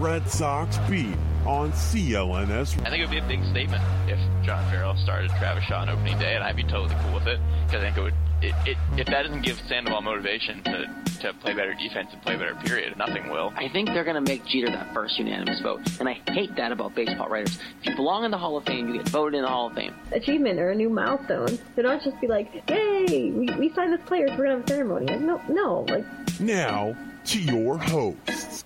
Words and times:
Red 0.00 0.26
Sox 0.30 0.78
Beat 0.88 1.14
on 1.44 1.72
CLNS. 1.72 2.80
I 2.86 2.88
think 2.88 3.02
it 3.02 3.06
would 3.06 3.10
be 3.10 3.18
a 3.18 3.28
big 3.28 3.44
statement 3.50 3.82
if 4.08 4.18
John 4.42 4.64
Farrell 4.70 4.96
started 4.96 5.30
Travis 5.38 5.62
Shaw 5.64 5.82
on 5.82 5.90
opening 5.90 6.18
day, 6.18 6.34
and 6.34 6.42
I'd 6.42 6.56
be 6.56 6.62
totally 6.62 6.94
cool 7.02 7.12
with 7.12 7.26
it 7.26 7.38
because 7.66 7.82
I 7.82 7.84
think 7.84 7.98
it 7.98 8.00
would. 8.00 8.14
It, 8.40 8.54
it, 8.66 8.78
if 8.96 9.06
that 9.08 9.24
doesn't 9.24 9.42
give 9.42 9.60
Sandoval 9.68 10.00
motivation 10.00 10.64
to, 10.64 11.04
to 11.20 11.34
play 11.34 11.52
better 11.52 11.74
defense 11.74 12.08
and 12.14 12.22
play 12.22 12.36
better, 12.36 12.54
period, 12.54 12.96
nothing 12.96 13.28
will. 13.28 13.52
I 13.54 13.68
think 13.68 13.90
they're 13.90 14.04
going 14.04 14.14
to 14.14 14.26
make 14.26 14.46
Jeter 14.46 14.70
that 14.70 14.94
first 14.94 15.18
unanimous 15.18 15.60
vote, 15.60 15.82
and 16.00 16.08
I 16.08 16.14
hate 16.28 16.56
that 16.56 16.72
about 16.72 16.94
baseball 16.94 17.28
writers. 17.28 17.58
If 17.82 17.90
you 17.90 17.96
belong 17.96 18.24
in 18.24 18.30
the 18.30 18.38
Hall 18.38 18.56
of 18.56 18.64
Fame, 18.64 18.88
you 18.88 18.96
get 18.96 19.08
voted 19.10 19.34
in 19.34 19.42
the 19.42 19.48
Hall 19.48 19.66
of 19.66 19.74
Fame. 19.74 19.94
Achievement 20.12 20.58
or 20.58 20.70
a 20.70 20.74
new 20.74 20.88
milestone. 20.88 21.58
They 21.76 21.82
don't 21.82 22.02
just 22.02 22.18
be 22.22 22.26
like, 22.26 22.62
"Yay, 22.70 23.32
we, 23.32 23.50
we 23.58 23.70
signed 23.74 23.92
this 23.92 24.00
player, 24.06 24.28
so 24.28 24.36
we're 24.38 24.44
gonna 24.44 24.56
have 24.56 24.64
a 24.64 24.68
ceremony." 24.68 25.06
Like, 25.08 25.20
no, 25.20 25.42
no, 25.50 25.80
like 25.90 26.06
Now 26.40 26.96
to 27.26 27.38
your 27.38 27.76
hosts. 27.76 28.64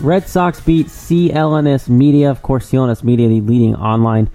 Red 0.00 0.28
Sox 0.28 0.60
beat 0.60 0.86
CLNS 0.86 1.88
Media. 1.88 2.30
Of 2.30 2.40
course, 2.40 2.70
CLNS 2.70 3.02
Media, 3.02 3.28
the 3.28 3.40
leading 3.40 3.74
online 3.74 4.30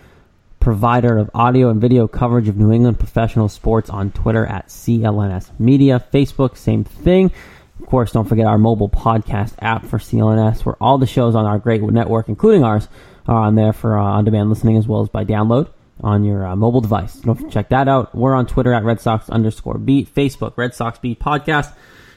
provider 0.59 1.17
of 1.17 1.31
audio 1.33 1.69
and 1.69 1.79
video 1.79 2.05
coverage 2.05 2.49
of 2.49 2.57
New 2.57 2.73
England 2.73 2.99
professional 2.99 3.47
sports 3.47 3.89
on 3.89 4.11
Twitter 4.11 4.45
at 4.45 4.67
CLNS 4.67 5.57
Media. 5.59 6.05
Facebook, 6.13 6.57
same 6.57 6.83
thing. 6.83 7.31
Of 7.79 7.85
course, 7.85 8.11
don't 8.11 8.27
forget 8.27 8.45
our 8.45 8.57
mobile 8.57 8.89
podcast 8.89 9.53
app 9.59 9.85
for 9.85 9.99
CLNS, 9.99 10.65
where 10.65 10.75
all 10.81 10.97
the 10.97 11.07
shows 11.07 11.33
on 11.33 11.45
our 11.45 11.59
great 11.59 11.81
network, 11.81 12.27
including 12.27 12.65
ours, 12.65 12.89
are 13.25 13.37
on 13.37 13.55
there 13.55 13.71
for 13.71 13.97
uh, 13.97 14.03
on 14.03 14.25
demand 14.25 14.49
listening 14.49 14.75
as 14.75 14.85
well 14.85 15.01
as 15.01 15.07
by 15.07 15.23
download 15.23 15.69
on 16.01 16.25
your 16.25 16.45
uh, 16.45 16.57
mobile 16.57 16.81
device. 16.81 17.13
Don't 17.15 17.49
check 17.49 17.69
that 17.69 17.87
out. 17.87 18.13
We're 18.13 18.35
on 18.35 18.47
Twitter 18.47 18.73
at 18.73 18.83
Red 18.83 18.99
Sox 18.99 19.29
underscore 19.29 19.77
beat, 19.77 20.13
Facebook, 20.13 20.57
Red 20.57 20.75
Sox 20.75 20.99
beat 20.99 21.21
podcast. 21.21 21.73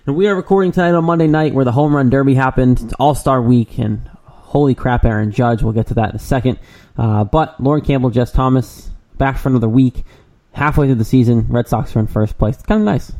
And 0.06 0.14
we 0.14 0.28
are 0.28 0.36
recording 0.36 0.70
tonight 0.70 0.94
on 0.94 1.04
Monday 1.04 1.26
night 1.26 1.52
where 1.52 1.64
the 1.64 1.72
home 1.72 1.92
run 1.92 2.10
derby 2.10 2.36
happened. 2.36 2.80
It's 2.80 2.92
All 2.92 3.16
Star 3.16 3.42
week, 3.42 3.76
and 3.76 4.08
holy 4.24 4.76
crap, 4.76 5.04
Aaron 5.04 5.32
Judge. 5.32 5.64
We'll 5.64 5.72
get 5.72 5.88
to 5.88 5.94
that 5.94 6.10
in 6.10 6.16
a 6.16 6.20
second. 6.20 6.60
Uh, 6.96 7.24
but 7.24 7.60
Lauren 7.60 7.82
Campbell, 7.82 8.10
Jess 8.10 8.30
Thomas, 8.30 8.88
back 9.18 9.36
for 9.36 9.48
another 9.48 9.68
week. 9.68 10.04
Halfway 10.52 10.86
through 10.86 10.94
the 10.94 11.04
season, 11.04 11.46
Red 11.48 11.66
Sox 11.66 11.96
are 11.96 11.98
in 11.98 12.06
first 12.06 12.38
place. 12.38 12.54
It's 12.54 12.62
kind 12.62 12.80
of 12.80 12.84
nice. 12.84 13.10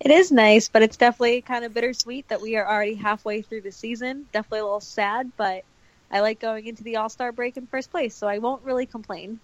It 0.00 0.10
is 0.10 0.32
nice, 0.32 0.68
but 0.68 0.82
it's 0.82 0.96
definitely 0.96 1.40
kind 1.42 1.64
of 1.64 1.72
bittersweet 1.72 2.26
that 2.28 2.40
we 2.40 2.56
are 2.56 2.66
already 2.66 2.94
halfway 2.94 3.40
through 3.42 3.60
the 3.60 3.70
season. 3.70 4.26
Definitely 4.32 4.60
a 4.60 4.64
little 4.64 4.80
sad, 4.80 5.30
but 5.36 5.62
I 6.10 6.18
like 6.18 6.40
going 6.40 6.66
into 6.66 6.82
the 6.82 6.96
All 6.96 7.08
Star 7.08 7.30
break 7.30 7.56
in 7.56 7.68
first 7.68 7.92
place, 7.92 8.16
so 8.16 8.26
I 8.26 8.38
won't 8.38 8.64
really 8.64 8.86
complain. 8.86 9.38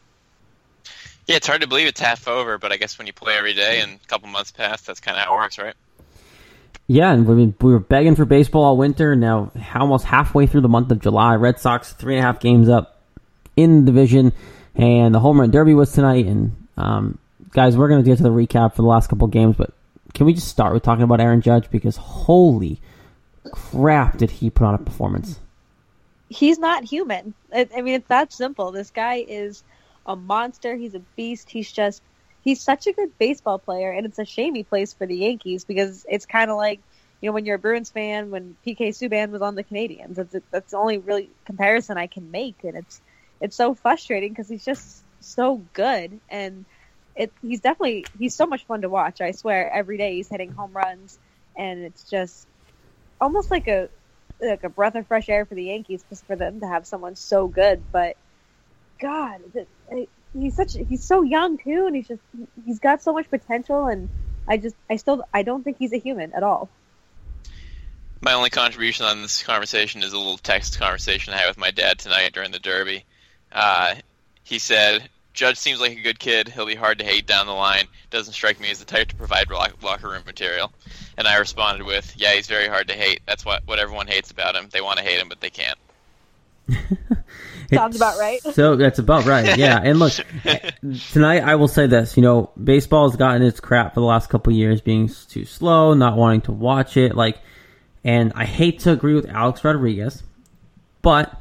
Yeah, 1.29 1.37
it's 1.37 1.47
hard 1.47 1.61
to 1.61 1.69
believe 1.69 1.87
it's 1.87 2.01
half 2.01 2.27
over, 2.27 2.59
but 2.59 2.73
I 2.73 2.79
guess 2.79 2.99
when 2.99 3.07
you 3.07 3.13
play 3.13 3.35
every 3.35 3.55
day 3.55 3.81
and 3.81 4.01
a 4.03 4.07
couple 4.09 4.29
months 4.29 4.51
pass, 4.51 4.83
that's 4.83 4.99
kind 4.99 5.17
of 5.17 5.23
how 5.23 5.35
it 5.35 5.37
works, 5.37 5.57
right? 5.57 5.75
Yeah, 6.89 7.13
and 7.13 7.27
we 7.27 7.55
we 7.61 7.73
were 7.73 7.81
begging 7.81 8.15
for 8.15 8.25
baseball 8.25 8.63
all 8.65 8.77
winter. 8.77 9.17
Now 9.17 9.51
almost 9.75 10.05
halfway 10.05 10.47
through 10.47 10.61
the 10.61 10.69
month 10.69 10.91
of 10.91 11.01
July, 11.01 11.35
Red 11.35 11.59
Sox 11.59 11.93
three 11.93 12.15
and 12.17 12.25
a 12.25 12.27
half 12.27 12.41
games 12.41 12.69
up 12.69 13.01
in 13.57 13.85
the 13.85 13.91
division, 13.91 14.33
and 14.75 15.15
the 15.15 15.21
home 15.21 15.41
run 15.41 15.51
derby 15.51 15.75
was 15.75 15.93
tonight. 15.93 16.27
And 16.27 16.69
um, 16.77 17.19
guys, 17.51 17.77
we're 17.77 17.89
going 17.89 18.03
to 18.05 18.09
get 18.09 18.19
to 18.19 18.23
the 18.23 18.31
recap 18.31 18.75
for 18.75 18.83
the 18.83 18.89
last 18.89 19.09
couple 19.09 19.27
games, 19.27 19.57
but 19.57 19.73
can 20.15 20.27
we 20.27 20.33
just 20.33 20.49
start 20.49 20.73
with 20.73 20.83
talking 20.83 21.03
about 21.03 21.21
Aaron 21.21 21.41
Judge 21.41 21.71
because 21.71 21.97
holy 21.97 22.81
crap, 23.53 24.19
did 24.19 24.31
he 24.31 24.51
put 24.51 24.65
on 24.67 24.75
a 24.75 24.79
performance? 24.79 25.39
He's 26.29 26.59
not 26.59 26.85
human. 26.85 27.35
I, 27.53 27.69
I 27.77 27.83
mean, 27.83 27.95
it's 27.95 28.09
that 28.09 28.33
simple. 28.33 28.73
This 28.73 28.91
guy 28.91 29.25
is 29.29 29.63
a 30.07 30.17
monster. 30.17 30.77
He's 30.77 30.95
a 30.95 31.01
beast. 31.17 31.51
He's 31.51 31.71
just 31.71 32.03
he's 32.47 32.65
such 32.65 32.89
a 32.89 32.95
good 32.95 33.11
baseball 33.21 33.61
player, 33.61 33.93
and 33.93 34.07
it's 34.07 34.21
a 34.21 34.27
shame 34.27 34.57
he 34.57 34.65
plays 34.65 34.95
for 34.95 35.07
the 35.09 35.19
Yankees 35.19 35.67
because 35.67 36.07
it's 36.09 36.27
kind 36.27 36.51
of 36.53 36.59
like 36.59 36.83
you 37.23 37.29
know 37.31 37.35
when 37.35 37.47
you're 37.47 37.57
a 37.57 37.61
Bruins 37.61 37.91
fan 37.91 38.31
when 38.33 38.57
PK 38.67 38.91
Subban 38.91 39.33
was 39.33 39.43
on 39.43 39.57
the 39.57 39.65
Canadiens. 39.65 40.17
That's 40.17 40.37
that's 40.53 40.73
the 40.73 40.79
only 40.79 40.99
really 40.99 41.33
comparison 41.47 41.99
I 41.99 42.09
can 42.09 42.33
make, 42.33 42.59
and 42.65 42.77
it's 42.79 43.03
it's 43.43 43.57
so 43.59 43.75
frustrating 43.77 44.33
because 44.33 44.51
he's 44.51 44.65
just 44.67 45.05
so 45.21 45.69
good 45.75 46.21
and 46.31 46.67
it 47.17 47.35
he's 47.43 47.61
definitely 47.63 48.11
he's 48.19 48.37
so 48.37 48.47
much 48.47 48.67
fun 48.67 48.83
to 48.83 48.91
watch. 48.91 49.21
I 49.23 49.33
swear 49.33 49.73
every 49.73 49.99
day 49.99 50.17
he's 50.17 50.31
hitting 50.31 50.53
home 50.53 50.73
runs, 50.75 51.19
and 51.57 51.81
it's 51.85 52.09
just 52.11 52.49
almost 53.21 53.51
like 53.51 53.69
a 53.69 53.91
like 54.41 54.65
a 54.65 54.71
breath 54.71 54.97
of 54.97 55.09
fresh 55.09 55.29
air 55.31 55.47
for 55.47 55.57
the 55.57 55.65
Yankees 55.67 56.05
just 56.11 56.27
for 56.27 56.37
them 56.37 56.61
to 56.61 56.69
have 56.69 56.87
someone 56.87 57.17
so 57.17 57.49
good. 57.49 57.87
But 57.93 58.17
God, 59.01 59.41
the, 59.55 60.07
he's 60.41 60.55
such 60.55 60.77
he's 60.89 61.05
so 61.05 61.23
young 61.23 61.59
too, 61.59 61.87
and 61.87 61.97
he's 61.97 62.09
just 62.09 62.23
he's 62.65 62.79
got 62.79 63.03
so 63.03 63.13
much 63.13 63.29
potential, 63.31 63.87
and 63.87 64.09
I 64.47 64.57
just 64.57 64.77
I 64.89 64.97
still 64.97 65.25
I 65.33 65.43
don't 65.43 65.63
think 65.63 65.79
he's 65.79 65.93
a 65.93 65.99
human 65.99 66.33
at 66.33 66.43
all. 66.43 66.69
My 68.21 68.33
only 68.33 68.51
contribution 68.51 69.07
on 69.07 69.23
this 69.23 69.43
conversation 69.43 70.03
is 70.03 70.13
a 70.13 70.19
little 70.19 70.39
text 70.39 70.79
conversation 70.79 71.35
I 71.35 71.39
had 71.39 71.49
with 71.49 71.59
my 71.59 71.71
dad 71.71 71.99
tonight 71.99 72.33
during 72.33 72.51
the 72.51 72.59
Derby. 72.59 73.05
Uh, 73.53 73.95
he 74.43 74.59
said, 74.59 75.09
"Judge 75.35 75.59
seems 75.59 75.81
like 75.81 75.93
a 75.93 76.03
good 76.03 76.19
kid. 76.19 76.49
He'll 76.49 76.67
be 76.67 76.75
hard 76.75 76.99
to 76.99 77.05
hate 77.05 77.27
down 77.27 77.47
the 77.47 77.53
line. 77.53 77.85
Doesn't 78.11 78.33
strike 78.33 78.61
me 78.61 78.71
as 78.71 78.79
the 78.79 78.85
type 78.85 79.09
to 79.09 79.17
provide 79.17 79.51
locker 79.51 80.09
room 80.09 80.23
material." 80.25 80.73
And 81.17 81.27
I 81.27 81.37
responded 81.37 81.85
with, 81.85 82.15
"Yeah, 82.17 82.33
he's 82.33 82.47
very 82.47 82.69
hard 82.69 82.89
to 82.89 82.95
hate. 82.95 83.21
That's 83.27 83.45
what 83.45 83.67
what 83.67 83.79
everyone 83.79 84.07
hates 84.07 84.31
about 84.31 84.57
him. 84.57 84.69
They 84.71 84.81
want 84.81 84.99
to 84.99 85.05
hate 85.05 85.19
him, 85.19 85.29
but 85.29 85.41
they 85.41 85.51
can't." 85.51 85.79
Sounds 87.73 87.97
about 87.97 88.19
right. 88.19 88.41
So 88.43 88.77
that's 88.77 88.99
about 88.99 89.25
right. 89.25 89.57
Yeah. 89.57 89.81
And 89.87 89.99
look, 89.99 90.13
tonight 91.13 91.43
I 91.43 91.55
will 91.57 91.69
say 91.69 91.87
this. 91.87 92.17
You 92.17 92.23
know, 92.23 92.51
baseball 92.63 93.09
has 93.09 93.17
gotten 93.17 93.43
its 93.43 93.61
crap 93.61 93.95
for 93.95 94.01
the 94.01 94.07
last 94.07 94.31
couple 94.31 94.53
years, 94.53 94.81
being 94.81 95.09
too 95.29 95.45
slow, 95.45 95.95
not 95.95 96.17
wanting 96.17 96.43
to 96.43 96.53
watch 96.53 96.97
it. 96.97 97.15
Like, 97.15 97.39
and 98.05 98.33
I 98.35 98.45
hate 98.45 98.81
to 98.81 98.93
agree 98.93 99.15
with 99.15 99.29
Alex 99.29 99.65
Rodriguez, 99.65 100.23
but 101.03 101.35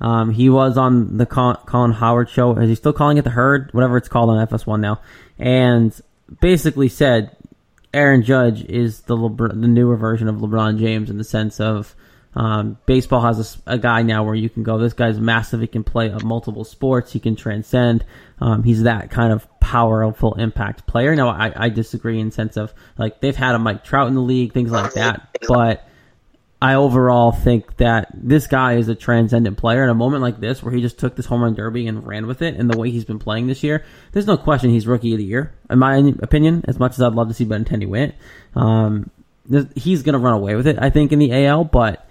um, 0.00 0.30
he 0.30 0.48
was 0.48 0.76
on 0.76 1.16
the 1.16 1.26
Colin 1.26 1.94
Cowherd 1.94 2.30
show. 2.30 2.56
Is 2.56 2.68
he 2.68 2.74
still 2.74 2.92
calling 2.92 3.18
it 3.18 3.22
the 3.22 3.30
Herd? 3.30 3.70
Whatever 3.72 3.96
it's 3.96 4.08
called 4.08 4.30
on 4.30 4.46
FS1 4.46 4.80
now, 4.80 5.00
and 5.38 5.98
basically 6.40 6.88
said 6.88 7.36
Aaron 7.92 8.22
Judge 8.22 8.64
is 8.64 9.00
the 9.02 9.16
LeBron, 9.16 9.60
the 9.60 9.68
newer 9.68 9.96
version 9.96 10.28
of 10.28 10.36
LeBron 10.36 10.78
James 10.78 11.10
in 11.10 11.18
the 11.18 11.24
sense 11.24 11.60
of 11.60 11.94
um, 12.38 12.78
baseball 12.86 13.20
has 13.22 13.60
a, 13.66 13.72
a, 13.72 13.78
guy 13.78 14.02
now 14.02 14.22
where 14.22 14.34
you 14.36 14.48
can 14.48 14.62
go, 14.62 14.78
this 14.78 14.92
guy's 14.92 15.18
massive. 15.18 15.60
He 15.60 15.66
can 15.66 15.82
play 15.82 16.08
multiple 16.22 16.62
sports. 16.62 17.12
He 17.12 17.18
can 17.18 17.34
transcend. 17.34 18.04
Um, 18.40 18.62
he's 18.62 18.84
that 18.84 19.10
kind 19.10 19.32
of 19.32 19.48
powerful 19.58 20.34
impact 20.34 20.86
player. 20.86 21.16
Now, 21.16 21.30
I, 21.30 21.52
I 21.56 21.68
disagree 21.68 22.20
in 22.20 22.30
sense 22.30 22.56
of 22.56 22.72
like 22.96 23.20
they've 23.20 23.34
had 23.34 23.56
a 23.56 23.58
Mike 23.58 23.82
Trout 23.82 24.06
in 24.06 24.14
the 24.14 24.20
league, 24.20 24.52
things 24.52 24.70
like 24.70 24.92
that. 24.92 25.36
But 25.48 25.84
I 26.62 26.74
overall 26.74 27.32
think 27.32 27.76
that 27.78 28.08
this 28.14 28.46
guy 28.46 28.74
is 28.74 28.88
a 28.88 28.94
transcendent 28.94 29.58
player. 29.58 29.82
In 29.82 29.90
a 29.90 29.94
moment 29.94 30.22
like 30.22 30.38
this, 30.38 30.62
where 30.62 30.72
he 30.72 30.80
just 30.80 30.96
took 30.96 31.16
this 31.16 31.26
home 31.26 31.42
run 31.42 31.54
derby 31.54 31.88
and 31.88 32.06
ran 32.06 32.28
with 32.28 32.40
it, 32.40 32.54
and 32.54 32.70
the 32.70 32.78
way 32.78 32.92
he's 32.92 33.04
been 33.04 33.18
playing 33.18 33.48
this 33.48 33.64
year, 33.64 33.84
there's 34.12 34.28
no 34.28 34.36
question 34.36 34.70
he's 34.70 34.86
rookie 34.86 35.12
of 35.12 35.18
the 35.18 35.24
year, 35.24 35.52
in 35.68 35.80
my 35.80 35.96
opinion. 36.20 36.64
As 36.68 36.78
much 36.78 36.92
as 36.92 37.02
I'd 37.02 37.14
love 37.14 37.26
to 37.26 37.34
see 37.34 37.44
Benintendi 37.44 37.88
win 37.88 38.12
um, 38.54 39.10
he's 39.74 40.02
going 40.02 40.12
to 40.12 40.18
run 40.18 40.34
away 40.34 40.54
with 40.54 40.68
it. 40.68 40.76
I 40.80 40.90
think 40.90 41.10
in 41.10 41.18
the 41.18 41.46
AL, 41.46 41.64
but 41.64 42.07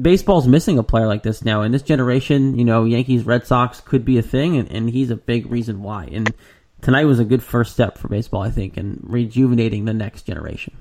baseball's 0.00 0.46
missing 0.46 0.78
a 0.78 0.82
player 0.82 1.06
like 1.06 1.22
this 1.22 1.44
now. 1.44 1.62
In 1.62 1.72
this 1.72 1.82
generation, 1.82 2.58
you 2.58 2.64
know, 2.64 2.84
Yankees, 2.84 3.24
Red 3.24 3.46
Sox 3.46 3.80
could 3.80 4.04
be 4.04 4.18
a 4.18 4.22
thing, 4.22 4.56
and, 4.56 4.70
and 4.70 4.90
he's 4.90 5.10
a 5.10 5.16
big 5.16 5.50
reason 5.50 5.82
why. 5.82 6.08
And 6.12 6.32
tonight 6.82 7.04
was 7.04 7.18
a 7.18 7.24
good 7.24 7.42
first 7.42 7.72
step 7.72 7.98
for 7.98 8.08
baseball, 8.08 8.42
I 8.42 8.50
think, 8.50 8.76
and 8.76 9.00
rejuvenating 9.02 9.84
the 9.84 9.94
next 9.94 10.22
generation. 10.22 10.76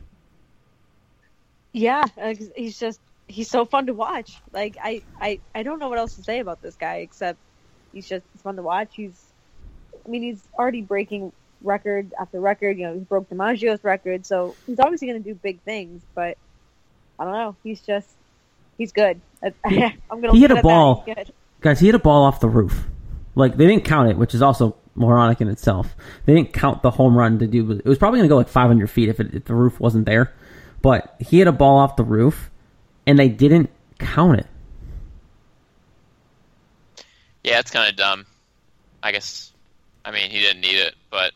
Yeah, 1.72 2.06
he's 2.56 2.80
just 2.80 3.00
he's 3.28 3.50
so 3.50 3.66
fun 3.66 3.88
to 3.88 3.94
watch. 3.94 4.38
Like 4.54 4.78
I, 4.82 5.02
I, 5.20 5.40
I 5.54 5.64
don't 5.64 5.80
know 5.80 5.90
what 5.90 5.98
else 5.98 6.16
to 6.16 6.24
say 6.24 6.40
about 6.40 6.62
this 6.62 6.76
guy 6.76 6.98
except 6.98 7.38
he's 7.94 8.08
just 8.08 8.26
fun 8.44 8.56
to 8.56 8.62
watch. 8.62 8.90
He's, 8.96 9.22
I 10.06 10.10
mean, 10.10 10.24
he's 10.24 10.42
already 10.58 10.82
breaking 10.82 11.32
record 11.62 12.14
after 12.20 12.40
record. 12.40 12.78
You 12.78 12.88
know, 12.88 12.94
he 12.94 13.00
broke 13.00 13.30
DiMaggio's 13.30 13.84
record, 13.84 14.26
so 14.26 14.56
he's 14.66 14.80
obviously 14.80 15.08
going 15.08 15.22
to 15.22 15.30
do 15.30 15.36
big 15.36 15.60
things. 15.62 16.02
But 16.14 16.38
I 17.20 17.26
don't 17.26 17.34
know. 17.34 17.56
He's 17.64 17.82
just 17.82 18.10
he's 18.78 18.92
good. 18.92 19.20
I'm 19.44 19.92
gonna. 20.10 20.34
He 20.34 20.42
hit 20.42 20.52
a 20.52 20.62
ball, 20.62 21.06
guys. 21.62 21.80
He 21.80 21.88
hit 21.88 21.96
a 21.96 22.00
ball 22.00 22.24
off 22.24 22.40
the 22.40 22.50
roof. 22.50 22.88
Like 23.36 23.58
they 23.58 23.68
didn't 23.68 23.86
count 23.86 24.10
it, 24.10 24.18
which 24.18 24.34
is 24.34 24.42
also 24.42 24.76
moronic 24.96 25.42
in 25.42 25.50
itself. 25.50 25.96
They 26.26 26.34
didn't 26.34 26.54
count 26.54 26.82
the 26.82 26.92
home 26.92 27.18
run 27.18 27.40
to 27.40 27.48
do. 27.48 27.72
It 27.72 27.86
was 27.86 27.98
probably 27.98 28.20
going 28.20 28.30
to 28.30 28.34
go 28.34 28.38
like 28.38 28.48
500 28.48 28.90
feet 28.90 29.10
if, 29.10 29.20
it, 29.20 29.34
if 29.34 29.46
the 29.46 29.54
roof 29.54 29.80
wasn't 29.80 30.06
there. 30.06 30.34
But 30.82 31.16
he 31.20 31.40
hit 31.40 31.48
a 31.48 31.52
ball 31.52 31.78
off 31.78 31.96
the 31.96 32.04
roof, 32.04 32.50
and 33.06 33.20
they 33.20 33.28
didn't 33.28 33.70
count 34.00 34.40
it. 34.40 34.48
Yeah, 37.44 37.60
it's 37.60 37.72
kind 37.72 37.90
of 37.90 37.96
dumb. 37.96 38.26
I 39.04 39.12
guess. 39.12 39.52
I 40.04 40.12
mean, 40.12 40.30
he 40.30 40.40
didn't 40.40 40.62
need 40.62 40.78
it, 40.78 40.96
but 41.10 41.34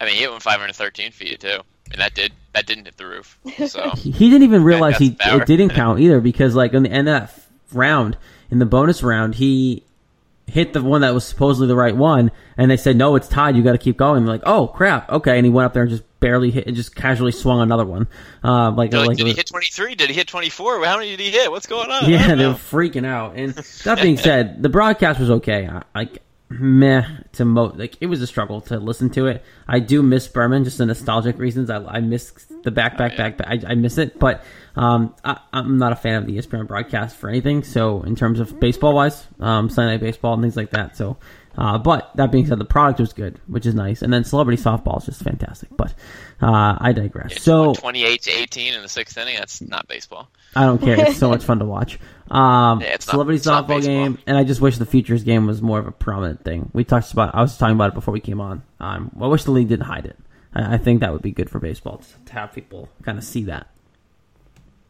I 0.00 0.04
mean, 0.04 0.14
he 0.14 0.20
hit 0.20 0.30
one 0.30 0.40
513 0.40 1.12
feet 1.12 1.40
too, 1.40 1.60
and 1.92 2.00
that 2.00 2.14
did 2.14 2.32
that 2.54 2.66
didn't 2.66 2.86
hit 2.86 2.96
the 2.96 3.06
roof. 3.06 3.38
So 3.68 3.90
he 3.96 4.30
didn't 4.30 4.44
even 4.44 4.64
realize 4.64 4.98
he 4.98 5.16
it 5.20 5.46
didn't 5.46 5.70
count 5.70 6.00
either 6.00 6.20
because 6.20 6.54
like 6.54 6.72
in 6.72 6.84
the 6.84 6.90
end 6.90 7.08
of 7.08 7.20
that 7.20 7.44
round, 7.72 8.16
in 8.50 8.58
the 8.58 8.66
bonus 8.66 9.02
round, 9.02 9.34
he 9.34 9.84
hit 10.46 10.72
the 10.72 10.82
one 10.82 11.00
that 11.00 11.14
was 11.14 11.24
supposedly 11.24 11.66
the 11.66 11.76
right 11.76 11.96
one, 11.96 12.30
and 12.56 12.70
they 12.70 12.76
said 12.76 12.96
no, 12.96 13.16
it's 13.16 13.28
tied. 13.28 13.56
You 13.56 13.62
got 13.62 13.72
to 13.72 13.78
keep 13.78 13.96
going. 13.96 14.24
They're 14.24 14.34
like, 14.34 14.42
oh 14.44 14.68
crap, 14.68 15.10
okay, 15.10 15.36
and 15.36 15.44
he 15.44 15.50
went 15.50 15.66
up 15.66 15.72
there 15.72 15.82
and 15.82 15.90
just 15.90 16.04
barely 16.20 16.50
hit, 16.50 16.66
and 16.66 16.76
just 16.76 16.94
casually 16.94 17.32
swung 17.32 17.60
another 17.60 17.84
one. 17.84 18.08
Uh, 18.42 18.70
like, 18.70 18.92
like, 18.92 19.08
like 19.08 19.16
did 19.16 19.26
he 19.26 19.34
hit 19.34 19.46
twenty 19.46 19.66
three? 19.66 19.94
Did 19.94 20.10
he 20.10 20.16
hit 20.16 20.28
twenty 20.28 20.50
four? 20.50 20.84
How 20.84 20.96
many 20.96 21.10
did 21.10 21.20
he 21.20 21.30
hit? 21.30 21.50
What's 21.50 21.66
going 21.66 21.90
on? 21.90 22.08
Yeah, 22.08 22.34
they 22.34 22.46
were 22.46 22.54
freaking 22.54 23.06
out. 23.06 23.36
And 23.36 23.54
that 23.84 24.00
being 24.00 24.18
said, 24.18 24.62
the 24.62 24.68
broadcast 24.68 25.20
was 25.20 25.30
okay. 25.30 25.68
Like 25.94 26.22
meh 26.50 27.04
to 27.32 27.44
mo 27.44 27.72
like 27.74 27.96
it 28.00 28.06
was 28.06 28.20
a 28.20 28.26
struggle 28.26 28.60
to 28.60 28.78
listen 28.78 29.10
to 29.10 29.26
it. 29.26 29.44
I 29.66 29.80
do 29.80 30.02
miss 30.02 30.28
Berman 30.28 30.64
just 30.64 30.78
the 30.78 30.86
nostalgic 30.86 31.38
reasons. 31.38 31.70
I, 31.70 31.84
I 31.84 32.00
miss 32.00 32.30
the 32.62 32.70
back 32.70 32.96
back 32.98 33.12
oh, 33.14 33.16
back, 33.16 33.38
back. 33.38 33.46
I, 33.48 33.72
I 33.72 33.74
miss 33.74 33.98
it, 33.98 34.18
but 34.18 34.44
um, 34.76 35.14
I, 35.24 35.40
I'm 35.52 35.78
not 35.78 35.92
a 35.92 35.96
fan 35.96 36.16
of 36.16 36.26
the 36.26 36.36
ESPN 36.36 36.66
broadcast 36.66 37.16
for 37.16 37.28
anything. 37.28 37.62
So 37.62 38.02
in 38.02 38.16
terms 38.16 38.40
of 38.40 38.60
baseball 38.60 38.94
wise, 38.94 39.26
um, 39.40 39.68
Sunday 39.70 39.92
night 39.92 40.00
baseball 40.00 40.34
and 40.34 40.42
things 40.42 40.56
like 40.56 40.70
that. 40.70 40.96
So, 40.96 41.16
uh, 41.56 41.78
but 41.78 42.10
that 42.16 42.32
being 42.32 42.46
said, 42.46 42.58
the 42.58 42.64
product 42.64 43.00
was 43.00 43.12
good, 43.12 43.40
which 43.46 43.66
is 43.66 43.74
nice, 43.74 44.02
and 44.02 44.12
then 44.12 44.24
celebrity 44.24 44.60
softball 44.60 44.98
is 44.98 45.06
just 45.06 45.22
fantastic. 45.22 45.68
But 45.76 45.94
uh, 46.42 46.76
I 46.80 46.92
digress. 46.92 47.32
It's 47.32 47.44
so 47.44 47.74
28 47.74 48.22
to 48.22 48.30
18 48.30 48.74
in 48.74 48.82
the 48.82 48.88
sixth 48.88 49.16
inning. 49.16 49.36
That's 49.36 49.60
not 49.60 49.86
baseball. 49.86 50.28
I 50.56 50.64
don't 50.64 50.80
care. 50.80 50.98
It's 50.98 51.18
so 51.18 51.28
much 51.30 51.44
fun 51.44 51.60
to 51.60 51.64
watch. 51.64 51.98
Um, 52.30 52.80
yeah, 52.80 52.96
celebrity 52.98 53.42
not, 53.46 53.68
softball 53.68 53.82
game, 53.82 54.18
and 54.26 54.36
I 54.36 54.44
just 54.44 54.60
wish 54.60 54.78
the 54.78 54.86
futures 54.86 55.22
game 55.22 55.46
was 55.46 55.62
more 55.62 55.78
of 55.78 55.86
a 55.86 55.92
prominent 55.92 56.44
thing. 56.44 56.70
We 56.72 56.84
talked 56.84 57.12
about. 57.12 57.34
I 57.34 57.42
was 57.42 57.56
talking 57.56 57.76
about 57.76 57.92
it 57.92 57.94
before 57.94 58.12
we 58.12 58.20
came 58.20 58.40
on. 58.40 58.62
Um, 58.80 59.10
I 59.20 59.26
wish 59.26 59.44
the 59.44 59.52
league 59.52 59.68
didn't 59.68 59.86
hide 59.86 60.06
it. 60.06 60.18
I, 60.54 60.74
I 60.74 60.78
think 60.78 61.00
that 61.00 61.12
would 61.12 61.22
be 61.22 61.32
good 61.32 61.50
for 61.50 61.60
baseball 61.60 62.02
to 62.26 62.32
have 62.32 62.52
people 62.52 62.88
kind 63.02 63.18
of 63.18 63.24
see 63.24 63.44
that. 63.44 63.68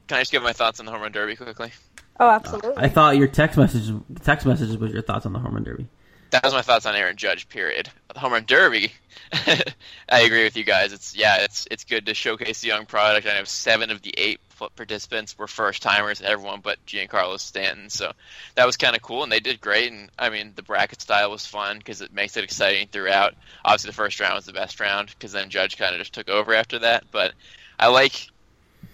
Can 0.07 0.19
I 0.19 0.21
just 0.21 0.33
give 0.33 0.43
my 0.43 0.53
thoughts 0.53 0.81
on 0.81 0.87
the 0.87 0.93
home 0.93 1.03
run 1.03 1.13
derby 1.13 1.37
quickly? 1.37 1.73
Oh, 2.21 2.31
absolutely. 2.31 2.77
Uh, 2.77 2.83
I 2.83 2.89
thought 2.89 3.17
your 3.17 3.27
text 3.27 3.59
messages, 3.59 3.93
text 4.23 4.47
messages 4.47 4.77
was 4.77 4.93
your 4.93 5.03
thoughts 5.03 5.27
on 5.27 5.33
the 5.33 5.39
home 5.39 5.55
run 5.55 5.65
derby. 5.65 5.89
That 6.31 6.43
was 6.45 6.53
my 6.53 6.63
thoughts 6.63 6.87
on 6.87 6.97
Aaron 6.97 7.17
Judge. 7.17 7.49
Period. 7.49 7.89
The 8.13 8.19
home 8.19 8.33
run 8.33 8.45
derby. 8.45 8.93
I 9.33 10.21
agree 10.21 10.45
with 10.45 10.57
you 10.57 10.65
guys. 10.65 10.93
It's 10.93 11.15
yeah, 11.17 11.39
it's 11.43 11.67
it's 11.71 11.85
good 11.85 12.07
to 12.07 12.15
showcase 12.15 12.61
the 12.61 12.69
young 12.69 12.87
product. 12.87 13.27
I 13.27 13.39
know 13.39 13.45
seven 13.45 13.91
of 13.91 14.03
the 14.03 14.15
eight 14.17 14.41
participants 14.77 15.37
were 15.37 15.47
first 15.47 15.83
timers, 15.83 16.21
everyone 16.21 16.61
but 16.61 16.85
Giancarlo 16.87 17.39
Stanton. 17.39 17.91
So 17.91 18.13
that 18.55 18.67
was 18.67 18.77
kind 18.77 18.97
of 18.97 19.03
cool, 19.03 19.23
and 19.23 19.33
they 19.33 19.41
did 19.41 19.61
great. 19.61 19.93
And 19.93 20.11
I 20.19 20.31
mean, 20.31 20.53
the 20.55 20.63
bracket 20.63 21.01
style 21.01 21.31
was 21.31 21.47
fun 21.47 21.79
because 21.79 22.01
it 22.01 22.13
makes 22.13 22.37
it 22.37 22.45
exciting 22.45 22.89
throughout. 22.89 23.35
Obviously, 23.65 23.91
the 23.91 23.97
first 23.97 24.21
round 24.21 24.35
was 24.35 24.47
the 24.47 24.53
best 24.53 24.81
round 24.81 25.09
because 25.09 25.33
then 25.33 25.51
Judge 25.51 25.77
kind 25.77 25.95
of 25.95 26.01
just 26.01 26.13
took 26.13 26.29
over 26.29 26.55
after 26.55 26.81
that. 26.81 27.05
But 27.11 27.33
I 27.79 27.89
like 27.89 28.29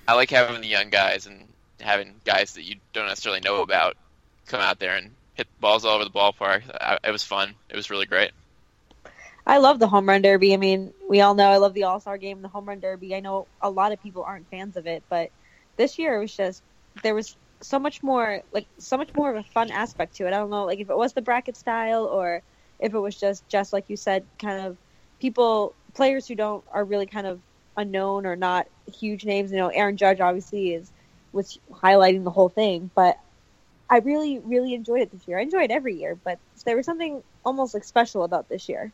I 0.06 0.14
like 0.14 0.30
having 0.30 0.60
the 0.60 0.68
young 0.68 0.90
guys 0.90 1.26
and 1.26 1.48
having 1.80 2.14
guys 2.24 2.54
that 2.54 2.64
you 2.64 2.76
don't 2.92 3.06
necessarily 3.06 3.40
know 3.40 3.62
about 3.62 3.96
come 4.46 4.60
out 4.60 4.78
there 4.78 4.96
and 4.96 5.12
hit 5.34 5.46
balls 5.60 5.84
all 5.84 5.94
over 5.96 6.04
the 6.04 6.10
ballpark. 6.10 6.62
It 7.04 7.10
was 7.10 7.24
fun. 7.24 7.54
It 7.68 7.76
was 7.76 7.90
really 7.90 8.06
great. 8.06 8.32
I 9.46 9.58
love 9.58 9.78
the 9.78 9.88
home 9.88 10.08
run 10.08 10.22
derby. 10.22 10.54
I 10.54 10.58
mean, 10.58 10.92
we 11.08 11.20
all 11.20 11.34
know 11.34 11.48
I 11.50 11.56
love 11.56 11.74
the 11.74 11.84
All 11.84 12.00
Star 12.00 12.18
game, 12.18 12.42
the 12.42 12.48
home 12.48 12.66
run 12.66 12.80
derby. 12.80 13.14
I 13.14 13.20
know 13.20 13.46
a 13.60 13.70
lot 13.70 13.92
of 13.92 14.02
people 14.02 14.22
aren't 14.22 14.48
fans 14.50 14.76
of 14.76 14.86
it, 14.86 15.02
but 15.08 15.30
this 15.76 15.98
year 15.98 16.16
it 16.16 16.20
was 16.20 16.36
just 16.36 16.62
there 17.02 17.14
was 17.14 17.36
so 17.62 17.78
much 17.78 18.02
more 18.02 18.42
like 18.52 18.66
so 18.78 18.96
much 18.96 19.14
more 19.14 19.30
of 19.30 19.36
a 19.36 19.48
fun 19.50 19.70
aspect 19.70 20.16
to 20.16 20.26
it. 20.26 20.28
I 20.28 20.38
don't 20.38 20.50
know, 20.50 20.64
like 20.64 20.78
if 20.78 20.90
it 20.90 20.96
was 20.96 21.12
the 21.12 21.22
bracket 21.22 21.56
style 21.56 22.04
or 22.04 22.42
if 22.78 22.94
it 22.94 22.98
was 22.98 23.18
just 23.18 23.48
just 23.48 23.72
like 23.72 23.84
you 23.88 23.96
said, 23.96 24.24
kind 24.38 24.66
of 24.66 24.76
people 25.20 25.74
players 25.94 26.26
who 26.28 26.34
don't 26.34 26.64
are 26.72 26.84
really 26.84 27.06
kind 27.06 27.26
of 27.26 27.40
unknown 27.76 28.26
or 28.26 28.36
not 28.36 28.66
huge 29.00 29.24
names. 29.24 29.50
You 29.50 29.58
know, 29.58 29.68
Aaron 29.68 29.96
Judge 29.96 30.20
obviously 30.20 30.74
is 30.74 30.90
was 31.32 31.58
highlighting 31.70 32.24
the 32.24 32.30
whole 32.30 32.48
thing, 32.48 32.90
but 32.94 33.16
I 33.90 33.98
really 33.98 34.38
really 34.38 34.74
enjoyed 34.74 35.02
it 35.02 35.10
this 35.10 35.26
year. 35.26 35.38
I 35.38 35.42
enjoy 35.42 35.64
it 35.64 35.70
every 35.70 35.96
year, 35.96 36.16
but 36.22 36.38
there 36.64 36.76
was 36.76 36.86
something 36.86 37.22
almost 37.44 37.74
like 37.74 37.84
special 37.84 38.22
about 38.22 38.48
this 38.48 38.68
year. 38.68 38.92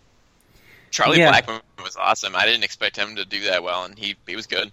Charlie 0.90 1.19
yeah. 1.19 1.32
Blackmon 1.32 1.60
was 1.82 1.96
awesome. 1.96 2.34
I 2.34 2.46
didn't 2.46 2.64
expect 2.64 2.96
him 2.96 3.16
to 3.16 3.25
do 3.25 3.44
that 3.44 3.62
well, 3.62 3.84
and 3.84 3.98
he 3.98 4.16
he 4.26 4.34
was 4.34 4.46
good. 4.46 4.72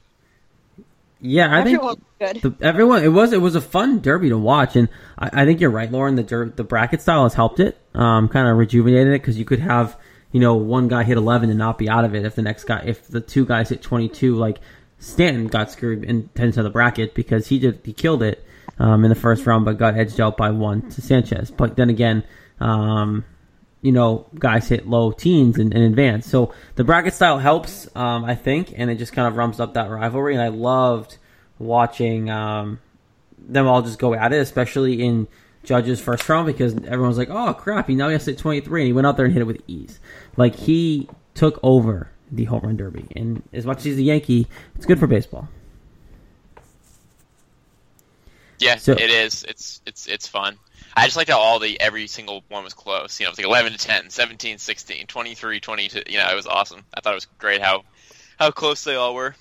Yeah, 1.19 1.53
I 1.53 1.61
everyone 1.61 2.01
think 2.19 2.41
the, 2.41 2.53
everyone 2.61 3.03
it 3.03 3.09
was 3.09 3.33
it 3.33 3.41
was 3.41 3.55
a 3.55 3.61
fun 3.61 3.99
derby 3.99 4.29
to 4.29 4.37
watch, 4.37 4.75
and 4.75 4.87
I, 5.17 5.41
I 5.41 5.45
think 5.45 5.59
you're 5.59 5.69
right, 5.69 5.91
Lauren. 5.91 6.15
The 6.15 6.23
der, 6.23 6.45
the 6.49 6.63
bracket 6.63 7.01
style 7.01 7.23
has 7.23 7.33
helped 7.33 7.59
it, 7.59 7.77
um, 7.93 8.29
kind 8.29 8.47
of 8.47 8.57
rejuvenated 8.57 9.13
it 9.13 9.21
because 9.21 9.37
you 9.37 9.45
could 9.45 9.59
have 9.59 9.97
you 10.31 10.39
know 10.39 10.55
one 10.55 10.89
guy 10.89 11.03
hit 11.03 11.17
11 11.17 11.49
and 11.49 11.59
not 11.59 11.77
be 11.77 11.87
out 11.87 12.03
of 12.03 12.13
it 12.13 12.25
if 12.25 12.35
the 12.35 12.41
next 12.41 12.65
guy 12.65 12.81
if 12.85 13.07
the 13.07 13.21
two 13.21 13.45
guys 13.45 13.69
hit 13.69 13.81
22 13.81 14.35
like 14.35 14.59
Stanton 14.99 15.47
got 15.47 15.71
screwed 15.71 16.03
in 16.03 16.29
into 16.35 16.61
the 16.61 16.69
bracket 16.69 17.13
because 17.13 17.47
he 17.47 17.59
did 17.59 17.79
he 17.83 17.93
killed 17.93 18.23
it 18.23 18.43
um, 18.79 19.03
in 19.03 19.09
the 19.09 19.15
first 19.15 19.45
round 19.45 19.65
but 19.65 19.77
got 19.77 19.95
edged 19.95 20.19
out 20.19 20.37
by 20.37 20.51
one 20.51 20.89
to 20.91 21.01
Sanchez. 21.01 21.51
But 21.51 21.75
then 21.75 21.89
again, 21.89 22.23
um, 22.59 23.25
you 23.81 23.91
know, 23.91 24.25
guys 24.39 24.69
hit 24.69 24.87
low 24.87 25.11
teens 25.11 25.59
in, 25.59 25.73
in 25.73 25.81
advance. 25.81 26.25
So 26.25 26.53
the 26.75 26.83
bracket 26.83 27.13
style 27.13 27.37
helps, 27.37 27.93
um, 27.95 28.23
I 28.23 28.33
think, 28.33 28.73
and 28.75 28.89
it 28.89 28.95
just 28.95 29.11
kind 29.11 29.27
of 29.27 29.35
rumps 29.35 29.59
up 29.59 29.73
that 29.73 29.89
rivalry. 29.89 30.33
And 30.33 30.41
I 30.41 30.47
loved 30.47 31.17
watching 31.59 32.29
um, 32.29 32.79
them 33.37 33.67
all 33.67 33.81
just 33.81 33.99
go 33.99 34.13
at 34.13 34.31
it, 34.31 34.37
especially 34.37 35.03
in 35.03 35.27
Judge's 35.63 35.99
first 35.99 36.27
round, 36.29 36.47
because 36.47 36.75
everyone's 36.85 37.17
like, 37.17 37.29
"Oh 37.29 37.53
crap, 37.53 37.87
he 37.87 37.95
now 37.95 38.09
has 38.09 38.25
to 38.25 38.31
hit 38.31 38.39
23," 38.39 38.81
and 38.81 38.87
he 38.87 38.93
went 38.93 39.05
out 39.05 39.17
there 39.17 39.25
and 39.25 39.33
hit 39.33 39.41
it 39.41 39.45
with 39.45 39.61
ease. 39.67 39.99
Like 40.37 40.55
he 40.55 41.09
took 41.33 41.59
over 41.61 42.09
the 42.31 42.45
home 42.45 42.61
run 42.63 42.77
derby, 42.77 43.07
and 43.15 43.43
as 43.51 43.65
much 43.65 43.79
as 43.79 43.83
he's 43.83 43.97
a 43.97 44.03
Yankee, 44.03 44.47
it's 44.75 44.85
good 44.85 44.99
for 44.99 45.07
baseball. 45.07 45.49
Yeah, 48.63 48.77
so, 48.77 48.93
it 48.93 49.09
is. 49.09 49.43
It's 49.43 49.81
it's 49.85 50.07
it's 50.07 50.27
fun. 50.27 50.57
I 50.95 51.05
just 51.05 51.17
liked 51.17 51.29
how 51.29 51.39
all 51.39 51.59
the 51.59 51.79
every 51.81 52.07
single 52.07 52.43
one 52.49 52.63
was 52.63 52.73
close. 52.73 53.19
You 53.19 53.25
know, 53.25 53.29
it 53.29 53.31
was 53.31 53.37
like 53.39 53.47
11 53.47 53.71
to 53.73 53.77
10, 53.77 54.09
17, 54.09 54.57
16, 54.57 55.07
23, 55.07 55.59
22. 55.59 56.03
You 56.07 56.19
know, 56.19 56.29
it 56.31 56.35
was 56.35 56.47
awesome. 56.47 56.83
I 56.93 57.01
thought 57.01 57.11
it 57.11 57.15
was 57.15 57.27
great 57.37 57.61
how 57.61 57.83
how 58.39 58.51
close 58.51 58.83
they 58.83 58.95
all 58.95 59.15
were. 59.15 59.35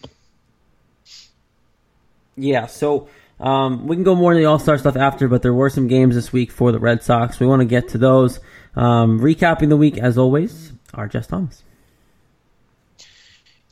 Yeah, 2.37 2.67
so 2.67 3.09
um, 3.38 3.87
we 3.87 3.97
can 3.97 4.05
go 4.05 4.14
more 4.14 4.33
into 4.33 4.41
the 4.41 4.47
All 4.47 4.59
Star 4.59 4.79
stuff 4.79 4.97
after, 4.97 5.29
but 5.29 5.43
there 5.43 5.55
were 5.55 5.71
some 5.71 5.87
games 5.87 6.14
this 6.14 6.33
week 6.33 6.50
for 6.50 6.73
the 6.73 6.79
Red 6.79 7.02
Sox. 7.02 7.38
We 7.38 7.47
want 7.47 7.61
to 7.61 7.67
get 7.67 7.88
to 7.91 7.99
those. 7.99 8.41
Um, 8.75 9.21
recapping 9.21 9.69
the 9.69 9.76
week, 9.76 9.99
as 9.99 10.17
always, 10.17 10.73
are 10.95 11.07
Jess 11.07 11.26
Thomas. 11.26 11.62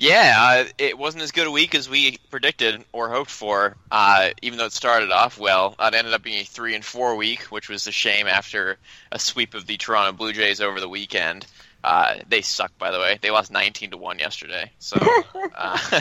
Yeah, 0.01 0.65
uh, 0.65 0.65
it 0.79 0.97
wasn't 0.97 1.25
as 1.25 1.31
good 1.31 1.47
a 1.47 1.51
week 1.51 1.75
as 1.75 1.87
we 1.87 2.17
predicted 2.31 2.83
or 2.91 3.11
hoped 3.11 3.31
for. 3.31 3.77
Uh, 3.91 4.31
even 4.41 4.59
though 4.59 4.65
it 4.65 4.73
started 4.73 5.13
off 5.13 5.39
well, 5.39 5.77
it 5.79 5.95
ended 5.95 6.15
up 6.15 6.23
being 6.23 6.41
a 6.41 6.45
three 6.45 6.75
and 6.75 6.83
four 6.83 7.17
week, 7.17 7.43
which 7.43 7.69
was 7.69 7.87
a 7.87 7.93
shame 7.93 8.27
after 8.27 8.79
a 9.13 9.19
sweep 9.19 9.53
of 9.53 9.67
the 9.67 9.77
Toronto 9.77 10.13
Blue 10.13 10.33
Jays 10.33 10.63
over 10.63 10.81
the 10.81 10.89
weekend. 10.89 11.45
Uh, 11.85 12.15
they 12.27 12.41
suck, 12.41 12.73
by 12.79 12.91
the 12.91 12.99
way. 12.99 13.19
They 13.21 13.31
lost 13.31 13.51
19 13.51 13.91
to 13.91 13.99
one 13.99 14.19
yesterday, 14.19 14.71
so 14.79 14.97
uh, 15.55 15.77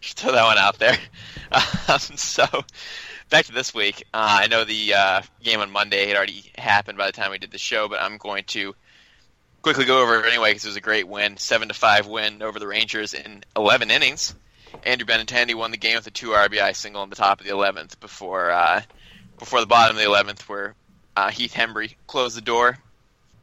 throw 0.00 0.30
that 0.30 0.44
one 0.44 0.58
out 0.58 0.78
there. 0.78 0.96
Um, 1.88 1.98
so 1.98 2.46
back 3.30 3.46
to 3.46 3.52
this 3.52 3.74
week. 3.74 4.04
Uh, 4.14 4.42
I 4.42 4.46
know 4.46 4.62
the 4.62 4.94
uh, 4.94 5.22
game 5.42 5.58
on 5.58 5.72
Monday 5.72 6.06
had 6.06 6.16
already 6.16 6.52
happened 6.56 6.98
by 6.98 7.06
the 7.06 7.12
time 7.12 7.32
we 7.32 7.38
did 7.38 7.50
the 7.50 7.58
show, 7.58 7.88
but 7.88 8.00
I'm 8.00 8.16
going 8.16 8.44
to 8.48 8.76
quickly 9.62 9.84
go 9.84 10.02
over 10.02 10.18
it 10.18 10.26
anyway 10.26 10.50
because 10.50 10.64
it 10.64 10.68
was 10.68 10.76
a 10.76 10.80
great 10.80 11.08
win, 11.08 11.36
seven 11.36 11.68
to 11.68 11.74
five 11.74 12.06
win 12.06 12.42
over 12.42 12.58
the 12.58 12.66
Rangers 12.66 13.14
in 13.14 13.44
11 13.56 13.90
innings. 13.90 14.34
Andrew 14.84 15.06
Benintendi 15.06 15.54
won 15.54 15.70
the 15.70 15.76
game 15.76 15.96
with 15.96 16.06
a 16.06 16.10
two 16.10 16.28
RBI 16.28 16.74
single 16.76 17.02
in 17.02 17.10
the 17.10 17.16
top 17.16 17.40
of 17.40 17.46
the 17.46 17.52
11th 17.52 17.98
before 18.00 18.50
uh, 18.50 18.82
before 19.38 19.60
the 19.60 19.66
bottom 19.66 19.96
of 19.96 20.02
the 20.02 20.08
11th, 20.08 20.42
where 20.42 20.74
uh, 21.16 21.30
Heath 21.30 21.54
Hembree 21.54 21.96
closed 22.06 22.36
the 22.36 22.42
door 22.42 22.78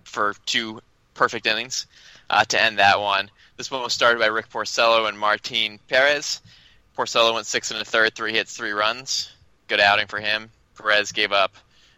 for 0.04 0.36
two 0.46 0.82
perfect 1.14 1.46
innings 1.46 1.88
uh, 2.30 2.46
to 2.46 2.62
end 2.62 2.80
that 2.80 3.00
one. 3.00 3.30
This 3.58 3.72
one 3.72 3.82
was 3.82 3.94
started 3.94 4.20
by 4.20 4.28
Rick 4.28 4.50
Porcello 4.50 5.10
and 5.10 5.18
Martin 5.18 5.80
Perez. 5.88 6.42
Porcello 6.96 7.34
went 7.34 7.46
six 7.46 7.72
and 7.72 7.82
a 7.82 7.86
third, 7.86 8.16
three 8.16 8.34
hits, 8.34 8.56
three 8.56 8.72
runs. 8.72 9.32
Good 9.68 9.80
outing 9.80 10.08
for 10.08 10.20
him. 10.20 10.50
Perez 10.78 11.12
gave 11.12 11.32
up 11.32 11.56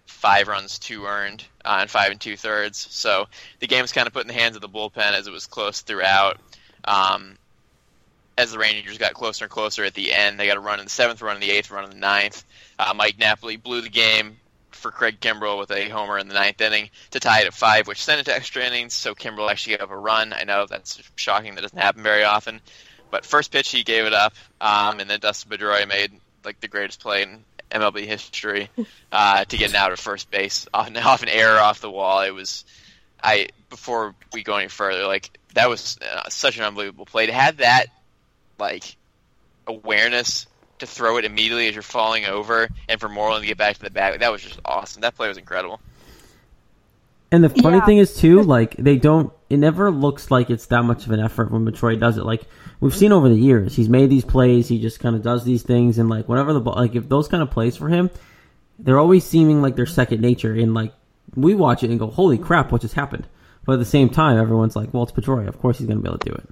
five 0.10 0.48
runs, 0.48 0.80
two 0.80 1.06
earned, 1.06 1.44
uh, 1.64 1.78
and 1.82 1.90
five 1.90 2.12
and 2.12 2.20
two 2.20 2.36
thirds. 2.36 2.88
So 2.90 3.28
the 3.60 3.68
game 3.68 3.82
was 3.82 3.92
kind 3.92 4.08
of 4.08 4.14
put 4.14 4.24
in 4.24 4.28
the 4.28 4.34
hands 4.34 4.56
of 4.56 4.62
the 4.62 4.70
bullpen 4.70 5.14
as 5.14 5.28
it 5.28 5.32
was 5.32 5.46
close 5.46 5.82
throughout. 5.82 6.40
Um, 6.84 7.38
as 8.38 8.52
the 8.52 8.60
Rangers 8.60 8.98
got 8.98 9.14
closer 9.14 9.46
and 9.46 9.52
closer 9.52 9.84
at 9.84 9.94
the 9.94 10.14
end, 10.14 10.40
they 10.40 10.48
got 10.48 10.58
a 10.58 10.62
run 10.62 10.80
in 10.80 10.86
the 10.86 10.92
seventh, 10.92 11.22
run 11.22 11.36
in 11.36 11.42
the 11.42 11.52
eighth, 11.52 11.72
run 11.72 11.84
in 11.84 11.90
the 11.90 11.96
ninth. 11.98 12.44
Uh, 12.78 12.94
Mike 12.96 13.20
Napoli 13.20 13.58
blew 13.58 13.82
the 13.82 13.90
game 13.90 14.38
for 14.72 14.92
Craig 14.92 15.20
Kimbrel 15.20 15.60
with 15.60 15.72
a 15.72 15.90
homer 15.90 16.18
in 16.18 16.28
the 16.28 16.34
ninth 16.34 16.60
inning 16.62 16.90
to 17.12 17.20
tie 17.20 17.42
it 17.42 17.48
at 17.48 17.54
five, 17.54 17.88
which 17.88 18.02
sent 18.02 18.22
it 18.22 18.26
to 18.26 18.36
extra 18.36 18.64
innings. 18.64 18.94
So 18.94 19.14
Kimbrel 19.14 19.52
actually 19.52 19.74
gave 19.74 19.84
up 19.84 19.92
a 19.92 19.98
run. 19.98 20.34
I 20.34 20.46
know 20.46 20.66
that's 20.66 21.02
shocking. 21.16 21.56
That 21.56 21.62
doesn't 21.62 21.78
happen 21.78 22.02
very 22.02 22.24
often. 22.24 22.62
But 23.12 23.26
first 23.26 23.52
pitch, 23.52 23.72
he 23.72 23.84
gave 23.84 24.06
it 24.06 24.14
up, 24.14 24.34
um, 24.62 25.00
and 25.00 25.10
then 25.10 25.20
Dustin 25.20 25.52
Pedroia 25.52 25.88
made 25.88 26.12
like 26.46 26.60
the 26.62 26.68
greatest 26.68 27.02
play 27.02 27.24
in 27.24 27.44
MLB 27.72 28.06
history 28.06 28.70
uh, 29.12 29.46
to 29.46 29.58
get 29.58 29.70
an 29.70 29.76
out 29.76 29.92
at 29.92 30.00
first 30.00 30.30
base 30.32 30.68
off, 30.74 30.90
off 31.06 31.24
an 31.24 31.30
error 31.30 31.60
off 31.60 31.82
the 31.82 31.92
wall. 31.92 32.22
It 32.22 32.32
was 32.34 32.66
I 33.24 33.48
before 33.70 34.16
we 34.34 34.44
go 34.44 34.56
any 34.56 34.70
further, 34.70 35.06
like 35.06 35.38
that 35.54 35.70
was 35.70 35.98
uh, 36.02 36.30
such 36.30 36.58
an 36.58 36.64
unbelievable 36.64 37.06
play. 37.06 37.26
To 37.28 37.34
have 37.34 37.58
that 37.58 37.88
like 38.60 38.96
awareness 39.68 40.48
to 40.80 40.88
throw 40.88 41.18
it 41.18 41.26
immediately 41.26 41.68
as 41.68 41.76
you're 41.76 41.82
falling 41.84 42.26
over, 42.26 42.70
and 42.88 43.00
for 43.00 43.10
Moreland 43.10 43.44
to 43.44 43.48
get 43.48 43.58
back 43.58 43.76
to 43.78 43.84
the 43.84 43.90
bag, 43.90 44.20
that 44.22 44.32
was 44.32 44.42
just 44.42 44.60
awesome. 44.64 45.02
That 45.02 45.16
play 45.16 45.28
was 45.28 45.38
incredible. 45.38 45.80
And 47.32 47.44
the 47.44 47.50
funny 47.50 47.78
Yeah. 47.78 47.86
thing 47.86 47.98
is 48.00 48.16
too, 48.16 48.42
like 48.44 48.76
they 48.78 48.96
don't. 48.96 49.32
It 49.50 49.58
never 49.58 49.90
looks 49.90 50.30
like 50.30 50.50
it's 50.50 50.68
that 50.68 50.84
much 50.84 51.06
of 51.06 51.12
an 51.12 51.20
effort 51.20 51.52
when 51.52 51.66
Pedroia 51.66 52.00
does 52.00 52.18
it. 52.18 52.26
Like 52.26 52.44
we've 52.80 52.96
seen 52.96 53.12
over 53.12 53.30
the 53.30 53.38
years, 53.38 53.76
he's 53.76 53.90
made 53.90 54.10
these 54.10 54.26
plays. 54.26 54.68
He 54.68 54.80
just 54.80 55.00
kind 55.00 55.16
of 55.16 55.24
does 55.24 55.44
these 55.44 55.64
things, 55.64 55.98
and 55.98 56.10
like 56.10 56.30
whenever 56.30 56.54
the 56.54 56.62
ball, 56.62 56.76
like 56.76 56.96
if 56.96 57.10
those 57.10 57.28
kind 57.28 57.42
of 57.42 57.50
plays 57.50 57.76
for 57.76 57.90
him, 57.90 58.12
they're 58.78 59.00
always 59.00 59.26
seeming 59.26 59.62
like 59.62 59.76
they're 59.76 59.86
second 59.86 60.22
nature. 60.22 60.54
And 60.54 60.74
like 60.74 60.94
we 61.36 61.56
watch 61.56 61.84
it 61.84 61.90
and 61.90 62.00
go, 62.00 62.08
"Holy 62.08 62.38
crap, 62.38 62.72
what 62.72 62.82
just 62.82 62.94
happened?" 62.94 63.28
But 63.66 63.74
at 63.74 63.80
the 63.80 63.86
same 63.86 64.10
time, 64.10 64.38
everyone's 64.38 64.76
like, 64.76 64.94
"Well, 64.94 65.04
it's 65.04 65.12
Pedroia. 65.12 65.48
Of 65.48 65.60
course, 65.60 65.80
he's 65.80 65.88
going 65.88 65.98
to 65.98 66.04
be 66.04 66.10
able 66.10 66.20
to 66.20 66.30
do 66.30 66.36
it." 66.36 66.50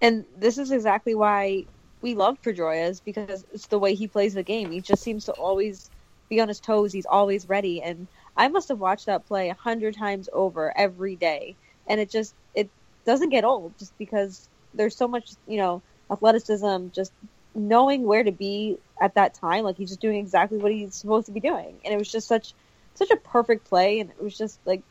And 0.00 0.24
this 0.36 0.58
is 0.58 0.72
exactly 0.72 1.14
why 1.14 1.66
we 2.00 2.14
love 2.14 2.42
Pedroia 2.42 2.88
is 2.88 3.00
because 3.00 3.44
it's 3.52 3.66
the 3.68 3.78
way 3.78 3.94
he 3.94 4.08
plays 4.08 4.34
the 4.34 4.42
game. 4.42 4.72
He 4.72 4.80
just 4.80 5.02
seems 5.02 5.26
to 5.26 5.32
always 5.32 5.90
be 6.28 6.40
on 6.40 6.48
his 6.48 6.58
toes. 6.58 6.92
He's 6.92 7.06
always 7.06 7.48
ready. 7.48 7.80
And 7.82 8.08
I 8.36 8.48
must 8.48 8.68
have 8.68 8.80
watched 8.80 9.06
that 9.06 9.26
play 9.26 9.48
a 9.50 9.54
hundred 9.54 9.94
times 9.94 10.28
over 10.32 10.76
every 10.76 11.16
day. 11.16 11.54
And 11.88 12.00
it 12.00 12.10
just 12.10 12.34
it 12.54 12.68
doesn't 13.04 13.30
get 13.30 13.44
old 13.44 13.78
just 13.78 13.96
because 13.98 14.48
there's 14.74 14.96
so 14.96 15.08
much, 15.08 15.30
you 15.46 15.58
know, 15.58 15.82
athleticism, 16.10 16.88
just 16.92 17.12
knowing 17.54 18.04
where 18.04 18.22
to 18.24 18.32
be 18.32 18.78
at 19.00 19.14
that 19.14 19.34
time. 19.34 19.64
Like 19.64 19.76
he's 19.76 19.90
just 19.90 20.00
doing 20.00 20.16
exactly 20.18 20.58
what 20.58 20.72
he's 20.72 20.94
supposed 20.94 21.26
to 21.26 21.32
be 21.32 21.40
doing. 21.40 21.74
And 21.84 21.92
it 21.92 21.98
was 21.98 22.10
just 22.10 22.28
such 22.28 22.54
such 22.94 23.10
a 23.10 23.16
perfect 23.16 23.68
play 23.68 24.00
and 24.00 24.10
it 24.10 24.22
was 24.22 24.36
just 24.36 24.58
like 24.66 24.82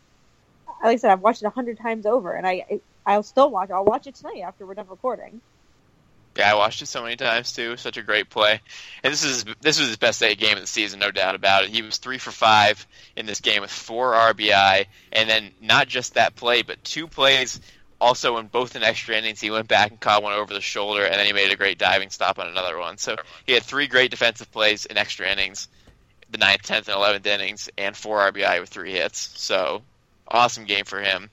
like 0.83 0.93
I 0.93 0.95
said, 0.97 1.11
I've 1.11 1.21
watched 1.21 1.43
it 1.43 1.45
a 1.45 1.51
hundred 1.51 1.77
times 1.77 2.05
over 2.05 2.33
and 2.33 2.45
I 2.47 2.81
I'll 3.05 3.23
still 3.23 3.49
watch. 3.49 3.71
I'll 3.71 3.85
watch 3.85 4.07
it 4.07 4.15
tonight 4.15 4.41
after 4.41 4.65
we're 4.65 4.75
done 4.75 4.87
recording. 4.89 5.41
Yeah, 6.37 6.51
I 6.51 6.55
watched 6.55 6.81
it 6.81 6.85
so 6.85 7.03
many 7.03 7.17
times 7.17 7.51
too. 7.51 7.75
Such 7.75 7.97
a 7.97 8.03
great 8.03 8.29
play, 8.29 8.61
and 9.03 9.11
this 9.11 9.23
is 9.23 9.43
this 9.59 9.79
was 9.79 9.89
his 9.89 9.97
best 9.97 10.19
day 10.19 10.35
game 10.35 10.55
of 10.55 10.61
the 10.61 10.67
season, 10.67 10.99
no 10.99 11.11
doubt 11.11 11.35
about 11.35 11.65
it. 11.65 11.71
He 11.71 11.81
was 11.81 11.97
three 11.97 12.17
for 12.17 12.31
five 12.31 12.85
in 13.15 13.25
this 13.25 13.41
game 13.41 13.61
with 13.61 13.71
four 13.71 14.13
RBI, 14.13 14.85
and 15.11 15.29
then 15.29 15.51
not 15.61 15.87
just 15.87 16.13
that 16.13 16.35
play, 16.35 16.61
but 16.61 16.83
two 16.83 17.07
plays 17.07 17.59
also 17.99 18.37
in 18.37 18.47
both 18.47 18.75
in 18.75 18.83
extra 18.83 19.15
innings. 19.15 19.41
He 19.41 19.51
went 19.51 19.67
back 19.67 19.91
and 19.91 19.99
caught 19.99 20.23
one 20.23 20.33
over 20.33 20.53
the 20.53 20.61
shoulder, 20.61 21.03
and 21.03 21.15
then 21.15 21.25
he 21.25 21.33
made 21.33 21.51
a 21.51 21.57
great 21.57 21.77
diving 21.77 22.09
stop 22.09 22.39
on 22.39 22.47
another 22.47 22.79
one. 22.79 22.97
So 22.97 23.17
he 23.45 23.53
had 23.53 23.63
three 23.63 23.87
great 23.87 24.09
defensive 24.09 24.51
plays 24.51 24.85
in 24.85 24.97
extra 24.97 25.29
innings, 25.29 25.67
the 26.29 26.37
ninth, 26.37 26.63
tenth, 26.63 26.87
and 26.87 26.95
eleventh 26.95 27.25
innings, 27.25 27.69
and 27.77 27.95
four 27.95 28.19
RBI 28.31 28.61
with 28.61 28.69
three 28.69 28.93
hits. 28.93 29.19
So 29.35 29.83
awesome 30.27 30.63
game 30.63 30.85
for 30.85 31.01
him 31.01 31.29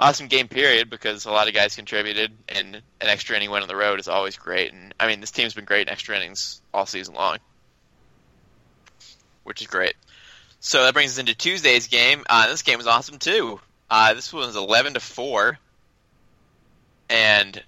awesome 0.00 0.28
game 0.28 0.48
period 0.48 0.88
because 0.88 1.26
a 1.26 1.30
lot 1.30 1.46
of 1.46 1.54
guys 1.54 1.76
contributed 1.76 2.32
and 2.48 2.76
an 2.76 2.82
extra 3.02 3.36
inning 3.36 3.50
win 3.50 3.62
on 3.62 3.68
the 3.68 3.76
road 3.76 4.00
is 4.00 4.08
always 4.08 4.36
great 4.36 4.72
and 4.72 4.94
I 4.98 5.06
mean 5.06 5.20
this 5.20 5.30
team's 5.30 5.52
been 5.52 5.66
great 5.66 5.82
in 5.82 5.88
extra 5.90 6.16
innings 6.16 6.62
all 6.72 6.86
season 6.86 7.14
long 7.14 7.36
which 9.44 9.60
is 9.60 9.66
great. 9.66 9.94
So 10.60 10.84
that 10.84 10.94
brings 10.94 11.12
us 11.12 11.18
into 11.18 11.34
Tuesday's 11.34 11.88
game. 11.88 12.24
Uh, 12.28 12.48
this 12.48 12.62
game 12.62 12.78
was 12.78 12.86
awesome 12.86 13.18
too. 13.18 13.60
Uh, 13.90 14.14
this 14.14 14.32
one 14.32 14.46
was 14.46 14.56
11 14.56 14.94
to 14.94 15.00
4 15.00 15.58
and 17.08 17.62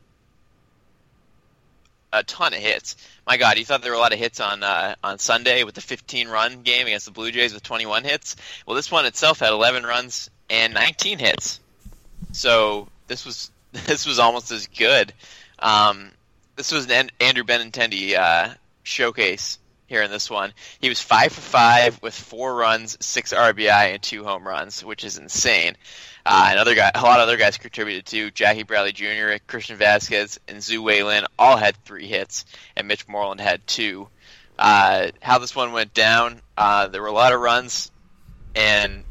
a 2.12 2.22
ton 2.22 2.54
of 2.54 2.60
hits. 2.60 2.96
My 3.26 3.36
god 3.36 3.58
you 3.58 3.64
thought 3.64 3.82
there 3.82 3.92
were 3.92 3.96
a 3.96 4.00
lot 4.00 4.12
of 4.12 4.18
hits 4.18 4.40
on 4.40 4.62
uh, 4.62 4.94
on 5.02 5.18
Sunday 5.18 5.64
with 5.64 5.74
the 5.74 5.80
15 5.80 6.28
run 6.28 6.62
game 6.62 6.86
against 6.86 7.06
the 7.06 7.12
Blue 7.12 7.30
Jays 7.30 7.52
with 7.52 7.62
21 7.62 8.04
hits? 8.04 8.36
Well 8.66 8.76
this 8.76 8.90
one 8.90 9.04
itself 9.04 9.40
had 9.40 9.52
11 9.52 9.84
runs 9.84 10.30
and 10.48 10.74
19 10.74 11.18
hits 11.18 11.60
so 12.32 12.88
this 13.06 13.24
was 13.24 13.50
this 13.72 14.06
was 14.06 14.18
almost 14.18 14.50
as 14.50 14.66
good. 14.66 15.12
Um, 15.58 16.10
this 16.56 16.72
was 16.72 16.90
an 16.90 17.10
Andrew 17.20 17.44
Benintendi 17.44 18.16
uh, 18.16 18.54
showcase 18.82 19.58
here 19.86 20.02
in 20.02 20.10
this 20.10 20.30
one. 20.30 20.52
He 20.80 20.88
was 20.88 21.00
five 21.00 21.32
for 21.32 21.40
five 21.40 22.00
with 22.02 22.14
four 22.14 22.54
runs, 22.54 22.96
six 23.04 23.32
RBI, 23.32 23.94
and 23.94 24.02
two 24.02 24.24
home 24.24 24.46
runs, 24.46 24.84
which 24.84 25.04
is 25.04 25.18
insane. 25.18 25.76
Uh, 26.24 26.48
and 26.50 26.58
other 26.58 26.74
guy, 26.74 26.90
a 26.94 27.02
lot 27.02 27.20
of 27.20 27.24
other 27.24 27.36
guys 27.36 27.58
contributed 27.58 28.06
too. 28.06 28.30
Jackie 28.30 28.62
Bradley 28.62 28.92
Jr., 28.92 29.34
Christian 29.46 29.76
Vasquez, 29.76 30.38
and 30.48 30.60
Tzu-Wei 30.60 31.02
Lin 31.02 31.24
all 31.38 31.56
had 31.56 31.76
three 31.84 32.06
hits, 32.06 32.44
and 32.76 32.86
Mitch 32.86 33.08
Moreland 33.08 33.40
had 33.40 33.66
two. 33.66 34.08
Uh, 34.58 35.08
how 35.20 35.38
this 35.38 35.56
one 35.56 35.72
went 35.72 35.94
down, 35.94 36.40
uh, 36.56 36.86
there 36.88 37.02
were 37.02 37.08
a 37.08 37.12
lot 37.12 37.32
of 37.32 37.40
runs, 37.40 37.90
and 38.54 39.04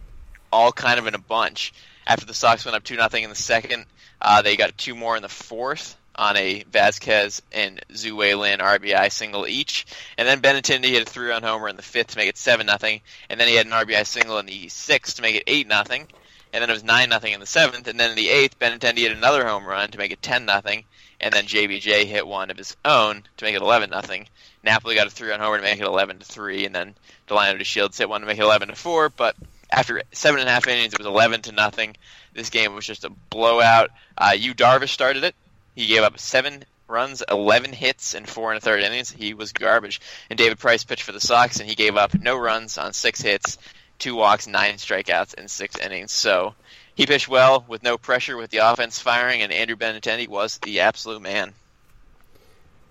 all 0.52 0.72
kind 0.72 1.00
of 1.00 1.08
in 1.08 1.16
a 1.16 1.20
bunch 1.20 1.74
after 2.06 2.26
the 2.26 2.34
Sox 2.34 2.66
went 2.66 2.76
up 2.76 2.84
two 2.84 2.96
nothing 2.96 3.24
in 3.24 3.30
the 3.30 3.36
second. 3.36 3.86
Uh, 4.22 4.42
they 4.42 4.56
got 4.56 4.78
two 4.78 4.96
more 4.96 5.16
in 5.16 5.22
the 5.22 5.30
fourth 5.30 5.98
on 6.16 6.38
a 6.38 6.64
Vasquez 6.72 7.42
and 7.52 7.84
Tzu-Wei 7.92 8.36
Lin 8.36 8.60
RBI 8.60 9.12
single 9.12 9.48
each, 9.48 9.86
and 10.18 10.28
then 10.28 10.42
Benintendi 10.42 10.90
hit 10.90 11.08
a 11.08 11.10
three-run 11.10 11.44
homer 11.44 11.70
in 11.70 11.78
the 11.78 11.82
fifth 11.82 12.08
to 12.08 12.18
make 12.18 12.30
it 12.30 12.38
seven 12.38 12.66
nothing, 12.66 13.02
and 13.30 13.40
then 13.40 13.48
he 13.48 13.56
had 13.56 13.66
an 13.66 13.72
RBI 13.72 14.06
single 14.06 14.38
in 14.38 14.46
the 14.46 14.68
sixth 14.68 15.16
to 15.16 15.22
make 15.22 15.36
it 15.36 15.44
eight 15.48 15.68
nothing, 15.68 16.08
and 16.54 16.62
then 16.62 16.70
it 16.70 16.74
was 16.74 16.84
nine 16.84 17.10
nothing 17.10 17.34
in 17.34 17.40
the 17.40 17.46
seventh, 17.46 17.88
and 17.88 18.00
then 18.00 18.12
in 18.12 18.16
the 18.16 18.30
eighth 18.30 18.60
Benintendi 18.60 19.00
hit 19.00 19.14
another 19.14 19.48
home 19.48 19.66
run 19.66 19.90
to 19.92 19.98
make 19.98 20.12
it 20.12 20.22
ten 20.22 20.46
nothing, 20.46 20.84
and 21.20 21.34
then 21.34 21.46
JBJ 21.46 22.06
hit 22.06 22.28
one 22.28 22.52
of 22.52 22.58
his 22.58 22.76
own 22.84 23.24
to 23.38 23.46
make 23.46 23.56
it 23.56 23.62
eleven 23.62 23.90
nothing. 23.90 24.28
Napoli 24.64 24.96
got 24.96 25.08
a 25.08 25.12
three-run 25.12 25.40
homer 25.40 25.58
to 25.58 25.64
make 25.64 25.80
it 25.80 25.86
eleven 25.86 26.20
to 26.20 26.26
three, 26.26 26.66
and 26.66 26.76
then 26.76 26.94
Delino 27.28 27.60
DeShields 27.60 27.98
hit 27.98 28.10
one 28.10 28.22
to 28.22 28.28
make 28.28 28.38
it 28.38 28.44
eleven 28.44 28.68
to 28.68 28.76
four, 28.76 29.10
but 29.10 29.36
after 29.72 30.02
seven 30.12 30.40
and 30.40 30.50
a 30.50 30.52
half 30.52 30.68
innings, 30.68 30.94
it 30.94 31.00
was 31.00 31.08
11 31.08 31.44
to 31.44 31.52
nothing. 31.52 31.96
This 32.34 32.50
game 32.50 32.76
was 32.76 32.86
just 32.86 33.06
a 33.06 33.10
blowout. 33.30 33.90
Uh, 34.18 34.34
Yu 34.38 34.54
Darvish 34.54 34.90
started 34.90 35.24
it. 35.24 35.36
He 35.76 35.88
gave 35.88 36.04
up 36.04 36.20
seven 36.20 36.64
runs, 36.88 37.24
11 37.30 37.72
hits, 37.74 38.14
in 38.14 38.26
four 38.26 38.52
and 38.52 38.58
a 38.58 38.62
third 38.62 38.84
innings. 38.84 39.10
He 39.10 39.34
was 39.34 39.54
garbage. 39.54 40.02
And 40.30 40.38
David 40.38 40.60
Price 40.60 40.84
pitched 40.84 41.04
for 41.04 41.14
the 41.14 41.22
Sox, 41.22 41.60
and 41.60 41.70
he 41.70 41.76
gave 41.76 41.96
up 41.96 42.14
no 42.14 42.38
runs 42.38 42.78
on 42.78 42.94
six 42.94 43.22
hits, 43.22 43.58
two 43.98 44.16
walks, 44.16 44.48
nine 44.48 44.76
strikeouts 44.76 45.34
in 45.36 45.48
six 45.48 45.78
innings. 45.78 46.12
So 46.12 46.54
he 46.96 47.06
pitched 47.06 47.30
well 47.30 47.66
with 47.68 47.84
no 47.84 47.98
pressure 47.98 48.38
with 48.38 48.52
the 48.52 48.58
offense 48.58 49.00
firing, 49.00 49.42
and 49.42 49.52
Andrew 49.52 49.78
Benintendi 49.78 50.28
was 50.28 50.58
the 50.60 50.82
absolute 50.82 51.22
man. 51.22 51.54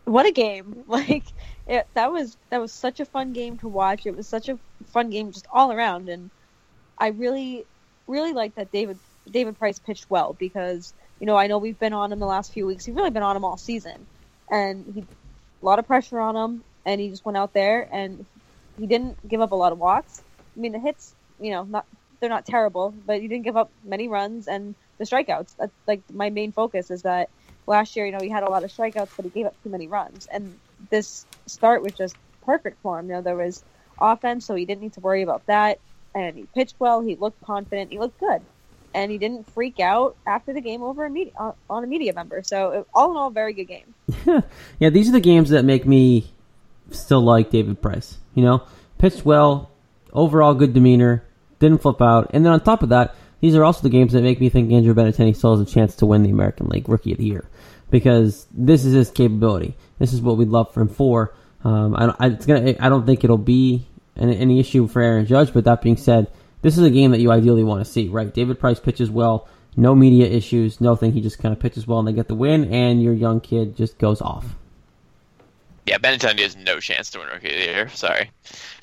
What 0.04 0.26
a 0.26 0.32
game! 0.32 0.84
Like 0.88 1.25
it, 1.68 1.87
that 1.94 2.10
was 2.10 2.37
that 2.49 2.60
was 2.60 2.72
such 2.72 2.99
a 2.99 3.04
fun 3.04 3.32
game 3.32 3.58
to 3.58 3.68
watch. 3.68 4.06
It 4.06 4.16
was 4.16 4.26
such 4.26 4.49
a 4.49 4.58
fun 4.87 5.10
game 5.10 5.30
just 5.30 5.46
all 5.52 5.70
around, 5.70 6.08
and 6.08 6.30
I 7.00 7.09
really, 7.09 7.66
really 8.07 8.35
like 8.35 8.54
that 8.57 8.71
David 8.71 9.00
David 9.30 9.59
Price 9.59 9.78
pitched 9.78 10.11
well 10.11 10.35
because 10.38 10.95
you 11.19 11.26
know 11.26 11.37
I 11.37 11.47
know 11.49 11.59
we've 11.59 11.78
been 11.78 11.95
on 11.95 12.12
him 12.12 12.21
the 12.21 12.26
last 12.26 12.52
few 12.52 12.66
weeks. 12.66 12.87
We've 12.87 12.97
really 12.97 13.11
been 13.11 13.23
on 13.23 13.37
him 13.37 13.45
all 13.45 13.57
season, 13.57 14.07
and 14.50 14.87
he 14.95 15.00
a 15.62 15.66
lot 15.66 15.78
of 15.78 15.87
pressure 15.87 16.21
on 16.21 16.37
him, 16.37 16.64
and 16.87 17.00
he 17.00 17.11
just 17.11 17.25
went 17.25 17.38
out 17.38 17.54
there 17.54 17.88
and 17.92 18.26
he 18.78 18.87
didn't 18.87 19.16
give 19.28 19.40
up 19.40 19.52
a 19.52 19.57
lot 19.57 19.73
of 19.73 19.78
walks. 19.78 20.23
I 20.57 20.61
mean 20.61 20.73
the 20.73 20.78
hits, 20.78 21.14
you 21.40 21.50
know, 21.52 21.64
not 21.64 21.87
they're 22.21 22.30
not 22.30 22.47
terrible, 22.47 22.95
but 23.07 23.21
he 23.21 23.28
didn't 23.28 23.45
give 23.45 23.57
up 23.57 23.73
many 23.83 24.09
runs 24.09 24.47
and 24.47 24.75
the 24.99 25.04
strikeouts. 25.07 25.54
That's 25.59 25.73
like 25.87 26.02
my 26.12 26.30
main 26.30 26.52
focus 26.52 26.90
is 26.90 27.02
that 27.02 27.30
last 27.66 27.97
year, 27.97 28.04
you 28.07 28.12
know, 28.12 28.21
he 28.21 28.28
had 28.30 28.42
a 28.42 28.50
lot 28.50 28.64
of 28.64 28.71
strikeouts, 28.71 29.12
but 29.16 29.25
he 29.25 29.30
gave 29.30 29.47
up 29.47 29.57
too 29.62 29.71
many 29.71 29.88
runs, 29.88 30.26
and 30.30 30.59
this 30.90 31.26
start 31.47 31.83
was 31.83 31.95
just 31.95 32.16
perfect 32.42 32.78
for 32.83 32.99
him. 32.99 33.09
You 33.09 33.16
know, 33.16 33.23
there 33.23 33.37
was 33.37 33.64
offense, 34.00 34.47
so 34.47 34.54
he 34.54 34.66
didn't 34.66 34.83
need 34.83 34.95
to 34.95 35.00
worry 35.00 35.23
about 35.23 35.47
that 35.47 35.78
and 36.14 36.37
he 36.37 36.45
pitched 36.55 36.76
well. 36.79 37.00
He 37.00 37.17
looked 37.17 37.40
confident. 37.43 37.90
He 37.93 37.99
looked 37.99 38.19
good. 38.21 38.43
and 38.95 39.11
he 39.11 39.19
didn't 39.19 39.49
freak 39.52 39.79
out 39.81 40.17
after 40.26 40.52
the 40.52 40.61
game 40.61 40.83
over 40.83 41.05
a 41.05 41.11
media, 41.11 41.33
on 41.38 41.85
a 41.85 41.87
media 41.87 42.12
member. 42.12 42.43
So 42.43 42.71
it, 42.71 42.87
all 42.93 43.11
in 43.12 43.17
all, 43.17 43.31
very 43.31 43.52
good 43.52 43.67
game. 43.67 43.95
yeah, 44.79 44.90
these 44.90 45.09
are 45.09 45.12
the 45.12 45.21
games 45.21 45.50
that 45.50 45.64
make 45.64 45.87
me 45.87 46.31
still 46.90 47.21
like 47.21 47.50
David 47.50 47.81
Price. 47.81 48.19
You 48.35 48.45
know, 48.45 48.62
pitched 48.99 49.25
well, 49.25 49.71
overall 50.12 50.55
good 50.55 50.73
demeanor, 50.75 51.25
didn't 51.59 51.83
flip 51.83 52.02
out, 52.02 52.31
and 52.35 52.45
then 52.45 52.52
on 52.52 52.61
top 52.61 52.83
of 52.83 52.88
that, 52.88 53.14
these 53.40 53.55
are 53.55 53.64
also 53.64 53.83
the 53.83 53.88
games 53.90 54.12
that 54.12 54.23
make 54.23 54.40
me 54.40 54.49
think 54.50 54.71
Andrew 54.71 54.95
Benintendi 54.95 55.35
still 55.35 55.57
has 55.57 55.67
a 55.67 55.71
chance 55.71 55.95
to 55.97 56.07
win 56.07 56.23
the 56.23 56.31
American 56.31 56.69
League 56.69 56.88
Rookie 56.88 57.12
of 57.12 57.19
the 57.19 57.25
Year 57.25 57.49
because 57.90 58.47
this 58.52 58.85
is 58.85 58.93
his 58.93 59.11
capability. 59.11 59.76
This 59.99 60.12
is 60.12 60.21
what 60.21 60.37
we'd 60.37 60.49
love 60.49 60.75
for 60.75 60.83
him 60.83 60.88
for. 60.88 61.35
Um, 61.64 61.95
I, 61.97 62.14
I, 62.19 62.29
gonna, 62.31 62.75
I 62.81 62.88
don't 62.88 63.07
think 63.07 63.25
it'll 63.25 63.38
be 63.38 63.87
an, 64.17 64.31
any 64.31 64.61
issue 64.61 64.87
for 64.88 65.00
Aaron 65.02 65.26
Judge, 65.26 65.52
but 65.52 65.64
that 65.64 65.83
being 65.83 65.97
said, 65.97 66.31
this 66.62 66.76
is 66.76 66.85
a 66.85 66.90
game 66.90 67.11
that 67.12 67.21
you 67.21 67.31
ideally 67.31 67.64
want 67.64 67.85
to 67.85 67.90
see, 67.90 68.09
right? 68.09 68.33
David 68.33 68.61
Price 68.61 68.79
pitches 68.81 69.11
well, 69.11 69.49
no 69.76 69.95
media 69.95 70.26
issues, 70.26 70.81
nothing. 70.81 71.12
He 71.12 71.21
just 71.21 71.38
kind 71.38 71.52
of 71.52 71.61
pitches 71.61 71.87
well, 71.87 71.99
and 72.00 72.09
they 72.09 72.12
get 72.12 72.29
the 72.29 72.35
win, 72.35 72.73
and 72.73 73.02
your 73.02 73.14
young 73.14 73.40
kid 73.40 73.76
just 73.76 73.99
goes 73.99 74.21
off. 74.21 74.47
Yeah, 75.87 75.99
Benintendi 75.99 76.40
has 76.40 76.57
no 76.57 76.79
chance 76.79 77.11
to 77.12 77.19
win 77.19 77.29
Rookie 77.29 77.49
of 77.49 77.55
the 77.55 77.64
Year. 77.64 77.88
Sorry. 77.88 78.31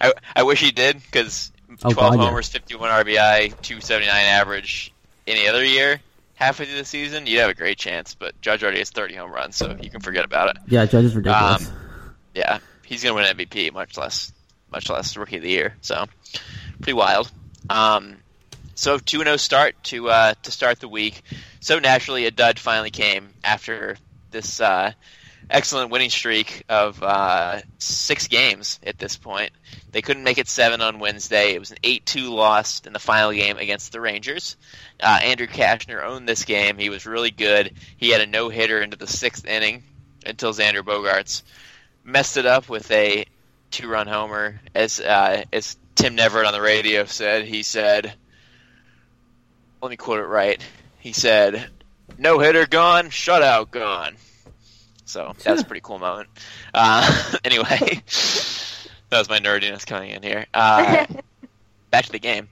I, 0.00 0.12
I 0.34 0.42
wish 0.42 0.60
he 0.60 0.70
did 0.72 1.00
because 1.02 1.52
Oh, 1.84 1.90
12 1.92 1.96
God, 1.96 2.18
yeah. 2.18 2.26
homers, 2.28 2.48
51 2.48 2.90
RBI, 3.04 3.48
279 3.62 4.08
average 4.14 4.92
any 5.26 5.46
other 5.48 5.64
year, 5.64 6.00
halfway 6.34 6.64
through 6.64 6.78
the 6.78 6.84
season, 6.84 7.26
you'd 7.26 7.40
have 7.40 7.50
a 7.50 7.54
great 7.54 7.76
chance. 7.76 8.14
But 8.14 8.40
Judge 8.40 8.62
already 8.62 8.78
has 8.78 8.90
30 8.90 9.14
home 9.14 9.30
runs, 9.32 9.56
so 9.56 9.76
you 9.80 9.90
can 9.90 10.00
forget 10.00 10.24
about 10.24 10.50
it. 10.56 10.62
Yeah, 10.68 10.86
Judge 10.86 11.04
is 11.04 11.16
ridiculous. 11.16 11.68
Um, 11.68 11.74
yeah, 12.34 12.58
he's 12.86 13.02
going 13.02 13.16
to 13.16 13.22
win 13.22 13.48
MVP, 13.48 13.72
much 13.72 13.96
less, 13.96 14.32
much 14.70 14.88
less 14.88 15.16
Rookie 15.16 15.36
of 15.36 15.42
the 15.42 15.50
Year. 15.50 15.76
So, 15.80 16.06
pretty 16.80 16.94
wild. 16.94 17.30
Um, 17.68 18.16
so 18.76 18.98
two 18.98 19.24
zero 19.24 19.36
start 19.38 19.74
to 19.84 20.10
uh, 20.10 20.34
to 20.42 20.50
start 20.50 20.80
the 20.80 20.88
week. 20.88 21.22
So 21.60 21.78
naturally, 21.78 22.26
a 22.26 22.30
dud 22.30 22.58
finally 22.58 22.90
came 22.90 23.30
after 23.42 23.96
this 24.30 24.60
uh, 24.60 24.92
excellent 25.48 25.90
winning 25.90 26.10
streak 26.10 26.64
of 26.68 27.02
uh, 27.02 27.62
six 27.78 28.28
games. 28.28 28.78
At 28.82 28.98
this 28.98 29.16
point, 29.16 29.52
they 29.92 30.02
couldn't 30.02 30.24
make 30.24 30.36
it 30.36 30.46
seven 30.46 30.82
on 30.82 30.98
Wednesday. 30.98 31.54
It 31.54 31.58
was 31.58 31.70
an 31.70 31.78
eight 31.82 32.04
two 32.04 32.34
loss 32.34 32.82
in 32.86 32.92
the 32.92 32.98
final 32.98 33.32
game 33.32 33.56
against 33.56 33.92
the 33.92 34.00
Rangers. 34.00 34.56
Uh, 35.00 35.20
Andrew 35.22 35.46
Cashner 35.46 36.04
owned 36.04 36.28
this 36.28 36.44
game. 36.44 36.76
He 36.76 36.90
was 36.90 37.06
really 37.06 37.30
good. 37.30 37.72
He 37.96 38.10
had 38.10 38.20
a 38.20 38.26
no 38.26 38.50
hitter 38.50 38.82
into 38.82 38.98
the 38.98 39.06
sixth 39.06 39.46
inning 39.46 39.84
until 40.26 40.52
Xander 40.52 40.82
Bogaerts 40.82 41.42
messed 42.06 42.36
it 42.36 42.46
up 42.46 42.68
with 42.68 42.90
a 42.90 43.26
two 43.70 43.88
run 43.88 44.06
homer. 44.06 44.60
As 44.74 45.00
uh, 45.00 45.44
as 45.52 45.76
Tim 45.94 46.16
Neverett 46.16 46.46
on 46.46 46.52
the 46.52 46.62
radio 46.62 47.04
said, 47.04 47.44
he 47.44 47.62
said, 47.62 48.14
let 49.82 49.90
me 49.90 49.96
quote 49.96 50.20
it 50.20 50.26
right. 50.26 50.64
He 50.98 51.12
said, 51.12 51.68
"No 52.18 52.38
hitter 52.38 52.66
gone, 52.66 53.06
shutout 53.06 53.70
gone." 53.70 54.16
So 55.04 55.34
that 55.44 55.52
was 55.52 55.62
a 55.62 55.64
pretty 55.64 55.82
cool 55.82 55.98
moment. 55.98 56.28
Uh, 56.74 57.36
anyway, 57.44 57.66
that 59.10 59.18
was 59.18 59.28
my 59.28 59.38
nerdiness 59.38 59.86
coming 59.86 60.10
in 60.10 60.22
here. 60.22 60.46
Uh, 60.52 61.06
back 61.90 62.06
to 62.06 62.12
the 62.12 62.18
game. 62.18 62.48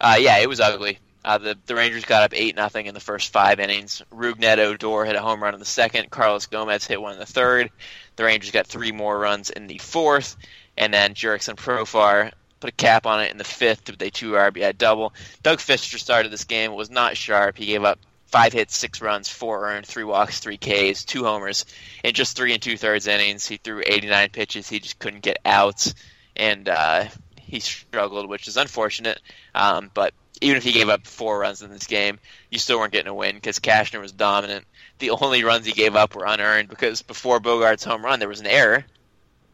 Uh, 0.00 0.16
yeah, 0.18 0.38
it 0.38 0.48
was 0.48 0.60
ugly. 0.60 0.98
Uh, 1.26 1.38
the 1.38 1.58
the 1.66 1.74
Rangers 1.74 2.04
got 2.04 2.22
up 2.22 2.32
eight 2.34 2.54
nothing 2.54 2.86
in 2.86 2.94
the 2.94 3.00
first 3.00 3.32
five 3.32 3.58
innings. 3.58 4.00
Rougned 4.12 4.58
Odor 4.58 5.04
hit 5.04 5.16
a 5.16 5.20
home 5.20 5.42
run 5.42 5.54
in 5.54 5.60
the 5.60 5.66
second. 5.66 6.08
Carlos 6.08 6.46
Gomez 6.46 6.86
hit 6.86 7.02
one 7.02 7.14
in 7.14 7.18
the 7.18 7.26
third. 7.26 7.72
The 8.14 8.22
Rangers 8.22 8.52
got 8.52 8.68
three 8.68 8.92
more 8.92 9.18
runs 9.18 9.50
in 9.50 9.66
the 9.66 9.78
fourth, 9.78 10.36
and 10.78 10.94
then 10.94 11.14
Jurickson 11.14 11.56
Profar 11.56 12.30
put 12.60 12.70
a 12.70 12.72
cap 12.72 13.06
on 13.06 13.22
it 13.22 13.32
in 13.32 13.38
the 13.38 13.44
fifth 13.44 13.90
with 13.90 14.00
a 14.02 14.10
two 14.10 14.32
RBI 14.32 14.78
double. 14.78 15.12
Doug 15.42 15.58
Fister 15.58 15.98
started 15.98 16.30
this 16.30 16.44
game 16.44 16.74
was 16.74 16.90
not 16.90 17.16
sharp. 17.16 17.58
He 17.58 17.66
gave 17.66 17.82
up 17.82 17.98
five 18.26 18.52
hits, 18.52 18.76
six 18.76 19.00
runs, 19.00 19.28
four 19.28 19.68
earned, 19.68 19.84
three 19.84 20.04
walks, 20.04 20.38
three 20.38 20.58
Ks, 20.58 21.04
two 21.04 21.24
homers 21.24 21.64
in 22.04 22.14
just 22.14 22.36
three 22.36 22.52
and 22.52 22.62
two 22.62 22.76
thirds 22.76 23.08
innings. 23.08 23.48
He 23.48 23.56
threw 23.56 23.82
89 23.84 24.28
pitches. 24.30 24.68
He 24.68 24.78
just 24.78 25.00
couldn't 25.00 25.22
get 25.22 25.38
outs, 25.44 25.92
and 26.36 26.68
uh, 26.68 27.06
he 27.40 27.58
struggled, 27.58 28.28
which 28.28 28.46
is 28.46 28.56
unfortunate. 28.56 29.20
Um, 29.56 29.90
but 29.92 30.14
even 30.40 30.56
if 30.56 30.64
he 30.64 30.72
gave 30.72 30.88
up 30.88 31.06
four 31.06 31.38
runs 31.38 31.62
in 31.62 31.70
this 31.70 31.86
game, 31.86 32.18
you 32.50 32.58
still 32.58 32.78
weren't 32.78 32.92
getting 32.92 33.10
a 33.10 33.14
win 33.14 33.36
because 33.36 33.58
Cashner 33.58 34.00
was 34.00 34.12
dominant. 34.12 34.64
The 34.98 35.10
only 35.10 35.44
runs 35.44 35.66
he 35.66 35.72
gave 35.72 35.96
up 35.96 36.14
were 36.14 36.26
unearned 36.26 36.68
because 36.68 37.02
before 37.02 37.40
Bogaerts' 37.40 37.84
home 37.84 38.04
run, 38.04 38.18
there 38.18 38.28
was 38.28 38.40
an 38.40 38.46
error 38.46 38.84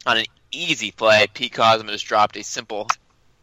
on 0.07 0.19
an 0.19 0.27
easy 0.51 0.91
play. 0.91 1.27
Pete 1.33 1.53
Cosma 1.53 1.91
just 1.91 2.07
dropped 2.07 2.37
a 2.37 2.43
simple, 2.43 2.89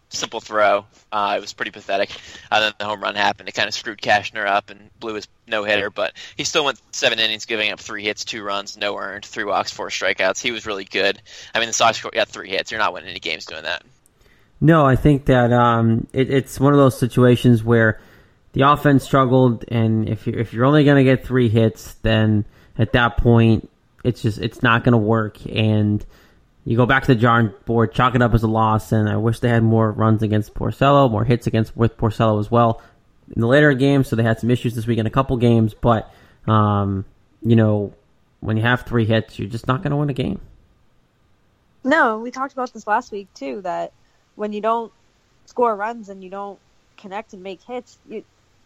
simple 0.10 0.40
throw. 0.40 0.86
Uh, 1.12 1.36
it 1.38 1.42
was 1.42 1.54
pretty 1.54 1.72
pathetic. 1.72 2.10
And 2.52 2.64
then 2.64 2.74
the 2.78 2.86
home 2.86 3.02
run 3.02 3.16
happened. 3.16 3.50
It 3.50 3.56
kind 3.56 3.68
of 3.68 3.74
screwed 3.74 4.02
Cashner 4.02 4.46
up 4.46 4.70
and 4.70 4.90
blew 5.00 5.16
his 5.16 5.28
no 5.48 5.64
hitter, 5.64 5.90
but 5.90 6.14
he 6.36 6.44
still 6.44 6.66
went 6.66 6.80
seven 6.92 7.20
innings, 7.20 7.46
giving 7.46 7.72
up 7.72 7.80
three 7.80 8.04
hits, 8.04 8.24
two 8.26 8.44
runs, 8.44 8.78
no 8.78 8.98
earned, 8.98 9.26
three 9.26 9.46
walks, 9.46 9.72
four 9.72 9.90
strikeouts. 9.90 10.42
He 10.42 10.52
was 10.52 10.66
really 10.66 10.86
good. 10.86 11.22
I 11.56 11.60
mean, 11.60 11.68
the 11.68 11.74
Sox 11.74 12.02
got 12.02 12.28
three 12.28 12.50
hits. 12.50 12.72
You're 12.72 12.80
not 12.80 12.94
winning 12.94 13.10
any 13.10 13.20
games 13.20 13.46
doing 13.46 13.64
that. 13.64 13.84
No, 14.62 14.86
I 14.86 14.96
think 14.96 15.26
that 15.26 15.54
um, 15.54 16.08
it, 16.12 16.30
it's 16.30 16.60
one 16.60 16.74
of 16.74 16.80
those 16.80 16.98
situations 17.00 17.64
where 17.64 18.00
the 18.54 18.62
offense 18.62 19.04
struggled, 19.04 19.64
and 19.70 20.10
if 20.10 20.28
you're 20.28 20.40
if 20.40 20.54
you're 20.54 20.66
only 20.66 20.84
going 20.84 20.98
to 20.98 21.04
get 21.04 21.26
three 21.26 21.50
hits, 21.50 21.94
then 22.02 22.46
at 22.78 22.94
that 22.94 23.18
point, 23.18 23.70
it's 24.04 24.22
just 24.22 24.40
it's 24.40 24.62
not 24.62 24.84
going 24.84 24.94
to 24.94 24.98
work, 24.98 25.38
and 25.46 26.06
you 26.66 26.76
go 26.76 26.86
back 26.86 27.04
to 27.04 27.14
the 27.14 27.20
drawing 27.20 27.54
board, 27.66 27.94
chalk 27.94 28.16
it 28.16 28.22
up 28.22 28.34
as 28.34 28.44
a 28.44 28.48
loss. 28.48 28.92
And 28.92 29.08
I 29.08 29.18
wish 29.18 29.40
they 29.40 29.50
had 29.50 29.64
more 29.64 29.92
runs 29.92 30.24
against 30.24 30.54
Porcello, 30.54 31.10
more 31.10 31.24
hits 31.24 31.48
against 31.48 31.76
with 31.78 31.96
Porcello 31.98 32.40
as 32.40 32.52
well 32.52 32.82
in 33.34 33.42
the 33.42 33.48
later 33.48 33.74
games. 33.74 34.08
So 34.08 34.16
they 34.16 34.24
had 34.24 34.40
some 34.40 34.52
issues 34.52 34.76
this 34.76 34.86
week 34.86 35.00
in 35.00 35.06
a 35.06 35.12
couple 35.12 35.38
games, 35.38 35.74
but 35.74 36.14
um, 36.48 37.06
you 37.42 37.56
know 37.56 37.94
when 38.42 38.58
you 38.58 38.64
have 38.64 38.82
three 38.82 39.06
hits, 39.06 39.38
you're 39.40 39.50
just 39.50 39.68
not 39.68 39.84
going 39.84 39.92
to 39.92 39.98
win 39.98 40.10
a 40.10 40.14
game. 40.14 40.42
No, 41.84 42.20
we 42.20 42.32
talked 42.32 42.54
about 42.54 42.74
this 42.74 42.88
last 42.88 43.12
week 43.12 43.34
too. 43.34 43.62
That 43.62 43.94
when 44.40 44.54
you 44.54 44.62
don't 44.62 44.92
score 45.48 45.76
runs 45.76 46.08
and 46.08 46.24
you 46.24 46.30
don't 46.30 46.58
connect 46.98 47.34
and 47.34 47.44
make 47.44 47.60
hits, 47.62 47.98
you 48.10 48.24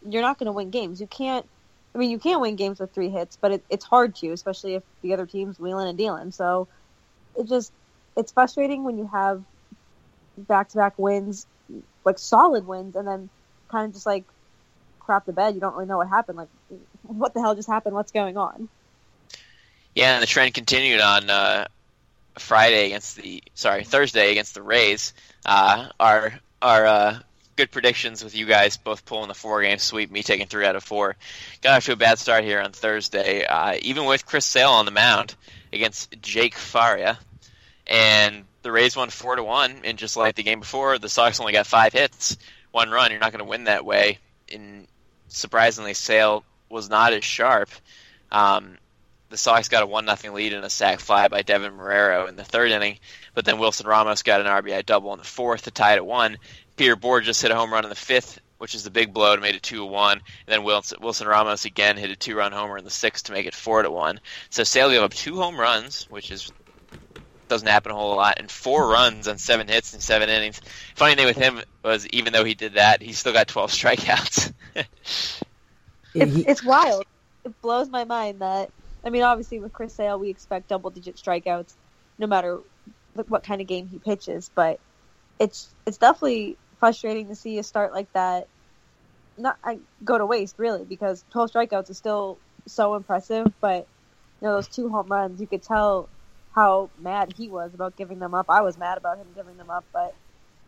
you're 0.08 0.22
not 0.22 0.38
going 0.38 0.46
to 0.46 0.52
win 0.52 0.70
games. 0.70 1.02
You 1.02 1.08
can't. 1.08 1.48
I 1.96 1.98
mean, 1.98 2.12
you 2.12 2.20
can't 2.20 2.42
win 2.42 2.56
games 2.56 2.80
with 2.80 2.94
three 2.94 3.10
hits, 3.10 3.38
but 3.42 3.54
it, 3.54 3.64
it's 3.70 3.86
hard 3.86 4.16
to, 4.18 4.32
especially 4.32 4.76
if 4.76 4.84
the 5.02 5.14
other 5.14 5.26
team's 5.26 5.60
wheeling 5.60 5.88
and 5.88 5.98
dealing. 5.98 6.32
So 6.32 6.68
it 7.36 7.48
just 7.48 7.72
it's 8.16 8.32
frustrating 8.32 8.84
when 8.84 9.00
you 9.00 9.10
have 9.12 9.44
back 10.38 10.70
to 10.70 10.78
back 10.78 10.94
wins, 11.00 11.48
like 12.06 12.20
solid 12.20 12.68
wins, 12.68 12.96
and 12.96 13.08
then 13.08 13.30
kind 13.72 13.88
of 13.88 13.94
just 13.94 14.06
like 14.06 14.26
crap 15.00 15.26
the 15.26 15.34
bed. 15.34 15.56
You 15.56 15.62
don't 15.62 15.74
really 15.74 15.88
know 15.88 15.98
what 15.98 16.10
happened. 16.10 16.38
Like, 16.38 16.50
what 17.02 17.34
the 17.34 17.42
hell 17.42 17.56
just 17.56 17.70
happened? 17.70 17.96
What's 17.96 18.12
going 18.12 18.38
on? 18.38 18.70
Yeah, 19.96 20.14
and 20.14 20.22
the 20.22 20.28
trend 20.28 20.54
continued 20.54 21.02
on 21.02 21.32
uh, 21.32 21.66
Friday 22.38 22.88
against 22.88 23.15
the 23.17 23.43
sorry 23.54 23.84
Thursday 23.84 24.32
against 24.32 24.54
the 24.54 24.62
Rays. 24.62 25.13
Uh, 25.46 25.89
our 26.00 26.34
our 26.62 26.86
uh, 26.86 27.19
good 27.56 27.72
predictions 27.72 28.24
with 28.24 28.36
you 28.36 28.46
guys 28.46 28.78
both 28.78 29.06
pulling 29.06 29.28
the 29.28 29.34
four 29.34 29.62
game 29.62 29.78
sweep, 29.78 30.12
me 30.12 30.24
taking 30.24 30.48
three 30.48 30.65
out 30.65 30.76
of 30.76 30.84
four. 30.84 31.15
Got 31.62 31.78
off 31.78 31.86
to 31.86 31.93
a 31.93 31.96
bad 31.96 32.19
start 32.19 32.43
here 32.43 32.62
on 32.62 32.72
Thursday, 32.72 33.46
uh, 33.46 33.76
even 33.82 34.06
with 34.06 34.26
Chris 34.26 34.46
Sale 34.46 34.72
on 34.72 34.86
the 34.86 34.91
mound 34.91 35.36
against 35.72 36.15
Jake 36.22 36.56
Faria, 36.56 37.19
and 37.88 38.46
the 38.63 38.72
Rays 38.72 38.96
won 38.96 39.10
four 39.10 39.36
to 39.36 39.43
one. 39.43 39.82
And 39.84 39.98
just 39.98 40.17
like 40.17 40.36
the 40.36 40.43
game 40.43 40.60
before, 40.60 40.98
the 40.98 41.10
Sox 41.10 41.39
only 41.39 41.54
got 41.54 41.67
five 41.67 41.93
hits, 41.93 42.38
one 42.72 42.89
run. 42.89 43.12
You're 43.12 43.19
not 43.19 43.32
going 43.32 43.43
to 43.43 43.50
win 43.50 43.65
that 43.65 43.86
way. 43.86 44.19
And 44.52 44.88
surprisingly, 45.28 45.93
Sale 45.93 46.43
was 46.69 46.89
not 46.89 47.13
as 47.13 47.24
sharp. 47.24 47.69
Um, 48.32 48.78
the 49.34 49.38
Sox 49.38 49.67
got 49.67 49.82
a 49.82 49.88
one 49.88 50.06
nothing 50.06 50.32
lead 50.34 50.54
in 50.54 50.63
a 50.63 50.69
sac 50.69 51.00
fly 51.00 51.28
by 51.28 51.41
Deven 51.41 51.76
Marrero 51.76 52.30
in 52.30 52.36
the 52.36 52.43
third 52.43 52.69
inning, 52.69 53.00
but 53.34 53.46
then 53.46 53.58
Wilson 53.58 53.88
Ramos 53.88 54.22
got 54.22 54.41
an 54.41 54.46
RBI 54.46 54.86
double 54.86 55.12
in 55.12 55.17
the 55.17 55.26
fourth 55.26 55.63
to 55.63 55.72
tie 55.72 55.93
it 55.93 55.98
at 55.98 56.06
one. 56.06 56.38
Peter 56.76 56.96
Bourjos 56.96 57.41
hit 57.41 57.50
a 57.50 57.56
home 57.56 57.74
run 57.74 57.84
in 57.84 57.89
the 57.89 57.96
fifth, 57.96 58.39
which 58.60 58.76
is 58.76 58.84
the 58.84 58.91
big 58.91 59.12
blow 59.12 59.36
to 59.36 59.41
make 59.41 59.56
it 59.56 59.63
two 59.63 59.78
to 59.78 59.86
one. 59.86 60.17
And 60.17 60.54
then 60.54 60.63
Wilson, 60.63 61.00
Wilson 61.02 61.28
Ramos 61.28 61.65
again 61.65 61.98
hit 61.98 62.12
a 62.12 62.15
two 62.15 62.36
run 62.36 62.52
homer 62.52 62.78
in 62.78 62.84
the 62.84 62.91
sixth 62.91 63.26
to 63.26 63.32
make 63.32 63.48
it 63.48 63.56
four 63.56 63.82
to 63.82 63.89
one. 63.89 64.19
So 64.52 64.63
Sale 64.63 64.91
gave 64.91 65.02
up 65.02 65.15
two 65.15 65.38
home 65.38 65.60
runs, 65.60 66.08
which 66.12 66.30
is 66.30 66.52
doesn't 67.48 67.67
happen 67.67 67.91
a 67.91 67.96
whole 67.96 68.15
lot, 68.15 68.36
and 68.38 68.52
four 68.52 68.88
runs 68.88 69.28
on 69.28 69.39
seven 69.39 69.67
hits 69.67 69.96
in 69.96 70.00
seven 70.00 70.30
innings. 70.30 70.62
Funny 70.93 71.15
thing 71.15 71.26
with 71.26 71.38
him 71.38 71.60
was 71.84 72.06
even 72.10 72.34
though 72.34 72.43
he 72.43 72.54
did 72.54 72.76
that, 72.76 73.02
he 73.02 73.13
still 73.13 73.34
got 73.34 73.48
twelve 73.48 73.72
strikeouts. 73.72 74.54
It's, 74.76 75.41
it's 76.13 76.63
wild. 76.63 77.06
It 77.43 77.60
blows 77.63 77.89
my 77.89 78.04
mind 78.04 78.39
that 78.39 78.69
I 79.04 79.10
mean, 79.10 79.24
obviously 79.24 79.60
with 79.60 79.74
Chris 79.74 79.94
Sale, 79.94 80.20
we 80.20 80.30
expect 80.30 80.70
double-digit 80.70 81.16
strikeouts, 81.18 81.74
no 82.20 82.28
matter 82.28 82.60
what 83.28 83.44
kind 83.44 83.62
of 83.62 83.68
game 83.68 83.88
he 83.88 84.00
pitches. 84.00 84.50
But 84.56 84.80
it's 85.39 85.74
it's 85.86 85.98
definitely 85.98 86.58
frustrating 86.80 87.28
to 87.28 87.36
see 87.36 87.58
a 87.58 87.63
start 87.63 87.94
like 87.94 88.12
that 88.13 88.48
not 89.38 89.58
I, 89.63 89.80
go 90.04 90.18
to 90.18 90.26
waste, 90.26 90.56
really, 90.58 90.84
because 90.84 91.24
12 91.32 91.52
strikeouts 91.52 91.89
is 91.89 91.98
still 91.98 92.38
so 92.68 92.96
impressive. 92.96 93.52
But 93.62 93.88
you 94.42 94.48
know, 94.48 94.56
those 94.56 94.68
two 94.68 94.89
home 94.89 95.08
runs, 95.08 95.42
you 95.42 95.48
could 95.48 95.63
tell 95.63 96.10
how 96.54 96.89
mad 97.02 97.34
he 97.36 97.50
was 97.50 97.74
about 97.74 97.96
giving 97.98 98.20
them 98.20 98.34
up. 98.34 98.46
I 98.50 98.62
was 98.62 98.78
mad 98.78 98.98
about 98.98 99.18
him 99.18 99.28
giving 99.36 99.58
them 99.58 99.70
up, 99.70 99.86
but 99.94 100.13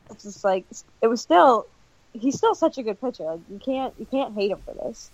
it's 0.10 0.24
just 0.24 0.44
like 0.44 0.66
it 1.02 1.08
was 1.08 1.22
still 1.22 1.66
he's 2.14 2.38
still 2.38 2.56
such 2.56 2.78
a 2.78 2.84
good 2.84 3.00
pitcher. 3.00 3.24
Like, 3.24 3.42
you 3.50 3.60
can't 3.64 3.94
you 4.00 4.06
can't 4.06 4.34
hate 4.34 4.52
him 4.52 4.60
for 4.66 4.74
this. 4.74 5.12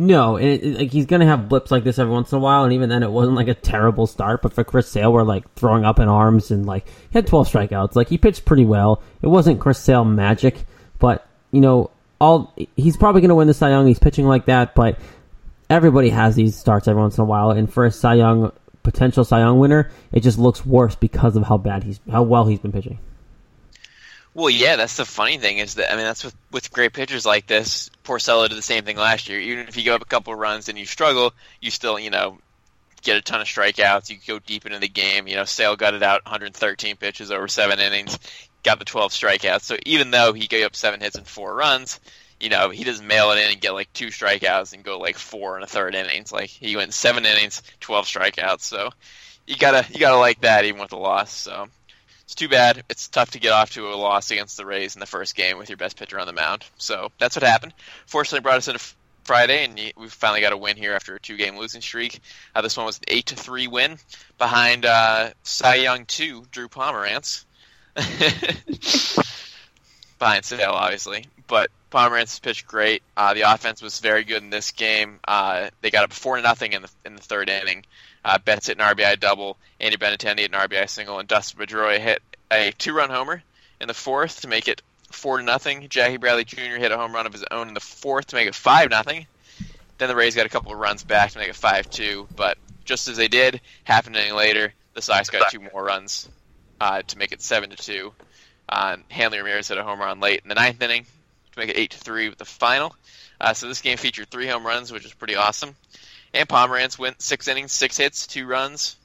No, 0.00 0.36
it, 0.36 0.46
it, 0.46 0.78
like 0.78 0.90
he's 0.90 1.04
gonna 1.04 1.26
have 1.26 1.50
blips 1.50 1.70
like 1.70 1.84
this 1.84 1.98
every 1.98 2.10
once 2.10 2.32
in 2.32 2.38
a 2.38 2.40
while, 2.40 2.64
and 2.64 2.72
even 2.72 2.88
then, 2.88 3.02
it 3.02 3.10
wasn't 3.10 3.36
like 3.36 3.48
a 3.48 3.54
terrible 3.54 4.06
start. 4.06 4.40
But 4.40 4.54
for 4.54 4.64
Chris 4.64 4.88
Sale, 4.88 5.12
we're 5.12 5.24
like 5.24 5.52
throwing 5.56 5.84
up 5.84 5.98
in 5.98 6.08
arms, 6.08 6.50
and 6.50 6.64
like 6.64 6.86
he 6.88 7.18
had 7.18 7.26
twelve 7.26 7.52
strikeouts. 7.52 7.96
Like 7.96 8.08
he 8.08 8.16
pitched 8.16 8.46
pretty 8.46 8.64
well. 8.64 9.02
It 9.20 9.26
wasn't 9.26 9.60
Chris 9.60 9.78
Sale 9.78 10.06
magic, 10.06 10.56
but 10.98 11.28
you 11.52 11.60
know, 11.60 11.90
all 12.18 12.54
he's 12.76 12.96
probably 12.96 13.20
gonna 13.20 13.34
win 13.34 13.46
the 13.46 13.52
Cy 13.52 13.68
Young. 13.68 13.86
He's 13.86 13.98
pitching 13.98 14.24
like 14.24 14.46
that, 14.46 14.74
but 14.74 14.98
everybody 15.68 16.08
has 16.08 16.34
these 16.34 16.56
starts 16.56 16.88
every 16.88 17.02
once 17.02 17.18
in 17.18 17.22
a 17.22 17.26
while, 17.26 17.50
and 17.50 17.70
for 17.70 17.84
a 17.84 17.90
Cy 17.90 18.14
Young 18.14 18.52
potential 18.82 19.22
Cy 19.22 19.40
Young 19.40 19.58
winner, 19.58 19.90
it 20.12 20.20
just 20.20 20.38
looks 20.38 20.64
worse 20.64 20.94
because 20.94 21.36
of 21.36 21.42
how 21.42 21.58
bad 21.58 21.84
he's 21.84 22.00
how 22.10 22.22
well 22.22 22.46
he's 22.46 22.58
been 22.58 22.72
pitching. 22.72 22.98
Well, 24.32 24.50
yeah, 24.50 24.76
that's 24.76 24.96
the 24.96 25.04
funny 25.04 25.38
thing 25.38 25.58
is 25.58 25.74
that 25.74 25.92
I 25.92 25.96
mean 25.96 26.04
that's 26.04 26.24
with 26.24 26.36
with 26.52 26.72
great 26.72 26.92
pitchers 26.92 27.26
like 27.26 27.46
this. 27.46 27.90
Porcello 28.04 28.48
did 28.48 28.56
the 28.56 28.62
same 28.62 28.84
thing 28.84 28.96
last 28.96 29.28
year. 29.28 29.40
Even 29.40 29.66
if 29.66 29.76
you 29.76 29.84
go 29.84 29.94
up 29.94 30.02
a 30.02 30.06
couple 30.06 30.32
of 30.32 30.38
runs 30.38 30.68
and 30.68 30.78
you 30.78 30.86
struggle, 30.86 31.32
you 31.60 31.70
still 31.70 31.98
you 31.98 32.10
know 32.10 32.38
get 33.02 33.16
a 33.16 33.22
ton 33.22 33.40
of 33.40 33.48
strikeouts. 33.48 34.08
You 34.08 34.18
go 34.26 34.38
deep 34.38 34.66
into 34.66 34.78
the 34.78 34.88
game. 34.88 35.26
You 35.26 35.36
know, 35.36 35.44
Sale 35.44 35.76
got 35.76 35.94
it 35.94 36.02
out 36.02 36.24
113 36.24 36.96
pitches 36.96 37.30
over 37.30 37.48
seven 37.48 37.80
innings, 37.80 38.18
got 38.62 38.78
the 38.78 38.84
12 38.84 39.12
strikeouts. 39.12 39.62
So 39.62 39.76
even 39.84 40.10
though 40.10 40.32
he 40.32 40.46
gave 40.46 40.64
up 40.64 40.76
seven 40.76 41.00
hits 41.00 41.16
and 41.16 41.26
four 41.26 41.54
runs, 41.54 41.98
you 42.38 42.50
know 42.50 42.70
he 42.70 42.84
doesn't 42.84 43.06
mail 43.06 43.32
it 43.32 43.38
in 43.38 43.50
and 43.50 43.60
get 43.60 43.72
like 43.72 43.92
two 43.92 44.08
strikeouts 44.08 44.72
and 44.72 44.84
go 44.84 44.98
like 44.98 45.18
four 45.18 45.56
and 45.56 45.64
a 45.64 45.66
third 45.66 45.96
innings. 45.96 46.32
Like 46.32 46.50
he 46.50 46.76
went 46.76 46.94
seven 46.94 47.26
innings, 47.26 47.62
12 47.80 48.06
strikeouts. 48.06 48.62
So 48.62 48.90
you 49.46 49.56
gotta 49.56 49.84
you 49.92 49.98
gotta 49.98 50.18
like 50.18 50.42
that 50.42 50.64
even 50.64 50.80
with 50.80 50.92
a 50.92 50.96
loss. 50.96 51.32
So 51.32 51.66
it's 52.30 52.36
too 52.36 52.48
bad. 52.48 52.84
It's 52.88 53.08
tough 53.08 53.32
to 53.32 53.40
get 53.40 53.52
off 53.52 53.72
to 53.72 53.88
a 53.88 53.96
loss 53.96 54.30
against 54.30 54.56
the 54.56 54.64
Rays 54.64 54.94
in 54.94 55.00
the 55.00 55.06
first 55.06 55.34
game 55.34 55.58
with 55.58 55.68
your 55.68 55.76
best 55.76 55.98
pitcher 55.98 56.16
on 56.20 56.28
the 56.28 56.32
mound. 56.32 56.64
So 56.78 57.10
that's 57.18 57.34
what 57.34 57.42
happened. 57.42 57.74
Fortunately, 58.06 58.38
brought 58.38 58.58
us 58.58 58.68
into 58.68 58.78
Friday, 59.24 59.64
and 59.64 59.74
we 59.96 60.08
finally 60.08 60.40
got 60.40 60.52
a 60.52 60.56
win 60.56 60.76
here 60.76 60.92
after 60.92 61.16
a 61.16 61.20
two-game 61.20 61.58
losing 61.58 61.80
streak. 61.80 62.20
Uh, 62.54 62.62
this 62.62 62.76
one 62.76 62.86
was 62.86 62.98
an 62.98 63.04
eight 63.08 63.26
to 63.26 63.34
three 63.34 63.66
win 63.66 63.98
behind 64.38 64.86
uh, 64.86 65.30
Cy 65.42 65.74
Young 65.74 66.04
two, 66.04 66.46
Drew 66.52 66.68
Pomeranz. 66.68 67.46
behind 70.20 70.44
Sale, 70.44 70.70
obviously, 70.70 71.26
but 71.48 71.68
Pomeranz 71.90 72.40
pitched 72.40 72.66
great. 72.66 73.02
Uh, 73.16 73.34
the 73.34 73.42
offense 73.42 73.82
was 73.82 73.98
very 73.98 74.24
good 74.24 74.42
in 74.42 74.50
this 74.50 74.70
game. 74.70 75.18
Uh, 75.26 75.70
they 75.80 75.90
got 75.90 76.04
up 76.04 76.12
four 76.12 76.40
nothing 76.40 76.72
in 76.72 76.82
the 76.82 76.90
in 77.04 77.16
the 77.16 77.22
third 77.22 77.48
inning. 77.48 77.84
Uh, 78.24 78.38
Betts 78.38 78.68
hit 78.68 78.78
an 78.78 78.84
RBI 78.84 79.18
double. 79.18 79.56
Andy 79.80 79.96
Benintendi 79.96 80.40
hit 80.40 80.54
an 80.54 80.60
RBI 80.60 80.88
single, 80.88 81.18
and 81.18 81.28
Dustin 81.28 81.58
Pedroia 81.58 81.98
hit 81.98 82.22
a 82.50 82.72
two-run 82.72 83.10
homer 83.10 83.42
in 83.80 83.88
the 83.88 83.94
fourth 83.94 84.42
to 84.42 84.48
make 84.48 84.68
it 84.68 84.82
four 85.10 85.40
nothing. 85.42 85.88
Jackie 85.88 86.18
Bradley 86.18 86.44
Jr. 86.44 86.78
hit 86.78 86.92
a 86.92 86.96
home 86.96 87.12
run 87.12 87.26
of 87.26 87.32
his 87.32 87.44
own 87.50 87.68
in 87.68 87.74
the 87.74 87.80
fourth 87.80 88.26
to 88.28 88.36
make 88.36 88.46
it 88.46 88.54
five 88.54 88.90
nothing. 88.90 89.26
Then 89.98 90.08
the 90.08 90.16
Rays 90.16 90.34
got 90.34 90.46
a 90.46 90.50
couple 90.50 90.72
of 90.72 90.78
runs 90.78 91.02
back 91.02 91.32
to 91.32 91.38
make 91.38 91.48
it 91.48 91.56
five 91.56 91.90
two, 91.90 92.28
but 92.36 92.56
just 92.84 93.08
as 93.08 93.16
they 93.16 93.28
did, 93.28 93.60
half 93.84 94.06
an 94.06 94.14
inning 94.14 94.34
later, 94.34 94.72
the 94.94 95.02
Sox 95.02 95.30
got 95.30 95.50
two 95.50 95.60
more 95.60 95.84
runs 95.84 96.28
uh, 96.80 97.02
to 97.02 97.18
make 97.18 97.32
it 97.32 97.42
seven 97.42 97.70
to 97.70 97.76
two. 97.76 98.12
Uh, 98.68 98.96
Hanley 99.08 99.38
Ramirez 99.38 99.68
hit 99.68 99.78
a 99.78 99.82
home 99.82 100.00
run 100.00 100.20
late 100.20 100.40
in 100.42 100.48
the 100.48 100.54
ninth 100.54 100.80
inning 100.80 101.04
to 101.52 101.58
make 101.58 101.70
it 101.70 101.76
eight 101.76 101.90
to 101.90 101.98
three 101.98 102.28
with 102.28 102.38
the 102.38 102.44
final. 102.44 102.94
Uh, 103.40 103.54
so 103.54 103.66
this 103.66 103.80
game 103.80 103.96
featured 103.96 104.28
three 104.28 104.46
home 104.46 104.66
runs, 104.66 104.92
which 104.92 105.04
is 105.04 105.14
pretty 105.14 105.36
awesome. 105.36 105.74
And 106.32 106.48
Pomeranz 106.48 106.98
went 106.98 107.20
six 107.22 107.48
innings, 107.48 107.72
six 107.72 107.96
hits, 107.96 108.26
two 108.26 108.46
runs, 108.46 108.96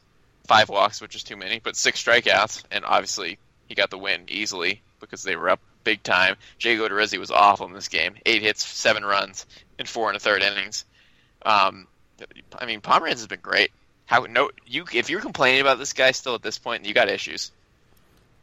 five 0.46 0.70
walks, 0.70 1.02
which 1.02 1.16
is 1.16 1.24
too 1.24 1.38
many, 1.38 1.60
but 1.60 1.76
six 1.76 2.04
strikeouts, 2.04 2.64
and 2.72 2.86
obviously 2.86 3.40
he 3.68 3.76
got 3.76 3.90
the 3.90 3.98
win 3.98 4.26
easily 4.28 4.82
because 5.00 5.24
they 5.24 5.36
were 5.36 5.50
up 5.50 5.60
big 5.84 6.04
time. 6.04 6.36
Jay 6.58 6.76
Odorizzi 6.78 7.18
was 7.18 7.32
awful 7.32 7.68
in 7.68 7.74
this 7.74 7.88
game. 7.88 8.16
Eight 8.26 8.42
hits, 8.42 8.66
seven 8.66 9.06
runs, 9.06 9.46
in 9.80 9.86
four 9.86 10.10
and 10.10 10.18
a 10.18 10.20
third 10.20 10.42
innings. 10.42 10.86
Um, 11.44 11.88
I 12.58 12.66
mean, 12.66 12.82
Pomeranz 12.82 13.20
has 13.20 13.28
been 13.28 13.40
great. 13.42 13.72
How 14.06 14.26
no 14.30 14.52
you 14.68 14.86
if 14.94 15.10
you're 15.10 15.22
complaining 15.22 15.62
about 15.62 15.80
this 15.80 15.94
guy 15.94 16.12
still 16.12 16.36
at 16.36 16.44
this 16.44 16.60
point, 16.60 16.86
you 16.86 16.94
got 16.94 17.10
issues. 17.10 17.52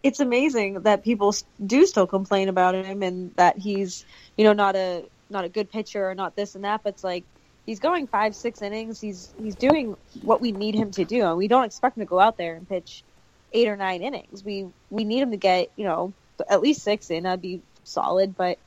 It's 0.03 0.21
amazing 0.21 0.81
that 0.83 1.05
people 1.05 1.35
do 1.65 1.87
still 1.87 2.07
complain 2.07 2.49
about 2.49 2.75
him 2.75 3.03
and 3.03 3.35
that 3.37 3.59
he's 3.59 4.05
you 4.37 4.45
know 4.45 4.53
not 4.53 4.77
a 4.77 5.05
not 5.31 5.45
a 5.45 5.49
good 5.49 5.71
pitcher 5.71 6.09
or 6.09 6.15
not 6.15 6.37
this 6.37 6.55
and 6.55 6.65
that. 6.65 6.83
But 6.83 6.95
it's 6.95 7.05
like 7.05 7.25
he's 7.67 7.81
going 7.81 8.07
five 8.07 8.35
six 8.35 8.63
innings. 8.63 9.01
He's 9.01 9.33
he's 9.41 9.55
doing 9.55 9.97
what 10.23 10.41
we 10.41 10.53
need 10.53 10.75
him 10.75 10.91
to 10.93 11.05
do, 11.05 11.25
and 11.25 11.37
we 11.37 11.49
don't 11.49 11.65
expect 11.65 11.97
him 11.97 12.03
to 12.03 12.09
go 12.09 12.21
out 12.21 12.37
there 12.37 12.55
and 12.55 12.69
pitch 12.69 13.03
eight 13.53 13.69
or 13.69 13.77
nine 13.77 14.03
innings. 14.03 14.45
We 14.45 14.69
we 14.91 15.05
need 15.05 15.21
him 15.21 15.31
to 15.31 15.37
get 15.37 15.71
you 15.77 15.85
know 15.85 16.13
at 16.49 16.61
least 16.61 16.83
six 16.83 17.11
in. 17.11 17.25
That'd 17.25 17.43
be 17.43 17.63
solid. 17.85 18.37
But 18.37 18.59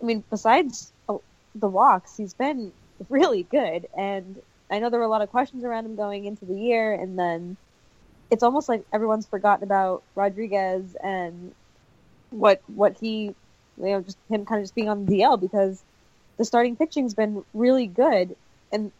I 0.00 0.04
mean, 0.04 0.24
besides 0.30 0.92
oh, 1.08 1.22
the 1.54 1.68
walks, 1.68 2.16
he's 2.16 2.34
been 2.34 2.72
really 3.08 3.42
good. 3.42 3.86
And 3.96 4.40
I 4.70 4.78
know 4.78 4.90
there 4.90 5.00
were 5.00 5.06
a 5.06 5.10
lot 5.10 5.22
of 5.22 5.30
questions 5.30 5.64
around 5.64 5.86
him 5.86 5.96
going 5.96 6.24
into 6.24 6.44
the 6.44 6.58
year, 6.58 6.92
and 6.92 7.18
then 7.18 7.56
it's 8.32 8.42
almost 8.42 8.66
like 8.66 8.82
everyone's 8.94 9.26
forgotten 9.26 9.62
about 9.62 10.02
Rodriguez 10.14 10.96
and 11.04 11.54
what 12.30 12.62
what 12.66 12.96
he, 12.98 13.24
you 13.24 13.34
know, 13.76 14.00
just 14.00 14.16
him 14.30 14.46
kind 14.46 14.58
of 14.58 14.64
just 14.64 14.74
being 14.74 14.88
on 14.88 15.04
the 15.04 15.18
DL 15.18 15.38
because 15.38 15.82
the 16.38 16.44
starting 16.46 16.74
pitching's 16.74 17.12
been 17.12 17.44
really 17.52 17.86
good. 17.86 18.34
And 18.72 18.90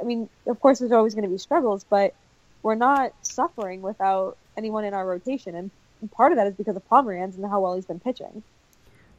I 0.00 0.04
mean, 0.04 0.30
of 0.46 0.58
course, 0.58 0.78
there's 0.78 0.90
always 0.90 1.14
going 1.14 1.24
to 1.24 1.30
be 1.30 1.36
struggles, 1.36 1.84
but 1.84 2.14
we're 2.62 2.74
not 2.74 3.12
suffering 3.20 3.82
without 3.82 4.38
anyone 4.56 4.86
in 4.86 4.94
our 4.94 5.06
rotation. 5.06 5.54
And 5.54 5.70
part 6.10 6.32
of 6.32 6.38
that 6.38 6.46
is 6.46 6.54
because 6.54 6.74
of 6.74 6.88
Pomeranz 6.88 7.36
and 7.36 7.44
how 7.44 7.60
well 7.60 7.74
he's 7.74 7.84
been 7.84 8.00
pitching. 8.00 8.42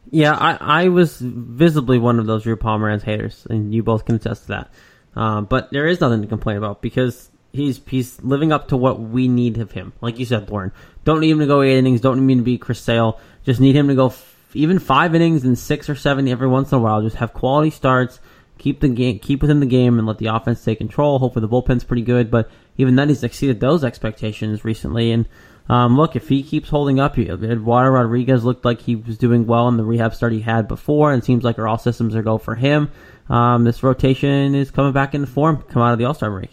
Yeah, 0.09 0.33
I, 0.33 0.85
I 0.85 0.87
was 0.87 1.19
visibly 1.19 1.99
one 1.99 2.17
of 2.17 2.25
those 2.25 2.41
Drew 2.41 2.57
Pomeranz 2.57 3.03
haters, 3.03 3.45
and 3.51 3.71
you 3.71 3.83
both 3.83 4.05
can 4.05 4.15
attest 4.15 4.43
to 4.43 4.47
that. 4.47 4.73
Um, 5.15 5.45
but 5.45 5.71
there 5.71 5.85
is 5.85 6.01
nothing 6.01 6.23
to 6.23 6.27
complain 6.27 6.57
about 6.57 6.81
because 6.81 7.29
he's 7.53 7.79
he's 7.87 8.21
living 8.21 8.51
up 8.51 8.67
to 8.69 8.77
what 8.77 8.99
we 8.99 9.27
need 9.27 9.57
of 9.59 9.71
him. 9.71 9.93
Like 10.01 10.19
you 10.19 10.25
said, 10.25 10.49
Lauren, 10.49 10.71
don't 11.05 11.21
need 11.21 11.31
him 11.31 11.39
to 11.39 11.45
go 11.45 11.61
eight 11.61 11.77
innings. 11.77 12.01
Don't 12.01 12.25
need 12.25 12.33
him 12.33 12.39
to 12.39 12.43
be 12.43 12.57
Chris 12.57 12.81
Sale. 12.81 13.19
Just 13.45 13.61
need 13.61 13.75
him 13.75 13.87
to 13.87 13.95
go 13.95 14.07
f- 14.07 14.35
even 14.53 14.79
five 14.79 15.15
innings 15.15 15.45
and 15.45 15.57
six 15.57 15.89
or 15.89 15.95
seven 15.95 16.27
every 16.27 16.47
once 16.47 16.71
in 16.71 16.77
a 16.77 16.81
while. 16.81 17.01
Just 17.01 17.17
have 17.17 17.33
quality 17.33 17.69
starts. 17.69 18.19
Keep 18.57 18.81
the 18.81 18.89
game, 18.89 19.19
keep 19.19 19.41
within 19.41 19.59
the 19.59 19.65
game, 19.65 19.97
and 19.97 20.07
let 20.07 20.19
the 20.19 20.27
offense 20.27 20.63
take 20.63 20.77
control. 20.77 21.19
Hopefully, 21.19 21.41
the 21.41 21.47
bullpen's 21.47 21.83
pretty 21.83 22.03
good. 22.03 22.29
But 22.29 22.49
even 22.77 22.95
then, 22.95 23.09
he's 23.09 23.23
exceeded 23.23 23.59
those 23.59 23.83
expectations 23.83 24.63
recently, 24.63 25.11
and 25.11 25.27
um, 25.69 25.95
look, 25.97 26.15
if 26.15 26.27
he 26.27 26.43
keeps 26.43 26.69
holding 26.69 26.99
up, 26.99 27.17
Eduardo 27.17 27.89
Rodriguez 27.89 28.43
looked 28.43 28.65
like 28.65 28.81
he 28.81 28.95
was 28.95 29.17
doing 29.17 29.45
well 29.45 29.67
in 29.69 29.77
the 29.77 29.83
rehab 29.83 30.13
start 30.13 30.33
he 30.33 30.41
had 30.41 30.67
before, 30.67 31.11
and 31.11 31.23
seems 31.23 31.43
like 31.43 31.57
our 31.57 31.67
all 31.67 31.77
systems 31.77 32.15
are 32.15 32.21
go 32.21 32.37
for 32.37 32.55
him. 32.55 32.91
Um, 33.29 33.63
this 33.63 33.81
rotation 33.81 34.55
is 34.55 34.71
coming 34.71 34.93
back 34.93 35.13
into 35.13 35.27
form, 35.27 35.63
come 35.63 35.81
out 35.81 35.93
of 35.93 35.99
the 35.99 36.05
All 36.05 36.13
Star 36.13 36.29
break. 36.29 36.51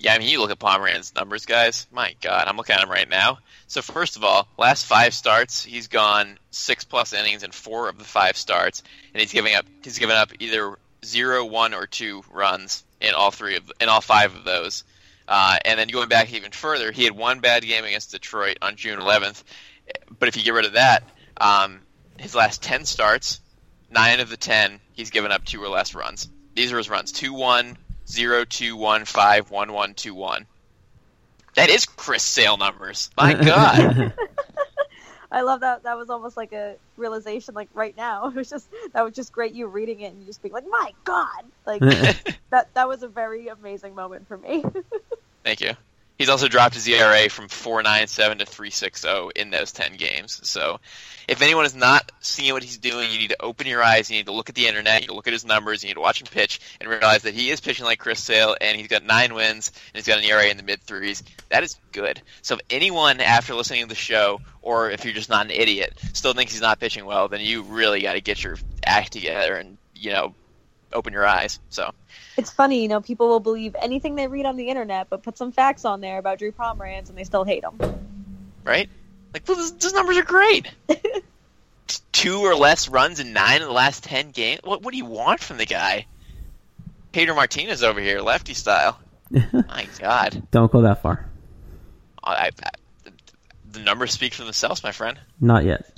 Yeah, 0.00 0.14
I 0.14 0.18
mean, 0.18 0.28
you 0.30 0.40
look 0.40 0.50
at 0.50 0.58
Pomeranz's 0.58 1.14
numbers, 1.14 1.44
guys. 1.44 1.86
My 1.92 2.14
God, 2.22 2.48
I'm 2.48 2.56
looking 2.56 2.74
at 2.74 2.82
him 2.82 2.90
right 2.90 3.08
now. 3.08 3.38
So 3.66 3.82
first 3.82 4.16
of 4.16 4.24
all, 4.24 4.48
last 4.56 4.86
five 4.86 5.12
starts, 5.12 5.62
he's 5.62 5.88
gone 5.88 6.38
six 6.50 6.84
plus 6.84 7.12
innings 7.12 7.42
in 7.42 7.50
four 7.50 7.90
of 7.90 7.98
the 7.98 8.04
five 8.04 8.38
starts, 8.38 8.82
and 9.12 9.20
he's 9.20 9.30
giving 9.30 9.54
up. 9.54 9.66
He's 9.84 9.98
given 9.98 10.16
up 10.16 10.32
either 10.38 10.78
zero, 11.04 11.44
one, 11.44 11.74
or 11.74 11.86
two 11.86 12.24
runs 12.30 12.82
in 13.02 13.12
all 13.12 13.30
three 13.30 13.56
of 13.56 13.70
in 13.78 13.90
all 13.90 14.00
five 14.00 14.34
of 14.34 14.44
those. 14.44 14.84
Uh, 15.28 15.58
and 15.66 15.78
then 15.78 15.88
going 15.88 16.08
back 16.08 16.32
even 16.32 16.50
further, 16.50 16.92
he 16.92 17.04
had 17.04 17.12
one 17.12 17.40
bad 17.40 17.62
game 17.62 17.84
against 17.84 18.10
Detroit 18.10 18.56
on 18.62 18.76
June 18.76 18.98
11th. 18.98 19.44
But 20.18 20.28
if 20.28 20.36
you 20.38 20.42
get 20.42 20.54
rid 20.54 20.64
of 20.64 20.72
that, 20.72 21.04
um, 21.38 21.80
his 22.18 22.34
last 22.34 22.62
10 22.62 22.86
starts, 22.86 23.40
nine 23.90 24.20
of 24.20 24.30
the 24.30 24.38
10, 24.38 24.80
he's 24.94 25.10
given 25.10 25.30
up 25.30 25.44
two 25.44 25.62
or 25.62 25.68
less 25.68 25.94
runs. 25.94 26.28
These 26.54 26.72
are 26.72 26.78
his 26.78 26.88
runs 26.88 27.12
2 27.12 27.34
1, 27.34 27.76
0 28.10 28.44
2 28.44 28.76
1 28.76 29.04
5 29.04 29.50
1 29.50 29.72
1 29.72 29.94
2 29.94 30.14
1. 30.14 30.46
That 31.56 31.70
is 31.70 31.86
Chris 31.86 32.22
Sale 32.22 32.56
numbers. 32.56 33.10
My 33.16 33.34
God. 33.44 34.12
I 35.32 35.42
love 35.42 35.60
that. 35.60 35.84
That 35.84 35.96
was 35.96 36.10
almost 36.10 36.36
like 36.36 36.52
a 36.52 36.76
realization, 36.96 37.54
like 37.54 37.68
right 37.72 37.96
now. 37.96 38.26
It 38.30 38.34
was 38.34 38.50
just 38.50 38.68
that 38.94 39.02
was 39.02 39.14
just 39.14 39.32
great. 39.32 39.54
You 39.54 39.68
reading 39.68 40.00
it 40.00 40.12
and 40.12 40.20
you 40.20 40.26
just 40.26 40.42
being 40.42 40.52
like, 40.52 40.64
"My 40.68 40.92
God!" 41.04 41.44
Like 41.66 41.80
that. 42.50 42.68
That 42.74 42.88
was 42.88 43.02
a 43.02 43.08
very 43.08 43.48
amazing 43.48 43.94
moment 43.94 44.26
for 44.26 44.36
me. 44.36 44.64
Thank 45.44 45.60
you. 45.60 45.74
He's 46.20 46.28
also 46.28 46.48
dropped 46.48 46.74
his 46.74 46.86
ERA 46.86 47.30
from 47.30 47.48
4.97 47.48 48.40
to 48.40 48.44
3.60 48.44 49.32
in 49.36 49.48
those 49.48 49.72
10 49.72 49.96
games. 49.96 50.46
So, 50.46 50.78
if 51.26 51.40
anyone 51.40 51.64
is 51.64 51.74
not 51.74 52.12
seeing 52.20 52.52
what 52.52 52.62
he's 52.62 52.76
doing, 52.76 53.10
you 53.10 53.20
need 53.20 53.30
to 53.30 53.42
open 53.42 53.66
your 53.66 53.82
eyes. 53.82 54.10
You 54.10 54.18
need 54.18 54.26
to 54.26 54.32
look 54.32 54.50
at 54.50 54.54
the 54.54 54.66
internet. 54.66 54.96
You 54.96 55.00
need 55.00 55.06
to 55.06 55.14
look 55.14 55.28
at 55.28 55.32
his 55.32 55.46
numbers. 55.46 55.82
You 55.82 55.88
need 55.88 55.94
to 55.94 56.02
watch 56.02 56.20
him 56.20 56.26
pitch 56.30 56.60
and 56.78 56.90
realize 56.90 57.22
that 57.22 57.32
he 57.32 57.48
is 57.48 57.62
pitching 57.62 57.86
like 57.86 58.00
Chris 58.00 58.22
Sale, 58.22 58.54
and 58.60 58.76
he's 58.76 58.88
got 58.88 59.02
nine 59.02 59.32
wins 59.32 59.72
and 59.94 59.94
he's 59.94 60.06
got 60.06 60.18
an 60.18 60.24
ERA 60.26 60.44
in 60.44 60.58
the 60.58 60.62
mid 60.62 60.82
threes. 60.82 61.22
That 61.48 61.62
is 61.62 61.78
good. 61.90 62.20
So, 62.42 62.56
if 62.56 62.60
anyone 62.68 63.20
after 63.20 63.54
listening 63.54 63.84
to 63.84 63.88
the 63.88 63.94
show, 63.94 64.42
or 64.60 64.90
if 64.90 65.06
you're 65.06 65.14
just 65.14 65.30
not 65.30 65.46
an 65.46 65.52
idiot, 65.52 65.98
still 66.12 66.34
thinks 66.34 66.52
he's 66.52 66.60
not 66.60 66.80
pitching 66.80 67.06
well, 67.06 67.28
then 67.28 67.40
you 67.40 67.62
really 67.62 68.02
got 68.02 68.12
to 68.12 68.20
get 68.20 68.44
your 68.44 68.58
act 68.84 69.12
together 69.12 69.54
and 69.54 69.78
you 69.94 70.12
know 70.12 70.34
open 70.92 71.14
your 71.14 71.26
eyes. 71.26 71.60
So 71.70 71.94
it's 72.40 72.50
funny, 72.50 72.80
you 72.80 72.88
know, 72.88 73.02
people 73.02 73.28
will 73.28 73.40
believe 73.40 73.76
anything 73.78 74.14
they 74.14 74.26
read 74.26 74.46
on 74.46 74.56
the 74.56 74.68
internet, 74.68 75.08
but 75.10 75.22
put 75.22 75.36
some 75.36 75.52
facts 75.52 75.84
on 75.84 76.00
there 76.00 76.16
about 76.16 76.38
Drew 76.38 76.52
Pomeranz, 76.52 77.10
and 77.10 77.18
they 77.18 77.24
still 77.24 77.44
hate 77.44 77.62
him. 77.62 77.78
Right? 78.64 78.88
Like, 79.34 79.46
well, 79.46 79.58
those, 79.58 79.72
those 79.76 79.92
numbers 79.92 80.16
are 80.16 80.24
great. 80.24 80.72
two 82.12 82.40
or 82.40 82.54
less 82.54 82.88
runs 82.88 83.20
in 83.20 83.34
nine 83.34 83.60
of 83.60 83.68
the 83.68 83.74
last 83.74 84.04
ten 84.04 84.30
games. 84.30 84.60
What 84.64 84.82
what 84.82 84.92
do 84.92 84.96
you 84.96 85.04
want 85.04 85.40
from 85.40 85.58
the 85.58 85.66
guy? 85.66 86.06
Pedro 87.12 87.34
Martinez 87.34 87.82
over 87.82 88.00
here, 88.00 88.20
lefty 88.20 88.54
style. 88.54 88.98
My 89.30 89.86
God, 89.98 90.42
Don't 90.50 90.72
go 90.72 90.82
that 90.82 91.02
far. 91.02 91.26
I, 92.24 92.50
I, 92.64 93.10
the 93.70 93.80
numbers 93.80 94.12
speak 94.12 94.34
for 94.34 94.44
themselves, 94.44 94.82
my 94.82 94.92
friend. 94.92 95.18
Not 95.40 95.64
yet. 95.64 95.90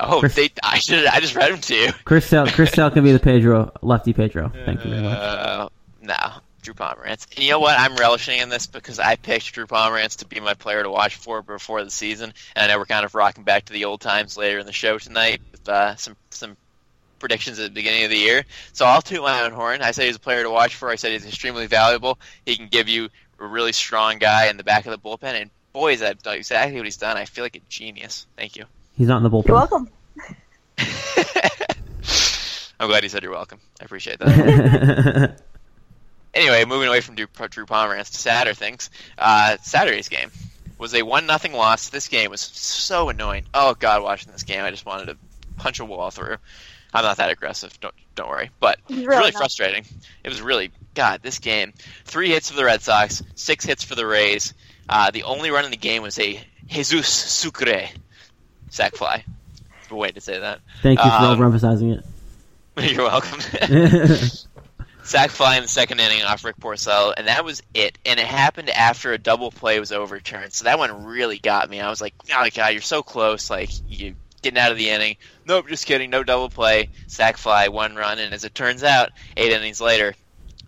Oh, 0.00 0.20
Chris- 0.20 0.34
they 0.34 0.50
I 0.62 0.78
should 0.78 1.06
I 1.06 1.20
just 1.20 1.34
read 1.34 1.52
them 1.52 1.60
to 1.60 1.74
you. 1.74 1.92
Chris 2.04 2.26
Sale, 2.26 2.46
Chris 2.48 2.72
Sale 2.72 2.90
can 2.90 3.04
be 3.04 3.12
the 3.12 3.18
Pedro, 3.18 3.72
lefty 3.82 4.12
Pedro. 4.12 4.52
Thank 4.64 4.84
you 4.84 4.90
very 4.90 5.02
much. 5.02 5.18
Uh, 5.18 5.68
no, 6.02 6.14
Drew 6.62 6.74
Pomeranz. 6.74 7.26
And 7.34 7.44
you 7.44 7.50
know 7.50 7.60
what? 7.60 7.78
I'm 7.78 7.96
relishing 7.96 8.38
in 8.38 8.48
this 8.48 8.66
because 8.66 8.98
I 8.98 9.16
picked 9.16 9.52
Drew 9.52 9.66
Pomeranz 9.66 10.16
to 10.16 10.26
be 10.26 10.40
my 10.40 10.54
player 10.54 10.82
to 10.82 10.90
watch 10.90 11.16
for 11.16 11.42
before 11.42 11.84
the 11.84 11.90
season, 11.90 12.32
and 12.54 12.64
I 12.64 12.72
know 12.72 12.78
we're 12.78 12.86
kind 12.86 13.04
of 13.04 13.14
rocking 13.14 13.44
back 13.44 13.66
to 13.66 13.72
the 13.72 13.84
old 13.84 14.00
times 14.00 14.36
later 14.36 14.58
in 14.58 14.66
the 14.66 14.72
show 14.72 14.98
tonight 14.98 15.40
with 15.52 15.68
uh, 15.68 15.96
some 15.96 16.16
some 16.30 16.56
predictions 17.18 17.58
at 17.58 17.64
the 17.64 17.70
beginning 17.70 18.04
of 18.04 18.10
the 18.10 18.18
year. 18.18 18.44
So 18.72 18.86
I'll 18.86 19.02
toot 19.02 19.22
my 19.22 19.42
own 19.42 19.52
horn. 19.52 19.82
I 19.82 19.90
said 19.90 20.06
he's 20.06 20.16
a 20.16 20.20
player 20.20 20.42
to 20.42 20.50
watch 20.50 20.76
for. 20.76 20.88
I 20.88 20.94
said 20.96 21.12
he's 21.12 21.26
extremely 21.26 21.66
valuable. 21.66 22.18
He 22.46 22.56
can 22.56 22.68
give 22.68 22.88
you 22.88 23.08
a 23.40 23.46
really 23.46 23.72
strong 23.72 24.18
guy 24.18 24.46
in 24.48 24.56
the 24.56 24.64
back 24.64 24.86
of 24.86 24.92
the 24.92 24.98
bullpen, 24.98 25.40
and 25.40 25.50
boy, 25.72 25.92
is 25.92 26.00
that 26.00 26.18
exactly 26.26 26.76
what 26.76 26.84
he's 26.84 26.96
done. 26.96 27.16
I 27.16 27.24
feel 27.24 27.44
like 27.44 27.56
a 27.56 27.60
genius. 27.68 28.26
Thank 28.36 28.56
you. 28.56 28.64
He's 28.98 29.06
not 29.08 29.16
in 29.18 29.22
the 29.22 29.30
bullpen. 29.30 29.46
You're 29.46 29.56
welcome. 29.56 29.88
I'm 32.80 32.88
glad 32.88 33.02
you 33.02 33.08
said 33.08 33.22
you're 33.22 33.32
welcome. 33.32 33.58
I 33.80 33.84
appreciate 33.84 34.18
that. 34.20 35.40
anyway, 36.34 36.64
moving 36.64 36.88
away 36.88 37.00
from 37.00 37.14
Drew, 37.16 37.26
Drew 37.48 37.66
Pomeranz 37.66 38.10
to 38.12 38.18
sadder 38.18 38.54
things. 38.54 38.90
Uh, 39.16 39.56
Saturday's 39.62 40.08
game 40.08 40.30
was 40.78 40.94
a 40.94 41.02
one 41.02 41.26
nothing 41.26 41.52
loss. 41.52 41.88
This 41.88 42.08
game 42.08 42.30
was 42.30 42.40
so 42.40 43.08
annoying. 43.08 43.44
Oh 43.54 43.74
God, 43.78 44.02
watching 44.02 44.30
this 44.32 44.44
game, 44.44 44.62
I 44.64 44.70
just 44.70 44.86
wanted 44.86 45.06
to 45.06 45.16
punch 45.56 45.80
a 45.80 45.84
wall 45.84 46.10
through. 46.10 46.36
I'm 46.94 47.04
not 47.04 47.16
that 47.16 47.30
aggressive. 47.30 47.78
Don't 47.80 47.94
don't 48.14 48.28
worry. 48.28 48.50
But 48.60 48.78
Really 48.88 49.02
it's 49.02 49.08
really 49.08 49.30
not. 49.32 49.34
frustrating. 49.34 49.84
It 50.24 50.28
was 50.28 50.40
really 50.40 50.70
God. 50.94 51.20
This 51.22 51.38
game, 51.40 51.72
three 52.04 52.30
hits 52.30 52.50
for 52.50 52.56
the 52.56 52.64
Red 52.64 52.80
Sox, 52.82 53.22
six 53.34 53.64
hits 53.64 53.82
for 53.84 53.94
the 53.96 54.06
Rays. 54.06 54.54
Uh, 54.88 55.10
the 55.10 55.24
only 55.24 55.50
run 55.50 55.64
in 55.64 55.70
the 55.72 55.76
game 55.76 56.02
was 56.02 56.18
a 56.18 56.40
Jesus 56.66 57.08
Sucre 57.08 57.88
sac 58.70 58.94
fly. 58.94 59.24
A 59.90 59.94
way 59.94 60.10
to 60.10 60.20
say 60.20 60.38
that. 60.38 60.60
Thank 60.82 60.98
you 60.98 61.10
for 61.10 61.16
Um, 61.16 61.38
overemphasizing 61.38 61.98
it. 61.98 62.04
You're 62.92 63.04
welcome. 63.04 63.40
sack 65.02 65.30
fly 65.30 65.56
in 65.56 65.62
the 65.62 65.68
second 65.68 65.98
inning 66.00 66.22
off 66.22 66.44
Rick 66.44 66.58
Porcello, 66.58 67.14
and 67.16 67.26
that 67.28 67.44
was 67.44 67.62
it. 67.74 67.98
And 68.04 68.20
it 68.20 68.26
happened 68.26 68.70
after 68.70 69.12
a 69.12 69.18
double 69.18 69.50
play 69.50 69.80
was 69.80 69.90
overturned, 69.92 70.52
so 70.52 70.64
that 70.64 70.78
one 70.78 71.04
really 71.06 71.38
got 71.38 71.68
me. 71.70 71.80
I 71.80 71.88
was 71.88 72.00
like, 72.00 72.14
"Oh 72.30 72.38
my 72.40 72.50
god, 72.50 72.68
you're 72.72 72.82
so 72.82 73.02
close! 73.02 73.48
Like 73.50 73.70
you 73.88 74.14
getting 74.42 74.58
out 74.58 74.70
of 74.72 74.78
the 74.78 74.90
inning." 74.90 75.16
Nope, 75.46 75.68
just 75.68 75.86
kidding. 75.86 76.10
No 76.10 76.22
double 76.22 76.50
play, 76.50 76.90
sack 77.06 77.38
fly, 77.38 77.68
one 77.68 77.96
run, 77.96 78.18
and 78.18 78.34
as 78.34 78.44
it 78.44 78.54
turns 78.54 78.82
out, 78.84 79.10
eight 79.36 79.52
innings 79.52 79.80
later, 79.80 80.14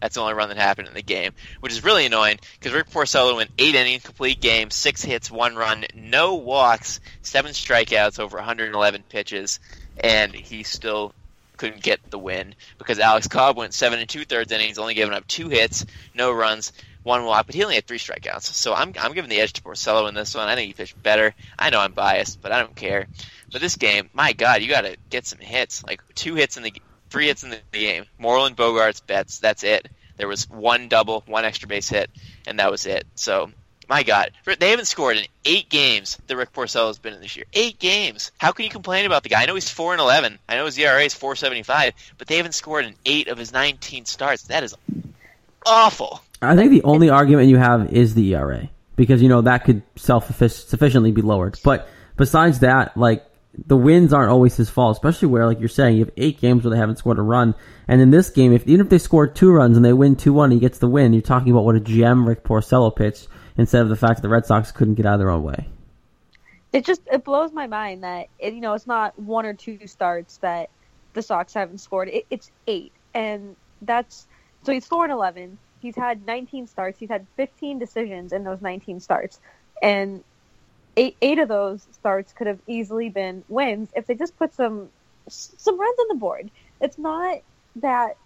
that's 0.00 0.14
the 0.14 0.20
only 0.20 0.34
run 0.34 0.48
that 0.48 0.58
happened 0.58 0.88
in 0.88 0.94
the 0.94 1.02
game, 1.02 1.32
which 1.60 1.72
is 1.72 1.84
really 1.84 2.06
annoying 2.06 2.38
because 2.58 2.72
Rick 2.72 2.90
Porcello 2.90 3.36
went 3.36 3.50
eight 3.58 3.74
innings, 3.74 4.02
complete 4.02 4.40
game, 4.40 4.70
six 4.70 5.02
hits, 5.02 5.30
one 5.30 5.56
run, 5.56 5.84
no 5.94 6.34
walks, 6.34 7.00
seven 7.22 7.52
strikeouts 7.52 8.18
over 8.18 8.36
111 8.36 9.04
pitches, 9.08 9.60
and 9.98 10.34
he 10.34 10.62
still 10.62 11.14
couldn't 11.56 11.82
get 11.82 12.00
the 12.10 12.18
win 12.18 12.54
because 12.78 12.98
Alex 12.98 13.28
Cobb 13.28 13.58
went 13.58 13.74
seven 13.74 13.98
and 13.98 14.08
two 14.08 14.24
thirds 14.24 14.50
innings, 14.50 14.78
only 14.78 14.94
giving 14.94 15.14
up 15.14 15.26
two 15.26 15.50
hits, 15.50 15.84
no 16.14 16.32
runs, 16.32 16.72
one 17.02 17.24
walk, 17.24 17.46
but 17.46 17.54
he 17.54 17.62
only 17.62 17.74
had 17.74 17.86
three 17.86 17.98
strikeouts. 17.98 18.42
So 18.42 18.74
I'm 18.74 18.92
I'm 18.98 19.12
giving 19.12 19.30
the 19.30 19.40
edge 19.40 19.52
to 19.54 19.62
Porcello 19.62 20.08
in 20.08 20.14
this 20.14 20.34
one. 20.34 20.48
I 20.48 20.54
think 20.54 20.68
he 20.68 20.72
pitched 20.72 21.00
better. 21.02 21.34
I 21.58 21.70
know 21.70 21.80
I'm 21.80 21.92
biased, 21.92 22.40
but 22.42 22.52
I 22.52 22.60
don't 22.60 22.76
care. 22.76 23.06
But 23.52 23.60
this 23.60 23.76
game, 23.76 24.10
my 24.12 24.32
God, 24.32 24.62
you 24.62 24.68
got 24.68 24.82
to 24.82 24.96
get 25.08 25.26
some 25.26 25.38
hits, 25.38 25.84
like 25.84 26.02
two 26.14 26.34
hits 26.34 26.56
in 26.56 26.62
the 26.62 26.72
three 27.10 27.26
hits 27.26 27.44
in 27.44 27.50
the 27.50 27.58
game. 27.72 28.06
Moreland, 28.18 28.56
Bogaerts, 28.56 29.04
Betts. 29.06 29.38
That's 29.38 29.62
it. 29.62 29.88
There 30.16 30.28
was 30.28 30.48
one 30.48 30.88
double, 30.88 31.22
one 31.26 31.44
extra 31.44 31.68
base 31.68 31.88
hit, 31.88 32.10
and 32.46 32.58
that 32.58 32.70
was 32.70 32.86
it. 32.86 33.06
So. 33.14 33.50
My 33.88 34.04
God, 34.04 34.30
they 34.60 34.70
haven't 34.70 34.84
scored 34.84 35.16
in 35.16 35.24
eight 35.44 35.68
games 35.68 36.16
that 36.28 36.36
Rick 36.36 36.52
Porcello 36.52 36.86
has 36.86 37.00
been 37.00 37.12
in 37.12 37.20
this 37.20 37.34
year. 37.34 37.46
Eight 37.52 37.80
games. 37.80 38.30
How 38.38 38.52
can 38.52 38.64
you 38.64 38.70
complain 38.70 39.04
about 39.04 39.24
the 39.24 39.28
guy? 39.28 39.42
I 39.42 39.46
know 39.46 39.56
he's 39.56 39.68
four 39.68 39.90
and 39.90 40.00
eleven. 40.00 40.38
I 40.48 40.54
know 40.54 40.66
his 40.66 40.78
ERA 40.78 41.02
is 41.02 41.12
four 41.12 41.34
seventy 41.34 41.64
five, 41.64 41.94
but 42.16 42.28
they 42.28 42.36
haven't 42.36 42.52
scored 42.52 42.84
in 42.84 42.94
eight 43.04 43.26
of 43.26 43.36
his 43.36 43.52
nineteen 43.52 44.04
starts. 44.04 44.44
That 44.44 44.62
is 44.62 44.76
awful. 45.66 46.22
I 46.40 46.54
think 46.54 46.70
the 46.70 46.84
only 46.84 47.10
argument 47.10 47.48
you 47.48 47.56
have 47.56 47.92
is 47.92 48.14
the 48.14 48.32
ERA 48.32 48.70
because 48.94 49.22
you 49.22 49.28
know 49.28 49.42
that 49.42 49.64
could 49.64 49.82
self 49.96 50.36
sufficiently 50.36 51.10
be 51.10 51.22
lowered. 51.22 51.58
But 51.64 51.88
besides 52.16 52.60
that, 52.60 52.96
like 52.96 53.24
the 53.66 53.76
wins 53.76 54.12
aren't 54.12 54.30
always 54.30 54.56
his 54.56 54.70
fault, 54.70 54.96
especially 54.96 55.28
where 55.28 55.46
like 55.46 55.58
you're 55.58 55.68
saying 55.68 55.96
you 55.96 56.04
have 56.04 56.14
eight 56.16 56.40
games 56.40 56.64
where 56.64 56.70
they 56.70 56.78
haven't 56.78 56.96
scored 56.96 57.18
a 57.18 57.22
run, 57.22 57.54
and 57.88 58.00
in 58.00 58.10
this 58.10 58.30
game, 58.30 58.52
if 58.52 58.66
even 58.66 58.80
if 58.80 58.88
they 58.88 58.98
score 58.98 59.26
two 59.26 59.50
runs 59.50 59.76
and 59.76 59.84
they 59.84 59.92
win 59.92 60.16
two 60.16 60.32
one, 60.32 60.50
he 60.50 60.58
gets 60.58 60.78
the 60.78 60.88
win. 60.88 61.12
You're 61.12 61.22
talking 61.22 61.50
about 61.52 61.64
what 61.64 61.74
a 61.74 61.80
gem 61.80 62.28
Rick 62.28 62.44
Porcello 62.44 62.94
pitched 62.94 63.28
instead 63.56 63.82
of 63.82 63.88
the 63.88 63.96
fact 63.96 64.16
that 64.16 64.22
the 64.22 64.28
Red 64.28 64.46
Sox 64.46 64.70
couldn't 64.70 64.94
get 64.94 65.06
out 65.06 65.14
of 65.14 65.20
their 65.20 65.30
own 65.30 65.42
way. 65.42 65.68
It 66.72 66.84
just 66.84 67.02
it 67.12 67.24
blows 67.24 67.52
my 67.52 67.66
mind 67.66 68.04
that 68.04 68.28
it, 68.38 68.54
you 68.54 68.60
know 68.60 68.74
it's 68.74 68.86
not 68.86 69.18
one 69.18 69.44
or 69.44 69.54
two 69.54 69.86
starts 69.86 70.36
that 70.38 70.70
the 71.14 71.22
Sox 71.22 71.52
haven't 71.52 71.78
scored. 71.78 72.08
It, 72.08 72.26
it's 72.30 72.52
eight, 72.68 72.92
and 73.14 73.56
that's 73.82 74.28
so 74.62 74.72
he's 74.72 74.86
four 74.86 75.04
and 75.04 75.12
eleven. 75.12 75.58
He's 75.80 75.96
had 75.96 76.26
19 76.26 76.66
starts. 76.66 76.98
He's 76.98 77.08
had 77.08 77.26
15 77.38 77.78
decisions 77.78 78.34
in 78.34 78.44
those 78.44 78.60
19 78.60 79.00
starts, 79.00 79.40
and 79.82 80.22
eight 80.96 81.16
eight 81.20 81.38
of 81.38 81.48
those 81.48 81.86
starts 81.92 82.32
could 82.32 82.46
have 82.46 82.58
easily 82.66 83.08
been 83.08 83.44
wins 83.48 83.90
if 83.94 84.06
they 84.06 84.14
just 84.14 84.36
put 84.38 84.54
some 84.54 84.88
some 85.28 85.78
runs 85.78 85.98
on 85.98 86.08
the 86.08 86.14
board. 86.14 86.50
It's 86.80 86.98
not 86.98 87.40
that. 87.76 88.16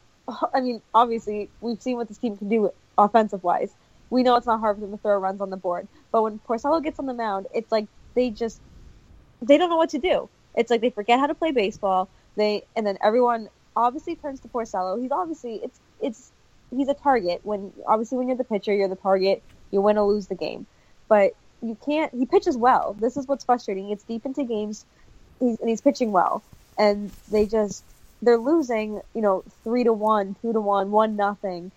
I 0.55 0.61
mean, 0.61 0.83
obviously, 0.95 1.51
we've 1.61 1.81
seen 1.81 1.97
what 1.97 2.09
this 2.09 2.19
team 2.19 2.37
can 2.37 2.49
do 2.49 2.73
offensive 2.97 3.43
wise. 3.43 3.73
We 4.11 4.23
know 4.23 4.37
it's 4.37 4.47
not 4.47 4.61
hard 4.61 4.77
for 4.77 4.83
them 4.83 4.93
to 4.93 4.99
throw 4.99 5.19
runs 5.19 5.41
on 5.41 5.51
the 5.51 5.57
board, 5.57 5.89
but 6.13 6.23
when 6.23 6.39
Porcello 6.39 6.83
gets 6.83 6.99
on 6.99 7.07
the 7.07 7.15
mound, 7.15 7.47
it's 7.55 7.71
like 7.73 7.87
they 8.15 8.31
just 8.31 8.61
they 9.43 9.59
don't 9.59 9.71
know 9.71 9.77
what 9.77 9.91
to 9.91 9.99
do. 9.99 10.29
It's 10.55 10.71
like 10.71 10.81
they 10.81 10.91
forget 10.91 11.19
how 11.19 11.27
to 11.27 11.35
play 11.35 11.51
baseball. 11.51 12.09
They 12.37 12.65
and 12.77 12.87
then 12.87 12.99
everyone 13.03 13.49
obviously 13.77 14.17
turns 14.17 14.41
to 14.41 14.49
Porcello. 14.49 15.01
He's 15.01 15.11
obviously 15.11 15.61
it's 15.63 15.81
it's 16.01 16.33
he's 16.75 16.89
a 16.89 16.95
target 16.95 17.41
when 17.45 17.73
obviously 17.87 18.19
when 18.19 18.29
you're 18.29 18.37
the 18.37 18.45
pitcher, 18.45 18.75
you're 18.75 18.89
the 18.89 18.97
target. 18.97 19.43
You 19.71 19.81
win 19.81 19.99
or 19.99 20.07
lose 20.07 20.29
the 20.29 20.37
game, 20.37 20.67
but 21.09 21.35
you 21.65 21.77
can't. 21.85 22.13
He 22.15 22.27
pitches 22.27 22.57
well. 22.57 22.95
This 22.99 23.17
is 23.17 23.27
what's 23.27 23.45
frustrating. 23.45 23.91
It's 23.91 24.05
deep 24.05 24.27
into 24.27 24.45
games, 24.45 24.85
he's, 25.41 25.59
and 25.59 25.69
he's 25.69 25.81
pitching 25.81 26.13
well, 26.13 26.43
and 26.79 27.11
they 27.31 27.47
just 27.47 27.83
they're 28.23 28.39
losing. 28.39 29.01
You 29.15 29.23
know, 29.23 29.45
three 29.65 29.85
to 29.85 29.93
one, 29.93 30.37
two 30.43 30.53
to 30.53 30.61
one, 30.61 30.91
one 30.91 31.17
nothing. 31.17 31.71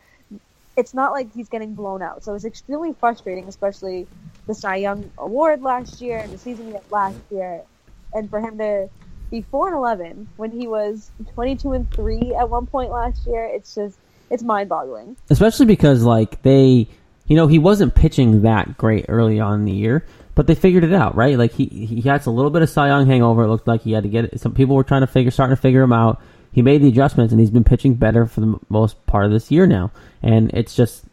It's 0.76 0.94
not 0.94 1.12
like 1.12 1.34
he's 1.34 1.50
getting 1.50 1.74
blown 1.74 2.02
out. 2.04 2.24
So 2.24 2.36
it's 2.36 2.46
extremely 2.46 2.94
frustrating, 2.94 3.48
especially 3.48 4.06
the 4.46 4.54
Cy 4.54 4.76
Young 4.76 5.10
Award 5.18 5.62
last 5.62 6.02
year 6.02 6.20
and 6.20 6.32
the 6.32 6.38
season 6.38 6.68
he 6.68 6.78
last 6.92 7.18
year, 7.32 7.62
and 8.14 8.30
for 8.30 8.40
him 8.40 8.58
to 8.60 8.90
be 9.32 9.42
four 9.42 9.68
and 9.68 9.76
eleven 9.76 10.28
when 10.38 10.52
he 10.52 10.68
was 10.68 11.10
twenty 11.34 11.56
two 11.56 11.72
and 11.74 11.90
three 11.92 12.36
at 12.36 12.50
one 12.50 12.66
point 12.68 12.92
last 12.92 13.26
year. 13.26 13.46
It's 13.46 13.74
just 13.74 13.98
it's 14.30 14.44
mind 14.44 14.70
boggling. 14.70 15.16
especially 15.30 15.66
because 15.66 16.04
like 16.04 16.42
they 16.42 16.88
you 17.28 17.36
know 17.36 17.48
he 17.48 17.60
wasn't 17.60 17.94
pitching 17.94 18.42
that 18.42 18.78
great 18.78 19.06
early 19.08 19.40
on 19.40 19.60
in 19.60 19.66
the 19.66 19.72
year 19.72 20.06
but 20.38 20.46
they 20.46 20.54
figured 20.54 20.84
it 20.84 20.94
out 20.94 21.16
right? 21.16 21.36
Like 21.36 21.52
he 21.54 21.66
he 21.66 22.02
had 22.02 22.26
a 22.28 22.30
little 22.30 22.52
bit 22.52 22.62
of 22.62 22.70
Cy 22.70 22.90
Young 22.90 23.08
hangover. 23.08 23.44
It 23.44 23.48
looked 23.48 23.68
like 23.68 23.82
he 23.82 23.94
had 23.94 24.04
to 24.04 24.10
get 24.10 24.26
it. 24.26 24.40
Some 24.40 24.54
people 24.54 24.76
were 24.76 24.84
trying 24.84 25.02
to 25.02 25.08
figure 25.08 25.32
starting 25.32 25.56
to 25.56 25.62
figure 25.62 25.82
him 25.82 25.92
out. 25.92 26.22
He 26.52 26.62
made 26.62 26.84
the 26.84 26.90
adjustments 26.90 27.34
and 27.34 27.40
he's 27.40 27.50
been 27.50 27.64
pitching 27.64 27.96
better 27.96 28.28
for 28.28 28.42
the 28.42 28.60
most 28.70 29.04
part 29.08 29.26
of 29.26 29.32
this 29.32 29.50
year 29.50 29.66
now. 29.66 29.92
And 30.22 30.52
it's 30.54 30.76
just 30.76 31.06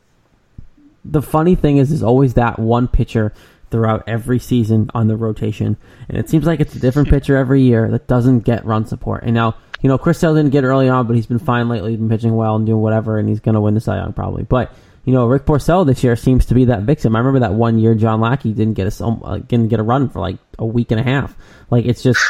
the 1.06 1.22
funny 1.22 1.54
thing 1.54 1.78
is 1.78 1.88
there's 1.88 2.02
always 2.02 2.34
that 2.34 2.58
one 2.58 2.86
pitcher 2.86 3.32
throughout 3.70 4.04
every 4.06 4.38
season 4.38 4.90
on 4.94 5.08
the 5.08 5.16
rotation. 5.16 5.78
And 6.10 6.18
it 6.18 6.28
seems 6.28 6.44
like 6.44 6.60
it's 6.60 6.74
a 6.74 6.78
different 6.78 7.08
pitcher 7.08 7.34
every 7.34 7.62
year 7.62 7.90
that 7.92 8.06
doesn't 8.06 8.40
get 8.40 8.66
run 8.66 8.84
support. 8.84 9.22
And 9.24 9.32
now 9.32 9.56
you 9.80 9.88
know 9.88 9.96
Chris 9.96 10.18
Sale 10.18 10.34
didn't 10.34 10.50
get 10.50 10.64
it 10.64 10.66
early 10.66 10.90
on 10.90 11.06
but 11.06 11.16
he's 11.16 11.26
been 11.26 11.38
fine 11.38 11.70
lately. 11.70 11.92
He's 11.92 11.98
been 11.98 12.10
pitching 12.10 12.36
well 12.36 12.56
and 12.56 12.66
doing 12.66 12.82
whatever 12.82 13.18
and 13.18 13.26
he's 13.26 13.40
going 13.40 13.54
to 13.54 13.60
win 13.62 13.72
the 13.72 13.80
Cy 13.80 13.96
Young 13.96 14.12
probably. 14.12 14.42
But 14.42 14.70
you 15.04 15.12
know 15.12 15.26
Rick 15.26 15.44
Porcello 15.44 15.86
this 15.86 16.02
year 16.02 16.16
seems 16.16 16.46
to 16.46 16.54
be 16.54 16.66
that 16.66 16.82
victim 16.82 17.14
I 17.14 17.18
remember 17.20 17.40
that 17.40 17.54
one 17.54 17.78
year 17.78 17.94
John 17.94 18.20
Lackey 18.20 18.52
didn't 18.52 18.74
get 18.74 19.00
a 19.00 19.04
uh, 19.04 19.38
didn't 19.38 19.68
get 19.68 19.80
a 19.80 19.82
run 19.82 20.08
for 20.08 20.20
like 20.20 20.38
a 20.58 20.66
week 20.66 20.90
and 20.90 21.00
a 21.00 21.04
half 21.04 21.36
like 21.70 21.84
it's 21.84 22.02
just 22.02 22.20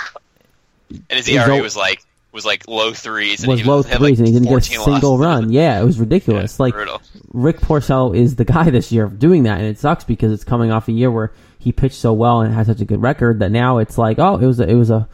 And 0.90 1.02
his 1.10 1.28
ERA 1.28 1.60
was 1.60 1.76
like 1.76 2.04
was 2.34 2.44
like 2.44 2.68
low 2.68 2.92
threes. 2.92 3.40
And 3.42 3.50
was 3.50 3.60
he 3.60 3.66
low 3.66 3.82
threes 3.82 4.00
like, 4.00 4.18
and 4.18 4.26
he 4.26 4.32
didn't 4.34 4.48
get 4.48 4.58
a 4.58 4.60
single 4.60 5.16
run. 5.16 5.52
Yeah, 5.52 5.80
it 5.80 5.84
was 5.84 5.98
ridiculous. 5.98 6.60
like 6.60 6.74
brutal. 6.74 7.00
Rick 7.32 7.60
Porcello 7.60 8.14
is 8.14 8.36
the 8.36 8.44
guy 8.44 8.68
this 8.70 8.92
year 8.92 9.06
doing 9.06 9.44
that, 9.44 9.58
and 9.58 9.66
it 9.68 9.78
sucks 9.78 10.04
because 10.04 10.32
it's 10.32 10.44
coming 10.44 10.70
off 10.70 10.88
a 10.88 10.92
year 10.92 11.10
where 11.10 11.32
he 11.58 11.72
pitched 11.72 11.94
so 11.94 12.12
well 12.12 12.42
and 12.42 12.52
had 12.52 12.66
such 12.66 12.80
a 12.80 12.84
good 12.84 13.00
record 13.00 13.38
that 13.38 13.50
now 13.50 13.78
it's 13.78 13.96
like, 13.96 14.18
oh, 14.18 14.36
it 14.36 14.46
was 14.46 14.60
a, 14.60 14.68
it 14.68 14.74
was 14.74 14.90
a 14.90 15.08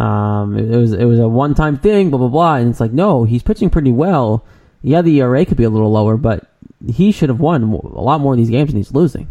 um, 0.00 0.58
it 0.58 0.76
was 0.76 0.92
it 0.94 1.04
was 1.04 1.18
a 1.18 1.28
one 1.28 1.54
time 1.54 1.78
thing, 1.78 2.10
blah 2.10 2.18
blah 2.18 2.28
blah, 2.28 2.54
and 2.56 2.70
it's 2.70 2.80
like, 2.80 2.92
no, 2.92 3.24
he's 3.24 3.42
pitching 3.42 3.70
pretty 3.70 3.92
well. 3.92 4.44
Yeah, 4.80 5.02
the 5.02 5.20
ERA 5.20 5.44
could 5.44 5.58
be 5.58 5.64
a 5.64 5.70
little 5.70 5.92
lower, 5.92 6.16
but 6.16 6.50
he 6.90 7.12
should 7.12 7.28
have 7.28 7.40
won 7.40 7.62
a 7.62 8.00
lot 8.00 8.20
more 8.20 8.32
of 8.34 8.38
these 8.38 8.50
games, 8.50 8.70
and 8.70 8.78
he's 8.78 8.92
losing. 8.92 9.28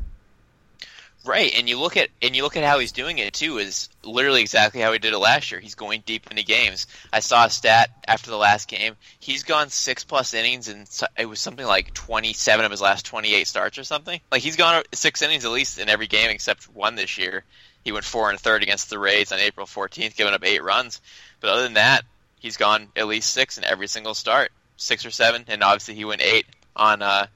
Right, 1.23 1.53
and 1.55 1.69
you 1.69 1.79
look 1.79 1.97
at 1.97 2.09
and 2.23 2.35
you 2.35 2.41
look 2.41 2.57
at 2.57 2.63
how 2.63 2.79
he's 2.79 2.91
doing 2.91 3.19
it 3.19 3.35
too 3.35 3.59
is 3.59 3.89
literally 4.03 4.41
exactly 4.41 4.81
how 4.81 4.91
he 4.91 4.97
did 4.97 5.13
it 5.13 5.19
last 5.19 5.51
year. 5.51 5.59
He's 5.59 5.75
going 5.75 6.01
deep 6.03 6.25
into 6.31 6.43
games. 6.43 6.87
I 7.13 7.19
saw 7.19 7.45
a 7.45 7.49
stat 7.51 7.91
after 8.07 8.31
the 8.31 8.37
last 8.37 8.67
game. 8.67 8.95
He's 9.19 9.43
gone 9.43 9.69
six 9.69 10.03
plus 10.03 10.33
innings, 10.33 10.67
and 10.67 10.89
it 11.15 11.27
was 11.27 11.39
something 11.39 11.65
like 11.65 11.93
twenty 11.93 12.33
seven 12.33 12.65
of 12.65 12.71
his 12.71 12.81
last 12.81 13.05
twenty 13.05 13.35
eight 13.35 13.47
starts 13.47 13.77
or 13.77 13.83
something. 13.83 14.19
Like 14.31 14.41
he's 14.41 14.55
gone 14.55 14.81
six 14.93 15.21
innings 15.21 15.45
at 15.45 15.51
least 15.51 15.77
in 15.77 15.89
every 15.89 16.07
game 16.07 16.31
except 16.31 16.63
one 16.73 16.95
this 16.95 17.19
year. 17.19 17.43
He 17.83 17.91
went 17.91 18.05
four 18.05 18.29
and 18.29 18.39
a 18.39 18.41
third 18.41 18.63
against 18.63 18.89
the 18.89 18.97
Rays 18.97 19.31
on 19.31 19.37
April 19.37 19.67
fourteenth, 19.67 20.17
giving 20.17 20.33
up 20.33 20.43
eight 20.43 20.63
runs. 20.63 21.01
But 21.39 21.51
other 21.51 21.63
than 21.63 21.75
that, 21.75 22.03
he's 22.39 22.57
gone 22.57 22.87
at 22.95 23.07
least 23.07 23.29
six 23.29 23.59
in 23.59 23.63
every 23.63 23.87
single 23.87 24.15
start, 24.15 24.51
six 24.75 25.05
or 25.05 25.11
seven, 25.11 25.45
and 25.47 25.61
obviously 25.61 25.93
he 25.93 26.05
went 26.05 26.21
eight 26.21 26.47
on 26.75 27.03
uh, 27.03 27.27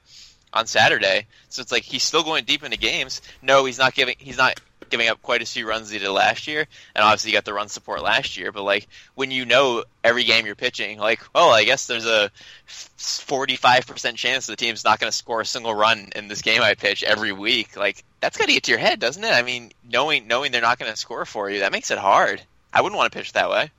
on 0.56 0.66
Saturday. 0.66 1.28
So 1.50 1.62
it's 1.62 1.72
like 1.72 1.84
he's 1.84 2.02
still 2.02 2.24
going 2.24 2.46
deep 2.46 2.64
into 2.64 2.78
games. 2.78 3.22
No, 3.42 3.66
he's 3.66 3.78
not 3.78 3.94
giving 3.94 4.16
he's 4.18 4.38
not 4.38 4.60
giving 4.90 5.10
up 5.10 5.22
quite 5.22 5.42
as 5.42 5.52
few 5.52 5.68
runs 5.68 5.84
as 5.84 5.92
he 5.92 6.00
did 6.00 6.10
last 6.10 6.48
year, 6.48 6.66
and 6.96 7.04
obviously 7.04 7.32
you 7.32 7.38
got 7.38 7.46
the 7.46 7.54
run 7.54 7.68
support 7.68 8.02
last 8.02 8.38
year. 8.38 8.52
But 8.52 8.64
like 8.64 8.88
when 9.14 9.30
you 9.30 9.46
know 9.46 9.84
every 10.04 10.24
game 10.24 10.46
you're 10.46 10.56
pitching, 10.56 10.98
like 10.98 11.22
oh, 11.36 11.52
I 11.52 11.66
guess 11.66 11.86
there's 11.86 12.06
a 12.06 12.32
45 12.66 13.86
percent 13.86 14.18
chance 14.18 14.48
the 14.48 14.56
team's 14.56 14.84
not 14.84 15.00
going 15.00 15.12
to 15.12 15.16
score 15.18 15.42
a 15.42 15.46
single 15.46 15.76
run 15.76 16.10
in 16.16 16.30
this 16.30 16.42
game 16.42 16.62
I 16.62 16.74
pitch 16.74 17.04
every 17.04 17.34
week. 17.34 17.76
Like 17.76 18.04
that's 18.22 18.38
got 18.38 18.48
to 18.48 18.54
get 18.54 18.64
to 18.64 18.72
your 18.72 18.80
head, 18.80 19.00
doesn't 19.00 19.24
it? 19.24 19.32
I 19.32 19.44
mean, 19.44 19.72
knowing 19.88 20.28
knowing 20.28 20.52
they're 20.52 20.62
not 20.62 20.80
going 20.80 20.92
to 20.92 20.98
score 20.98 21.26
for 21.26 21.50
you, 21.50 21.60
that 21.60 21.74
makes 21.74 21.92
it 21.92 21.98
hard. 21.98 22.42
I 22.74 22.82
wouldn't 22.82 22.98
want 22.98 23.12
to 23.12 23.18
pitch 23.18 23.34
that 23.34 23.50
way. 23.50 23.72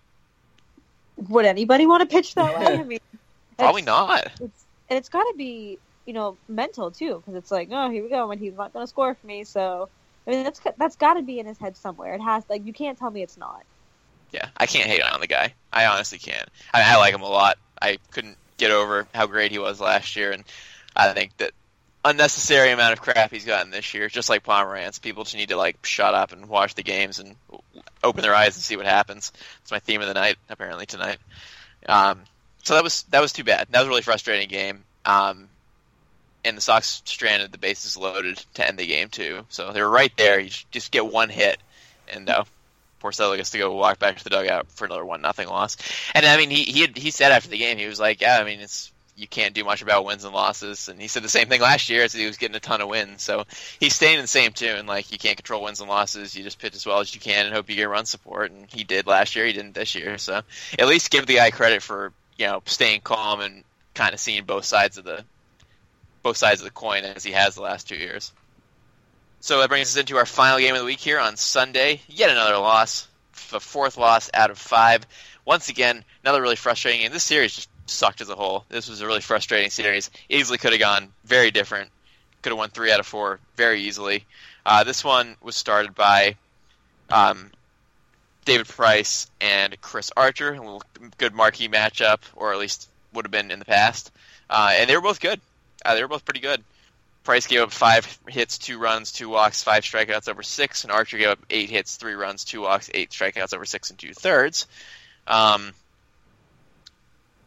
Would 1.29 1.47
anybody 1.47 1.87
want 1.87 2.09
to 2.09 2.15
pitch 2.15 2.35
that 2.35 2.59
way? 2.61 2.67
I 2.67 2.83
mean, 2.83 3.01
probably 3.57 3.83
not. 3.83 4.27
It's, 4.41 4.65
and 4.89 4.99
it's 4.99 5.09
got 5.09 5.25
to 5.25 5.35
be 5.37 5.79
you 6.07 6.13
know, 6.13 6.37
mental 6.49 6.91
too, 6.91 7.17
because 7.17 7.35
it's 7.35 7.51
like, 7.51 7.69
oh, 7.73 7.91
here 7.91 8.03
we 8.03 8.09
go, 8.09 8.31
and 8.31 8.41
he's 8.41 8.55
not 8.55 8.73
going 8.73 8.85
to 8.85 8.89
score 8.89 9.15
for 9.15 9.27
me. 9.27 9.45
So, 9.45 9.89
I 10.27 10.31
mean, 10.31 10.45
that's 10.45 10.61
that's 10.79 10.97
got 10.97 11.15
to 11.15 11.23
be 11.23 11.39
in 11.39 11.47
his 11.47 11.59
head 11.59 11.77
somewhere. 11.77 12.15
It 12.15 12.23
has, 12.23 12.45
like, 12.49 12.65
you 12.65 12.73
can't 12.73 12.99
tell 12.99 13.11
me 13.11 13.23
it's 13.23 13.37
not. 13.37 13.63
Yeah, 14.33 14.49
I 14.57 14.67
can't 14.67 14.89
hate 14.89 15.03
on 15.03 15.21
the 15.21 15.27
guy. 15.27 15.55
I 15.73 15.87
honestly 15.87 16.19
can't. 16.19 16.49
I, 16.73 16.83
I 16.83 16.97
like 16.97 17.15
him 17.15 17.23
a 17.23 17.29
lot. 17.29 17.59
I 17.81 17.99
couldn't 18.11 18.39
get 18.57 18.71
over 18.71 19.07
how 19.15 19.27
great 19.27 19.53
he 19.53 19.59
was 19.59 19.81
last 19.81 20.17
year, 20.17 20.33
and 20.33 20.45
I 20.95 21.13
think 21.13 21.37
that 21.39 21.53
unnecessary 22.05 22.71
amount 22.71 22.93
of 22.93 23.01
crap 23.01 23.33
he's 23.33 23.45
gotten 23.45 23.71
this 23.71 23.93
year, 23.93 24.09
just 24.09 24.31
like 24.31 24.45
Pomeranz. 24.45 25.01
People 25.01 25.25
just 25.25 25.37
need 25.37 25.49
to 25.49 25.57
like 25.57 25.85
shut 25.85 26.15
up 26.15 26.33
and 26.33 26.49
watch 26.49 26.75
the 26.75 26.83
games 26.83 27.19
and 27.19 27.35
open 28.03 28.23
their 28.23 28.35
eyes 28.35 28.57
and 28.57 28.63
see 28.63 28.77
what 28.77 28.87
happens. 28.87 29.33
It's 29.63 29.73
my 29.73 29.81
theme 29.81 30.01
of 30.01 30.07
the 30.07 30.15
night, 30.15 30.37
apparently 30.49 30.87
tonight. 30.87 31.19
Um, 31.89 32.21
so 32.63 32.75
that 32.75 32.85
was 32.85 33.03
that 33.11 33.21
was 33.21 33.33
too 33.33 33.45
bad. 33.45 33.69
That 33.71 33.81
was 33.81 33.87
a 33.87 33.91
really 33.91 34.03
frustrating 34.03 34.49
game. 34.49 34.85
Um, 35.05 35.49
and 36.47 36.57
the 36.57 36.61
Sox 36.61 37.03
stranded 37.05 37.53
the 37.53 37.59
bases 37.59 37.97
loaded 37.97 38.43
to 38.55 38.67
end 38.67 38.79
the 38.79 38.87
game 38.87 39.09
too. 39.09 39.45
So 39.49 39.73
they 39.73 39.83
were 39.83 39.91
right 39.91 40.13
there. 40.17 40.39
You 40.39 40.51
just 40.71 40.93
get 40.93 41.07
one 41.07 41.29
hit, 41.29 41.59
and 42.13 42.29
uh, 42.31 42.45
Porcello 43.03 43.37
gets 43.37 43.51
to 43.51 43.59
go 43.59 43.75
walk 43.75 43.99
back 43.99 44.19
to 44.19 44.25
the 44.25 44.31
dugout 44.31 44.71
for 44.71 44.85
another 44.85 45.05
one 45.05 45.21
nothing 45.21 45.49
loss. 45.49 45.77
And 46.15 46.25
I 46.25 46.37
mean, 46.37 46.51
he 46.51 46.63
he 46.65 46.81
had, 46.81 46.97
he 46.97 47.11
said 47.11 47.33
after 47.33 47.49
the 47.49 47.59
game, 47.59 47.79
he 47.79 47.87
was 47.87 48.01
like, 48.01 48.21
"Yeah, 48.21 48.39
I 48.39 48.45
mean, 48.45 48.61
it's 48.61 48.93
you 49.17 49.27
can't 49.27 49.55
do 49.55 49.65
much 49.65 49.83
about 49.83 50.05
wins 50.05 50.25
and 50.25 50.35
losses." 50.35 50.89
And 50.89 51.01
he 51.01 51.09
said 51.09 51.23
the 51.23 51.29
same 51.29 51.49
thing 51.49 51.61
last 51.61 51.89
year, 51.89 52.03
as 52.03 52.13
he 52.13 52.27
was 52.27 52.37
getting 52.37 52.57
a 52.57 52.61
ton 52.61 52.81
of 52.81 52.89
wins. 52.89 53.23
So 53.23 53.45
he's 53.81 53.95
staying 53.95 54.17
in 54.17 54.23
the 54.23 54.29
same 54.29 54.53
tune. 54.53 54.87
Like 54.87 55.13
you 55.13 55.19
can't 55.19 55.37
control 55.37 55.65
wins 55.65 55.81
and 55.81 55.89
losses. 55.89 56.35
You 56.35 56.45
just 56.45 56.59
pitch 56.59 56.75
as 56.75 56.87
well 56.87 57.01
as 57.01 57.15
you 57.15 57.21
can 57.21 57.47
and 57.47 57.55
hope 57.55 57.69
you 57.69 57.77
get 57.77 57.89
run 57.89 58.07
support. 58.07 58.51
And 58.51 58.67
he 58.71 58.85
did 58.85 59.07
last 59.07 59.37
year. 59.37 59.47
He 59.47 59.53
didn't 59.53 59.75
this 59.75 59.95
year. 59.95 60.19
So 60.19 60.43
at 60.79 60.89
least 60.89 61.11
give 61.11 61.27
the 61.27 61.37
guy 61.37 61.51
credit 61.51 61.83
for 61.83 62.13
you 62.39 62.47
know 62.47 62.63
staying 62.67 63.01
calm 63.03 63.41
and 63.41 63.65
kind 63.95 64.15
of 64.15 64.21
seeing 64.21 64.45
both 64.45 64.65
sides 64.65 64.99
of 64.99 65.05
the 65.05 65.25
both 66.27 66.37
sides 66.37 66.61
of 66.61 66.65
the 66.65 66.73
coin 66.73 67.05
as 67.05 67.23
he 67.23 67.31
has 67.31 67.55
the 67.55 67.63
last 67.63 67.87
two 67.87 67.95
years. 67.95 68.33
So 69.39 69.61
that 69.61 69.69
brings 69.69 69.91
us 69.91 69.97
into 69.97 70.17
our 70.17 70.27
final 70.27 70.59
game 70.59 70.75
of 70.75 70.81
the 70.81 70.85
week 70.85 70.99
here 70.99 71.21
on 71.21 71.37
Sunday. 71.37 72.01
Yet 72.09 72.31
another 72.31 72.59
loss, 72.59 73.07
the 73.53 73.61
fourth 73.61 73.97
loss 73.97 74.29
out 74.35 74.51
of 74.51 74.59
five. 74.59 75.07
Once 75.45 75.69
again, 75.69 76.03
another 76.25 76.43
really 76.43 76.57
frustrating 76.57 77.03
game. 77.03 77.13
This 77.13 77.23
series 77.23 77.55
just 77.55 77.69
sucked 77.87 78.21
as 78.23 78.29
a 78.29 78.35
whole. 78.35 78.65
This 78.69 78.89
was 78.89 79.03
a 79.03 79.07
really 79.07 79.21
frustrating 79.21 79.71
series. 79.71 80.11
Easily 80.29 80.59
could 80.59 80.73
have 80.73 80.81
gone 80.81 81.13
very 81.25 81.53
different. 81.53 81.91
Could 82.43 82.51
have 82.51 82.59
won 82.59 82.71
three 82.71 82.91
out 82.91 82.99
of 82.99 83.07
four 83.07 83.39
very 83.55 83.83
easily. 83.83 84.27
Uh, 84.65 84.83
this 84.83 85.05
one 85.05 85.37
was 85.41 85.55
started 85.55 85.95
by 85.95 86.35
um, 87.09 87.53
David 88.45 88.67
Price 88.67 89.31
and 89.41 89.81
Chris 89.81 90.11
Archer, 90.17 90.55
a 90.55 90.81
good 91.19 91.35
marquee 91.35 91.69
matchup, 91.69 92.19
or 92.35 92.53
at 92.53 92.59
least 92.59 92.89
would 93.13 93.27
have 93.27 93.31
been 93.31 93.53
in 93.53 93.61
the 93.61 93.65
past. 93.65 94.11
Uh, 94.51 94.73
and 94.77 94.91
they 94.91 94.97
were 94.97 95.03
both 95.03 95.21
good. 95.21 95.41
Uh, 95.87 95.95
they 95.95 96.03
were 96.03 96.09
both 96.09 96.25
pretty 96.25 96.41
good. 96.41 96.63
Price 97.25 97.47
gave 97.47 97.61
up 97.61 97.73
five 97.73 98.19
hits, 98.29 98.59
two 98.59 98.79
runs, 98.79 99.11
two 99.11 99.29
walks, 99.29 99.63
five 99.63 99.83
strikeouts 99.83 100.29
over 100.29 100.43
six, 100.43 100.85
and 100.85 100.93
Archer 100.93 101.19
gave 101.19 101.29
up 101.29 101.39
eight 101.51 101.71
hits, 101.71 101.97
three 101.97 102.15
runs, 102.15 102.45
two 102.45 102.61
walks, 102.61 102.91
eight 102.95 103.11
strikeouts 103.11 103.53
over 103.53 103.65
six 103.65 103.91
and 103.91 103.99
two 103.99 104.15
thirds. 104.15 104.67
Um, 105.27 105.73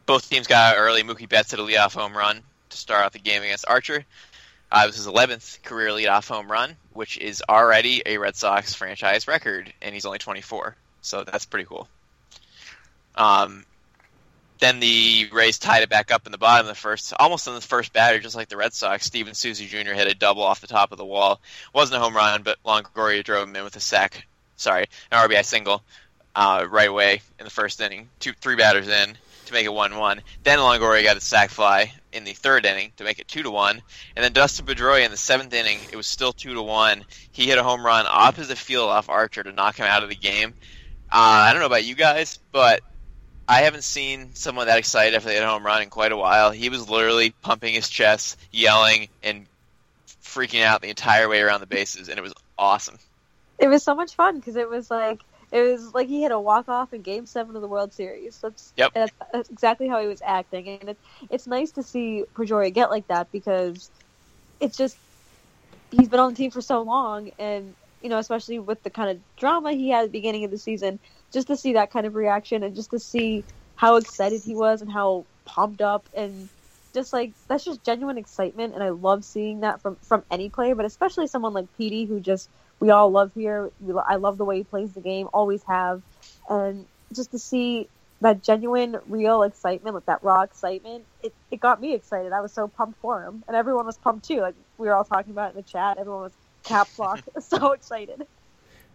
both 0.05 0.29
teams 0.29 0.47
got 0.47 0.75
early. 0.77 1.03
Mookie 1.03 1.29
Betts 1.29 1.51
hit 1.51 1.59
a 1.59 1.63
leadoff 1.63 1.93
home 1.93 2.15
run 2.15 2.41
to 2.69 2.77
start 2.77 3.05
out 3.05 3.13
the 3.13 3.19
game 3.19 3.41
against 3.43 3.65
Archer. 3.67 4.05
Uh, 4.71 4.81
it 4.83 4.87
was 4.87 4.97
his 4.97 5.07
11th 5.07 5.63
career 5.63 5.89
leadoff 5.89 6.27
home 6.27 6.51
run, 6.51 6.75
which 6.93 7.17
is 7.17 7.41
already 7.47 8.03
a 8.05 8.17
Red 8.17 8.35
Sox 8.35 8.73
franchise 8.73 9.27
record, 9.27 9.73
and 9.81 9.93
he's 9.93 10.05
only 10.05 10.19
24, 10.19 10.75
so 11.01 11.23
that's 11.23 11.45
pretty 11.45 11.65
cool. 11.65 11.87
Um, 13.15 13.65
then 14.59 14.79
the 14.79 15.29
Rays 15.31 15.57
tied 15.57 15.83
it 15.83 15.89
back 15.89 16.11
up 16.11 16.25
in 16.25 16.31
the 16.31 16.37
bottom 16.37 16.67
of 16.67 16.75
the 16.75 16.79
first, 16.79 17.13
almost 17.17 17.47
in 17.47 17.55
the 17.55 17.61
first 17.61 17.93
batter, 17.93 18.19
just 18.19 18.35
like 18.35 18.49
the 18.49 18.57
Red 18.57 18.73
Sox. 18.73 19.05
Steven 19.05 19.33
Souza 19.33 19.65
Jr. 19.65 19.93
hit 19.93 20.07
a 20.07 20.15
double 20.15 20.43
off 20.43 20.61
the 20.61 20.67
top 20.67 20.91
of 20.91 20.97
the 20.97 21.05
wall. 21.05 21.39
Wasn't 21.73 21.95
a 21.95 22.03
home 22.03 22.15
run, 22.15 22.43
but 22.43 22.61
Longoria 22.65 23.23
drove 23.23 23.47
him 23.47 23.55
in 23.55 23.63
with 23.63 23.75
a 23.77 23.79
sack. 23.79 24.27
Sorry, 24.57 24.85
an 25.11 25.29
RBI 25.29 25.45
single 25.45 25.81
uh, 26.35 26.67
right 26.69 26.89
away 26.89 27.21
in 27.39 27.45
the 27.45 27.49
first 27.49 27.79
inning. 27.79 28.09
Two, 28.19 28.33
three 28.33 28.57
batters 28.57 28.89
in 28.89 29.17
to 29.45 29.53
make 29.53 29.65
it 29.65 29.73
one-one. 29.73 30.21
Then 30.43 30.59
Longoria 30.59 31.03
got 31.03 31.17
a 31.17 31.21
sac 31.21 31.49
fly 31.49 31.93
in 32.11 32.25
the 32.25 32.33
third 32.33 32.65
inning 32.65 32.91
to 32.97 33.03
make 33.03 33.19
it 33.19 33.27
two 33.27 33.43
to 33.43 33.51
one, 33.51 33.81
and 34.15 34.23
then 34.23 34.33
Dustin 34.33 34.65
Pedroia 34.65 35.05
in 35.05 35.11
the 35.11 35.17
seventh 35.17 35.53
inning, 35.53 35.79
it 35.91 35.95
was 35.95 36.07
still 36.07 36.33
two 36.33 36.53
to 36.53 36.61
one. 36.61 37.05
He 37.31 37.45
hit 37.45 37.57
a 37.57 37.63
home 37.63 37.85
run 37.85 38.05
opposite 38.07 38.57
field 38.57 38.89
off 38.89 39.09
Archer 39.09 39.43
to 39.43 39.51
knock 39.51 39.77
him 39.77 39.85
out 39.85 40.03
of 40.03 40.09
the 40.09 40.15
game. 40.15 40.53
Uh, 41.11 41.47
I 41.47 41.53
don't 41.53 41.61
know 41.61 41.65
about 41.65 41.85
you 41.85 41.95
guys, 41.95 42.39
but 42.51 42.81
I 43.49 43.61
haven't 43.61 43.83
seen 43.83 44.35
someone 44.35 44.67
that 44.67 44.77
excited 44.77 45.15
after 45.15 45.27
they 45.27 45.33
hit 45.33 45.43
a 45.43 45.47
home 45.47 45.65
run 45.65 45.81
in 45.81 45.89
quite 45.89 46.11
a 46.11 46.17
while. 46.17 46.51
He 46.51 46.69
was 46.69 46.87
literally 46.87 47.31
pumping 47.41 47.73
his 47.73 47.89
chest, 47.89 48.37
yelling, 48.51 49.09
and 49.23 49.47
freaking 50.23 50.61
out 50.61 50.83
the 50.83 50.89
entire 50.89 51.27
way 51.27 51.41
around 51.41 51.61
the 51.61 51.65
bases, 51.65 52.09
and 52.09 52.19
it 52.19 52.21
was 52.21 52.33
awesome. 52.59 52.99
It 53.57 53.67
was 53.67 53.81
so 53.81 53.95
much 53.95 54.13
fun 54.13 54.37
because 54.37 54.55
it 54.55 54.69
was 54.69 54.91
like 54.91 55.21
it 55.51 55.61
was 55.61 55.95
like 55.95 56.07
he 56.07 56.21
hit 56.21 56.31
a 56.31 56.39
walk 56.39 56.69
off 56.69 56.93
in 56.93 57.01
Game 57.01 57.25
Seven 57.25 57.55
of 57.55 57.63
the 57.63 57.67
World 57.67 57.91
Series. 57.91 58.37
That's 58.37 58.71
yep. 58.77 58.93
That's, 58.93 59.11
that's, 59.33 59.49
exactly 59.49 59.87
how 59.87 59.99
he 59.99 60.05
was 60.05 60.21
acting, 60.23 60.67
and 60.67 60.89
it's 60.91 61.01
it's 61.31 61.47
nice 61.47 61.71
to 61.71 61.81
see 61.81 62.25
Pedroia 62.35 62.71
get 62.71 62.91
like 62.91 63.07
that 63.07 63.31
because 63.31 63.89
it's 64.59 64.77
just 64.77 64.95
he's 65.89 66.07
been 66.07 66.19
on 66.19 66.33
the 66.33 66.37
team 66.37 66.51
for 66.51 66.61
so 66.61 66.83
long, 66.83 67.31
and 67.39 67.73
you 68.03 68.09
know, 68.09 68.19
especially 68.19 68.59
with 68.59 68.83
the 68.83 68.91
kind 68.91 69.09
of 69.09 69.19
drama 69.37 69.73
he 69.73 69.89
had 69.89 70.01
at 70.01 70.05
the 70.05 70.11
beginning 70.11 70.43
of 70.43 70.51
the 70.51 70.59
season, 70.59 70.99
just 71.33 71.47
to 71.47 71.57
see 71.57 71.73
that 71.73 71.91
kind 71.91 72.05
of 72.05 72.15
reaction 72.15 72.63
and 72.63 72.75
just 72.75 72.91
to 72.91 72.99
see 72.99 73.45
how 73.75 73.97
excited 73.97 74.43
he 74.45 74.55
was 74.55 74.81
and 74.81 74.91
how 74.91 75.27
pumped 75.45 75.81
up 75.81 76.09
and 76.15 76.49
just 76.93 77.13
like 77.13 77.33
that's 77.49 77.65
just 77.65 77.85
genuine 77.85 78.17
excitement 78.17 78.73
and 78.75 78.83
I 78.83 78.89
love 78.89 79.25
seeing 79.25 79.61
that 79.61 79.81
from 79.81 79.97
from 80.07 80.25
any 80.31 80.49
player 80.49 80.75
but 80.75 80.85
especially 80.85 81.27
someone 81.27 81.53
like 81.53 81.67
Petey 81.77 82.05
who 82.05 82.19
just 82.21 82.49
we 82.81 82.91
all 82.91 83.11
love 83.11 83.33
here. 83.35 83.71
We, 83.79 83.93
I 84.07 84.17
love 84.17 84.37
the 84.39 84.45
way 84.45 84.59
he 84.59 84.63
plays 84.65 84.93
the 84.93 85.01
game 85.01 85.27
always 85.33 85.63
have. 85.67 86.03
And 86.49 86.87
just 87.15 87.31
to 87.31 87.39
see 87.39 87.89
that 88.21 88.43
genuine 88.43 88.97
real 89.05 89.43
excitement 89.43 89.95
like 89.95 90.05
that 90.07 90.23
raw 90.23 90.41
excitement 90.43 91.05
it, 91.23 91.35
it 91.51 91.59
got 91.61 91.81
me 91.81 91.93
excited. 91.95 92.33
I 92.33 92.41
was 92.41 92.53
so 92.53 92.67
pumped 92.67 92.99
for 93.01 93.23
him 93.23 93.43
and 93.47 93.57
everyone 93.57 93.85
was 93.87 93.99
pumped 93.99 94.27
too. 94.27 94.41
Like 94.41 94.55
we 94.77 94.87
were 94.87 94.95
all 94.95 95.05
talking 95.05 95.31
about 95.33 95.49
it 95.49 95.51
in 95.51 95.57
the 95.57 95.63
chat. 95.63 95.97
Everyone 95.99 96.23
was 96.23 96.37
caps 96.65 96.99
lock 96.99 97.21
so 97.39 97.73
excited 97.73 98.23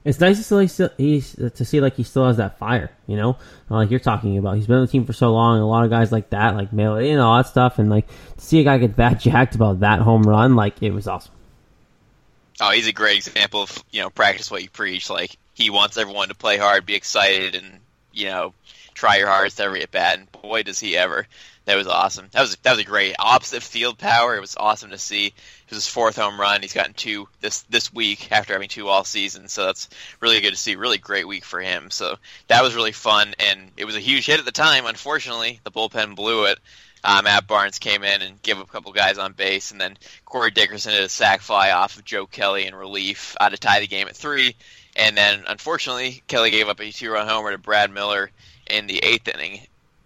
it's 0.05 0.21
nice 0.21 0.37
to 0.37 0.69
see 0.69 0.88
he's 0.99 1.35
to 1.35 1.64
see 1.64 1.81
like 1.81 1.97
he 1.97 2.03
still 2.03 2.27
has 2.27 2.37
that 2.37 2.59
fire, 2.59 2.90
you 3.07 3.17
know, 3.17 3.38
like 3.71 3.90
you're 3.90 4.01
talking 4.01 4.37
about. 4.37 4.57
He's 4.57 4.67
been 4.67 4.77
on 4.77 4.83
the 4.83 4.93
team 4.93 5.07
for 5.07 5.14
so 5.14 5.33
long, 5.33 5.57
and 5.57 5.62
a 5.62 5.67
lot 5.67 5.85
of 5.85 5.90
guys 5.90 6.12
like 6.12 6.31
that, 6.31 6.55
like 6.55 6.73
Mail, 6.73 7.01
you 7.01 7.17
know, 7.17 7.27
all 7.27 7.37
that 7.38 7.49
stuff, 7.49 7.79
and 7.79 7.88
like 7.88 8.07
to 8.07 8.45
see 8.45 8.61
a 8.61 8.64
guy 8.64 8.76
get 8.76 8.97
that 8.97 9.20
jacked 9.20 9.55
about 9.55 9.81
that 9.81 10.01
home 10.01 10.22
run, 10.22 10.57
like 10.57 10.83
it 10.83 10.91
was 10.91 11.09
awesome. 11.09 11.33
Oh, 12.61 12.70
he's 12.70 12.87
a 12.87 12.93
great 12.93 13.16
example 13.26 13.62
of 13.62 13.83
you 13.91 14.03
know 14.03 14.11
practice 14.11 14.51
what 14.51 14.62
you 14.62 14.68
preach. 14.68 15.09
Like 15.09 15.37
he 15.55 15.70
wants 15.70 15.97
everyone 15.97 16.28
to 16.28 16.35
play 16.35 16.59
hard, 16.59 16.85
be 16.85 16.95
excited, 16.95 17.55
and 17.55 17.81
you 18.12 18.26
know 18.26 18.53
try 18.93 19.16
your 19.16 19.28
hardest 19.28 19.59
every 19.59 19.83
at 19.83 19.91
bat. 19.91 20.18
And 20.18 20.31
boy, 20.43 20.64
does 20.64 20.78
he 20.78 20.99
ever! 20.99 21.26
That 21.67 21.77
was 21.77 21.87
awesome. 21.87 22.29
That 22.33 22.43
was 22.43 22.57
that 22.57 22.73
was 22.73 22.81
a 22.81 22.85
great 22.85 23.17
opposite 23.19 23.62
field 23.62 23.97
power. 23.97 24.37
It 24.37 24.41
was 24.41 24.57
awesome 24.57 24.91
to 24.91 24.99
see. 24.99 25.29
It 25.29 25.71
was 25.71 25.79
his 25.79 25.89
fourth 25.89 26.17
home 26.17 26.39
run. 26.39 26.61
He's 26.61 26.75
gotten 26.75 26.93
two 26.93 27.27
this 27.41 27.62
this 27.62 27.93
week 27.93 28.31
after 28.31 28.53
having 28.53 28.69
two 28.69 28.89
all 28.89 29.05
season. 29.05 29.49
So 29.49 29.65
that's 29.65 29.89
really 30.21 30.41
good 30.43 30.51
to 30.51 30.59
see. 30.59 30.77
Really 30.77 30.99
great 30.99 31.27
week 31.27 31.45
for 31.45 31.61
him. 31.61 31.91
So 31.91 32.17
that 32.49 32.62
was 32.62 32.75
really 32.75 32.93
fun, 32.93 33.35
and 33.39 33.71
it 33.79 33.87
was 33.87 33.97
a 33.97 34.01
huge 34.01 34.27
hit 34.27 34.41
at 34.41 34.45
the 34.45 34.53
time. 34.53 34.85
Unfortunately, 34.85 35.61
the 35.65 35.71
bullpen 35.71 36.17
blew 36.17 36.45
it. 36.45 36.59
Uh, 37.03 37.21
Matt 37.23 37.47
Barnes 37.47 37.79
came 37.79 38.03
in 38.03 38.23
and 38.23 38.41
gave 38.43 38.59
up 38.59 38.69
a 38.69 38.71
couple 38.71 38.93
guys 38.93 39.19
on 39.19 39.33
base, 39.33 39.71
and 39.71 39.81
then 39.81 39.97
Corey 40.25 40.51
Dickerson 40.51 40.93
did 40.93 41.05
a 41.05 41.09
sac 41.09 41.41
fly 41.41 41.71
off 41.71 41.97
of 41.97 42.05
Joe 42.05 42.27
Kelly 42.27 42.67
in 42.67 42.75
relief 42.75 43.37
uh, 43.41 43.49
to 43.49 43.59
tie 43.59 43.81
the 43.81 43.87
game 43.87 44.09
at 44.09 44.17
three. 44.17 44.57
And 44.97 45.17
then, 45.17 45.45
unfortunately, 45.47 46.23
Kelly 46.29 46.51
gave 46.51 46.69
up 46.69 46.81
a 46.81 46.91
two-run 46.91 47.29
homer 47.29 47.51
to 47.51 47.59
Brad 47.59 47.91
Miller 47.91 48.31
in 48.71 48.87
the 48.87 48.99
eighth 48.99 49.29
inning 49.29 49.61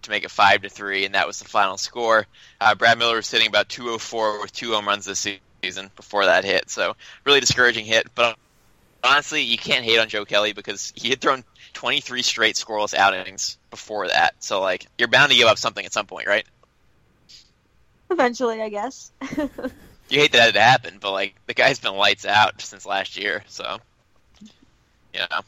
to 0.09 0.15
make 0.15 0.25
it 0.25 0.31
five 0.31 0.63
to 0.63 0.69
three, 0.69 1.05
and 1.05 1.15
that 1.15 1.27
was 1.27 1.39
the 1.39 1.45
final 1.45 1.77
score. 1.77 2.27
Uh, 2.61 2.75
Brad 2.75 2.99
Miller 2.99 3.17
was 3.17 3.27
sitting 3.27 3.47
about 3.47 3.69
204 3.69 4.41
with 4.41 4.53
two 4.53 4.73
home 4.73 4.87
runs 4.87 5.05
this 5.05 5.27
season 5.63 5.91
before 5.97 6.25
that 6.25 6.45
hit, 6.45 6.71
so 6.71 6.95
really 7.25 7.41
discouraging 7.41 7.85
hit. 7.85 8.09
But 8.15 8.37
honestly, 9.05 9.43
you 9.43 9.59
can't 9.59 9.85
hate 9.85 9.99
on 9.99 10.09
Joe 10.09 10.25
Kelly 10.25 10.53
because 10.53 10.93
he 10.97 11.11
had 11.11 11.21
thrown 11.21 11.45
23 11.75 12.23
straight 12.23 12.57
scoreless 12.57 12.95
outings 12.95 13.59
before 13.71 14.09
that. 14.09 14.35
So 14.41 14.61
like, 14.61 14.87
you're 14.99 15.09
bound 15.09 15.31
to 15.31 15.37
give 15.37 15.49
up 15.49 15.59
something 15.59 15.85
at 15.85 15.93
some 15.93 16.07
point, 16.07 16.27
right? 16.27 16.47
Eventually, 18.11 18.63
I 18.63 18.71
guess. 18.71 19.13
you 20.09 20.21
hate 20.21 20.33
that 20.33 20.49
it 20.49 20.57
happened, 20.57 21.01
but 21.01 21.13
like 21.13 21.35
the 21.47 21.55
guy's 21.55 21.79
been 21.79 21.95
lights 21.95 22.25
out 22.25 22.61
since 22.63 22.87
last 22.87 23.17
year, 23.17 23.45
so 23.47 23.79
you 25.13 25.21
know 25.21 25.41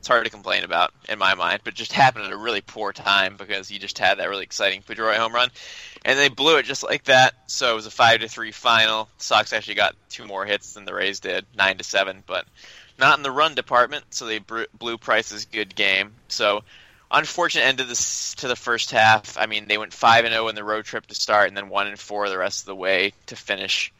it's 0.00 0.08
hard 0.08 0.24
to 0.24 0.30
complain 0.30 0.64
about 0.64 0.92
in 1.10 1.18
my 1.18 1.34
mind. 1.34 1.60
But 1.62 1.74
just 1.74 1.92
happened 1.92 2.24
at 2.24 2.32
a 2.32 2.36
really 2.36 2.62
poor 2.62 2.92
time 2.92 3.36
because 3.36 3.70
you 3.70 3.78
just 3.78 3.98
had 3.98 4.18
that 4.18 4.30
really 4.30 4.44
exciting 4.44 4.82
Pedroia 4.82 5.16
home 5.16 5.34
run, 5.34 5.50
and 6.06 6.18
they 6.18 6.30
blew 6.30 6.56
it 6.56 6.64
just 6.64 6.82
like 6.82 7.04
that. 7.04 7.34
So 7.46 7.70
it 7.70 7.74
was 7.74 7.86
a 7.86 7.90
five 7.90 8.20
to 8.20 8.28
three 8.28 8.50
final. 8.50 9.08
Sox 9.18 9.52
actually 9.52 9.74
got 9.74 9.94
two 10.08 10.26
more 10.26 10.46
hits 10.46 10.72
than 10.72 10.86
the 10.86 10.94
Rays 10.94 11.20
did, 11.20 11.44
nine 11.54 11.76
to 11.76 11.84
seven, 11.84 12.24
but 12.26 12.46
not 12.98 13.18
in 13.18 13.22
the 13.22 13.30
run 13.30 13.54
department. 13.54 14.04
So 14.10 14.24
they 14.24 14.38
blew 14.38 14.96
Price's 14.96 15.44
good 15.44 15.74
game. 15.74 16.12
So 16.28 16.64
unfortunate 17.10 17.64
end 17.64 17.80
of 17.80 17.88
this 17.88 18.34
to 18.36 18.48
the 18.48 18.56
first 18.56 18.92
half. 18.92 19.36
I 19.36 19.44
mean, 19.44 19.68
they 19.68 19.76
went 19.76 19.92
five 19.92 20.24
and 20.24 20.32
zero 20.32 20.46
oh 20.46 20.48
in 20.48 20.54
the 20.54 20.64
road 20.64 20.86
trip 20.86 21.06
to 21.08 21.14
start, 21.14 21.48
and 21.48 21.56
then 21.56 21.68
one 21.68 21.88
and 21.88 21.98
four 21.98 22.28
the 22.30 22.38
rest 22.38 22.62
of 22.62 22.66
the 22.66 22.74
way 22.74 23.12
to 23.26 23.36
finish 23.36 23.92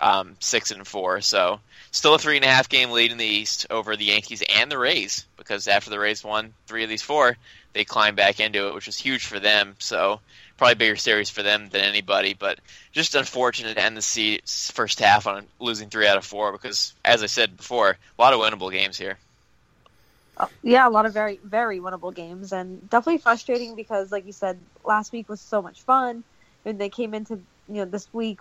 um, 0.00 0.36
six 0.40 0.70
and 0.70 0.86
four. 0.86 1.20
So 1.20 1.60
still 1.94 2.14
a 2.14 2.18
three 2.18 2.36
and 2.36 2.44
a 2.44 2.48
half 2.48 2.68
game 2.68 2.90
lead 2.90 3.12
in 3.12 3.18
the 3.18 3.24
East 3.24 3.66
over 3.70 3.94
the 3.96 4.06
Yankees 4.06 4.42
and 4.56 4.70
the 4.70 4.76
Rays 4.76 5.26
because 5.36 5.68
after 5.68 5.90
the 5.90 5.98
Rays 5.98 6.24
won 6.24 6.52
three 6.66 6.82
of 6.82 6.88
these 6.88 7.02
four, 7.02 7.36
they 7.72 7.84
climbed 7.84 8.16
back 8.16 8.40
into 8.40 8.66
it, 8.66 8.74
which 8.74 8.86
was 8.86 8.98
huge 8.98 9.24
for 9.24 9.38
them. 9.38 9.76
So 9.78 10.20
probably 10.56 10.74
bigger 10.74 10.96
series 10.96 11.30
for 11.30 11.44
them 11.44 11.68
than 11.68 11.82
anybody, 11.82 12.34
but 12.34 12.58
just 12.92 13.14
unfortunate 13.14 13.74
to 13.74 13.82
end 13.82 13.96
the 13.96 14.40
first 14.46 14.98
half 14.98 15.28
on 15.28 15.46
losing 15.60 15.88
three 15.88 16.06
out 16.06 16.16
of 16.16 16.24
four 16.24 16.50
because, 16.50 16.92
as 17.04 17.22
I 17.22 17.26
said 17.26 17.56
before, 17.56 17.90
a 17.90 18.22
lot 18.22 18.34
of 18.34 18.40
winnable 18.40 18.72
games 18.72 18.98
here. 18.98 19.16
Uh, 20.36 20.48
yeah, 20.64 20.88
a 20.88 20.90
lot 20.90 21.06
of 21.06 21.14
very, 21.14 21.38
very 21.44 21.78
winnable 21.78 22.12
games, 22.12 22.52
and 22.52 22.90
definitely 22.90 23.18
frustrating 23.18 23.76
because, 23.76 24.10
like 24.10 24.26
you 24.26 24.32
said, 24.32 24.58
last 24.84 25.12
week 25.12 25.28
was 25.28 25.40
so 25.40 25.62
much 25.62 25.80
fun, 25.82 26.24
and 26.64 26.76
they 26.80 26.88
came 26.88 27.14
into 27.14 27.34
you 27.68 27.76
know 27.76 27.84
this 27.84 28.12
week 28.12 28.40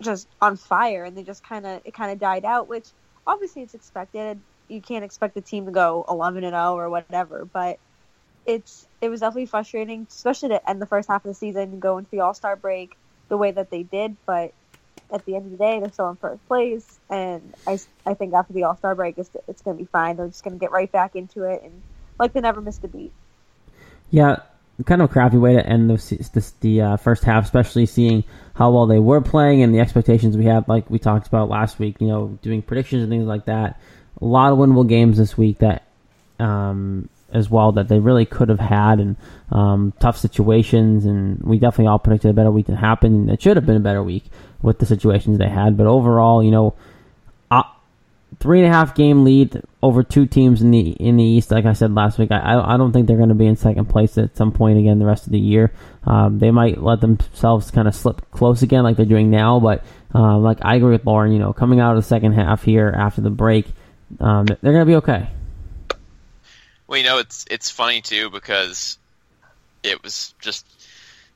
just 0.00 0.28
on 0.40 0.56
fire, 0.56 1.04
and 1.04 1.16
they 1.16 1.22
just 1.22 1.42
kind 1.42 1.66
of 1.66 1.82
it 1.84 1.94
kind 1.94 2.12
of 2.12 2.18
died 2.18 2.44
out, 2.44 2.68
which 2.68 2.86
obviously 3.26 3.62
it's 3.62 3.74
expected. 3.74 4.38
You 4.68 4.80
can't 4.80 5.04
expect 5.04 5.34
the 5.34 5.40
team 5.40 5.66
to 5.66 5.72
go 5.72 6.04
11 6.08 6.44
and 6.44 6.52
0 6.52 6.74
or 6.74 6.88
whatever, 6.88 7.44
but 7.44 7.78
it's 8.46 8.86
it 9.00 9.08
was 9.08 9.20
definitely 9.20 9.46
frustrating, 9.46 10.06
especially 10.08 10.50
to 10.50 10.70
end 10.70 10.80
the 10.80 10.86
first 10.86 11.08
half 11.08 11.24
of 11.24 11.28
the 11.28 11.34
season 11.34 11.62
and 11.62 11.82
go 11.82 11.98
into 11.98 12.10
the 12.10 12.20
All 12.20 12.34
Star 12.34 12.56
break 12.56 12.96
the 13.28 13.36
way 13.36 13.50
that 13.50 13.70
they 13.70 13.82
did. 13.82 14.16
But 14.26 14.52
at 15.12 15.24
the 15.26 15.36
end 15.36 15.46
of 15.46 15.52
the 15.52 15.58
day, 15.58 15.80
they're 15.80 15.92
still 15.92 16.10
in 16.10 16.16
first 16.16 16.46
place, 16.46 16.98
and 17.08 17.54
I, 17.66 17.78
I 18.06 18.14
think 18.14 18.34
after 18.34 18.52
the 18.52 18.64
All 18.64 18.76
Star 18.76 18.94
break, 18.94 19.18
it's 19.18 19.30
it's 19.48 19.62
going 19.62 19.76
to 19.76 19.82
be 19.82 19.88
fine. 19.90 20.16
They're 20.16 20.28
just 20.28 20.44
going 20.44 20.56
to 20.56 20.60
get 20.60 20.70
right 20.70 20.90
back 20.90 21.16
into 21.16 21.44
it, 21.44 21.62
and 21.62 21.82
like 22.18 22.32
they 22.32 22.40
never 22.40 22.60
missed 22.60 22.84
a 22.84 22.88
beat. 22.88 23.12
Yeah, 24.10 24.40
kind 24.84 25.02
of 25.02 25.10
a 25.10 25.12
crappy 25.12 25.36
way 25.36 25.54
to 25.54 25.66
end 25.66 25.90
the 25.90 26.30
this, 26.32 26.50
the 26.60 26.80
uh, 26.80 26.96
first 26.96 27.24
half, 27.24 27.44
especially 27.44 27.86
seeing 27.86 28.24
how 28.54 28.70
well 28.70 28.86
they 28.86 28.98
were 28.98 29.20
playing 29.20 29.62
and 29.62 29.74
the 29.74 29.80
expectations 29.80 30.36
we 30.36 30.44
had, 30.44 30.68
like 30.68 30.90
we 30.90 30.98
talked 30.98 31.26
about 31.26 31.48
last 31.48 31.78
week. 31.78 31.96
You 32.00 32.08
know, 32.08 32.38
doing 32.42 32.62
predictions 32.62 33.02
and 33.02 33.10
things 33.10 33.26
like 33.26 33.46
that. 33.46 33.80
A 34.20 34.24
lot 34.24 34.52
of 34.52 34.58
winnable 34.58 34.88
games 34.88 35.18
this 35.18 35.38
week 35.38 35.58
that 35.58 35.84
um, 36.38 37.08
as 37.32 37.48
well 37.48 37.72
that 37.72 37.88
they 37.88 37.98
really 37.98 38.26
could 38.26 38.48
have 38.48 38.60
had 38.60 38.98
and 39.00 39.16
um, 39.50 39.92
tough 40.00 40.18
situations. 40.18 41.04
And 41.04 41.40
we 41.42 41.58
definitely 41.58 41.88
all 41.88 41.98
predicted 41.98 42.30
a 42.30 42.34
better 42.34 42.50
week 42.50 42.66
than 42.66 42.76
happened. 42.76 43.30
It 43.30 43.42
should 43.42 43.56
have 43.56 43.66
been 43.66 43.76
a 43.76 43.80
better 43.80 44.02
week 44.02 44.24
with 44.62 44.78
the 44.78 44.86
situations 44.86 45.38
they 45.38 45.48
had. 45.48 45.76
But 45.76 45.86
overall, 45.86 46.42
you 46.42 46.50
know, 46.50 46.74
three 48.40 48.62
and 48.62 48.72
a 48.72 48.74
half 48.74 48.94
game 48.94 49.22
lead 49.22 49.62
over 49.82 50.02
two 50.02 50.26
teams 50.26 50.62
in 50.62 50.70
the 50.70 50.90
in 50.90 51.16
the 51.18 51.24
East. 51.24 51.50
Like 51.50 51.66
I 51.66 51.74
said 51.74 51.94
last 51.94 52.18
week, 52.18 52.32
I 52.32 52.58
I 52.58 52.76
don't 52.76 52.92
think 52.92 53.06
they're 53.06 53.16
going 53.16 53.28
to 53.28 53.34
be 53.34 53.46
in 53.46 53.56
second 53.56 53.86
place 53.86 54.18
at 54.18 54.36
some 54.36 54.50
point 54.50 54.78
again 54.78 54.98
the 54.98 55.06
rest 55.06 55.26
of 55.26 55.32
the 55.32 55.38
year. 55.38 55.72
Um, 56.04 56.38
they 56.38 56.50
might 56.50 56.82
let 56.82 57.00
themselves 57.00 57.70
kind 57.70 57.86
of 57.86 57.94
slip 57.94 58.30
close 58.30 58.62
again, 58.62 58.82
like 58.82 58.96
they're 58.96 59.06
doing 59.06 59.30
now. 59.30 59.60
But 59.60 59.84
um, 60.14 60.42
like 60.42 60.58
I 60.62 60.76
agree 60.76 60.92
with 60.92 61.06
Lauren, 61.06 61.32
you 61.32 61.38
know, 61.38 61.52
coming 61.52 61.80
out 61.80 61.96
of 61.96 62.02
the 62.02 62.08
second 62.08 62.32
half 62.32 62.62
here 62.62 62.92
after 62.96 63.20
the 63.20 63.30
break, 63.30 63.66
um, 64.18 64.46
they're 64.46 64.72
going 64.72 64.80
to 64.80 64.86
be 64.86 64.96
okay. 64.96 65.28
Well, 66.86 66.98
you 66.98 67.04
know, 67.04 67.18
it's 67.18 67.44
it's 67.50 67.70
funny 67.70 68.00
too 68.00 68.30
because 68.30 68.98
it 69.82 70.02
was 70.02 70.34
just 70.40 70.66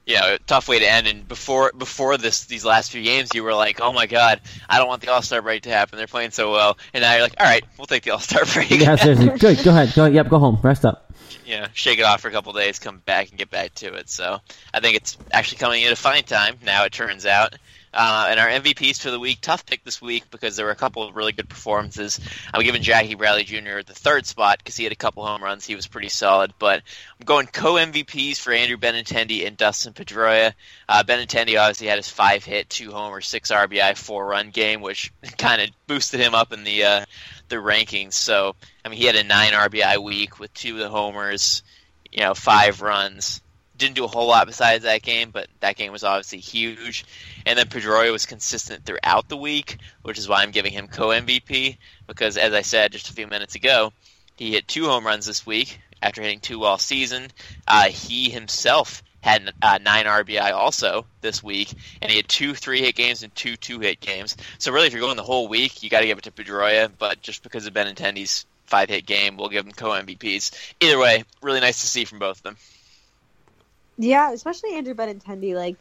you 0.07 0.15
know, 0.17 0.37
tough 0.47 0.69
way 0.69 0.79
to 0.79 0.91
end. 0.91 1.07
And 1.07 1.27
before 1.27 1.73
before 1.77 2.17
this 2.17 2.45
these 2.45 2.65
last 2.65 2.91
few 2.91 3.03
games, 3.03 3.31
you 3.35 3.43
were 3.43 3.55
like, 3.55 3.81
"Oh 3.81 3.93
my 3.93 4.07
God, 4.07 4.41
I 4.69 4.79
don't 4.79 4.89
want 4.89 5.03
the 5.03 5.13
All 5.13 5.23
Star 5.23 5.43
break 5.43 5.63
to 5.63 5.71
happen. 5.71 5.97
They're 5.99 6.07
playing 6.07 6.31
so 6.33 6.53
well." 6.53 6.79
And 6.93 7.03
now 7.03 7.13
you're 7.13 7.23
like, 7.23 7.35
"All 7.39 7.47
right, 7.47 7.65
we'll 7.79 7.87
take 7.87 8.03
the 8.03 8.11
All 8.11 8.19
Star 8.19 8.45
break." 8.53 8.71
yeah, 8.71 8.97
seriously. 8.97 9.39
Good. 9.39 9.65
Go 9.65 9.71
ahead. 9.71 9.93
Go 9.95 10.03
ahead. 10.03 10.15
Yep. 10.15 10.29
Go 10.29 10.39
home. 10.39 10.59
Rest 10.63 10.85
up. 10.85 11.11
Yeah, 11.47 11.69
shake 11.75 11.99
it 11.99 12.07
off 12.07 12.23
for 12.23 12.29
a 12.29 12.31
couple 12.31 12.55
days, 12.55 12.79
come 12.79 13.01
back 13.01 13.29
and 13.29 13.39
get 13.39 13.51
back 13.51 13.75
to 13.75 13.93
it. 13.93 14.09
So 14.09 14.39
I 14.73 14.81
think 14.81 14.97
it's 14.97 15.19
actually 15.31 15.59
coming 15.59 15.85
at 15.85 15.93
a 15.93 15.97
fine 15.97 16.23
time. 16.23 16.57
Now 16.65 16.85
it 16.85 16.93
turns 16.93 17.27
out. 17.27 17.55
Uh, 17.95 18.27
and 18.29 18.41
our 18.41 18.49
MVPs 18.49 19.01
for 19.01 19.11
the 19.11 19.21
week, 19.21 19.39
tough 19.41 19.65
pick 19.65 19.85
this 19.85 20.03
week 20.03 20.31
because 20.31 20.57
there 20.57 20.67
were 20.67 20.73
a 20.73 20.77
couple 20.77 21.03
of 21.03 21.15
really 21.15 21.33
good 21.33 21.49
performances. 21.49 22.19
I'm 22.53 22.63
giving 22.63 22.83
Jackie 22.83 23.15
Bradley 23.15 23.45
Jr. 23.45 23.83
the 23.87 23.95
third 23.95 24.27
spot 24.27 24.59
because 24.59 24.77
he 24.77 24.85
had 24.85 24.93
a 24.93 24.97
couple 24.97 25.25
home 25.25 25.43
runs. 25.43 25.65
He 25.65 25.77
was 25.77 25.87
pretty 25.87 26.09
solid. 26.09 26.53
But 26.59 26.83
I'm 27.21 27.25
going 27.25 27.47
co 27.47 27.75
MVPs 27.75 28.39
for 28.39 28.53
Andrew 28.53 28.77
Benintendi 28.77 29.47
and 29.47 29.57
Dustin 29.57 29.93
Pedroia. 29.93 30.55
Uh, 30.89 31.05
Benintendi 31.05 31.59
obviously 31.61 31.87
had 31.87 31.99
his 31.99 32.09
five 32.09 32.45
hit, 32.45 32.69
two 32.69 32.91
homer, 32.91 33.21
six 33.21 33.53
RBI, 33.53 33.97
four 33.97 34.27
run 34.27 34.51
game, 34.51 34.81
which 34.81 35.13
kind 35.39 35.63
of 35.63 35.71
boosted 35.87 36.21
him 36.21 36.35
up 36.35 36.53
in 36.53 36.65
the 36.65 36.85
uh, 36.85 37.05
the 37.49 37.57
rankings. 37.57 38.15
So 38.15 38.57
I 38.85 38.89
mean, 38.89 38.99
he 38.99 39.07
had 39.07 39.17
a 39.17 39.25
nine 39.25 39.53
RBI 39.53 40.03
week 40.03 40.41
with 40.41 40.53
two 40.53 40.75
of 40.75 40.81
the 40.81 40.89
homers, 40.89 41.63
you 42.11 42.21
know, 42.21 42.35
five 42.35 42.83
runs 42.83 43.41
didn't 43.77 43.97
do 43.97 44.05
a 44.05 44.09
whole 44.09 44.29
lot 44.29 44.47
besides 44.47 44.85
that 44.85 45.03
game, 45.03 45.31
but 45.31 45.49
that 45.61 45.77
game 45.77 45.93
was 45.93 46.05
obviously 46.05 46.39
huge. 46.39 47.05
And 47.47 47.59
then 47.59 47.67
Pedroia 47.67 48.13
was 48.13 48.27
consistent 48.27 48.85
throughout 48.85 49.29
the 49.29 49.37
week, 49.37 49.79
which 50.03 50.19
is 50.19 50.29
why 50.29 50.43
I'm 50.43 50.51
giving 50.51 50.73
him 50.73 50.89
co 50.89 51.09
MVP 51.09 51.79
because, 52.07 52.37
as 52.37 52.53
I 52.53 52.63
said 52.63 52.93
just 52.93 53.11
a 53.11 53.15
few 53.15 53.27
minutes 53.27 53.55
ago, 53.55 53.93
he 54.37 54.53
hit 54.53 54.69
two 54.69 54.87
home 54.87 55.07
runs 55.07 55.27
this 55.27 55.47
week 55.47 55.79
after 56.03 56.23
hitting 56.23 56.41
two 56.41 56.65
all 56.65 56.79
season. 56.79 57.29
Uh, 57.67 57.89
he 57.89 58.31
himself 58.31 59.03
had 59.21 59.53
uh, 59.63 59.79
nine 59.83 60.05
RBI 60.05 60.53
also 60.53 61.07
this 61.23 61.43
week, 61.43 61.73
and 62.03 62.11
he 62.11 62.19
had 62.19 62.29
two 62.29 62.55
three 62.55 62.81
hit 62.81 62.95
games 62.95 63.23
and 63.23 63.35
two 63.35 63.57
two 63.57 63.81
hit 63.81 64.01
games. 64.01 64.37
So 64.59 64.71
really, 64.71 64.87
if 64.87 64.93
you're 64.93 65.01
going 65.01 65.17
the 65.17 65.23
whole 65.23 65.49
week, 65.49 65.83
you 65.83 65.91
got 65.91 66.01
to 66.01 66.07
give 66.07 66.19
it 66.19 66.25
to 66.25 66.31
Pedroia. 66.31 66.91
But 66.97 67.23
just 67.23 67.43
because 67.43 67.67
of 67.67 67.73
Benintendi's 67.73 68.45
five 68.67 68.89
hit 68.89 69.07
game, 69.07 69.37
we'll 69.37 69.49
give 69.49 69.65
him 69.65 69.73
co 69.73 69.91
MVPs. 69.91 70.75
Either 70.81 70.99
way, 70.99 71.25
really 71.41 71.61
nice 71.61 71.81
to 71.81 71.87
see 71.87 72.05
from 72.05 72.19
both 72.19 72.39
of 72.39 72.43
them. 72.43 72.57
Yeah, 73.99 74.33
especially 74.33 74.75
Andrew 74.75 74.95
Benintendi. 74.95 75.55
Like, 75.55 75.77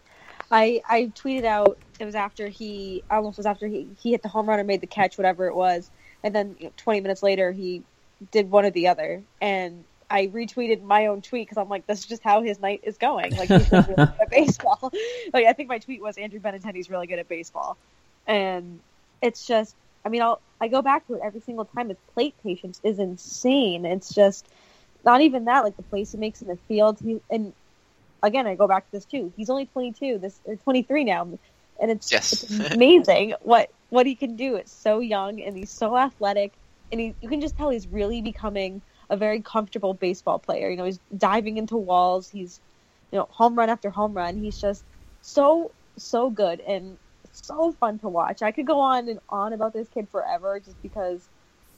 I 0.51 0.81
I 0.87 1.11
tweeted 1.15 1.45
out 1.45 1.77
it 1.99 2.05
was 2.05 2.15
after 2.15 2.47
he 2.47 3.03
I 3.09 3.15
almost 3.15 3.37
was 3.37 3.45
after 3.45 3.67
he 3.67 3.87
he 4.01 4.11
hit 4.11 4.21
the 4.21 4.29
home 4.29 4.47
run 4.47 4.59
or 4.59 4.63
made 4.63 4.81
the 4.81 4.87
catch, 4.87 5.17
whatever 5.17 5.47
it 5.47 5.55
was, 5.55 5.89
and 6.23 6.33
then 6.33 6.55
you 6.59 6.65
know, 6.65 6.73
20 6.77 7.01
minutes 7.01 7.23
later 7.23 7.51
he 7.51 7.83
did 8.31 8.49
one 8.49 8.65
or 8.65 8.71
the 8.71 8.87
other, 8.87 9.23
and 9.41 9.83
I 10.09 10.27
retweeted 10.27 10.83
my 10.83 11.07
own 11.07 11.21
tweet 11.21 11.47
because 11.47 11.57
I'm 11.57 11.69
like, 11.69 11.87
this 11.87 11.99
is 11.99 12.05
just 12.05 12.23
how 12.23 12.43
his 12.43 12.59
night 12.59 12.81
is 12.83 12.97
going. 12.97 13.35
Like 13.35 13.49
he's 13.49 13.71
really 13.71 13.83
good 13.83 13.99
at 13.99 14.29
baseball. 14.31 14.91
Like 15.33 15.45
I 15.47 15.53
think 15.53 15.69
my 15.69 15.79
tweet 15.79 16.01
was 16.01 16.17
Andrew 16.17 16.39
Benintendi's 16.39 16.89
really 16.89 17.07
good 17.07 17.19
at 17.19 17.27
baseball, 17.27 17.77
and 18.27 18.79
it's 19.21 19.47
just. 19.47 19.75
I 20.05 20.09
mean, 20.09 20.21
I'll 20.21 20.41
I 20.59 20.67
go 20.67 20.81
back 20.81 21.07
to 21.07 21.13
it 21.13 21.21
every 21.23 21.39
single 21.39 21.63
time. 21.63 21.87
His 21.87 21.97
plate 22.13 22.35
patience 22.43 22.79
is 22.83 22.99
insane. 22.99 23.85
It's 23.85 24.13
just 24.13 24.45
not 25.03 25.21
even 25.21 25.45
that. 25.45 25.63
Like 25.63 25.77
the 25.77 25.83
place 25.83 26.11
he 26.11 26.17
makes 26.17 26.41
in 26.41 26.49
the 26.49 26.57
field, 26.67 26.99
he 26.99 27.19
and 27.31 27.53
again, 28.23 28.47
I 28.47 28.55
go 28.55 28.67
back 28.67 28.85
to 28.85 28.91
this 28.93 29.05
too. 29.05 29.31
He's 29.37 29.49
only 29.49 29.67
22, 29.67 30.17
this 30.17 30.39
or 30.45 30.55
23 30.55 31.03
now, 31.03 31.37
and 31.79 31.91
it's, 31.91 32.11
yes. 32.11 32.43
it's 32.43 32.73
amazing 32.73 33.35
what 33.41 33.69
what 33.89 34.07
he 34.07 34.15
can 34.15 34.35
do. 34.35 34.55
It's 34.55 34.71
so 34.71 34.99
young 34.99 35.41
and 35.41 35.55
he's 35.55 35.69
so 35.69 35.95
athletic, 35.95 36.53
and 36.91 36.99
he, 36.99 37.13
you 37.21 37.29
can 37.29 37.41
just 37.41 37.55
tell 37.57 37.69
he's 37.69 37.87
really 37.87 38.21
becoming 38.21 38.81
a 39.09 39.17
very 39.17 39.41
comfortable 39.41 39.93
baseball 39.93 40.39
player. 40.39 40.69
You 40.69 40.77
know, 40.77 40.85
he's 40.85 40.99
diving 41.15 41.57
into 41.57 41.77
walls. 41.77 42.29
He's 42.29 42.59
you 43.11 43.19
know 43.19 43.27
home 43.29 43.55
run 43.55 43.69
after 43.69 43.89
home 43.89 44.13
run. 44.13 44.37
He's 44.37 44.59
just 44.59 44.83
so 45.21 45.71
so 45.97 46.29
good 46.29 46.59
and 46.61 46.97
so 47.31 47.71
fun 47.73 47.99
to 47.99 48.09
watch. 48.09 48.41
I 48.41 48.51
could 48.51 48.65
go 48.65 48.79
on 48.79 49.09
and 49.09 49.19
on 49.29 49.53
about 49.53 49.73
this 49.73 49.87
kid 49.89 50.07
forever 50.09 50.59
just 50.59 50.81
because 50.81 51.27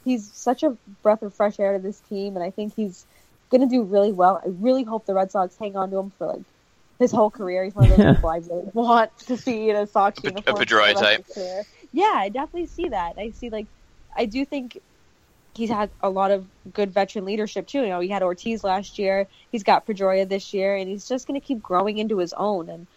he's 0.04 0.32
such 0.32 0.64
a 0.64 0.78
breath 1.02 1.24
of 1.24 1.34
fresh 1.34 1.60
air 1.60 1.74
to 1.74 1.80
this 1.80 2.00
team, 2.02 2.36
and 2.36 2.44
I 2.44 2.52
think 2.52 2.76
he's 2.76 3.06
going 3.50 3.62
to 3.62 3.68
do 3.68 3.84
really 3.84 4.12
well. 4.12 4.42
I 4.44 4.50
really 4.50 4.84
hope 4.84 5.06
the 5.06 5.14
Red 5.14 5.32
Sox 5.32 5.56
hang 5.58 5.76
on 5.76 5.92
to 5.92 5.98
him 5.98 6.12
for 6.18 6.28
like 6.28 6.44
his 7.00 7.12
whole 7.12 7.30
career. 7.30 7.64
He's 7.64 7.76
one 7.76 7.92
of 7.92 7.98
those 7.98 8.16
people 8.16 8.30
I 8.30 8.38
really 8.38 8.70
want 8.74 9.18
to 9.28 9.38
see 9.38 9.70
in 9.70 9.76
a 9.76 9.88
Sox 9.88 10.20
A- 10.20 10.28
a 10.28 10.30
uniform. 10.32 10.58
for 10.58 10.66
Pedroia 10.66 10.94
type. 10.94 11.26
Yeah, 11.92 12.14
I 12.16 12.30
definitely 12.30 12.68
see 12.68 12.90
that. 12.90 13.18
I 13.18 13.32
see 13.32 13.50
like, 13.50 13.68
I 14.16 14.26
do 14.26 14.46
think 14.46 14.80
he's 15.56 15.70
had 15.70 15.90
a 16.02 16.10
lot 16.10 16.32
of 16.32 16.46
good 16.74 16.92
veteran 16.94 17.26
leadership 17.26 17.68
too. 17.68 17.82
You 17.82 17.90
know, 17.90 18.00
he 18.00 18.10
had 18.10 18.24
Ortiz 18.24 18.64
last 18.64 19.00
year. 19.00 19.28
He's 19.52 19.64
got 19.64 19.86
Pedroia 19.86 20.28
this 20.28 20.54
year, 20.54 20.76
and 20.76 20.90
he's 20.90 21.08
just 21.08 21.28
going 21.28 21.40
to 21.40 21.46
keep 21.46 21.62
growing 21.62 21.98
into 21.98 22.18
his 22.18 22.34
own. 22.34 22.70
And 22.70 22.88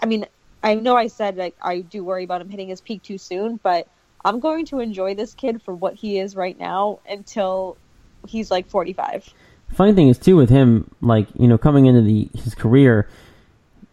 I 0.00 0.06
mean, 0.06 0.26
I 0.62 0.74
know 0.74 0.96
I 0.96 1.08
said 1.08 1.36
like 1.36 1.54
I 1.62 1.80
do 1.80 2.04
worry 2.04 2.24
about 2.24 2.40
him 2.40 2.48
hitting 2.48 2.68
his 2.68 2.80
peak 2.80 3.02
too 3.02 3.18
soon, 3.18 3.58
but 3.62 3.88
I'm 4.24 4.40
going 4.40 4.66
to 4.66 4.80
enjoy 4.80 5.14
this 5.14 5.34
kid 5.34 5.62
for 5.62 5.74
what 5.74 5.94
he 5.94 6.18
is 6.18 6.36
right 6.36 6.58
now 6.58 7.00
until 7.08 7.76
he's 8.26 8.50
like 8.50 8.68
45. 8.68 9.32
Funny 9.70 9.92
thing 9.92 10.08
is 10.08 10.18
too 10.18 10.36
with 10.36 10.50
him, 10.50 10.90
like 11.00 11.28
you 11.38 11.46
know, 11.46 11.58
coming 11.58 11.86
into 11.86 12.02
the 12.02 12.28
his 12.34 12.54
career, 12.54 13.08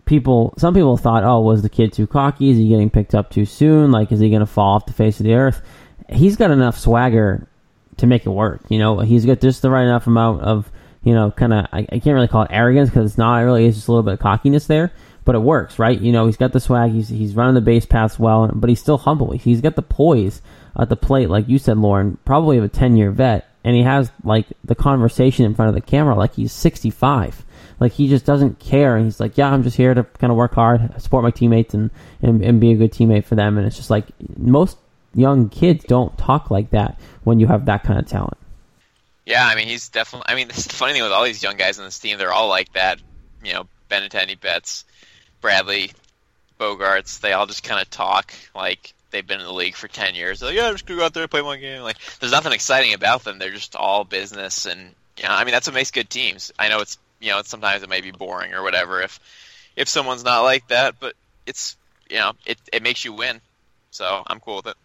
people, 0.06 0.54
some 0.58 0.74
people 0.74 0.98
thought, 0.98 1.24
oh, 1.24 1.42
was 1.42 1.62
the 1.62 1.70
kid 1.70 1.94
too 1.94 2.08
cocky? 2.08 2.50
Is 2.50 2.58
he 2.58 2.70
getting 2.70 2.90
picked 2.90 3.14
up 3.14 3.30
too 3.30 3.46
soon? 3.46 3.92
Like, 3.92 4.12
is 4.12 4.20
he 4.20 4.30
going 4.30 4.42
to 4.42 4.46
fall 4.46 4.76
off 4.76 4.86
the 4.86 4.94
face 4.94 5.20
of 5.20 5.26
the 5.26 5.34
earth? 5.34 5.62
He's 6.10 6.38
got 6.38 6.52
enough 6.52 6.78
swagger 6.78 7.48
to 7.98 8.08
make 8.08 8.26
it 8.26 8.30
work. 8.30 8.62
You 8.70 8.80
know, 8.80 9.00
he's 9.00 9.26
got 9.26 9.42
just 9.42 9.62
the 9.62 9.70
right 9.70 9.84
enough 9.84 10.08
amount 10.08 10.42
of, 10.42 10.72
you 11.04 11.14
know, 11.14 11.32
kind 11.32 11.54
of, 11.54 11.66
I, 11.72 11.80
I 11.80 12.00
can't 12.00 12.14
really 12.14 12.28
call 12.28 12.44
it 12.44 12.52
arrogance 12.52 12.90
because 12.90 13.12
it's 13.12 13.18
not. 13.18 13.42
It 13.42 13.46
really 13.46 13.66
is 13.66 13.76
just 13.76 13.88
a 13.88 13.92
little 13.92 14.04
bit 14.04 14.14
of 14.14 14.20
cockiness 14.20 14.68
there, 14.68 14.92
but 15.24 15.36
it 15.36 15.40
works, 15.40 15.80
right? 15.80 16.00
You 16.00 16.12
know, 16.12 16.26
he's 16.26 16.38
got 16.38 16.54
the 16.54 16.60
swag. 16.60 16.92
He's 16.92 17.10
he's 17.10 17.36
running 17.36 17.56
the 17.56 17.62
base 17.62 17.86
paths 17.86 18.20
well, 18.20 18.50
but 18.54 18.70
he's 18.70 18.80
still 18.80 18.98
humble. 18.98 19.32
He's 19.32 19.62
got 19.62 19.76
the 19.76 19.82
poise 19.82 20.42
at 20.78 20.90
the 20.90 20.96
plate, 20.96 21.30
like 21.30 21.48
you 21.48 21.58
said, 21.58 21.78
Lauren, 21.78 22.18
probably 22.26 22.58
of 22.58 22.64
a 22.64 22.70
ten 22.70 22.98
year 22.98 23.12
vet, 23.12 23.50
and 23.66 23.76
he 23.76 23.82
has 23.82 24.12
like 24.24 24.46
the 24.64 24.76
conversation 24.76 25.44
in 25.44 25.56
front 25.56 25.70
of 25.70 25.76
the 25.76 25.82
camera 25.82 26.16
like 26.16 26.36
he's 26.36 26.54
sixty 26.54 26.92
five. 26.92 27.44
Like 27.80 27.92
he 27.92 28.08
just 28.08 28.24
doesn't 28.24 28.60
care, 28.60 28.96
and 28.96 29.06
he's 29.06 29.20
like, 29.20 29.38
"Yeah, 29.38 29.52
I'm 29.52 29.64
just 29.64 29.76
here 29.76 29.94
to 29.94 30.04
kind 30.04 30.32
of 30.32 30.38
work 30.38 30.54
hard, 30.54 31.02
support 31.02 31.24
my 31.24 31.32
teammates, 31.32 31.74
and, 31.74 31.90
and 32.22 32.42
and 32.42 32.62
be 32.62 32.72
a 32.72 32.76
good 32.76 32.94
teammate 32.94 33.26
for 33.26 33.36
them." 33.36 33.58
And 33.58 33.66
it's 33.66 33.76
just 33.76 33.90
like 33.90 34.06
most 34.38 34.78
young 35.16 35.50
kids 35.50 35.84
don't 35.84 36.16
talk 36.18 36.52
like 36.52 36.70
that 36.70 37.00
when 37.24 37.40
you 37.40 37.48
have 37.48 37.66
that 37.66 37.84
kind 37.84 38.00
of 38.00 38.06
talent. 38.06 38.38
Yeah, 39.26 39.46
I 39.46 39.56
mean 39.56 39.68
he's 39.68 39.90
definitely. 39.90 40.32
I 40.32 40.36
mean, 40.36 40.48
this 40.50 40.60
is 40.60 40.68
the 40.68 40.76
funny 40.76 40.94
thing 40.94 41.02
with 41.02 41.12
all 41.12 41.26
these 41.26 41.42
young 41.42 41.58
guys 41.58 41.80
on 41.80 41.86
this 41.86 41.98
team, 42.00 42.20
they're 42.20 42.32
all 42.32 42.48
like 42.48 42.72
that. 42.74 43.02
You 43.44 43.54
know, 43.54 43.68
Benintendi, 43.90 44.40
Betts, 44.40 44.86
Bradley, 45.42 45.92
Bogaerts. 46.60 47.20
They 47.20 47.34
all 47.34 47.48
just 47.48 47.64
kind 47.64 47.82
of 47.82 47.90
talk 47.90 48.32
like 48.54 48.94
they've 49.16 49.26
been 49.26 49.40
in 49.40 49.46
the 49.46 49.54
league 49.54 49.76
for 49.76 49.88
ten 49.88 50.14
years. 50.14 50.40
They're 50.40 50.50
like, 50.50 50.58
yeah, 50.58 50.68
I'm 50.68 50.74
just 50.74 50.86
gonna 50.86 51.00
go 51.00 51.06
out 51.06 51.14
there 51.14 51.24
and 51.24 51.32
play 51.32 51.42
one 51.42 51.60
game. 51.62 51.82
Like, 51.82 51.98
there's 52.20 52.34
nothing 52.34 52.52
exciting 52.52 52.94
about 52.94 53.24
them. 53.24 53.40
They're 53.40 53.52
just 53.52 53.76
all 53.76 54.04
business, 54.04 54.66
and 54.66 54.94
you 55.18 55.24
know, 55.24 55.32
I 55.32 55.46
mean 55.46 55.54
that's 55.54 55.68
what 55.68 55.74
makes 55.74 55.92
good 55.92 56.10
teams. 56.10 56.52
I 56.60 56.68
know 56.68 56.82
it's 56.82 56.98
you 57.22 57.32
know, 57.32 57.40
it's, 57.40 57.50
sometimes 57.50 57.82
it 57.82 57.90
may 57.90 58.02
be 58.02 58.12
boring 58.12 58.54
or 58.54 58.62
whatever 58.62 59.02
if 59.02 59.20
if 59.76 59.88
someone's 59.88 60.24
not 60.24 60.42
like 60.42 60.68
that, 60.68 60.96
but 61.00 61.14
it's 61.46 61.78
you 62.10 62.18
know, 62.18 62.34
it 62.46 62.60
it 62.74 62.84
makes 62.84 63.06
you 63.06 63.14
win. 63.14 63.40
So 63.92 64.24
I'm 64.28 64.42
cool 64.42 64.58
with 64.58 64.68
it. 64.68 64.76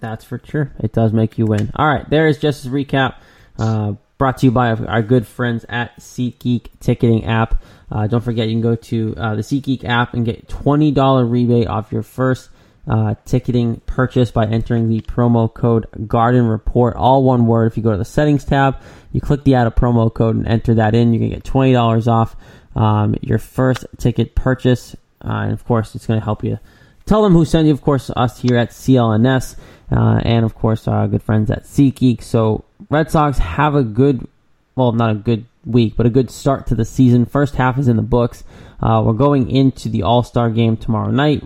That's 0.00 0.24
for 0.24 0.40
sure. 0.44 0.72
It 0.80 0.92
does 0.92 1.12
make 1.12 1.38
you 1.38 1.46
win. 1.46 1.70
All 1.76 1.86
right, 1.86 2.08
there 2.10 2.26
is 2.26 2.38
just 2.38 2.66
a 2.66 2.68
recap. 2.68 3.14
Uh, 3.58 3.94
brought 4.18 4.38
to 4.38 4.46
you 4.46 4.52
by 4.52 4.70
our 4.72 5.02
good 5.02 5.26
friends 5.26 5.64
at 5.68 5.96
SeatGeek 5.98 6.68
Ticketing 6.80 7.24
app. 7.24 7.62
Uh, 7.90 8.06
don't 8.06 8.22
forget, 8.22 8.48
you 8.48 8.54
can 8.54 8.62
go 8.62 8.74
to 8.74 9.14
uh, 9.16 9.34
the 9.36 9.42
SeatGeek 9.42 9.84
app 9.84 10.14
and 10.14 10.24
get 10.26 10.48
twenty 10.48 10.90
dollar 10.90 11.24
rebate 11.24 11.68
off 11.68 11.92
your 11.92 12.02
first 12.02 12.50
uh, 12.88 13.14
ticketing 13.24 13.80
purchase 13.86 14.30
by 14.30 14.46
entering 14.46 14.88
the 14.88 15.00
promo 15.00 15.52
code 15.52 15.86
Garden 16.06 16.46
Report, 16.46 16.94
all 16.96 17.22
one 17.22 17.46
word. 17.46 17.66
If 17.66 17.76
you 17.76 17.82
go 17.82 17.92
to 17.92 17.98
the 17.98 18.04
settings 18.04 18.44
tab, 18.44 18.76
you 19.12 19.20
click 19.20 19.44
the 19.44 19.54
add 19.54 19.66
a 19.66 19.70
promo 19.70 20.12
code 20.12 20.36
and 20.36 20.46
enter 20.46 20.74
that 20.74 20.94
in, 20.94 21.12
you 21.12 21.18
can 21.18 21.30
get 21.30 21.44
twenty 21.44 21.72
dollars 21.72 22.06
off 22.06 22.36
um, 22.76 23.16
your 23.22 23.38
first 23.38 23.86
ticket 23.98 24.34
purchase, 24.34 24.94
uh, 25.24 25.28
and 25.28 25.52
of 25.52 25.64
course, 25.64 25.94
it's 25.94 26.06
going 26.06 26.20
to 26.20 26.24
help 26.24 26.44
you. 26.44 26.58
Tell 27.06 27.22
them 27.22 27.32
who 27.32 27.44
sent 27.44 27.66
you, 27.66 27.72
of 27.72 27.82
course, 27.82 28.10
us 28.14 28.40
here 28.40 28.56
at 28.56 28.70
CLNS, 28.70 29.56
uh, 29.90 30.20
and 30.24 30.44
of 30.44 30.54
course, 30.54 30.86
our 30.86 31.08
good 31.08 31.22
friends 31.22 31.50
at 31.50 31.64
SeatGeek. 31.64 32.22
So, 32.22 32.64
Red 32.90 33.10
Sox 33.10 33.38
have 33.38 33.74
a 33.74 33.82
good, 33.82 34.28
well, 34.74 34.92
not 34.92 35.10
a 35.10 35.14
good 35.14 35.46
week, 35.66 35.94
but 35.96 36.06
a 36.06 36.10
good 36.10 36.30
start 36.30 36.68
to 36.68 36.74
the 36.74 36.84
season. 36.84 37.26
First 37.26 37.56
half 37.56 37.78
is 37.78 37.88
in 37.88 37.96
the 37.96 38.02
books. 38.02 38.44
Uh, 38.80 39.02
we're 39.04 39.12
going 39.12 39.50
into 39.50 39.88
the 39.88 40.04
All 40.04 40.22
Star 40.22 40.48
game 40.50 40.76
tomorrow 40.76 41.10
night. 41.10 41.42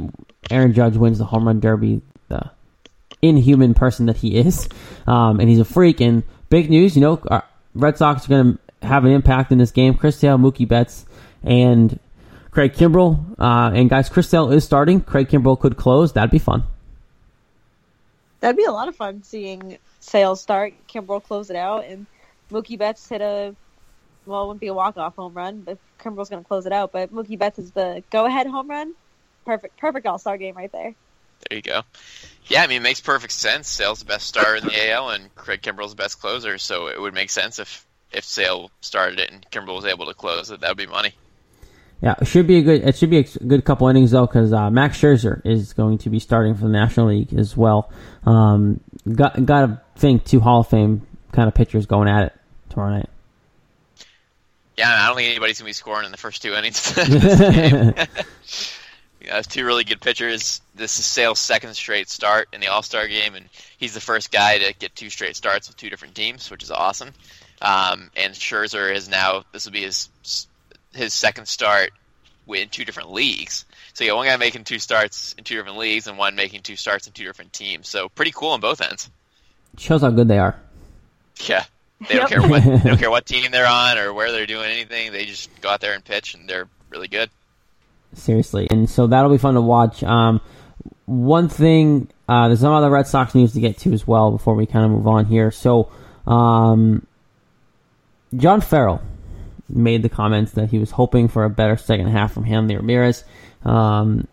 Aaron 0.50 0.72
Judge 0.72 0.96
wins 0.96 1.18
the 1.18 1.24
home 1.24 1.46
run 1.46 1.60
derby, 1.60 2.02
the 2.28 2.50
inhuman 3.22 3.74
person 3.74 4.06
that 4.06 4.16
he 4.16 4.36
is, 4.36 4.68
um, 5.06 5.40
and 5.40 5.48
he's 5.48 5.60
a 5.60 5.64
freak. 5.64 6.00
And 6.00 6.22
big 6.48 6.70
news, 6.70 6.96
you 6.96 7.02
know, 7.02 7.20
our 7.28 7.44
Red 7.74 7.96
Sox 7.96 8.26
are 8.26 8.28
going 8.28 8.58
to 8.80 8.86
have 8.86 9.04
an 9.04 9.12
impact 9.12 9.52
in 9.52 9.58
this 9.58 9.70
game. 9.70 9.94
Chris 9.94 10.16
Sale, 10.16 10.38
Mookie 10.38 10.68
Betts, 10.68 11.06
and 11.42 11.98
Craig 12.50 12.72
Kimbrel. 12.72 13.38
Uh, 13.38 13.70
and 13.74 13.88
guys, 13.88 14.08
Chris 14.08 14.28
Sale 14.28 14.52
is 14.52 14.64
starting. 14.64 15.00
Craig 15.00 15.28
Kimbrel 15.28 15.58
could 15.58 15.76
close. 15.76 16.12
That'd 16.12 16.30
be 16.30 16.38
fun. 16.38 16.64
That'd 18.40 18.56
be 18.56 18.64
a 18.64 18.72
lot 18.72 18.88
of 18.88 18.96
fun 18.96 19.22
seeing 19.22 19.78
Sales 20.00 20.40
start, 20.40 20.72
Kimbrel 20.88 21.22
close 21.22 21.50
it 21.50 21.56
out, 21.56 21.84
and 21.84 22.06
Mookie 22.50 22.78
Betts 22.78 23.08
hit 23.08 23.20
a 23.20 23.54
well, 24.30 24.44
it 24.44 24.46
wouldn't 24.46 24.60
be 24.60 24.68
a 24.68 24.74
walk 24.74 24.96
off 24.96 25.16
home 25.16 25.34
run, 25.34 25.60
but 25.60 25.78
Kimbrel's 26.00 26.30
going 26.30 26.42
to 26.42 26.48
close 26.48 26.66
it 26.66 26.72
out. 26.72 26.92
But 26.92 27.12
Mookie 27.12 27.38
Betts 27.38 27.58
is 27.58 27.72
the 27.72 28.02
go 28.10 28.26
ahead 28.26 28.46
home 28.46 28.68
run. 28.68 28.94
Perfect, 29.44 29.76
perfect 29.78 30.06
All 30.06 30.18
Star 30.18 30.38
game 30.38 30.56
right 30.56 30.70
there. 30.72 30.94
There 31.48 31.56
you 31.56 31.62
go. 31.62 31.82
Yeah, 32.46 32.62
I 32.62 32.66
mean, 32.66 32.78
it 32.78 32.82
makes 32.82 33.00
perfect 33.00 33.32
sense. 33.32 33.68
Sale's 33.68 34.00
the 34.00 34.04
best 34.04 34.26
star 34.26 34.56
in 34.56 34.64
the 34.64 34.90
AL, 34.90 35.10
and 35.10 35.34
Craig 35.34 35.62
Kimbrel's 35.62 35.92
the 35.92 35.96
best 35.96 36.20
closer, 36.20 36.58
so 36.58 36.88
it 36.88 37.00
would 37.00 37.14
make 37.14 37.30
sense 37.30 37.58
if 37.58 37.86
if 38.12 38.24
Sale 38.24 38.70
started 38.80 39.20
it 39.20 39.30
and 39.30 39.46
Kimbrell 39.50 39.76
was 39.76 39.84
able 39.84 40.06
to 40.06 40.14
close 40.14 40.50
it. 40.50 40.60
That 40.60 40.68
would 40.68 40.78
be 40.78 40.86
money. 40.86 41.14
Yeah, 42.02 42.14
it 42.20 42.26
should 42.26 42.46
be 42.46 42.56
a 42.56 42.62
good. 42.62 42.82
It 42.82 42.96
should 42.96 43.10
be 43.10 43.18
a 43.18 43.22
good 43.22 43.64
couple 43.64 43.86
innings 43.88 44.10
though, 44.12 44.26
because 44.26 44.52
uh, 44.52 44.70
Max 44.70 44.98
Scherzer 44.98 45.44
is 45.44 45.74
going 45.74 45.98
to 45.98 46.10
be 46.10 46.18
starting 46.18 46.54
for 46.54 46.62
the 46.62 46.70
National 46.70 47.08
League 47.08 47.34
as 47.34 47.56
well. 47.56 47.92
Um, 48.24 48.80
got 49.12 49.44
got 49.44 49.66
to 49.66 49.80
think 49.96 50.24
two 50.24 50.40
Hall 50.40 50.60
of 50.60 50.68
Fame 50.68 51.06
kind 51.32 51.46
of 51.46 51.54
pitchers 51.54 51.86
going 51.86 52.08
at 52.08 52.24
it 52.24 52.32
tomorrow 52.70 52.96
night. 52.96 53.09
Yeah, 54.80 55.04
I 55.04 55.08
don't 55.08 55.16
think 55.16 55.28
anybody's 55.28 55.58
gonna 55.58 55.68
be 55.68 55.74
scoring 55.74 56.06
in 56.06 56.10
the 56.10 56.16
first 56.16 56.40
two 56.40 56.54
innings 56.54 56.96
of 56.96 57.06
this 57.06 57.38
game. 57.38 57.92
yeah, 59.20 59.38
it's 59.38 59.46
two 59.46 59.66
really 59.66 59.84
good 59.84 60.00
pitchers. 60.00 60.62
This 60.74 60.98
is 60.98 61.04
Sale's 61.04 61.38
second 61.38 61.74
straight 61.74 62.08
start 62.08 62.48
in 62.54 62.62
the 62.62 62.68
All 62.68 62.80
Star 62.80 63.06
game, 63.06 63.34
and 63.34 63.44
he's 63.76 63.92
the 63.92 64.00
first 64.00 64.32
guy 64.32 64.56
to 64.56 64.72
get 64.72 64.96
two 64.96 65.10
straight 65.10 65.36
starts 65.36 65.68
with 65.68 65.76
two 65.76 65.90
different 65.90 66.14
teams, 66.14 66.50
which 66.50 66.62
is 66.62 66.70
awesome. 66.70 67.10
Um, 67.60 68.10
and 68.16 68.32
Scherzer 68.32 68.90
is 68.90 69.06
now 69.06 69.44
this 69.52 69.66
will 69.66 69.72
be 69.72 69.82
his 69.82 70.08
his 70.94 71.12
second 71.12 71.46
start 71.46 71.90
in 72.48 72.70
two 72.70 72.86
different 72.86 73.12
leagues. 73.12 73.66
So 73.92 74.04
you 74.04 74.12
got 74.12 74.16
one 74.16 74.28
guy 74.28 74.38
making 74.38 74.64
two 74.64 74.78
starts 74.78 75.34
in 75.34 75.44
two 75.44 75.56
different 75.56 75.76
leagues, 75.76 76.06
and 76.06 76.16
one 76.16 76.36
making 76.36 76.62
two 76.62 76.76
starts 76.76 77.06
in 77.06 77.12
two 77.12 77.24
different 77.24 77.52
teams. 77.52 77.86
So 77.86 78.08
pretty 78.08 78.32
cool 78.34 78.52
on 78.52 78.60
both 78.60 78.80
ends. 78.80 79.10
Shows 79.76 80.00
how 80.00 80.08
good 80.08 80.28
they 80.28 80.38
are. 80.38 80.58
Yeah. 81.44 81.64
They 82.08 82.16
don't 82.16 82.30
Yep. 82.30 82.40
care 82.40 82.48
what 82.48 82.62
they 82.64 82.88
don't 82.90 82.98
care 82.98 83.10
what 83.10 83.26
team 83.26 83.50
they're 83.50 83.66
on 83.66 83.98
or 83.98 84.12
where 84.12 84.32
they're 84.32 84.46
doing 84.46 84.70
anything. 84.70 85.12
They 85.12 85.26
just 85.26 85.50
go 85.60 85.68
out 85.70 85.80
there 85.80 85.92
and 85.94 86.04
pitch, 86.04 86.34
and 86.34 86.48
they're 86.48 86.68
really 86.90 87.08
good. 87.08 87.30
seriously. 88.14 88.66
And 88.70 88.88
so 88.90 89.06
that'll 89.06 89.30
be 89.30 89.38
fun 89.38 89.54
to 89.54 89.60
watch. 89.60 90.02
Um, 90.02 90.40
one 91.06 91.48
thing, 91.48 92.08
uh, 92.28 92.48
there's 92.48 92.60
some 92.60 92.72
other 92.72 92.90
Red 92.90 93.06
Sox 93.06 93.34
news 93.34 93.52
to 93.52 93.60
get 93.60 93.78
to 93.78 93.92
as 93.92 94.06
well 94.06 94.30
before 94.30 94.54
we 94.54 94.66
kind 94.66 94.84
of 94.84 94.90
move 94.90 95.06
on 95.06 95.26
here. 95.26 95.50
So, 95.50 95.90
um, 96.26 97.06
John 98.36 98.60
Farrell 98.60 99.00
made 99.68 100.02
the 100.02 100.08
comments 100.08 100.52
that 100.52 100.70
he 100.70 100.78
was 100.78 100.90
hoping 100.92 101.28
for 101.28 101.44
a 101.44 101.50
better 101.50 101.76
second 101.76 102.08
half 102.08 102.32
from 102.32 102.44
Hanley 102.44 102.76
Ramirez. 102.76 103.24
Um, 103.64 104.26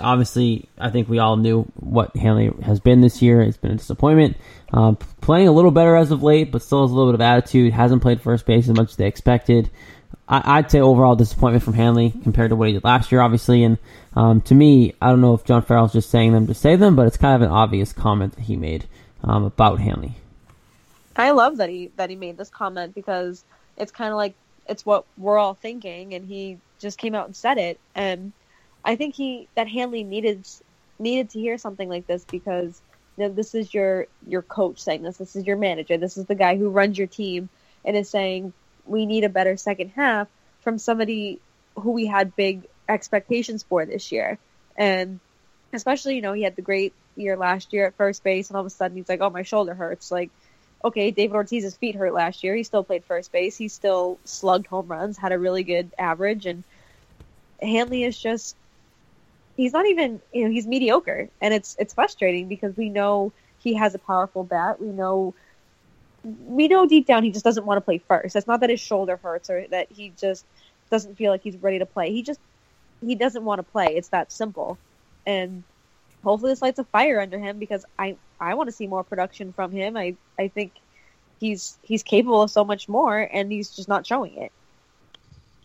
obviously, 0.00 0.68
I 0.78 0.90
think 0.90 1.08
we 1.08 1.18
all 1.18 1.36
knew 1.36 1.62
what 1.74 2.14
Hanley 2.16 2.50
has 2.62 2.80
been 2.80 3.00
this 3.00 3.22
year. 3.22 3.40
It's 3.40 3.56
been 3.56 3.72
a 3.72 3.76
disappointment. 3.76 4.36
Um, 4.72 4.96
playing 5.20 5.48
a 5.48 5.52
little 5.52 5.70
better 5.70 5.96
as 5.96 6.10
of 6.10 6.22
late, 6.22 6.52
but 6.52 6.62
still 6.62 6.82
has 6.82 6.90
a 6.90 6.94
little 6.94 7.12
bit 7.12 7.16
of 7.16 7.20
attitude. 7.22 7.72
Hasn't 7.72 8.02
played 8.02 8.20
first 8.20 8.46
base 8.46 8.68
as 8.68 8.76
much 8.76 8.90
as 8.90 8.96
they 8.96 9.06
expected. 9.06 9.70
I, 10.28 10.58
I'd 10.58 10.70
say 10.70 10.80
overall 10.80 11.16
disappointment 11.16 11.64
from 11.64 11.74
Hanley 11.74 12.12
compared 12.22 12.50
to 12.50 12.56
what 12.56 12.68
he 12.68 12.74
did 12.74 12.84
last 12.84 13.10
year, 13.10 13.20
obviously. 13.20 13.64
And 13.64 13.78
um, 14.14 14.40
to 14.42 14.54
me, 14.54 14.94
I 15.00 15.08
don't 15.08 15.20
know 15.20 15.34
if 15.34 15.44
John 15.44 15.62
Farrell's 15.62 15.92
just 15.92 16.10
saying 16.10 16.32
them 16.32 16.46
to 16.46 16.54
say 16.54 16.76
them, 16.76 16.96
but 16.96 17.06
it's 17.06 17.16
kind 17.16 17.34
of 17.34 17.42
an 17.42 17.54
obvious 17.54 17.92
comment 17.92 18.36
that 18.36 18.42
he 18.42 18.56
made 18.56 18.86
um, 19.24 19.44
about 19.44 19.80
Hanley. 19.80 20.14
I 21.16 21.32
love 21.32 21.56
that 21.58 21.68
he 21.68 21.90
that 21.96 22.08
he 22.08 22.16
made 22.16 22.38
this 22.38 22.48
comment 22.48 22.94
because 22.94 23.44
it's 23.76 23.90
kind 23.90 24.10
of 24.10 24.16
like 24.16 24.34
it's 24.66 24.86
what 24.86 25.04
we're 25.18 25.36
all 25.38 25.54
thinking, 25.54 26.14
and 26.14 26.24
he 26.24 26.58
just 26.78 26.98
came 26.98 27.14
out 27.14 27.26
and 27.26 27.34
said 27.34 27.58
it. 27.58 27.80
And 27.94 28.32
I 28.84 28.96
think 28.96 29.14
he 29.14 29.48
that 29.54 29.68
Hanley 29.68 30.04
needed 30.04 30.46
needed 30.98 31.30
to 31.30 31.40
hear 31.40 31.58
something 31.58 31.88
like 31.88 32.06
this 32.06 32.24
because 32.24 32.80
you 33.16 33.24
know, 33.24 33.34
this 33.34 33.54
is 33.54 33.72
your 33.72 34.06
your 34.26 34.42
coach 34.42 34.80
saying 34.80 35.02
this. 35.02 35.16
This 35.16 35.36
is 35.36 35.46
your 35.46 35.56
manager. 35.56 35.98
This 35.98 36.16
is 36.16 36.26
the 36.26 36.34
guy 36.34 36.56
who 36.56 36.70
runs 36.70 36.96
your 36.96 37.06
team 37.06 37.48
and 37.84 37.96
is 37.96 38.08
saying 38.08 38.52
we 38.86 39.06
need 39.06 39.24
a 39.24 39.28
better 39.28 39.56
second 39.56 39.90
half 39.90 40.28
from 40.62 40.78
somebody 40.78 41.40
who 41.76 41.92
we 41.92 42.06
had 42.06 42.34
big 42.36 42.66
expectations 42.88 43.62
for 43.62 43.84
this 43.84 44.12
year. 44.12 44.38
And 44.76 45.20
especially, 45.72 46.16
you 46.16 46.22
know, 46.22 46.32
he 46.32 46.42
had 46.42 46.56
the 46.56 46.62
great 46.62 46.92
year 47.16 47.36
last 47.36 47.72
year 47.72 47.86
at 47.86 47.94
first 47.94 48.22
base, 48.24 48.48
and 48.48 48.56
all 48.56 48.62
of 48.62 48.66
a 48.66 48.70
sudden 48.70 48.96
he's 48.96 49.08
like, 49.08 49.20
"Oh, 49.20 49.30
my 49.30 49.42
shoulder 49.42 49.74
hurts." 49.74 50.10
Like, 50.10 50.30
okay, 50.84 51.10
David 51.10 51.34
Ortiz's 51.34 51.76
feet 51.76 51.94
hurt 51.94 52.14
last 52.14 52.42
year. 52.42 52.54
He 52.54 52.62
still 52.62 52.84
played 52.84 53.04
first 53.04 53.32
base. 53.32 53.56
He 53.56 53.68
still 53.68 54.18
slugged 54.24 54.66
home 54.66 54.88
runs, 54.88 55.18
had 55.18 55.32
a 55.32 55.38
really 55.38 55.62
good 55.62 55.90
average, 55.98 56.46
and 56.46 56.64
Hanley 57.60 58.04
is 58.04 58.18
just 58.18 58.56
he's 59.60 59.74
not 59.74 59.86
even 59.86 60.22
you 60.32 60.44
know 60.44 60.50
he's 60.50 60.66
mediocre. 60.66 61.28
And 61.40 61.52
it's 61.52 61.76
it's 61.78 61.92
frustrating 61.92 62.48
because 62.48 62.76
we 62.76 62.88
know 62.88 63.32
he 63.58 63.74
has 63.74 63.94
a 63.94 63.98
powerful 63.98 64.42
bat. 64.42 64.80
We 64.80 64.88
know 64.88 65.34
we 66.46 66.68
know 66.68 66.86
deep 66.86 67.06
down 67.06 67.24
he 67.24 67.30
just 67.30 67.44
doesn't 67.44 67.66
want 67.66 67.76
to 67.76 67.82
play 67.82 67.98
first. 67.98 68.36
It's 68.36 68.46
not 68.46 68.60
that 68.60 68.70
his 68.70 68.80
shoulder 68.80 69.18
hurts 69.22 69.50
or 69.50 69.66
that 69.68 69.88
he 69.92 70.12
just 70.18 70.44
doesn't 70.90 71.16
feel 71.16 71.30
like 71.30 71.42
he's 71.42 71.56
ready 71.58 71.78
to 71.78 71.86
play. 71.86 72.10
He 72.10 72.22
just 72.22 72.40
he 73.04 73.14
doesn't 73.14 73.44
want 73.44 73.58
to 73.58 73.62
play. 73.62 73.96
It's 73.96 74.08
that 74.08 74.32
simple. 74.32 74.78
And 75.26 75.62
hopefully 76.24 76.52
this 76.52 76.62
lights 76.62 76.78
a 76.78 76.84
fire 76.84 77.20
under 77.20 77.38
him 77.38 77.58
because 77.58 77.84
i 77.98 78.16
i 78.38 78.54
want 78.54 78.68
to 78.68 78.72
see 78.72 78.86
more 78.86 79.04
production 79.04 79.52
from 79.52 79.72
him. 79.72 79.96
I 79.96 80.16
i 80.38 80.48
think 80.48 80.72
he's 81.38 81.76
he's 81.82 82.02
capable 82.02 82.42
of 82.42 82.50
so 82.50 82.64
much 82.64 82.88
more 82.88 83.18
and 83.18 83.52
he's 83.52 83.70
just 83.76 83.88
not 83.88 84.06
showing 84.06 84.36
it. 84.38 84.52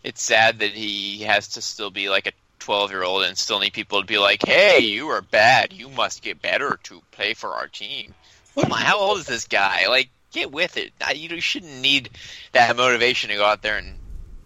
It's 0.04 0.22
sad 0.22 0.60
that 0.60 0.70
he 0.70 1.22
has 1.24 1.48
to 1.48 1.62
still 1.62 1.90
be 1.90 2.08
like 2.10 2.26
a 2.26 2.32
12 2.66 2.90
year 2.90 3.04
old 3.04 3.22
and 3.22 3.38
still 3.38 3.60
need 3.60 3.72
people 3.72 4.00
to 4.00 4.06
be 4.06 4.18
like, 4.18 4.44
hey, 4.44 4.80
you 4.80 5.06
are 5.10 5.22
bad. 5.22 5.72
You 5.72 5.88
must 5.88 6.20
get 6.20 6.42
better 6.42 6.80
to 6.82 7.00
play 7.12 7.32
for 7.32 7.50
our 7.50 7.68
team. 7.68 8.12
How 8.68 8.98
old 8.98 9.18
is 9.18 9.26
this 9.26 9.46
guy? 9.46 9.86
Like, 9.88 10.08
get 10.32 10.50
with 10.50 10.76
it. 10.76 10.92
You 11.14 11.40
shouldn't 11.40 11.80
need 11.80 12.10
that 12.50 12.76
motivation 12.76 13.30
to 13.30 13.36
go 13.36 13.44
out 13.44 13.62
there 13.62 13.78
and 13.78 13.96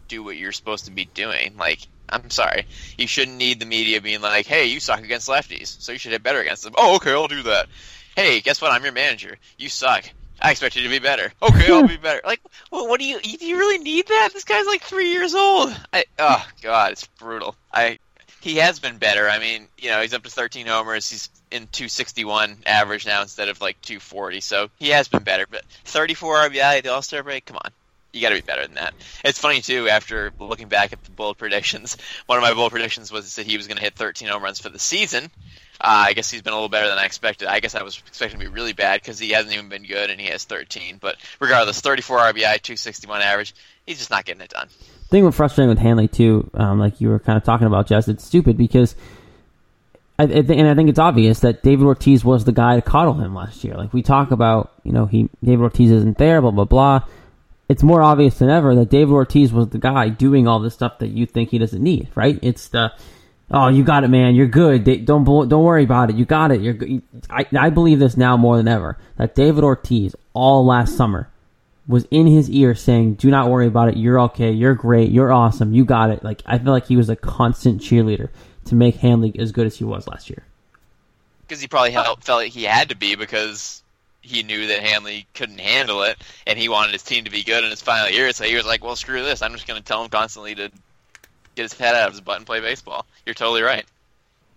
do 0.08 0.22
what 0.22 0.36
you're 0.36 0.52
supposed 0.52 0.84
to 0.84 0.90
be 0.90 1.06
doing. 1.06 1.56
Like, 1.56 1.80
I'm 2.10 2.28
sorry. 2.28 2.66
You 2.98 3.06
shouldn't 3.06 3.38
need 3.38 3.58
the 3.58 3.64
media 3.64 4.02
being 4.02 4.20
like, 4.20 4.44
hey, 4.44 4.66
you 4.66 4.80
suck 4.80 5.02
against 5.02 5.26
lefties, 5.26 5.80
so 5.80 5.92
you 5.92 5.98
should 5.98 6.12
hit 6.12 6.22
better 6.22 6.42
against 6.42 6.62
them. 6.62 6.74
Oh, 6.76 6.96
okay, 6.96 7.12
I'll 7.12 7.26
do 7.26 7.44
that. 7.44 7.68
Hey, 8.16 8.42
guess 8.42 8.60
what? 8.60 8.70
I'm 8.70 8.84
your 8.84 8.92
manager. 8.92 9.38
You 9.56 9.70
suck. 9.70 10.04
I 10.42 10.50
expect 10.50 10.76
you 10.76 10.82
to 10.82 10.90
be 10.90 10.98
better. 10.98 11.32
Okay, 11.40 11.72
I'll 11.72 11.88
be 11.88 11.96
better. 11.96 12.20
Like, 12.22 12.42
well, 12.70 12.86
what 12.86 13.00
do 13.00 13.06
you? 13.06 13.18
Do 13.20 13.46
you 13.46 13.56
really 13.56 13.78
need 13.78 14.08
that? 14.08 14.30
This 14.34 14.44
guy's 14.44 14.66
like 14.66 14.82
three 14.82 15.10
years 15.10 15.34
old. 15.34 15.74
I, 15.90 16.04
oh 16.18 16.46
God, 16.60 16.92
it's 16.92 17.06
brutal. 17.06 17.54
I 17.72 17.98
he 18.40 18.56
has 18.56 18.78
been 18.78 18.98
better. 18.98 19.28
I 19.28 19.38
mean, 19.38 19.68
you 19.78 19.90
know, 19.90 20.00
he's 20.00 20.14
up 20.14 20.22
to 20.22 20.30
13 20.30 20.66
homers. 20.66 21.08
He's 21.08 21.28
in 21.50 21.68
261 21.72 22.58
average 22.66 23.06
now 23.06 23.22
instead 23.22 23.48
of 23.48 23.60
like 23.60 23.80
240. 23.82 24.40
So 24.40 24.70
he 24.78 24.88
has 24.88 25.08
been 25.08 25.22
better. 25.22 25.46
But 25.48 25.64
34 25.84 26.36
RBI 26.36 26.78
at 26.78 26.84
the 26.84 26.92
All 26.92 27.02
Star 27.02 27.22
break. 27.22 27.44
Come 27.44 27.58
on. 27.62 27.70
You 28.12 28.22
got 28.22 28.30
to 28.30 28.34
be 28.36 28.40
better 28.40 28.66
than 28.66 28.74
that. 28.74 28.94
It's 29.24 29.38
funny 29.38 29.60
too. 29.60 29.88
After 29.88 30.32
looking 30.40 30.68
back 30.68 30.92
at 30.92 31.04
the 31.04 31.10
bold 31.12 31.38
predictions, 31.38 31.96
one 32.26 32.38
of 32.38 32.42
my 32.42 32.54
bold 32.54 32.72
predictions 32.72 33.12
was 33.12 33.36
that 33.36 33.46
he 33.46 33.56
was 33.56 33.68
going 33.68 33.76
to 33.76 33.82
hit 33.82 33.94
13 33.94 34.28
home 34.28 34.42
runs 34.42 34.58
for 34.58 34.68
the 34.68 34.78
season. 34.78 35.30
Uh, 35.82 36.04
I 36.08 36.12
guess 36.12 36.30
he's 36.30 36.42
been 36.42 36.52
a 36.52 36.56
little 36.56 36.68
better 36.68 36.88
than 36.88 36.98
I 36.98 37.04
expected. 37.04 37.48
I 37.48 37.60
guess 37.60 37.74
I 37.74 37.82
was 37.82 38.02
expecting 38.06 38.38
to 38.38 38.44
be 38.44 38.52
really 38.52 38.74
bad 38.74 39.00
because 39.00 39.18
he 39.18 39.30
hasn't 39.30 39.54
even 39.54 39.70
been 39.70 39.84
good, 39.84 40.10
and 40.10 40.20
he 40.20 40.26
has 40.26 40.44
13. 40.44 40.98
But 41.00 41.16
regardless, 41.40 41.80
34 41.80 42.18
RBI, 42.18 42.34
261 42.34 43.22
average. 43.22 43.54
He's 43.86 43.98
just 43.98 44.10
not 44.10 44.26
getting 44.26 44.42
it 44.42 44.50
done. 44.50 44.68
Thing 45.10 45.24
with 45.24 45.34
frustrating 45.34 45.68
with 45.68 45.78
Hanley 45.78 46.08
too, 46.08 46.50
um, 46.54 46.78
like 46.78 47.00
you 47.00 47.08
were 47.08 47.18
kind 47.18 47.36
of 47.36 47.44
talking 47.44 47.66
about, 47.66 47.86
Jess, 47.86 48.08
it's 48.08 48.24
stupid 48.24 48.56
because 48.56 48.94
I, 50.20 50.24
I 50.24 50.42
think, 50.42 50.60
and 50.60 50.68
I 50.68 50.74
think 50.74 50.90
it's 50.90 50.98
obvious 50.98 51.40
that 51.40 51.62
David 51.62 51.86
Ortiz 51.86 52.24
was 52.24 52.44
the 52.44 52.52
guy 52.52 52.76
to 52.76 52.82
coddle 52.82 53.14
him 53.14 53.34
last 53.34 53.64
year. 53.64 53.74
Like 53.74 53.92
we 53.94 54.02
talk 54.02 54.30
about, 54.30 54.72
you 54.84 54.92
know, 54.92 55.06
he 55.06 55.30
David 55.42 55.62
Ortiz 55.62 55.90
isn't 55.90 56.18
there, 56.18 56.42
blah 56.42 56.50
blah 56.50 56.64
blah. 56.64 57.00
It's 57.70 57.82
more 57.82 58.02
obvious 58.02 58.38
than 58.38 58.50
ever 58.50 58.74
that 58.74 58.90
David 58.90 59.12
Ortiz 59.12 59.52
was 59.52 59.68
the 59.68 59.78
guy 59.78 60.08
doing 60.08 60.46
all 60.46 60.58
this 60.60 60.74
stuff 60.74 60.98
that 60.98 61.08
you 61.08 61.24
think 61.24 61.50
he 61.50 61.58
doesn't 61.58 61.82
need, 61.82 62.08
right? 62.14 62.38
It's 62.42 62.68
the 62.68 62.92
oh, 63.50 63.68
you 63.68 63.82
got 63.82 64.04
it, 64.04 64.08
man, 64.08 64.34
you're 64.34 64.46
good. 64.46 64.84
They, 64.84 64.98
don't 64.98 65.24
don't 65.24 65.64
worry 65.64 65.84
about 65.84 66.10
it. 66.10 66.16
You 66.16 66.26
got 66.26 66.52
it. 66.52 66.60
You're 66.60 66.74
good. 66.74 67.02
I 67.30 67.46
I 67.58 67.70
believe 67.70 67.98
this 67.98 68.16
now 68.16 68.36
more 68.36 68.58
than 68.58 68.68
ever 68.68 68.98
that 69.16 69.34
David 69.34 69.64
Ortiz 69.64 70.14
all 70.34 70.66
last 70.66 70.96
summer 70.98 71.29
was 71.90 72.06
in 72.10 72.26
his 72.26 72.48
ear 72.50 72.74
saying, 72.74 73.14
"Do 73.14 73.30
not 73.30 73.50
worry 73.50 73.66
about 73.66 73.88
it. 73.88 73.96
You're 73.96 74.20
okay. 74.20 74.50
You're 74.52 74.74
great. 74.74 75.10
You're 75.10 75.32
awesome. 75.32 75.74
You 75.74 75.84
got 75.84 76.10
it." 76.10 76.24
Like 76.24 76.42
I 76.46 76.58
feel 76.58 76.72
like 76.72 76.86
he 76.86 76.96
was 76.96 77.10
a 77.10 77.16
constant 77.16 77.80
cheerleader 77.82 78.30
to 78.66 78.74
make 78.74 78.96
Hanley 78.96 79.34
as 79.38 79.52
good 79.52 79.66
as 79.66 79.76
he 79.76 79.84
was 79.84 80.06
last 80.08 80.30
year. 80.30 80.44
because 81.46 81.60
he 81.60 81.66
probably 81.68 81.92
felt, 81.92 82.22
felt 82.22 82.42
like 82.42 82.52
he 82.52 82.62
had 82.64 82.90
to 82.90 82.96
be 82.96 83.16
because 83.16 83.82
he 84.22 84.42
knew 84.44 84.68
that 84.68 84.80
Hanley 84.80 85.26
couldn't 85.34 85.58
handle 85.58 86.02
it, 86.04 86.16
and 86.46 86.58
he 86.58 86.68
wanted 86.68 86.92
his 86.92 87.02
team 87.02 87.24
to 87.24 87.30
be 87.30 87.42
good 87.42 87.64
in 87.64 87.70
his 87.70 87.82
final 87.82 88.08
year. 88.10 88.30
So 88.32 88.44
he 88.44 88.54
was 88.54 88.66
like, 88.66 88.84
"Well, 88.84 88.94
screw 88.96 89.22
this. 89.24 89.42
I'm 89.42 89.52
just 89.52 89.66
going 89.66 89.80
to 89.80 89.84
tell 89.84 90.02
him 90.04 90.10
constantly 90.10 90.54
to 90.54 90.70
get 91.56 91.62
his 91.62 91.72
head 91.72 91.94
out 91.96 92.06
of 92.08 92.12
his 92.12 92.20
butt 92.20 92.36
and 92.36 92.46
play 92.46 92.60
baseball." 92.60 93.04
You're 93.26 93.34
totally 93.34 93.62
right. 93.62 93.84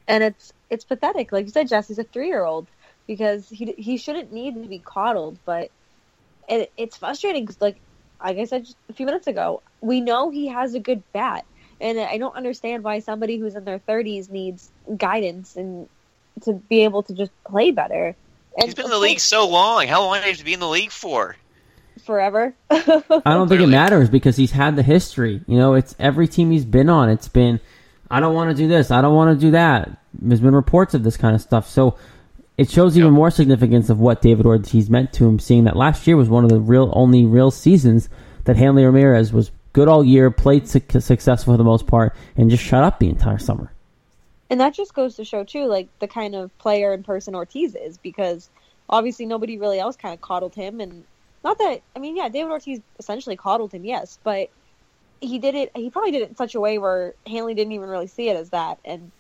and 0.08 0.24
it's 0.24 0.54
it's 0.70 0.84
pathetic. 0.84 1.32
Like 1.32 1.46
you 1.46 1.52
said, 1.52 1.68
Jesse's 1.68 1.98
a 2.00 2.04
three 2.04 2.28
year 2.28 2.44
old 2.44 2.68
because 3.08 3.50
he 3.50 3.74
he 3.78 3.98
shouldn't 3.98 4.32
need 4.32 4.54
to 4.62 4.68
be 4.68 4.80
coddled, 4.80 5.38
but 5.46 5.72
it, 6.48 6.72
it's 6.78 6.98
frustrating 6.98 7.44
because, 7.44 7.62
like, 7.62 7.78
like 8.24 8.38
I 8.38 8.46
said 8.46 8.66
just 8.66 8.78
a 8.90 8.94
few 8.94 9.06
minutes 9.06 9.28
ago, 9.28 9.62
we 9.82 10.02
know 10.02 10.30
he 10.30 10.48
has 10.48 10.74
a 10.74 10.80
good 10.80 11.04
bat, 11.14 11.46
and 11.82 12.00
I 12.00 12.18
don't 12.18 12.36
understand 12.36 12.84
why 12.84 13.00
somebody 13.00 13.38
who's 13.38 13.56
in 13.56 13.66
their 13.66 13.80
thirties 13.80 14.30
needs 14.30 14.72
guidance 14.98 15.56
and 15.56 15.88
to 16.44 16.54
be 16.54 16.84
able 16.84 17.04
to 17.04 17.14
just 17.14 17.32
play 17.44 17.72
better. 17.72 18.16
And 18.56 18.66
He's 18.66 18.76
been 18.76 18.86
in 18.86 18.92
the 18.92 19.00
league 19.00 19.20
so 19.20 19.48
long. 19.48 19.88
How 19.88 20.04
long 20.04 20.18
do 20.18 20.22
you 20.22 20.28
have 20.30 20.38
to 20.38 20.46
be 20.46 20.54
in 20.54 20.60
the 20.60 20.70
league 20.70 20.92
for? 20.92 21.36
forever. 22.04 22.54
I 22.70 23.22
don't 23.26 23.48
think 23.48 23.62
it 23.62 23.68
matters 23.68 24.10
because 24.10 24.36
he's 24.36 24.52
had 24.52 24.76
the 24.76 24.84
history. 24.84 25.42
You 25.48 25.58
know, 25.58 25.74
it's 25.74 25.96
every 26.00 26.28
team 26.28 26.52
he's 26.52 26.66
been 26.66 26.90
on. 26.90 27.10
It's 27.10 27.28
been, 27.28 27.60
I 28.10 28.20
don't 28.20 28.34
want 28.34 28.56
to 28.56 28.56
do 28.56 28.68
this. 28.68 28.92
I 28.92 29.02
don't 29.02 29.16
want 29.16 29.38
to 29.38 29.46
do 29.46 29.52
that. 29.52 29.98
There's 30.14 30.42
been 30.42 30.56
reports 30.56 30.94
of 30.94 31.04
this 31.04 31.18
kind 31.18 31.36
of 31.36 31.42
stuff. 31.42 31.68
So 31.70 31.98
it 32.58 32.70
shows 32.70 32.98
even 32.98 33.12
more 33.12 33.32
significance 33.32 33.90
of 33.90 34.00
what 34.00 34.22
David 34.22 34.46
Ortiz 34.46 34.90
meant 34.90 35.12
to 35.14 35.28
him, 35.28 35.40
seeing 35.40 35.64
that 35.64 35.76
last 35.76 36.06
year 36.06 36.16
was 36.16 36.30
one 36.30 36.44
of 36.44 36.50
the 36.50 36.60
real, 36.60 36.92
only 36.96 37.26
real 37.26 37.52
seasons 37.52 38.10
that 38.44 38.58
Hanley 38.58 38.86
Ramirez 38.86 39.34
was 39.34 39.52
good 39.74 39.88
all 39.88 40.04
year, 40.04 40.30
played 40.30 40.68
su- 40.68 40.82
successful 41.00 41.54
for 41.54 41.58
the 41.58 41.64
most 41.64 41.88
part, 41.88 42.16
and 42.36 42.52
just 42.52 42.64
shut 42.64 42.84
up 42.84 43.00
the 43.00 43.10
entire 43.10 43.40
summer. 43.40 43.72
And 44.50 44.60
that 44.62 44.76
just 44.76 44.94
goes 44.94 45.16
to 45.16 45.26
show 45.26 45.44
too, 45.44 45.66
like 45.66 45.88
the 46.00 46.08
kind 46.08 46.36
of 46.36 46.56
player 46.60 46.94
and 46.94 47.04
person 47.04 47.34
Ortiz 47.34 47.76
is, 47.76 47.98
because 47.98 48.50
obviously 48.88 49.26
nobody 49.26 49.58
really 49.58 49.80
else 49.80 49.96
kind 49.96 50.14
of 50.14 50.22
coddled 50.22 50.54
him, 50.54 50.80
and 50.80 51.04
not 51.44 51.58
that 51.58 51.82
I 51.96 52.00
mean, 52.00 52.16
yeah, 52.16 52.30
David 52.30 52.52
Ortiz 52.52 52.80
essentially 53.00 53.36
coddled 53.36 53.72
him, 53.72 53.84
yes, 53.84 54.20
but 54.24 54.50
he 55.22 55.40
did 55.40 55.56
it. 55.56 55.72
He 55.76 55.90
probably 55.90 56.12
did 56.12 56.22
it 56.22 56.30
in 56.30 56.36
such 56.36 56.54
a 56.54 56.60
way 56.60 56.78
where 56.78 57.16
Hanley 57.26 57.56
didn't 57.56 57.74
even 57.74 57.90
really 57.90 58.08
see 58.08 58.30
it 58.30 58.38
as 58.38 58.52
that, 58.52 58.78
and 58.86 59.12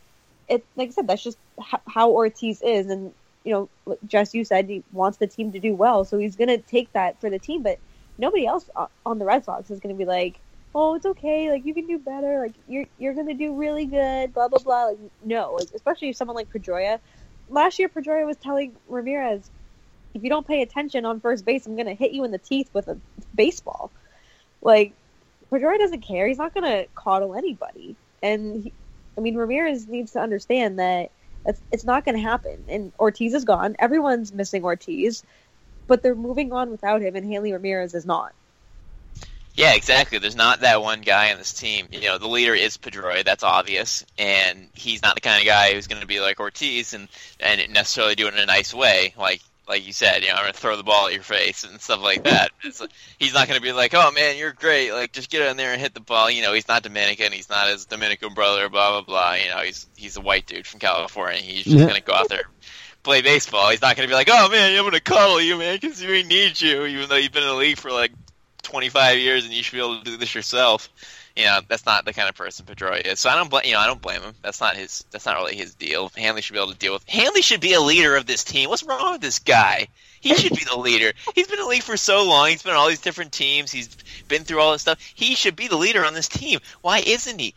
it, 0.48 0.64
like 0.76 0.90
I 0.90 0.92
said, 0.92 1.08
that's 1.08 1.24
just 1.24 1.40
how 1.88 2.12
Ortiz 2.12 2.62
is, 2.62 2.88
and 2.88 3.12
you 3.44 3.70
know, 3.88 3.98
Jess, 4.08 4.34
you 4.34 4.46
said 4.46 4.70
he 4.70 4.84
wants 4.92 5.18
the 5.18 5.28
team 5.28 5.52
to 5.52 5.60
do 5.60 5.74
well, 5.76 6.06
so 6.06 6.18
he's 6.18 6.36
gonna 6.36 6.58
take 6.58 6.92
that 6.94 7.20
for 7.20 7.30
the 7.30 7.40
team, 7.40 7.64
but 7.64 7.80
nobody 8.18 8.46
else 8.46 8.70
on 9.06 9.20
the 9.20 9.26
Red 9.26 9.44
Sox 9.46 9.70
is 9.70 9.80
gonna 9.80 9.96
be 9.96 10.06
like, 10.06 10.40
oh, 10.76 10.96
it's 10.96 11.06
okay, 11.06 11.52
like 11.52 11.66
you 11.66 11.74
can 11.74 11.86
do 11.88 12.00
better, 12.00 12.40
like 12.42 12.54
you're 12.68 12.86
you're 12.98 13.14
gonna 13.14 13.34
do 13.34 13.54
really 13.56 13.86
good, 13.86 14.34
blah 14.34 14.48
blah 14.48 14.60
blah. 14.60 14.86
Like 14.86 15.00
no, 15.24 15.56
like, 15.60 15.70
especially 15.76 16.10
if 16.10 16.16
someone 16.16 16.36
like 16.36 16.52
Pedroia. 16.52 17.00
Last 17.50 17.78
year, 17.78 17.90
Pedroia 17.90 18.26
was 18.26 18.38
telling 18.38 18.74
Ramirez, 18.88 19.50
if 20.14 20.24
you 20.24 20.30
don't 20.30 20.48
pay 20.48 20.62
attention 20.62 21.06
on 21.06 21.20
first 21.20 21.46
base, 21.46 21.66
I'm 21.66 21.76
gonna 21.76 21.94
hit 21.94 22.12
you 22.12 22.24
in 22.24 22.32
the 22.32 22.38
teeth 22.38 22.70
with 22.74 22.88
a 22.88 22.98
baseball. 23.36 23.92
Like 24.62 24.94
Pedroia 25.52 25.78
doesn't 25.78 26.02
care. 26.02 26.28
He's 26.28 26.38
not 26.38 26.54
gonna 26.54 26.86
coddle 26.96 27.36
anybody, 27.36 27.96
and 28.22 28.64
he, 28.64 28.74
I 29.18 29.22
mean 29.22 29.36
Ramirez 29.36 29.88
needs 29.88 30.14
to 30.14 30.20
understand 30.22 30.80
that 30.80 31.12
it's, 31.46 31.62
it's 31.72 31.84
not 31.84 32.06
gonna 32.06 32.20
happen. 32.20 32.64
And 32.68 32.92
Ortiz 33.00 33.34
is 33.34 33.46
gone. 33.46 33.76
Everyone's 33.80 34.34
missing 34.34 34.64
Ortiz, 34.64 35.24
but 35.88 36.02
they're 36.02 36.16
moving 36.16 36.54
on 36.54 36.72
without 36.72 37.02
him, 37.02 37.16
and 37.16 37.26
Hanley 37.26 37.54
Ramirez 37.54 37.94
is 37.94 38.06
not. 38.06 38.34
Yeah, 39.56 39.76
exactly. 39.76 40.18
There's 40.18 40.36
not 40.36 40.62
that 40.62 40.82
one 40.82 41.02
guy 41.02 41.32
on 41.32 41.38
this 41.38 41.54
team. 41.54 41.88
You 41.92 42.02
know, 42.02 42.18
the 42.18 42.28
leader 42.28 42.56
is 42.56 42.78
Pedroia. 42.78 43.24
That's 43.24 43.44
obvious, 43.44 44.04
and 44.18 44.68
he's 44.74 45.04
not 45.04 45.14
the 45.14 45.22
kind 45.22 45.40
of 45.40 45.46
guy 45.46 45.74
who's 45.74 45.86
going 45.86 46.02
to 46.02 46.08
be 46.08 46.20
like 46.20 46.40
Ortiz 46.40 46.94
and 46.94 47.08
and 47.40 47.72
necessarily 47.72 48.16
do 48.16 48.28
it 48.28 48.34
in 48.34 48.40
a 48.40 48.48
nice 48.48 48.74
way, 48.74 49.14
like 49.18 49.42
like 49.68 49.86
you 49.86 49.94
said. 49.94 50.22
You 50.22 50.30
know, 50.30 50.36
I'm 50.36 50.44
going 50.44 50.54
to 50.54 50.60
throw 50.60 50.76
the 50.78 50.84
ball 50.84 51.08
at 51.08 51.14
your 51.14 51.24
face 51.24 51.64
and 51.64 51.80
stuff 51.82 52.02
like 52.02 52.24
that. 52.24 52.52
It's, 52.64 52.82
he's 53.20 53.34
not 53.34 53.48
going 53.48 53.60
to 53.60 53.64
be 53.64 53.72
like, 53.74 53.94
"Oh 53.94 54.12
man, 54.12 54.38
you're 54.38 54.54
great. 54.54 54.92
Like, 54.92 55.12
just 55.12 55.30
get 55.30 55.42
in 55.50 55.58
there 55.58 55.74
and 55.74 55.82
hit 55.82 55.94
the 55.94 56.00
ball." 56.00 56.30
You 56.30 56.42
know, 56.42 56.54
he's 56.54 56.68
not 56.68 56.84
Dominican. 56.84 57.32
He's 57.32 57.50
not 57.50 57.68
his 57.70 57.86
Dominican 57.86 58.34
brother. 58.34 58.70
Blah 58.70 58.92
blah 58.92 59.02
blah. 59.02 59.34
You 59.34 59.50
know, 59.50 59.58
he's 59.60 59.88
he's 59.96 60.16
a 60.18 60.22
white 60.22 60.46
dude 60.46 60.66
from 60.68 60.80
California. 60.80 61.42
He's 61.42 61.66
just 61.66 61.76
Yeah. 61.78 61.84
going 61.86 61.96
to 61.96 62.02
go 62.02 62.14
out 62.14 62.30
there. 62.30 62.44
Play 63.04 63.22
baseball. 63.22 63.70
He's 63.70 63.82
not 63.82 63.96
going 63.98 64.08
to 64.08 64.12
be 64.12 64.16
like, 64.16 64.30
"Oh 64.32 64.50
man, 64.50 64.72
I'm 64.78 64.84
going 64.84 64.94
to 64.94 65.02
cuddle 65.02 65.42
you, 65.42 65.58
man, 65.58 65.78
because 65.80 66.02
we 66.02 66.24
need 66.24 66.60
you," 66.62 66.86
even 66.86 67.10
though 67.10 67.16
you've 67.18 67.32
been 67.34 67.44
in 67.44 67.50
the 67.50 67.56
league 67.56 67.78
for 67.78 67.92
like 67.92 68.12
25 68.64 69.18
years 69.18 69.44
and 69.44 69.54
you 69.54 69.62
should 69.62 69.74
be 69.74 69.80
able 69.80 69.98
to 70.00 70.04
do 70.06 70.18
this 70.18 70.34
yourself. 70.34 70.90
You 71.36 71.46
know, 71.46 71.62
that's 71.68 71.86
not 71.86 72.06
the 72.06 72.14
kind 72.14 72.30
of 72.30 72.36
person 72.36 72.66
Pedroia 72.66 73.02
is. 73.02 73.20
So 73.20 73.30
I 73.30 73.36
don't 73.36 73.50
blame, 73.50 73.66
you 73.66 73.74
know, 73.74 73.80
I 73.80 73.88
don't 73.88 74.02
blame 74.02 74.22
him. 74.22 74.36
That's 74.44 74.62
not 74.62 74.76
his, 74.76 75.04
that's 75.10 75.26
not 75.26 75.38
really 75.38 75.56
his 75.56 75.74
deal. 75.74 76.12
Hanley 76.16 76.42
should 76.42 76.54
be 76.54 76.60
able 76.60 76.72
to 76.72 76.78
deal 76.78 76.94
with, 76.94 77.08
Hanley 77.10 77.42
should 77.42 77.62
be 77.62 77.74
a 77.74 77.82
leader 77.82 78.16
of 78.16 78.28
this 78.28 78.44
team. 78.44 78.70
What's 78.70 78.84
wrong 78.84 79.14
with 79.14 79.22
this 79.22 79.40
guy? 79.40 79.88
He 80.22 80.36
should 80.36 80.56
be 80.56 80.64
the 80.64 80.78
leader. 80.78 81.12
He's 81.34 81.48
been 81.48 81.58
in 81.58 81.66
the 81.66 81.70
league 81.70 81.82
for 81.82 81.98
so 81.98 82.24
long. 82.24 82.50
He's 82.50 82.62
been 82.62 82.74
on 82.74 82.80
all 82.80 82.88
these 82.88 83.02
different 83.02 83.32
teams. 83.32 83.72
He's 83.72 83.90
been 84.28 84.44
through 84.44 84.60
all 84.60 84.74
this 84.74 84.84
stuff. 84.84 85.00
He 85.16 85.34
should 85.36 85.56
be 85.56 85.68
the 85.68 85.76
leader 85.76 86.06
on 86.06 86.14
this 86.14 86.28
team. 86.28 86.60
Why 86.82 87.00
isn't 87.00 87.40
he? 87.40 87.56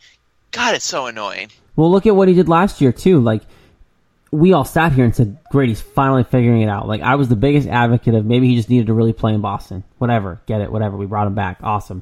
God, 0.51 0.75
it's 0.75 0.85
so 0.85 1.05
annoying. 1.05 1.51
Well, 1.75 1.91
look 1.91 2.07
at 2.07 2.15
what 2.15 2.27
he 2.27 2.33
did 2.33 2.49
last 2.49 2.81
year 2.81 2.91
too. 2.91 3.19
Like 3.19 3.43
we 4.31 4.53
all 4.53 4.65
sat 4.65 4.91
here 4.91 5.05
and 5.05 5.15
said, 5.15 5.37
"Great, 5.51 5.69
he's 5.69 5.81
finally 5.81 6.23
figuring 6.23 6.61
it 6.61 6.69
out." 6.69 6.87
Like 6.87 7.01
I 7.01 7.15
was 7.15 7.29
the 7.29 7.35
biggest 7.35 7.67
advocate 7.67 8.15
of 8.15 8.25
maybe 8.25 8.47
he 8.47 8.55
just 8.55 8.69
needed 8.69 8.87
to 8.87 8.93
really 8.93 9.13
play 9.13 9.33
in 9.33 9.41
Boston. 9.41 9.83
Whatever, 9.99 10.41
get 10.47 10.61
it, 10.61 10.71
whatever. 10.71 10.97
We 10.97 11.05
brought 11.05 11.27
him 11.27 11.35
back, 11.35 11.59
awesome. 11.61 12.01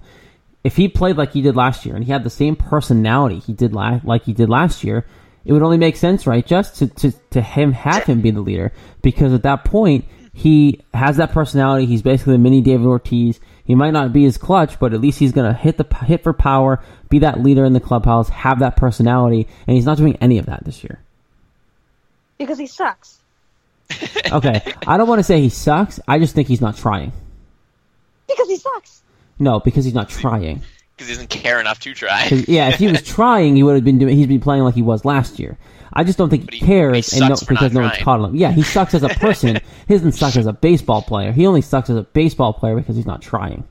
If 0.66 0.76
he 0.76 0.88
played 0.88 1.16
like 1.16 1.32
he 1.32 1.44
did 1.44 1.56
last 1.56 1.86
year 1.86 1.96
and 1.96 2.04
he 2.04 2.12
had 2.12 2.24
the 2.24 2.30
same 2.30 2.56
personality 2.56 3.38
he 3.38 3.54
did 3.54 3.72
la- 3.72 4.00
like 4.04 4.24
he 4.24 4.34
did 4.34 4.50
last 4.50 4.84
year, 4.84 5.06
it 5.46 5.54
would 5.54 5.62
only 5.62 5.78
make 5.78 5.96
sense, 5.96 6.26
right? 6.26 6.44
Just 6.44 6.78
to, 6.78 6.88
to, 6.88 7.12
to 7.30 7.40
him 7.40 7.72
have 7.72 8.06
him 8.06 8.22
be 8.22 8.32
the 8.32 8.42
leader 8.42 8.74
because 9.04 9.32
at 9.32 9.44
that 9.44 9.64
point 9.64 10.06
he 10.34 10.82
has 10.92 11.18
that 11.18 11.32
personality. 11.32 11.86
He's 11.86 12.02
basically 12.02 12.34
a 12.34 12.40
mini 12.40 12.62
David 12.62 12.88
Ortiz. 12.88 13.40
He 13.64 13.76
might 13.76 13.92
not 13.92 14.12
be 14.12 14.26
as 14.26 14.40
clutch, 14.40 14.80
but 14.80 14.92
at 14.92 15.02
least 15.02 15.20
he's 15.20 15.34
gonna 15.34 15.54
hit 15.54 15.78
the 15.78 15.86
hit 16.04 16.24
for 16.24 16.34
power, 16.34 16.84
be 17.10 17.20
that 17.20 17.42
leader 17.42 17.64
in 17.64 17.74
the 17.74 17.80
clubhouse, 17.80 18.30
have 18.30 18.58
that 18.60 18.76
personality, 18.76 19.48
and 19.68 19.76
he's 19.76 19.86
not 19.86 20.00
doing 20.00 20.18
any 20.20 20.40
of 20.40 20.48
that 20.48 20.66
this 20.66 20.84
year. 20.84 21.00
Because 22.40 22.58
he 22.58 22.66
sucks. 22.66 23.20
Okay, 24.32 24.64
I 24.88 24.98
don't 24.98 25.08
want 25.08 25.20
to 25.20 25.24
say 25.24 25.40
he 25.42 25.50
sucks. 25.50 26.00
I 26.08 26.18
just 26.18 26.34
think 26.34 26.48
he's 26.48 26.60
not 26.60 26.76
trying. 26.76 27.14
Because 28.28 28.48
he 28.48 28.58
sucks. 28.58 29.04
No, 29.40 29.60
because 29.60 29.86
he's 29.86 29.94
not 29.94 30.10
trying. 30.10 30.62
Because 30.96 31.10
he 31.10 31.14
doesn't 31.16 31.30
care 31.30 31.60
enough 31.60 31.80
to 31.82 31.94
try. 31.94 32.28
yeah, 32.48 32.70
if 32.70 32.76
he 32.76 32.88
was 32.88 33.04
trying, 33.06 33.58
he 33.58 33.64
would 33.64 33.76
have 33.76 33.84
been 33.84 33.98
doing. 33.98 34.16
He's 34.16 34.28
been 34.28 34.40
playing 34.40 34.64
like 34.64 34.76
he 34.76 34.82
was 34.82 35.04
last 35.04 35.40
year. 35.40 35.58
I 35.92 36.06
just 36.06 36.18
don't 36.18 36.30
think 36.30 36.50
he, 36.50 36.60
he- 36.60 36.66
cares, 36.66 37.12
he 37.12 37.20
and 37.20 37.28
no, 37.32 37.36
for 37.36 37.48
because 37.48 37.74
not 37.74 37.74
no 37.74 37.82
one's 37.82 37.94
trying. 37.96 38.04
caught 38.06 38.30
him. 38.30 38.36
Yeah, 38.38 38.54
he 38.54 38.64
sucks 38.64 38.94
as 38.94 39.04
a 39.04 39.10
person. 39.20 39.60
he 39.90 39.94
doesn't 39.94 40.14
suck 40.14 40.38
as 40.38 40.46
a 40.46 40.54
baseball 40.54 41.02
player. 41.02 41.34
He 41.34 41.46
only 41.48 41.60
sucks 41.60 41.90
as 41.90 41.98
a 41.98 42.04
baseball 42.04 42.54
player 42.54 42.78
because 42.78 42.96
he's 42.96 43.06
not 43.06 43.22
trying. 43.22 43.66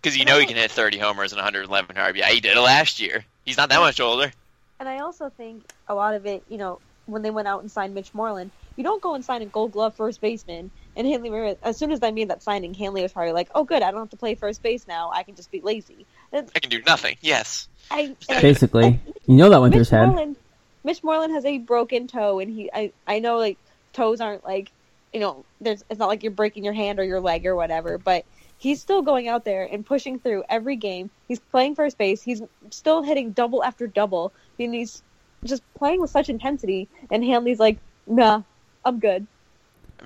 Because 0.00 0.16
you 0.16 0.24
know 0.24 0.38
he 0.38 0.46
can 0.46 0.56
hit 0.56 0.70
30 0.70 0.96
homers 0.96 1.32
and 1.32 1.36
111 1.36 1.94
RBI. 1.96 2.24
He 2.28 2.40
did 2.40 2.56
it 2.56 2.60
last 2.60 3.00
year. 3.00 3.22
He's 3.44 3.58
not 3.58 3.68
that 3.68 3.80
much 3.80 4.00
older. 4.00 4.32
And 4.78 4.88
I 4.88 5.00
also 5.00 5.28
think 5.28 5.62
a 5.88 5.94
lot 5.94 6.14
of 6.14 6.24
it, 6.24 6.42
you 6.48 6.56
know, 6.56 6.78
when 7.04 7.20
they 7.20 7.30
went 7.30 7.48
out 7.48 7.60
and 7.60 7.70
signed 7.70 7.92
Mitch 7.94 8.14
Moreland, 8.14 8.50
you 8.76 8.82
don't 8.84 9.02
go 9.02 9.14
and 9.14 9.22
sign 9.22 9.42
a 9.42 9.46
Gold 9.46 9.72
Glove 9.72 9.94
first 9.94 10.22
baseman. 10.22 10.70
And 11.00 11.08
Hanley 11.08 11.30
Ramirez, 11.30 11.56
as 11.62 11.78
soon 11.78 11.92
as 11.92 12.02
I 12.02 12.10
made 12.10 12.28
that 12.28 12.42
signing, 12.42 12.74
Hanley 12.74 13.00
was 13.00 13.10
probably 13.10 13.32
like, 13.32 13.48
"Oh, 13.54 13.64
good, 13.64 13.82
I 13.82 13.90
don't 13.90 14.00
have 14.00 14.10
to 14.10 14.18
play 14.18 14.34
first 14.34 14.62
base 14.62 14.86
now. 14.86 15.10
I 15.10 15.22
can 15.22 15.34
just 15.34 15.50
be 15.50 15.62
lazy." 15.62 16.04
And 16.30 16.50
I 16.54 16.58
can 16.58 16.68
do 16.68 16.82
nothing. 16.82 17.16
Yes. 17.22 17.68
I, 17.90 18.14
and 18.28 18.42
Basically, 18.42 19.00
you 19.26 19.34
know 19.34 19.48
that 19.48 19.62
went 19.62 19.72
through 19.72 19.80
Mitch 19.80 19.88
his 19.88 19.90
head. 19.90 20.36
Mitch 20.84 21.02
Moreland 21.02 21.32
has 21.32 21.46
a 21.46 21.56
broken 21.56 22.06
toe, 22.06 22.38
and 22.38 22.50
he, 22.52 22.70
I, 22.70 22.92
I 23.06 23.18
know 23.18 23.38
like 23.38 23.56
toes 23.94 24.20
aren't 24.20 24.44
like, 24.44 24.72
you 25.14 25.20
know, 25.20 25.46
there's, 25.58 25.82
it's 25.88 25.98
not 25.98 26.08
like 26.08 26.22
you're 26.22 26.32
breaking 26.32 26.64
your 26.64 26.74
hand 26.74 26.98
or 26.98 27.04
your 27.04 27.22
leg 27.22 27.46
or 27.46 27.56
whatever, 27.56 27.96
but 27.96 28.26
he's 28.58 28.82
still 28.82 29.00
going 29.00 29.26
out 29.26 29.46
there 29.46 29.64
and 29.64 29.86
pushing 29.86 30.18
through 30.18 30.44
every 30.50 30.76
game. 30.76 31.08
He's 31.28 31.38
playing 31.38 31.76
first 31.76 31.96
base. 31.96 32.20
He's 32.20 32.42
still 32.68 33.02
hitting 33.02 33.30
double 33.30 33.64
after 33.64 33.86
double, 33.86 34.34
and 34.58 34.74
he's 34.74 35.02
just 35.44 35.62
playing 35.72 36.02
with 36.02 36.10
such 36.10 36.28
intensity. 36.28 36.88
And 37.10 37.24
Hanley's 37.24 37.58
like, 37.58 37.78
nah, 38.06 38.42
I'm 38.84 38.98
good. 38.98 39.26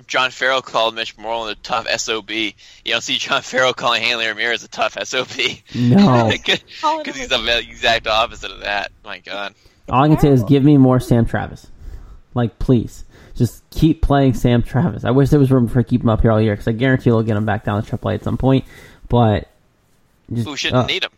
John 0.07 0.31
Farrell 0.31 0.61
called 0.61 0.95
Mitch 0.95 1.17
Moreland 1.17 1.57
a 1.57 1.61
tough 1.61 1.87
SOB. 1.87 2.29
You 2.29 2.53
don't 2.85 3.01
see 3.01 3.17
John 3.17 3.41
Farrell 3.43 3.73
calling 3.73 4.01
Hanley 4.01 4.27
Ramirez 4.27 4.63
a 4.63 4.67
tough 4.67 4.97
SOB. 5.03 5.29
No. 5.73 6.31
Because 6.45 7.15
he's 7.15 7.29
the 7.29 7.59
exact 7.59 8.07
opposite 8.07 8.51
of 8.51 8.61
that. 8.61 8.91
My 9.03 9.19
God. 9.19 9.55
All 9.89 10.03
I 10.03 10.07
can 10.07 10.19
say 10.19 10.29
is 10.29 10.43
give 10.43 10.63
me 10.63 10.77
more 10.77 10.99
Sam 10.99 11.25
Travis. 11.25 11.67
Like, 12.33 12.59
please. 12.59 13.03
Just 13.35 13.69
keep 13.69 14.01
playing 14.01 14.33
Sam 14.33 14.63
Travis. 14.63 15.03
I 15.03 15.11
wish 15.11 15.29
there 15.29 15.39
was 15.39 15.51
room 15.51 15.67
for 15.67 15.83
keep 15.83 16.01
him 16.01 16.09
up 16.09 16.21
here 16.21 16.31
all 16.31 16.41
year 16.41 16.53
because 16.53 16.67
I 16.67 16.71
guarantee 16.71 17.09
they'll 17.09 17.23
get 17.23 17.35
him 17.35 17.45
back 17.45 17.65
down 17.65 17.83
to 17.83 17.97
AAA 17.97 18.15
at 18.15 18.23
some 18.23 18.37
point. 18.37 18.65
But 19.09 19.49
just, 20.31 20.47
Who 20.47 20.55
shouldn't 20.55 20.83
uh, 20.83 20.85
need 20.85 21.03
him? 21.03 21.11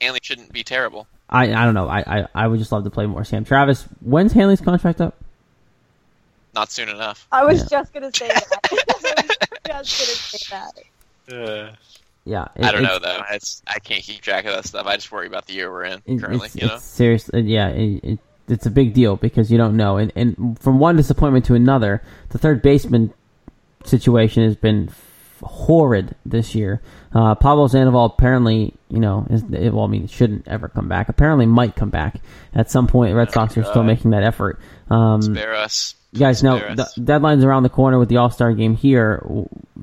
Hanley 0.00 0.20
shouldn't 0.22 0.52
be 0.52 0.64
terrible. 0.64 1.06
I 1.28 1.44
I 1.44 1.64
don't 1.64 1.74
know. 1.74 1.88
I, 1.88 2.00
I 2.00 2.28
I 2.34 2.46
would 2.46 2.58
just 2.58 2.72
love 2.72 2.84
to 2.84 2.90
play 2.90 3.06
more 3.06 3.24
Sam 3.24 3.44
Travis. 3.44 3.84
When's 4.00 4.32
Hanley's 4.32 4.60
contract 4.60 5.00
up? 5.00 5.16
Not 6.54 6.70
soon 6.70 6.88
enough. 6.88 7.26
I 7.32 7.44
was 7.44 7.60
Yeah. 7.62 7.78
just 7.78 7.92
gonna 7.94 8.10
say 8.14 8.28
that. 8.28 8.44
I 9.72 9.78
was 9.78 9.88
just 9.88 10.50
gonna 10.50 10.70
say 10.74 10.82
that. 11.28 11.76
Yeah, 12.24 12.46
I 12.60 12.70
don't 12.70 12.82
know 12.82 12.98
though. 12.98 13.22
It's 13.30 13.62
I 13.66 13.78
can't 13.80 14.02
keep 14.02 14.20
track 14.20 14.44
of 14.44 14.52
that 14.54 14.64
stuff. 14.66 14.86
I 14.86 14.94
just 14.96 15.10
worry 15.10 15.26
about 15.26 15.46
the 15.46 15.54
year 15.54 15.70
we're 15.72 15.84
in 15.84 16.02
it- 16.06 16.20
currently. 16.20 16.46
it's, 16.46 16.56
you 16.56 16.66
know. 16.68 16.74
it's 16.74 16.84
serious. 16.84 17.30
uh, 17.34 17.38
Yeah, 17.38 17.68
it, 17.68 18.04
it, 18.04 18.18
it's 18.48 18.66
a 18.66 18.70
big 18.70 18.92
deal 18.94 19.16
because 19.16 19.50
you 19.50 19.58
don't 19.58 19.76
know. 19.76 19.96
And 19.96 20.12
and 20.14 20.58
from 20.60 20.78
one 20.78 20.96
disappointment 20.96 21.44
to 21.46 21.54
another, 21.54 22.02
the 22.30 22.38
third 22.38 22.62
baseman 22.62 23.12
situation 23.84 24.44
has 24.44 24.54
been 24.56 24.88
f- 24.90 25.40
horrid 25.42 26.14
this 26.24 26.54
year. 26.54 26.80
Uh, 27.14 27.34
Pablo 27.34 27.66
Sandoval 27.66 28.04
apparently, 28.06 28.74
you 28.88 29.00
know, 29.00 29.26
is 29.28 29.42
it, 29.52 29.72
well, 29.74 29.84
I 29.84 29.88
mean, 29.88 30.06
shouldn't 30.06 30.46
ever 30.46 30.68
come 30.68 30.88
back. 30.88 31.08
Apparently, 31.08 31.46
might 31.46 31.74
come 31.76 31.90
back 31.90 32.20
at 32.54 32.70
some 32.70 32.86
point. 32.86 33.14
Red 33.16 33.32
Sox 33.32 33.56
are 33.58 33.64
still 33.64 33.82
making 33.82 34.12
that 34.12 34.22
effort. 34.22 34.60
Um, 34.90 35.20
Spare 35.22 35.54
us. 35.56 35.94
Guys, 36.14 36.42
now 36.42 36.74
the 36.74 36.92
deadline's 37.02 37.42
around 37.42 37.62
the 37.62 37.70
corner 37.70 37.98
with 37.98 38.10
the 38.10 38.18
All 38.18 38.28
Star 38.28 38.52
game 38.52 38.76
here. 38.76 39.24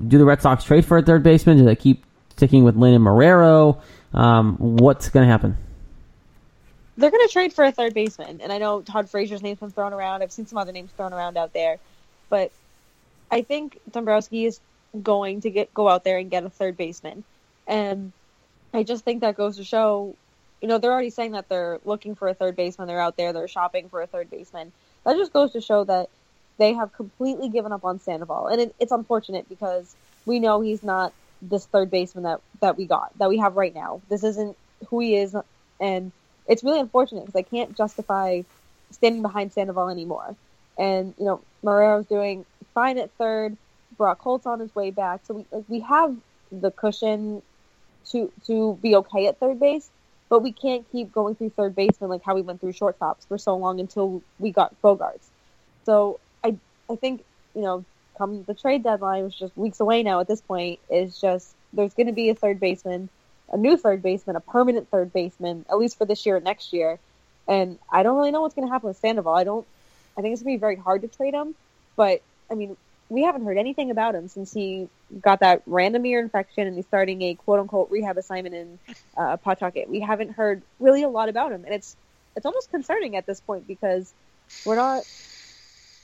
Do 0.08 0.18
the 0.18 0.26
Red 0.26 0.42
Sox 0.44 0.64
trade 0.64 0.86
for 0.86 0.98
a 0.98 1.02
third 1.02 1.24
baseman? 1.24 1.58
Do 1.58 1.66
they 1.66 1.76
keep 1.76 2.06
sticking 2.36 2.64
with 2.64 2.76
Lin 2.76 2.94
and 2.94 3.04
Marrero? 3.04 3.82
Um, 4.14 4.56
what's 4.58 5.10
going 5.10 5.26
to 5.26 5.32
happen? 5.32 5.58
They're 6.98 7.10
going 7.10 7.26
to 7.28 7.34
trade 7.34 7.54
for 7.54 7.64
a 7.64 7.72
third 7.72 7.96
baseman, 7.96 8.42
and 8.42 8.52
I 8.52 8.60
know 8.60 8.82
Todd 8.82 9.10
Frazier's 9.10 9.42
name's 9.42 9.60
been 9.60 9.72
thrown 9.72 9.92
around. 9.92 10.22
I've 10.22 10.32
seen 10.32 10.46
some 10.46 10.60
other 10.60 10.72
names 10.72 10.92
thrown 10.92 11.14
around 11.14 11.36
out 11.36 11.54
there, 11.54 11.80
but 12.30 12.52
I 13.32 13.42
think 13.42 13.80
Dombrowski 13.90 14.46
is 14.46 14.60
going 15.02 15.42
to 15.42 15.50
get 15.50 15.74
go 15.74 15.90
out 15.90 16.04
there 16.04 16.20
and 16.20 16.30
get 16.30 16.44
a 16.44 16.50
third 16.50 16.78
baseman, 16.78 17.24
and 17.66 18.12
I 18.72 18.84
just 18.84 19.04
think 19.04 19.22
that 19.22 19.36
goes 19.36 19.58
to 19.58 19.64
show, 19.64 20.16
you 20.62 20.68
know, 20.68 20.78
they're 20.78 20.92
already 20.92 21.10
saying 21.10 21.32
that 21.32 21.50
they're 21.50 21.80
looking 21.86 22.14
for 22.14 22.28
a 22.28 22.36
third 22.36 22.56
baseman. 22.56 22.88
They're 22.88 23.02
out 23.02 23.18
there, 23.18 23.34
they're 23.34 23.48
shopping 23.48 23.90
for 23.90 24.02
a 24.02 24.08
third 24.08 24.30
baseman. 24.30 24.72
That 25.06 25.16
just 25.16 25.34
goes 25.34 25.54
to 25.54 25.62
show 25.62 25.86
that 25.86 26.10
they 26.60 26.74
have 26.74 26.94
completely 26.94 27.50
given 27.50 27.72
up 27.72 27.84
on 27.86 28.00
Sandoval, 28.00 28.48
and 28.48 28.62
it, 28.62 28.76
it's 28.80 28.92
unfortunate 28.92 29.50
because 29.50 29.96
we 30.26 30.40
know 30.40 30.62
he's 30.62 30.84
not 30.84 31.14
this 31.42 31.66
third 31.66 31.90
baseman 31.90 32.26
that 32.26 32.42
that 32.60 32.78
we 32.78 32.86
got 32.86 33.18
that 33.18 33.30
we 33.30 33.38
have 33.40 33.56
right 33.56 33.74
now. 33.74 34.02
This 34.10 34.24
isn't 34.24 34.56
who 34.90 35.00
he 35.00 35.16
is, 35.16 35.36
and 35.80 36.12
it's 36.48 36.64
really 36.64 36.82
unfortunate 36.82 37.26
because 37.26 37.40
I 37.40 37.44
can't 37.44 37.76
justify 37.76 38.42
standing 38.92 39.22
behind 39.22 39.54
Sandoval 39.54 39.90
anymore. 39.90 40.36
And 40.78 41.14
you 41.18 41.26
know, 41.26 41.42
Marrero's 41.64 42.06
doing 42.06 42.46
fine 42.74 43.00
at 43.00 43.10
third. 43.14 43.58
Brock 43.98 44.20
Holt's 44.20 44.46
on 44.46 44.60
his 44.60 44.74
way 44.76 44.92
back, 44.92 45.22
so 45.26 45.34
we 45.34 45.46
like, 45.52 45.66
we 45.68 45.80
have 45.82 46.16
the 46.52 46.72
cushion 46.72 47.42
to 48.12 48.32
to 48.48 48.78
be 48.82 48.96
okay 48.98 49.28
at 49.28 49.40
third 49.40 49.60
base, 49.60 49.90
but 50.28 50.42
we 50.42 50.52
can't 50.52 50.90
keep 50.92 51.12
going 51.14 51.36
through 51.36 51.52
third 51.52 51.76
baseman 51.76 52.10
like 52.10 52.24
how 52.24 52.36
we 52.36 52.42
went 52.42 52.60
through 52.60 52.74
shortstops 52.74 53.28
for 53.28 53.38
so 53.38 53.56
long 53.56 53.80
until 53.80 54.22
we 54.40 54.52
got 54.52 54.74
Bogaerts. 54.82 55.28
So 55.86 56.20
I 56.90 56.96
think 56.96 57.24
you 57.56 57.62
know, 57.62 57.86
come 58.18 58.44
the 58.44 58.54
trade 58.54 58.84
deadline, 58.84 59.26
which 59.26 59.36
is 59.36 59.40
just 59.40 59.58
weeks 59.58 59.80
away 59.80 60.04
now 60.04 60.20
at 60.20 60.28
this 60.28 60.42
point, 60.42 60.80
is 60.90 61.20
just 61.20 61.54
there's 61.74 61.94
going 61.94 62.08
to 62.08 62.14
be 62.14 62.30
a 62.30 62.36
third 62.36 62.60
baseman, 62.60 63.10
a 63.52 63.58
new 63.58 63.78
third 63.78 64.02
baseman, 64.02 64.36
a 64.36 64.42
permanent 64.42 64.90
third 64.90 65.12
baseman, 65.14 65.66
at 65.70 65.78
least 65.78 65.98
for 65.98 66.06
this 66.06 66.26
year 66.26 66.38
and 66.38 66.46
next 66.46 66.74
year. 66.74 67.00
And 67.48 67.80
I 67.92 68.04
don't 68.04 68.18
really 68.18 68.32
know 68.32 68.42
what's 68.42 68.56
going 68.56 68.68
to 68.68 68.72
happen 68.72 68.88
with 68.88 68.98
Sandoval. 68.98 69.34
I 69.34 69.44
don't. 69.44 69.66
I 70.18 70.22
think 70.22 70.34
it's 70.34 70.44
going 70.44 70.56
to 70.56 70.58
be 70.58 70.60
very 70.60 70.76
hard 70.76 71.02
to 71.04 71.08
trade 71.08 71.34
him, 71.34 71.56
but 71.96 72.22
I 72.52 72.56
mean, 72.56 72.76
we 73.08 73.24
haven't 73.24 73.46
heard 73.46 73.58
anything 73.58 73.90
about 73.90 74.16
him 74.16 74.28
since 74.28 74.54
he 74.54 74.90
got 75.22 75.40
that 75.40 75.64
random 75.66 76.06
ear 76.06 76.20
infection 76.20 76.68
and 76.68 76.76
he's 76.76 76.86
starting 76.86 77.22
a 77.22 77.36
quote 77.36 77.60
unquote 77.60 77.90
rehab 77.90 78.18
assignment 78.18 78.54
in 78.54 78.80
uh, 79.18 79.38
Pawtucket. 79.38 79.90
We 79.90 80.02
haven't 80.02 80.32
heard 80.32 80.62
really 80.80 81.04
a 81.04 81.10
lot 81.10 81.30
about 81.30 81.52
him, 81.52 81.64
and 81.66 81.74
it's 81.74 81.96
it's 82.36 82.46
almost 82.46 82.70
concerning 82.70 83.16
at 83.16 83.26
this 83.26 83.40
point 83.40 83.68
because 83.68 84.14
we're 84.66 84.76
not 84.76 85.06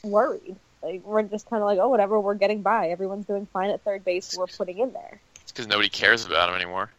worried. 0.04 0.56
Like 0.86 1.04
we're 1.04 1.24
just 1.24 1.50
kind 1.50 1.62
of 1.64 1.68
like, 1.68 1.80
oh, 1.80 1.90
whatever, 1.90 2.20
we're 2.20 2.36
getting 2.36 2.62
by. 2.62 2.90
Everyone's 2.90 3.26
doing 3.26 3.48
fine 3.52 3.72
at 3.72 3.82
third 3.84 4.06
base. 4.06 4.36
We're 4.38 4.46
putting 4.48 4.78
in 4.80 4.94
there, 4.94 5.20
It's 5.42 5.52
because 5.52 5.68
nobody 5.68 5.90
cares 5.90 6.26
about 6.26 6.50
him 6.50 6.56
anymore. 6.56 6.92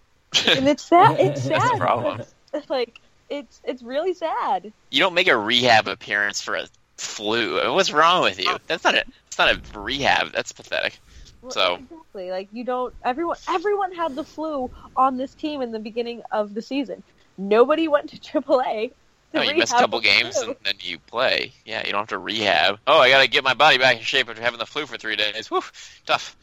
and 0.49 0.67
it's 0.73 0.85
sad. 0.85 1.17
It's 1.21 1.43
sad. 1.43 1.61
That's 1.61 1.71
the 1.73 1.77
problem. 1.79 2.23
It's 2.53 2.69
like 2.79 3.01
it's 3.31 3.61
it's 3.65 3.83
really 3.83 4.13
sad. 4.15 4.73
You 4.91 5.01
don't 5.01 5.15
make 5.15 5.29
a 5.29 5.37
rehab 5.37 5.87
appearance 5.89 6.41
for 6.41 6.57
a 6.57 6.67
flu. 6.97 7.73
What's 7.73 7.93
wrong 7.93 8.23
with 8.23 8.39
you? 8.41 8.57
That's 8.67 8.85
not 8.85 8.95
a. 8.95 9.05
It's 9.29 9.39
not 9.39 9.51
a 9.55 9.79
rehab. 9.79 10.33
That's 10.33 10.53
pathetic. 10.53 10.99
Well, 11.43 11.51
So- 11.53 11.75
exactly, 11.77 12.31
like 12.31 12.49
you 12.53 12.65
don't. 12.65 12.95
Everyone 13.05 13.37
everyone 13.49 13.93
had 13.93 14.15
the 14.17 14.25
flu 14.25 14.71
on 14.97 15.17
this 15.17 15.33
team 15.35 15.63
in 15.63 15.71
the 15.73 15.79
beginning 15.79 16.23
of 16.33 16.55
the 16.55 16.63
season. 16.63 17.03
Nobody 17.39 17.87
went 17.87 18.11
to 18.11 18.17
AAA. 18.19 18.93
To 19.37 19.45
No, 19.45 19.51
you 19.51 19.59
miss 19.59 19.71
a 19.73 19.75
couple 19.75 20.01
games 20.01 20.37
flu. 20.39 20.49
and 20.49 20.57
then 20.65 20.75
you 20.81 20.99
play. 20.99 21.53
Yeah, 21.65 21.85
you 21.87 21.93
don't 21.93 22.01
have 22.01 22.09
to 22.09 22.19
rehab. 22.19 22.79
Oh, 22.87 22.99
I 23.01 23.11
gotta 23.11 23.29
get 23.29 23.45
my 23.45 23.55
body 23.55 23.79
back 23.79 23.97
in 23.99 24.03
shape 24.03 24.29
after 24.29 24.41
having 24.43 24.59
the 24.59 24.67
flu 24.67 24.87
for 24.87 24.97
three 24.97 25.17
days. 25.17 25.49
Whew, 25.51 25.63
tough. 26.07 26.37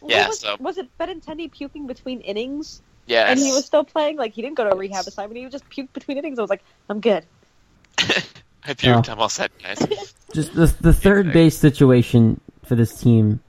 What 0.00 0.10
Yeah, 0.12 0.28
was, 0.28 0.40
so 0.40 0.56
was 0.58 0.78
it 0.78 0.88
Benintendi 0.98 1.50
puking 1.52 1.86
between 1.86 2.20
innings? 2.22 2.80
yeah. 3.06 3.30
And 3.30 3.38
he 3.38 3.52
was 3.52 3.64
still 3.66 3.84
playing. 3.84 4.16
Like 4.16 4.32
he 4.32 4.40
didn't 4.42 4.56
go 4.56 4.64
to 4.64 4.72
a 4.74 4.76
rehab 4.76 5.06
assignment. 5.06 5.38
He 5.38 5.46
just 5.48 5.68
puked 5.68 5.92
between 5.92 6.16
innings. 6.18 6.38
I 6.38 6.42
was 6.42 6.50
like, 6.50 6.62
I'm 6.88 7.00
good. 7.00 7.24
I 7.98 8.74
puked. 8.74 9.08
Oh. 9.08 9.12
I'm 9.12 9.18
all 9.18 9.28
set, 9.28 9.50
guys. 9.62 9.78
Just 10.32 10.54
the 10.54 10.66
the 10.80 10.92
third 10.92 11.26
Exactly. 11.26 11.32
base 11.32 11.56
situation 11.58 12.40
for 12.64 12.76
this 12.76 13.00
team 13.00 13.40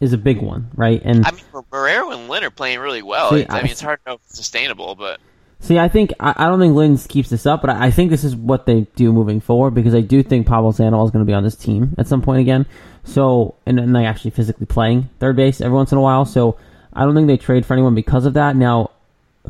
is 0.00 0.12
a 0.12 0.18
big 0.18 0.42
one, 0.42 0.70
right? 0.74 1.00
And 1.04 1.24
I 1.24 1.30
mean, 1.30 1.44
Marrero 1.72 2.12
and 2.14 2.28
Lin 2.28 2.44
are 2.44 2.50
playing 2.50 2.78
really 2.80 3.02
well. 3.02 3.30
See, 3.30 3.46
I, 3.46 3.58
I- 3.58 3.62
mean, 3.62 3.72
it's 3.72 3.80
hard 3.80 4.00
to 4.04 4.10
know 4.10 4.14
if 4.16 4.20
it's 4.26 4.36
sustainable, 4.36 4.94
but 4.96 5.18
See, 5.60 5.78
I 5.78 5.88
think 5.88 6.12
I, 6.18 6.34
I 6.36 6.46
don't 6.46 6.58
think 6.58 6.74
Linz 6.74 7.06
keeps 7.06 7.28
this 7.28 7.46
up, 7.46 7.60
but 7.60 7.70
I, 7.70 7.86
I 7.86 7.90
think 7.90 8.10
this 8.10 8.24
is 8.24 8.34
what 8.34 8.66
they 8.66 8.82
do 8.96 9.12
moving 9.12 9.40
forward 9.40 9.74
because 9.74 9.94
I 9.94 10.00
do 10.00 10.22
think 10.22 10.46
Pablo 10.46 10.72
Sandoval 10.72 11.04
is 11.04 11.10
going 11.10 11.24
to 11.24 11.30
be 11.30 11.34
on 11.34 11.44
this 11.44 11.56
team 11.56 11.94
at 11.98 12.08
some 12.08 12.22
point 12.22 12.40
again. 12.40 12.66
So, 13.04 13.54
and 13.66 13.78
then 13.78 13.92
they 13.92 14.06
actually 14.06 14.32
physically 14.32 14.66
playing 14.66 15.08
third 15.18 15.36
base 15.36 15.60
every 15.60 15.76
once 15.76 15.92
in 15.92 15.98
a 15.98 16.02
while. 16.02 16.24
So, 16.24 16.58
I 16.92 17.04
don't 17.04 17.14
think 17.14 17.28
they 17.28 17.36
trade 17.36 17.64
for 17.64 17.74
anyone 17.74 17.94
because 17.94 18.26
of 18.26 18.34
that. 18.34 18.56
Now, 18.56 18.90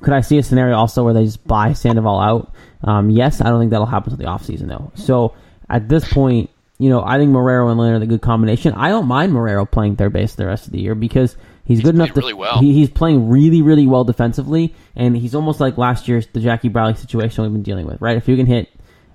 could 0.03 0.13
I 0.13 0.21
see 0.21 0.39
a 0.39 0.43
scenario 0.43 0.77
also 0.77 1.05
where 1.05 1.15
they 1.15 1.25
just 1.25 1.47
buy 1.47 1.73
Sandoval 1.73 2.21
out? 2.21 2.53
Um, 2.83 3.11
yes, 3.11 3.41
I 3.41 3.49
don't 3.49 3.61
think 3.61 3.71
that'll 3.71 3.87
happen 3.87 4.13
until 4.13 4.25
the 4.25 4.31
offseason 4.31 4.69
though. 4.69 4.93
So 4.95 5.35
at 5.69 5.89
this 5.89 6.11
point, 6.11 6.51
you 6.79 6.89
know, 6.89 7.03
I 7.05 7.19
think 7.19 7.31
Marrero 7.31 7.71
and 7.71 7.79
Lin 7.79 7.93
are 7.93 7.99
the 7.99 8.07
good 8.07 8.23
combination. 8.23 8.73
I 8.75 8.89
don't 8.89 9.07
mind 9.07 9.33
Marrero 9.33 9.71
playing 9.71 9.97
third 9.97 10.13
base 10.13 10.35
the 10.35 10.47
rest 10.47 10.67
of 10.67 10.73
the 10.73 10.81
year 10.81 10.95
because 10.95 11.37
he's, 11.77 11.83
good 11.83 11.95
enough 11.95 12.09
to. 12.09 12.15
really 12.21 12.35
well. 12.35 12.59
he, 12.59 12.73
he's 12.73 12.91
playing 12.91 13.29
really, 13.29 13.63
really 13.63 13.87
well 13.87 14.05
defensively, 14.05 14.75
and 14.97 15.17
he's 15.17 15.35
almost 15.35 15.61
like 15.61 15.79
last 15.79 16.09
year's 16.09 16.27
the 16.29 16.41
Jackie 16.41 16.69
Bradley 16.69 16.95
situation 16.95 17.43
we've 17.43 17.53
been 17.53 17.63
dealing 17.63 17.87
with, 17.87 18.01
right? 18.01 18.17
If 18.17 18.29
you 18.29 18.37
can 18.37 18.47
hit 18.47 18.69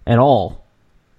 at 0.07 0.19
all 0.19 0.65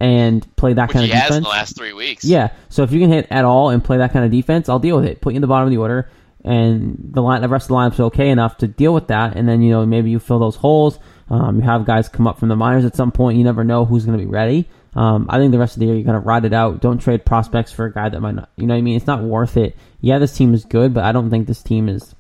and 0.01 0.47
play 0.57 0.75
that 0.75 0.89
Which 0.89 0.95
kind 0.95 1.07
he 1.07 1.13
of 1.13 1.17
has 1.19 1.31
in 1.31 1.43
defense, 1.43 1.45
the 1.45 1.51
last 1.51 1.77
three 1.77 1.93
weeks. 1.93 2.25
yeah. 2.25 2.51
So 2.69 2.83
if 2.83 2.93
you 2.93 3.01
can 3.01 3.11
hit 3.11 3.27
at 3.31 3.45
all 3.45 3.71
and 3.71 3.83
play 3.83 3.99
that 3.99 4.13
kind 4.13 4.25
of 4.25 4.31
defense, 4.31 4.69
I'll 4.69 4.79
deal 4.79 4.97
with 4.97 5.07
it. 5.07 5.21
Put 5.21 5.33
you 5.33 5.37
in 5.37 5.41
the 5.43 5.47
bottom 5.49 5.67
of 5.67 5.71
the 5.71 5.79
order, 5.79 6.11
and 6.45 6.97
the 7.13 7.23
line, 7.23 7.43
the 7.43 7.49
rest 7.49 7.65
of 7.65 7.69
the 7.69 7.75
lineup's 7.75 8.01
okay 8.01 8.29
enough 8.29 8.59
to 8.59 8.69
deal 8.69 8.93
with 8.95 9.09
that. 9.09 9.37
And 9.37 9.49
then 9.49 9.63
you 9.63 9.71
know 9.71 9.85
maybe 9.87 10.11
you 10.11 10.19
fill 10.19 10.39
those 10.39 10.57
holes. 10.57 10.99
Um, 11.29 11.57
you 11.57 11.63
have 11.63 11.85
guys 11.85 12.09
come 12.09 12.27
up 12.27 12.39
from 12.39 12.49
the 12.49 12.57
minors 12.57 12.85
at 12.85 12.95
some 12.95 13.11
point. 13.11 13.37
You 13.37 13.45
never 13.45 13.65
know 13.65 13.85
who's 13.85 14.05
going 14.05 14.17
to 14.17 14.25
be 14.25 14.31
ready. 14.31 14.69
Um, 14.97 15.27
I 15.29 15.39
think 15.39 15.53
the 15.53 15.59
rest 15.59 15.77
of 15.77 15.81
the 15.81 15.87
year 15.87 15.95
you're 15.95 16.11
to 16.11 16.19
ride 16.19 16.47
it 16.47 16.55
out. 16.55 16.81
Don't 16.81 16.99
trade 16.99 17.27
prospects 17.27 17.71
for 17.71 17.85
a 17.85 17.93
guy 17.93 18.09
that 18.09 18.21
might 18.21 18.35
not. 18.35 18.49
You 18.57 18.67
know 18.67 18.73
what 18.73 18.79
I 18.79 18.83
mean? 18.83 18.97
It's 18.97 19.07
not 19.07 19.23
worth 19.23 19.59
it. 19.59 19.77
Yeah, 20.01 20.19
this 20.19 20.35
team 20.35 20.55
is 20.55 20.65
good, 20.65 20.95
but 20.95 21.05
I 21.05 21.13
don't 21.13 21.29
think 21.29 21.47
this 21.47 21.63
team 21.63 21.89
is 21.89 22.15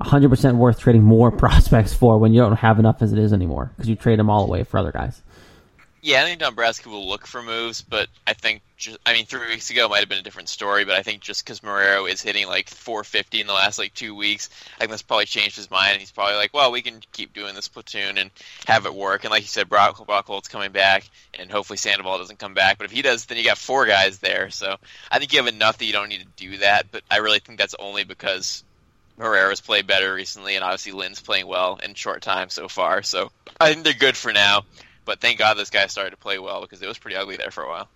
100% 0.00 0.56
worth 0.56 0.80
trading 0.80 1.02
more 1.02 1.30
prospects 1.30 1.92
for 1.92 2.18
when 2.18 2.32
you 2.32 2.40
don't 2.40 2.56
have 2.56 2.78
enough 2.78 3.02
as 3.02 3.12
it 3.12 3.18
is 3.18 3.34
anymore 3.34 3.72
because 3.76 3.90
you 3.90 3.94
trade 3.94 4.18
them 4.18 4.30
all 4.30 4.44
away 4.44 4.64
for 4.64 4.78
other 4.78 4.90
guys. 4.90 5.20
Yeah, 6.00 6.22
I 6.22 6.24
think 6.24 6.40
Dombrowski 6.40 6.88
will 6.88 7.06
look 7.06 7.26
for 7.26 7.42
moves, 7.42 7.82
but 7.82 8.08
I 8.26 8.32
think 8.32 8.62
just 8.82 8.98
I 9.06 9.12
mean 9.12 9.26
three 9.26 9.48
weeks 9.48 9.70
ago 9.70 9.88
might 9.88 10.00
have 10.00 10.08
been 10.08 10.18
a 10.18 10.22
different 10.22 10.48
story, 10.48 10.84
but 10.84 10.96
I 10.96 11.02
think 11.02 11.22
just 11.22 11.44
because 11.44 11.60
Marrero 11.60 12.10
is 12.10 12.20
hitting 12.20 12.46
like 12.46 12.68
450 12.68 13.40
in 13.40 13.46
the 13.46 13.52
last 13.52 13.78
like 13.78 13.94
two 13.94 14.14
weeks, 14.14 14.50
I 14.76 14.80
think 14.80 14.90
that's 14.90 15.02
probably 15.02 15.26
changed 15.26 15.56
his 15.56 15.70
mind, 15.70 15.92
and 15.92 16.00
he's 16.00 16.10
probably 16.10 16.36
like, 16.36 16.52
well, 16.52 16.72
we 16.72 16.82
can 16.82 17.00
keep 17.12 17.32
doing 17.32 17.54
this 17.54 17.68
platoon 17.68 18.18
and 18.18 18.30
have 18.66 18.86
it 18.86 18.94
work. 18.94 19.24
And 19.24 19.30
like 19.30 19.42
you 19.42 19.48
said, 19.48 19.68
Brock 19.68 20.04
Buckholt's 20.06 20.48
coming 20.48 20.72
back, 20.72 21.08
and 21.34 21.50
hopefully 21.50 21.76
Sandoval 21.76 22.18
doesn't 22.18 22.38
come 22.38 22.54
back, 22.54 22.78
but 22.78 22.84
if 22.84 22.90
he 22.90 23.02
does, 23.02 23.26
then 23.26 23.38
you 23.38 23.44
got 23.44 23.58
four 23.58 23.86
guys 23.86 24.18
there. 24.18 24.50
So 24.50 24.76
I 25.10 25.18
think 25.18 25.32
you 25.32 25.38
have 25.38 25.52
enough 25.52 25.78
that 25.78 25.84
you 25.84 25.92
don't 25.92 26.08
need 26.08 26.22
to 26.22 26.48
do 26.48 26.58
that, 26.58 26.90
but 26.90 27.02
I 27.10 27.18
really 27.18 27.38
think 27.38 27.58
that's 27.58 27.76
only 27.78 28.04
because 28.04 28.64
Herrera's 29.18 29.60
played 29.60 29.86
better 29.86 30.12
recently, 30.12 30.56
and 30.56 30.64
obviously 30.64 30.92
Lin's 30.92 31.20
playing 31.20 31.46
well 31.46 31.78
in 31.82 31.94
short 31.94 32.22
time 32.22 32.48
so 32.48 32.66
far. 32.68 33.02
So 33.02 33.30
I 33.60 33.72
think 33.72 33.84
they're 33.84 33.94
good 33.94 34.16
for 34.16 34.32
now. 34.32 34.62
But 35.04 35.20
thank 35.20 35.38
God 35.38 35.54
this 35.54 35.70
guy 35.70 35.86
started 35.88 36.12
to 36.12 36.16
play 36.16 36.38
well 36.38 36.60
because 36.60 36.80
it 36.80 36.86
was 36.86 36.98
pretty 36.98 37.16
ugly 37.16 37.36
there 37.36 37.50
for 37.50 37.64
a 37.64 37.68
while. 37.68 37.88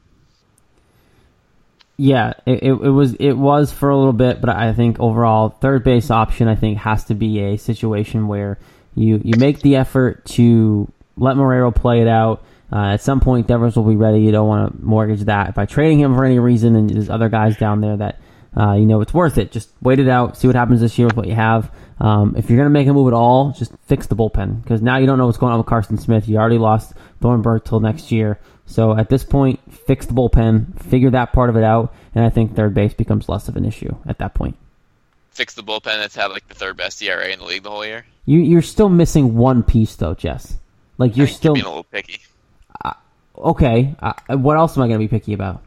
Yeah, 1.98 2.34
it, 2.44 2.62
it, 2.62 2.72
it 2.72 2.90
was 2.90 3.14
it 3.14 3.32
was 3.32 3.72
for 3.72 3.88
a 3.88 3.96
little 3.96 4.12
bit, 4.12 4.40
but 4.40 4.50
I 4.50 4.74
think 4.74 5.00
overall 5.00 5.48
third 5.48 5.82
base 5.82 6.10
option 6.10 6.46
I 6.46 6.54
think 6.54 6.78
has 6.78 7.04
to 7.04 7.14
be 7.14 7.40
a 7.40 7.56
situation 7.56 8.28
where 8.28 8.58
you 8.94 9.20
you 9.24 9.34
make 9.38 9.60
the 9.60 9.76
effort 9.76 10.24
to 10.26 10.90
let 11.16 11.36
Marrero 11.36 11.74
play 11.74 12.02
it 12.02 12.08
out. 12.08 12.44
Uh, 12.70 12.94
at 12.94 13.00
some 13.00 13.20
point, 13.20 13.46
Devers 13.46 13.76
will 13.76 13.84
be 13.84 13.96
ready. 13.96 14.20
You 14.20 14.32
don't 14.32 14.48
want 14.48 14.76
to 14.76 14.84
mortgage 14.84 15.20
that 15.22 15.54
by 15.54 15.66
trading 15.66 16.00
him 16.00 16.14
for 16.14 16.24
any 16.24 16.38
reason, 16.38 16.76
and 16.76 16.90
there's 16.90 17.08
other 17.08 17.30
guys 17.30 17.56
down 17.56 17.80
there 17.80 17.96
that 17.96 18.20
uh, 18.54 18.74
you 18.74 18.84
know 18.84 19.00
it's 19.00 19.14
worth 19.14 19.38
it. 19.38 19.50
Just 19.50 19.70
wait 19.80 19.98
it 19.98 20.08
out, 20.08 20.36
see 20.36 20.48
what 20.48 20.56
happens 20.56 20.82
this 20.82 20.98
year 20.98 21.06
with 21.06 21.16
what 21.16 21.28
you 21.28 21.34
have. 21.34 21.72
Um, 21.98 22.34
if 22.36 22.50
you're 22.50 22.58
gonna 22.58 22.68
make 22.68 22.88
a 22.88 22.92
move 22.92 23.08
at 23.08 23.14
all, 23.14 23.52
just 23.52 23.72
fix 23.86 24.06
the 24.06 24.16
bullpen 24.16 24.62
because 24.62 24.82
now 24.82 24.98
you 24.98 25.06
don't 25.06 25.16
know 25.16 25.24
what's 25.24 25.38
going 25.38 25.52
on 25.52 25.58
with 25.58 25.66
Carson 25.66 25.96
Smith. 25.96 26.28
You 26.28 26.36
already 26.36 26.58
lost 26.58 26.92
Thornburg 27.22 27.64
till 27.64 27.80
next 27.80 28.12
year. 28.12 28.38
So 28.66 28.96
at 28.96 29.08
this 29.08 29.24
point, 29.24 29.60
fix 29.72 30.06
the 30.06 30.12
bullpen, 30.12 30.80
figure 30.82 31.10
that 31.10 31.32
part 31.32 31.50
of 31.50 31.56
it 31.56 31.64
out, 31.64 31.94
and 32.14 32.24
I 32.24 32.30
think 32.30 32.54
third 32.54 32.74
base 32.74 32.94
becomes 32.94 33.28
less 33.28 33.48
of 33.48 33.56
an 33.56 33.64
issue 33.64 33.94
at 34.06 34.18
that 34.18 34.34
point. 34.34 34.56
Fix 35.30 35.54
the 35.54 35.62
bullpen 35.62 35.98
that's 35.98 36.16
had 36.16 36.26
like 36.26 36.46
the 36.48 36.54
third 36.54 36.76
best 36.76 37.00
ERA 37.02 37.28
in 37.28 37.38
the 37.38 37.44
league 37.44 37.62
the 37.62 37.70
whole 37.70 37.86
year. 37.86 38.04
You 38.24 38.40
you're 38.40 38.62
still 38.62 38.88
missing 38.88 39.36
one 39.36 39.62
piece 39.62 39.94
though, 39.94 40.14
Jess. 40.14 40.56
Like 40.98 41.16
you're 41.16 41.26
still 41.26 41.54
being 41.54 41.66
a 41.66 41.68
little 41.68 41.84
picky. 41.84 42.20
okay. 43.36 43.94
Uh, 44.00 44.36
what 44.36 44.56
else 44.56 44.76
am 44.76 44.82
I 44.82 44.88
gonna 44.88 44.98
be 44.98 45.08
picky 45.08 45.32
about? 45.32 45.62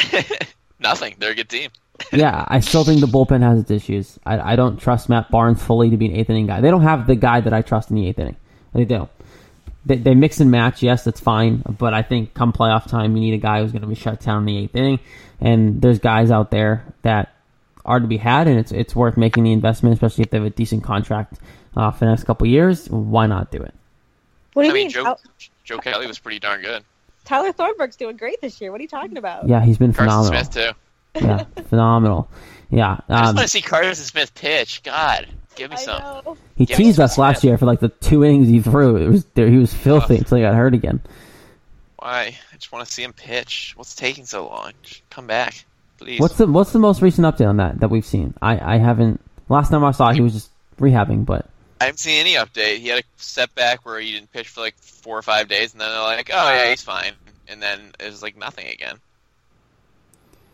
Nothing. 0.80 1.14
They're 1.18 1.32
a 1.32 1.34
good 1.34 1.48
team. 1.48 1.70
yeah, 2.12 2.44
I 2.48 2.60
still 2.60 2.84
think 2.84 3.00
the 3.00 3.06
bullpen 3.06 3.42
has 3.42 3.60
its 3.60 3.70
issues. 3.70 4.18
I, 4.24 4.52
I 4.52 4.56
don't 4.56 4.78
trust 4.78 5.08
Matt 5.08 5.30
Barnes 5.30 5.62
fully 5.62 5.90
to 5.90 5.96
be 5.96 6.06
an 6.06 6.16
eighth 6.16 6.30
inning 6.30 6.46
guy. 6.46 6.60
They 6.60 6.70
don't 6.70 6.82
have 6.82 7.06
the 7.06 7.14
guy 7.14 7.40
that 7.40 7.52
I 7.52 7.62
trust 7.62 7.90
in 7.90 7.96
the 7.96 8.08
eighth 8.08 8.18
inning. 8.18 8.36
They 8.72 8.84
do. 8.84 9.08
They, 9.86 9.96
they 9.96 10.14
mix 10.14 10.40
and 10.40 10.50
match. 10.50 10.82
Yes, 10.82 11.04
that's 11.04 11.20
fine. 11.20 11.62
But 11.78 11.94
I 11.94 12.02
think 12.02 12.34
come 12.34 12.52
playoff 12.52 12.86
time, 12.88 13.16
you 13.16 13.22
need 13.22 13.34
a 13.34 13.38
guy 13.38 13.62
who's 13.62 13.72
going 13.72 13.82
to 13.82 13.88
be 13.88 13.94
shut 13.94 14.20
down 14.20 14.40
in 14.40 14.44
the 14.44 14.58
eighth 14.58 14.76
inning. 14.76 15.00
And 15.40 15.80
there's 15.80 15.98
guys 15.98 16.30
out 16.30 16.50
there 16.50 16.84
that 17.02 17.34
are 17.84 17.98
to 17.98 18.06
be 18.06 18.18
had, 18.18 18.46
and 18.46 18.58
it's 18.58 18.72
it's 18.72 18.94
worth 18.94 19.16
making 19.16 19.44
the 19.44 19.52
investment, 19.52 19.94
especially 19.94 20.22
if 20.22 20.30
they 20.30 20.36
have 20.36 20.46
a 20.46 20.50
decent 20.50 20.84
contract 20.84 21.38
uh, 21.76 21.90
for 21.90 22.00
the 22.00 22.10
next 22.10 22.24
couple 22.24 22.46
years. 22.46 22.88
Why 22.90 23.26
not 23.26 23.50
do 23.50 23.62
it? 23.62 23.74
What 24.52 24.62
do 24.62 24.68
you 24.68 24.72
I 24.72 24.74
mean, 24.74 24.84
mean? 24.84 24.90
Joe 24.90 25.04
Tyler, 25.04 25.18
Joe 25.64 25.78
Kelly 25.78 26.06
was 26.06 26.18
pretty 26.18 26.40
darn 26.40 26.60
good. 26.60 26.84
Tyler 27.24 27.52
Thornburg's 27.52 27.96
doing 27.96 28.16
great 28.16 28.40
this 28.40 28.60
year. 28.60 28.70
What 28.72 28.80
are 28.80 28.82
you 28.82 28.88
talking 28.88 29.16
about? 29.16 29.48
Yeah, 29.48 29.64
he's 29.64 29.78
been 29.78 29.92
Carson 29.92 30.24
phenomenal. 30.24 30.44
Smith 30.44 30.74
too. 31.14 31.24
Yeah, 31.26 31.62
phenomenal. 31.68 32.28
Yeah, 32.70 33.00
I 33.08 33.20
just 33.20 33.28
um, 33.30 33.36
want 33.36 33.46
to 33.46 33.48
see 33.48 33.62
Carson 33.62 34.04
Smith 34.04 34.34
pitch. 34.34 34.82
God, 34.82 35.26
give 35.56 35.70
me 35.70 35.76
I 35.76 35.80
some. 35.80 36.00
know. 36.02 36.36
he 36.56 36.66
give 36.66 36.76
teased 36.76 37.00
us 37.00 37.18
last 37.18 37.40
Smith. 37.40 37.44
year 37.44 37.58
for 37.58 37.66
like 37.66 37.80
the 37.80 37.88
two 37.88 38.24
innings 38.24 38.48
he 38.48 38.60
threw. 38.60 38.96
It 38.96 39.08
was 39.08 39.26
he 39.34 39.58
was 39.58 39.72
filthy 39.74 40.16
until 40.16 40.36
he 40.38 40.42
got 40.42 40.54
hurt 40.54 40.74
again. 40.74 41.00
Why? 41.98 42.36
I 42.52 42.56
just 42.56 42.72
want 42.72 42.86
to 42.86 42.92
see 42.92 43.02
him 43.02 43.12
pitch. 43.12 43.74
What's 43.76 43.94
taking 43.94 44.24
so 44.24 44.46
long? 44.48 44.72
Just 44.82 45.08
come 45.10 45.26
back, 45.26 45.64
please. 45.98 46.18
What's 46.20 46.36
the 46.36 46.46
What's 46.46 46.72
the 46.72 46.78
most 46.78 47.02
recent 47.02 47.26
update 47.26 47.48
on 47.48 47.58
that 47.58 47.80
that 47.80 47.88
we've 47.90 48.06
seen? 48.06 48.34
I 48.40 48.74
I 48.74 48.78
haven't. 48.78 49.20
Last 49.48 49.70
time 49.70 49.84
I 49.84 49.90
saw, 49.90 50.12
he 50.12 50.20
was 50.20 50.32
just 50.32 50.50
rehabbing, 50.78 51.26
but 51.26 51.46
I 51.80 51.84
haven't 51.86 51.98
seen 51.98 52.20
any 52.20 52.34
update. 52.34 52.78
He 52.78 52.88
had 52.88 53.00
a 53.00 53.02
setback 53.16 53.84
where 53.84 53.98
he 54.00 54.12
didn't 54.12 54.32
pitch 54.32 54.48
for 54.48 54.60
like 54.60 54.76
four 54.78 55.18
or 55.18 55.22
five 55.22 55.48
days, 55.48 55.72
and 55.72 55.80
then 55.80 55.88
they're 55.90 56.00
like, 56.00 56.30
"Oh 56.32 56.50
yeah, 56.50 56.70
he's 56.70 56.82
fine," 56.82 57.12
and 57.48 57.60
then 57.62 57.92
it 57.98 58.06
was 58.06 58.22
like 58.22 58.36
nothing 58.36 58.68
again. 58.68 58.96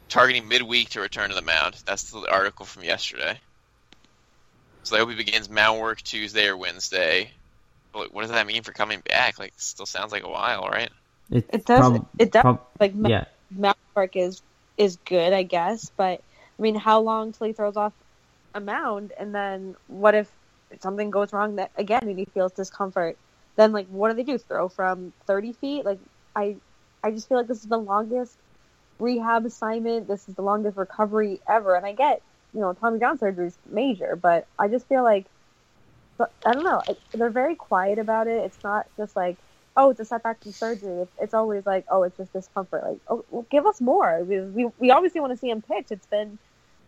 Targeting 0.09 0.47
midweek 0.49 0.91
to 0.91 1.01
return 1.01 1.31
to 1.31 1.35
the 1.35 1.43
mound. 1.43 1.77
That's 1.85 2.11
the 2.11 2.27
article 2.31 2.65
from 2.65 2.85
yesterday. 2.85 3.39
So 4.87 4.97
I 4.97 5.01
hope 5.01 5.11
he 5.11 5.17
begins 5.17 5.51
mound 5.51 5.81
work 5.81 6.01
Tuesday 6.03 6.47
or 6.47 6.57
Wednesday. 6.57 7.33
But 7.93 8.15
what 8.15 8.23
does 8.23 8.31
that 8.31 8.47
mean 8.47 8.63
for 8.63 8.73
coming 8.73 9.03
back? 9.09 9.39
Like, 9.39 9.53
still 9.57 9.87
sounds 9.87 10.13
like 10.13 10.25
a 10.25 10.29
while, 10.31 10.69
right? 10.69 10.91
it, 11.31 11.45
It 11.53 11.67
does. 11.67 11.91
prob- 11.91 12.09
it 12.19 12.33
does. 12.33 12.43
prob- 12.43 12.67
like 12.79 12.95
ma- 12.95 13.09
yeah. 13.09 13.25
mound 13.51 13.77
work 13.95 14.17
is 14.17 14.43
is 14.77 14.97
good, 15.09 15.33
I 15.33 15.43
guess. 15.43 15.91
But 15.97 16.21
I 16.59 16.63
mean, 16.63 16.75
how 16.77 17.01
long 17.01 17.33
till 17.33 17.47
he 17.49 17.53
throws 17.53 17.77
off 17.77 17.93
a 18.55 18.61
mound, 18.61 19.13
and 19.19 19.35
then 19.35 19.75
what 19.87 20.15
if 20.15 20.31
something 20.81 21.11
goes 21.11 21.33
wrong 21.33 21.57
that 21.57 21.71
again 21.77 22.01
and 22.03 22.19
he 22.19 22.27
feels 22.35 22.53
discomfort? 22.53 23.19
Then 23.57 23.73
like, 23.73 23.87
what 23.89 24.11
do 24.11 24.17
they 24.17 24.23
do? 24.31 24.39
Throw 24.39 24.69
from 24.69 25.13
thirty 25.27 25.53
feet? 25.53 25.85
Like, 25.85 26.01
I 26.35 26.57
I 27.03 27.11
just 27.11 27.29
feel 27.29 27.39
like 27.39 27.49
this 27.49 27.63
is 27.63 27.69
the 27.69 27.79
longest 27.79 28.39
rehab 28.99 29.47
assignment. 29.47 30.09
This 30.09 30.29
is 30.29 30.35
the 30.35 30.43
longest 30.43 30.77
recovery 30.77 31.41
ever. 31.49 31.75
And 31.75 31.87
I 31.87 31.93
get, 31.93 32.23
you 32.55 32.61
know, 32.61 32.73
Tommy 32.73 32.99
John 32.99 33.19
surgery 33.19 33.49
is 33.49 33.59
major, 33.71 34.17
but 34.17 34.47
I 34.59 34.69
just 34.69 34.87
feel 34.89 35.03
like, 35.03 35.27
but 36.19 36.33
I 36.45 36.53
don't 36.53 36.65
know. 36.65 36.83
They're 37.13 37.31
very 37.31 37.55
quiet 37.55 37.99
about 37.99 38.27
it. 38.27 38.45
It's 38.45 38.63
not 38.65 38.87
just 38.97 39.15
like, 39.17 39.37
oh, 39.77 39.91
it's 39.91 40.01
a 40.01 40.05
setback 40.05 40.43
from 40.43 40.53
surgery. 40.53 41.03
It's, 41.03 41.13
it's 41.21 41.35
always 41.35 41.67
like, 41.67 41.85
oh, 41.91 42.03
it's 42.03 42.17
just 42.17 42.33
discomfort. 42.33 42.83
Like, 42.85 42.99
oh, 43.09 43.25
well, 43.31 43.47
give 43.51 43.67
us 43.67 43.81
more. 43.81 44.25
We, 44.25 44.41
we, 44.41 44.71
we 44.79 44.91
obviously 44.91 45.21
want 45.21 45.33
to 45.33 45.37
see 45.37 45.51
him 45.51 45.63
pitch. 45.63 45.87
It's 45.91 46.07
been 46.07 46.39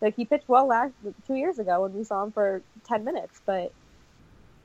like 0.00 0.16
he 0.16 0.24
pitched 0.24 0.48
well 0.48 0.66
last 0.66 0.94
two 1.26 1.34
years 1.34 1.58
ago 1.58 1.82
when 1.82 1.92
we 1.92 2.04
saw 2.04 2.24
him 2.24 2.32
for 2.32 2.62
ten 2.86 3.04
minutes, 3.04 3.40
but 3.44 3.72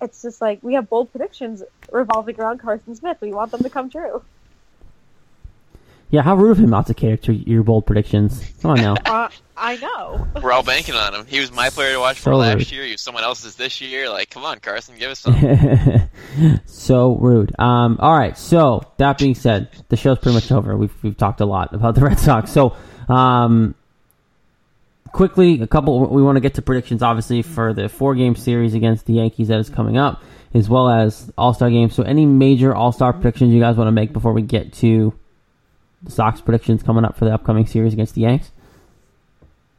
it's 0.01 0.21
just 0.21 0.41
like 0.41 0.59
we 0.61 0.75
have 0.75 0.89
bold 0.89 1.11
predictions 1.11 1.63
revolving 1.91 2.39
around 2.39 2.59
Carson 2.59 2.95
Smith. 2.95 3.17
We 3.21 3.33
want 3.33 3.51
them 3.51 3.63
to 3.63 3.69
come 3.69 3.89
true. 3.89 4.23
Yeah, 6.13 6.21
how 6.21 6.35
rude 6.35 6.51
of 6.51 6.59
him 6.59 6.69
not 6.69 6.85
to 6.87 6.93
cater 6.93 7.17
to 7.17 7.33
your 7.33 7.63
bold 7.63 7.87
predictions. 7.87 8.39
Come 8.61 8.71
on 8.71 8.77
now. 8.77 8.95
Uh, 9.05 9.29
I 9.57 9.77
know. 9.77 10.27
We're 10.41 10.51
all 10.51 10.61
banking 10.63 10.93
on 10.95 11.13
him. 11.15 11.25
He 11.25 11.39
was 11.39 11.51
my 11.51 11.69
player 11.69 11.93
to 11.93 11.99
watch 11.99 12.17
for 12.17 12.31
So 12.31 12.35
last 12.37 12.55
rude. 12.55 12.71
year. 12.71 12.83
He 12.85 12.91
was 12.91 13.01
someone 13.01 13.23
else's 13.23 13.55
this 13.55 13.81
year. 13.81 14.09
Like, 14.09 14.29
come 14.29 14.43
on, 14.45 14.59
Carson, 14.59 14.95
give 14.97 15.09
us 15.11 15.19
some. 15.19 16.09
so 16.65 17.15
rude. 17.15 17.57
Um, 17.59 17.97
all 17.99 18.17
right. 18.17 18.37
So 18.37 18.81
that 18.97 19.17
being 19.17 19.35
said, 19.35 19.69
the 19.89 19.95
show's 19.97 20.19
pretty 20.19 20.35
much 20.35 20.51
over. 20.51 20.75
We've 20.77 20.93
we've 21.03 21.17
talked 21.17 21.41
a 21.41 21.45
lot 21.45 21.73
about 21.73 21.95
the 21.95 22.01
Red 22.05 22.19
Sox. 22.19 22.51
So 22.51 22.75
um, 23.09 23.73
quickly, 25.11 25.61
a 25.61 25.67
couple. 25.67 26.07
We 26.07 26.21
want 26.21 26.35
to 26.35 26.41
get 26.41 26.55
to 26.55 26.61
predictions, 26.61 27.01
obviously, 27.03 27.41
for 27.41 27.73
the 27.73 27.89
four 27.89 28.15
game 28.15 28.35
series 28.35 28.73
against 28.73 29.05
the 29.05 29.13
Yankees 29.13 29.47
that 29.49 29.59
is 29.59 29.69
coming 29.69 29.97
up, 29.97 30.23
as 30.53 30.69
well 30.69 30.89
as 30.89 31.31
All 31.37 31.53
Star 31.53 31.69
games. 31.69 31.93
So 31.95 32.03
any 32.03 32.25
major 32.25 32.73
All 32.75 32.91
Star 32.91 33.13
predictions 33.13 33.53
you 33.53 33.59
guys 33.59 33.77
want 33.77 33.87
to 33.87 33.91
make 33.93 34.13
before 34.13 34.33
we 34.33 34.41
get 34.41 34.73
to 34.73 35.13
the 36.03 36.11
Sox 36.11 36.41
predictions 36.41 36.83
coming 36.83 37.05
up 37.05 37.17
for 37.17 37.25
the 37.25 37.33
upcoming 37.33 37.65
series 37.65 37.93
against 37.93 38.15
the 38.15 38.21
Yanks? 38.21 38.51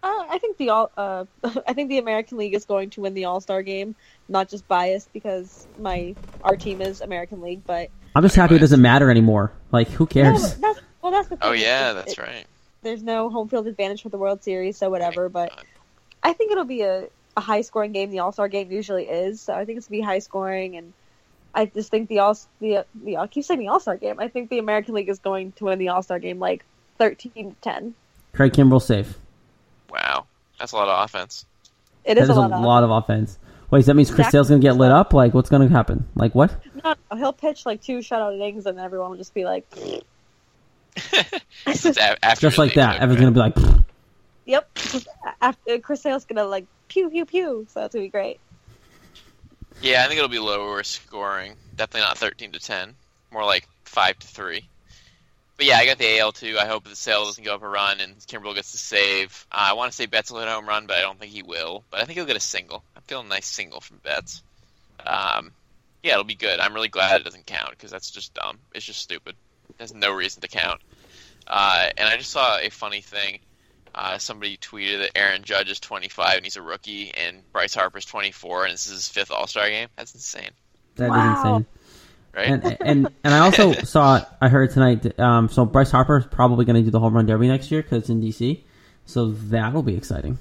Uh, 0.03 0.27
I 0.29 0.39
think 0.39 0.59
the 0.59 0.71
all. 0.71 0.91
Uh, 0.97 1.25
I 1.67 1.73
think 1.73 1.89
the 1.89 1.99
American 1.99 2.39
League 2.39 2.55
is 2.55 2.65
going 2.65 2.91
to 2.91 3.01
win 3.03 3.15
the 3.15 3.25
All 3.25 3.41
Star 3.41 3.63
game. 3.63 3.95
Not 4.29 4.49
just 4.49 4.67
biased 4.69 5.13
because 5.13 5.67
my 5.79 6.15
our 6.43 6.57
team 6.57 6.83
is 6.83 7.01
American 7.01 7.41
League, 7.41 7.63
but 7.67 7.89
I'm 8.15 8.23
just 8.23 8.37
happy 8.37 8.57
it 8.57 8.61
doesn't 8.61 8.83
matter 8.83 9.11
anymore. 9.11 9.53
Like, 9.73 9.89
who 9.89 10.05
no, 10.05 10.09
cares? 10.09 10.55
that's 10.57 10.81
well, 11.03 11.13
that's 11.13 11.29
the 11.29 11.37
thing. 11.37 11.49
Oh 11.49 11.53
yeah, 11.53 11.93
that's 11.95 12.13
it- 12.13 12.19
right. 12.19 12.47
There's 12.83 13.03
no 13.03 13.31
home 13.31 13.49
field 13.49 13.67
advantage 13.67 14.03
for 14.03 14.11
the 14.11 14.19
World 14.19 14.43
Series, 14.43 14.77
so 14.77 14.91
whatever. 14.91 15.31
But 15.31 15.59
I 16.23 16.35
think 16.35 16.53
it'll 16.53 16.65
be 16.65 16.83
a 16.83 17.09
a 17.37 17.41
high 17.41 17.63
scoring 17.63 17.93
game 17.93 18.11
the 18.11 18.19
All 18.19 18.33
Star 18.33 18.49
game 18.49 18.71
usually 18.71 19.05
is. 19.05 19.41
So 19.41 19.55
I 19.55 19.65
think 19.65 19.79
it's 19.79 19.89
gonna 19.89 20.01
be 20.01 20.05
high 20.05 20.19
scoring, 20.19 20.77
and 20.77 20.93
I 21.55 21.67
just 21.67 21.91
think 21.91 22.09
the 22.09 22.19
all 22.19 22.37
the 22.61 22.85
the 23.05 23.17
I 23.19 23.27
keep 23.27 23.45
saying 23.45 23.61
the 23.61 23.69
All 23.69 23.81
Star 23.81 23.97
game. 23.97 24.19
I 24.19 24.29
think 24.29 24.51
the 24.51 24.59
American 24.59 24.95
League 24.95 25.09
is 25.09 25.19
going 25.19 25.53
to 25.53 25.65
win 25.65 25.79
the 25.79 25.89
All 25.89 26.03
Star 26.03 26.19
game 26.19 26.39
like 26.39 26.65
thirteen 26.99 27.33
to 27.51 27.57
ten. 27.61 27.95
Craig 28.33 28.53
Kimbrel 28.53 28.83
safe. 28.83 29.19
Wow, 29.91 30.27
that's 30.59 30.73
a 30.73 30.77
lot 30.77 30.89
of 30.89 31.05
offense. 31.05 31.47
It 32.05 32.17
That 32.17 32.25
is 32.25 32.31
is 32.31 32.37
a 32.37 32.41
a 32.41 32.43
lot, 32.43 32.61
lot 32.63 32.85
of 32.85 32.91
offense. 32.91 33.39
Wait, 33.71 33.83
so 33.83 33.87
that 33.87 33.95
means 33.95 34.11
Chris 34.11 34.27
Zach- 34.27 34.33
Sale's 34.33 34.49
gonna 34.49 34.61
get 34.61 34.77
lit 34.77 34.91
up? 34.91 35.13
Like, 35.13 35.33
what's 35.35 35.49
gonna 35.49 35.69
happen? 35.69 36.07
Like, 36.15 36.35
what? 36.35 36.55
No, 36.85 36.95
no, 37.11 37.17
he'll 37.17 37.33
pitch 37.33 37.65
like 37.65 37.81
two 37.83 37.99
shutout 37.99 38.35
innings, 38.35 38.67
and 38.67 38.79
everyone 38.79 39.11
will 39.11 39.17
just 39.17 39.33
be 39.35 39.45
like, 39.45 39.65
It's 41.67 41.85
a- 41.85 42.25
after 42.25 42.47
Just 42.49 42.59
like 42.59 42.75
that. 42.75 42.97
okay. 42.97 43.03
Everyone's 43.05 43.37
gonna 43.37 43.53
be 43.53 43.61
like, 43.63 43.83
"Yep." 44.47 44.79
After 45.41 45.79
Chris 45.79 46.03
Sale's 46.03 46.25
gonna 46.25 46.45
like 46.45 46.67
pew 46.89 47.09
pew 47.11 47.25
pew, 47.25 47.67
so 47.71 47.81
that's 47.81 47.95
gonna 47.95 48.05
be 48.05 48.11
great. 48.11 48.39
Yeah, 49.81 50.03
I 50.05 50.09
think 50.09 50.19
it'll 50.19 50.29
be 50.29 50.39
lower 50.39 50.83
scoring. 50.83 51.55
Definitely 51.77 52.09
not 52.09 52.19
13 52.19 52.53
to 52.53 52.59
10. 52.59 52.95
More 53.31 53.45
like 53.45 53.69
5 53.85 54.19
to 54.19 54.27
3. 54.27 54.69
But 55.57 55.67
yeah, 55.67 55.77
I 55.77 55.87
got 55.87 55.99
the 55.99 56.19
AL 56.19 56.33
too. 56.33 56.57
I 56.59 56.67
hope 56.67 56.85
the 56.85 56.97
Sale 56.97 57.27
doesn't 57.27 57.45
go 57.45 57.55
up 57.55 57.63
a 57.63 57.69
run 57.69 58.01
and 58.01 58.17
Kimbrel 58.19 58.55
gets 58.55 58.73
the 58.73 58.79
save. 58.79 59.47
Uh, 59.53 59.67
I 59.71 59.73
want 59.75 59.93
to 59.93 59.97
say 59.97 60.07
Betts 60.07 60.31
will 60.31 60.41
hit 60.41 60.49
a 60.49 60.53
home 60.53 60.67
run, 60.67 60.87
but 60.87 60.97
I 60.97 61.03
don't 61.03 61.19
think 61.19 61.33
he 61.33 61.43
will. 61.43 61.85
But 61.91 62.01
I 62.01 62.05
think 62.05 62.17
he'll 62.17 62.27
get 62.27 62.37
a 62.37 62.41
single. 62.41 62.83
I'm 62.97 63.03
feeling 63.03 63.27
a 63.27 63.29
nice 63.29 63.47
single 63.47 63.81
from 63.81 63.99
Betts. 63.99 64.43
Um, 65.07 65.53
yeah, 66.03 66.13
it'll 66.13 66.25
be 66.25 66.35
good. 66.35 66.59
I'm 66.59 66.75
really 66.75 66.89
glad 66.89 67.21
it 67.21 67.25
doesn't 67.25 67.47
count 67.47 67.71
because 67.71 67.91
that's 67.91 68.11
just 68.11 68.35
dumb. 68.35 68.59
It's 68.75 68.85
just 68.85 69.01
stupid. 69.01 69.37
There's 69.79 69.95
no 69.95 70.13
reason 70.13 70.43
to 70.43 70.49
count. 70.49 70.81
Uh, 71.47 71.89
and 71.97 72.09
I 72.09 72.17
just 72.17 72.31
saw 72.31 72.59
a 72.59 72.71
funny 72.71 73.01
thing. 73.01 73.39
Uh, 73.95 74.19
somebody 74.19 74.57
tweeted 74.57 74.99
that 74.99 75.13
Aaron 75.17 75.43
Judge 75.45 75.71
is 75.71 75.79
25 75.81 76.37
and 76.37 76.45
he's 76.45 76.57
a 76.57 76.63
rookie, 76.63 77.13
and 77.15 77.43
Bryce 77.53 77.75
Harper's 77.75 78.05
24 78.05 78.65
and 78.65 78.75
this 78.75 78.87
is 78.87 78.93
his 78.93 79.09
fifth 79.09 79.31
All 79.31 79.47
Star 79.47 79.69
game. 79.69 79.89
That's 79.97 80.15
insane, 80.15 80.51
that 80.97 81.05
is 81.05 81.11
Wow. 81.11 81.57
insane. 81.57 81.67
right? 82.35 82.49
And 82.49 82.77
and 82.81 83.09
and 83.23 83.35
I 83.35 83.39
also 83.39 83.73
saw 83.85 84.25
I 84.41 84.49
heard 84.49 84.73
tonight. 84.73 85.19
Um, 85.21 85.49
so 85.49 85.65
Bryce 85.65 85.91
Harper 85.93 86.19
is 86.19 86.27
probably 86.27 86.65
going 86.65 86.77
to 86.77 86.83
do 86.83 86.91
the 86.91 86.99
home 87.01 87.15
run 87.15 87.27
derby 87.27 87.47
next 87.49 87.71
year 87.71 87.83
because 87.83 87.99
it's 87.99 88.11
in 88.11 88.21
DC. 88.21 88.63
So 89.07 89.31
that'll 89.31 89.83
be 89.83 89.97
exciting. 89.97 90.39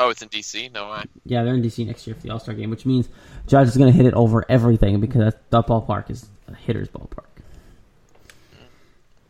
oh, 0.00 0.08
it's 0.10 0.22
in 0.22 0.28
DC. 0.30 0.72
No 0.72 0.90
way. 0.92 1.02
Yeah, 1.26 1.42
they're 1.42 1.54
in 1.54 1.62
DC 1.62 1.86
next 1.86 2.06
year 2.06 2.16
for 2.16 2.22
the 2.22 2.30
All 2.30 2.38
Star 2.38 2.54
game, 2.54 2.70
which 2.70 2.86
means 2.86 3.08
Judge 3.46 3.68
is 3.68 3.76
going 3.76 3.92
to 3.92 3.96
hit 3.96 4.06
it 4.06 4.14
over 4.14 4.44
everything 4.48 4.98
because 5.00 5.20
that, 5.20 5.50
that 5.50 5.66
ballpark 5.66 6.08
is 6.10 6.26
a 6.48 6.54
hitter's 6.54 6.88
ballpark. 6.88 7.26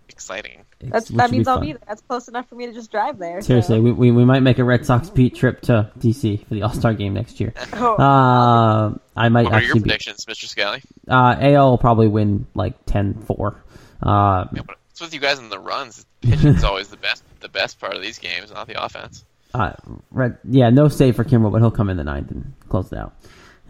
Exciting. 0.09 0.62
It's- 0.83 0.91
That's 0.93 1.09
that 1.11 1.31
means 1.31 1.47
I'll 1.49 1.61
be 1.61 1.73
there. 1.73 1.81
That's 1.87 2.01
close 2.03 2.29
enough 2.29 2.49
for 2.49 2.55
me 2.57 2.67
to 2.67 2.73
just 2.73 2.91
drive 2.91 3.19
there. 3.19 3.41
so- 3.41 3.47
Seriously, 3.47 3.81
we, 3.81 3.93
we, 3.93 4.11
we 4.11 4.25
might 4.25 4.41
make 4.41 4.59
a 4.59 4.65
Red 4.65 4.85
Sox 4.85 5.09
Beat 5.11 5.35
trip 5.37 5.61
to 5.63 5.91
DC 5.99 6.47
for 6.47 6.55
the 6.55 6.63
All 6.63 6.73
Star 6.73 6.93
game 6.95 7.15
next 7.15 7.41
year. 7.41 7.55
Oh. 7.75 7.95
Uh, 7.97 8.99
I 9.17 9.29
might 9.29 9.45
What 9.45 9.53
are 9.55 9.61
your 9.61 9.65
actually 9.69 9.81
be. 9.81 9.83
predictions, 9.85 10.25
Mr. 10.27 10.47
Scally? 10.47 10.83
Uh, 11.09 11.37
AL 11.41 11.71
will 11.71 11.79
probably 11.79 12.09
win 12.09 12.47
like 12.55 12.85
10-4. 12.87 13.55
Uh, 14.03 14.45
Yeah, 14.53 14.63
but 14.67 14.77
What's 14.91 15.01
with 15.01 15.15
you 15.15 15.21
guys 15.21 15.39
in 15.39 15.49
the 15.49 15.59
runs? 15.59 16.05
Pitching's 16.21 16.65
always 16.65 16.89
the 16.89 16.97
best. 16.99 17.23
The 17.41 17.49
best 17.49 17.81
part 17.81 17.95
of 17.97 18.03
these 18.03 18.19
games, 18.19 18.53
not 18.53 18.67
the 18.69 18.83
offense. 18.85 19.25
uh, 19.55 19.73
Red, 20.11 20.39
yeah, 20.45 20.71
no 20.71 20.89
save 20.89 21.17
for 21.17 21.25
Kimbrel, 21.25 21.51
but 21.51 21.59
he'll 21.61 21.71
come 21.71 21.89
in 21.91 21.97
the 21.97 22.05
ninth 22.05 22.31
and 22.31 22.53
close 22.69 22.93
it 22.93 22.99
out. 22.99 23.15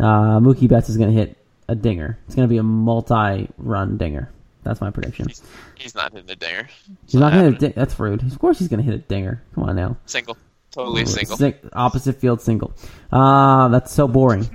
Uh, 0.00 0.40
Mookie 0.40 0.68
Betts 0.68 0.88
is 0.88 0.96
going 0.96 1.10
to 1.10 1.16
hit 1.16 1.36
a 1.68 1.74
dinger. 1.74 2.18
It's 2.26 2.34
going 2.34 2.46
to 2.48 2.52
be 2.52 2.58
a 2.58 2.62
multi-run 2.62 3.96
dinger. 3.98 4.30
That's 4.62 4.80
my 4.80 4.90
prediction. 4.90 5.28
He's, 5.28 5.42
he's 5.76 5.94
not 5.94 6.12
hitting 6.12 6.30
a 6.30 6.36
dinger. 6.36 6.68
He's 7.06 7.14
not 7.14 7.32
going 7.32 7.44
to. 7.44 7.50
happening. 7.52 7.70
Di- 7.72 7.80
that's 7.80 7.98
rude. 7.98 8.22
Of 8.22 8.38
course, 8.38 8.58
he's 8.58 8.68
going 8.68 8.78
to 8.78 8.84
hit 8.84 8.94
a 8.94 8.98
dinger. 8.98 9.42
Come 9.54 9.64
on 9.64 9.76
now. 9.76 9.96
single. 10.06 10.36
Totally 10.70 11.02
a 11.02 11.06
single. 11.06 11.36
Sing- 11.36 11.54
opposite 11.72 12.20
field 12.20 12.40
single. 12.40 12.72
Uh, 13.10 13.68
that's 13.68 13.92
so 13.92 14.08
boring. 14.08 14.48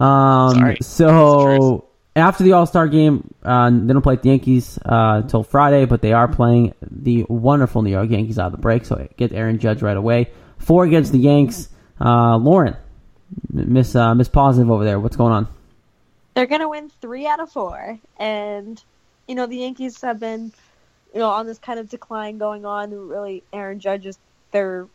Um, 0.00 0.54
Sorry. 0.54 0.76
It's 0.76 0.86
the 0.86 0.94
so 0.94 1.84
after 2.16 2.44
the 2.44 2.52
All 2.52 2.66
Star 2.66 2.88
game, 2.88 3.34
uh, 3.42 3.70
they 3.70 3.92
don't 3.92 4.02
play 4.02 4.16
the 4.16 4.28
Yankees 4.28 4.78
uh, 4.84 5.20
until 5.22 5.42
Friday, 5.42 5.84
but 5.84 6.02
they 6.02 6.12
are 6.12 6.28
playing 6.28 6.74
the 6.82 7.26
wonderful 7.28 7.82
New 7.82 7.90
York 7.90 8.10
Yankees 8.10 8.38
out 8.38 8.46
of 8.46 8.52
the 8.52 8.58
break. 8.58 8.84
So 8.84 9.08
get 9.16 9.32
Aaron 9.32 9.58
Judge 9.58 9.82
right 9.82 9.96
away. 9.96 10.30
Four 10.58 10.84
against 10.84 11.12
the 11.12 11.18
Yanks. 11.18 11.68
Uh, 12.00 12.36
Lauren, 12.36 12.76
Miss 13.52 13.94
uh, 13.94 14.14
Miss 14.14 14.28
Positive 14.28 14.70
over 14.70 14.84
there. 14.84 14.98
What's 15.00 15.16
going 15.16 15.32
on? 15.32 15.48
They're 16.34 16.46
gonna 16.46 16.68
win 16.68 16.90
three 17.00 17.26
out 17.26 17.40
of 17.40 17.50
four, 17.50 17.98
and 18.18 18.82
you 19.28 19.34
know 19.34 19.46
the 19.46 19.56
Yankees 19.58 20.00
have 20.00 20.18
been, 20.18 20.52
you 21.14 21.20
know, 21.20 21.28
on 21.28 21.46
this 21.46 21.58
kind 21.58 21.78
of 21.78 21.88
decline 21.88 22.38
going 22.38 22.64
on. 22.64 22.90
Really, 23.08 23.44
Aaron 23.52 23.78
Judge 23.78 24.06
is 24.06 24.18
their 24.50 24.86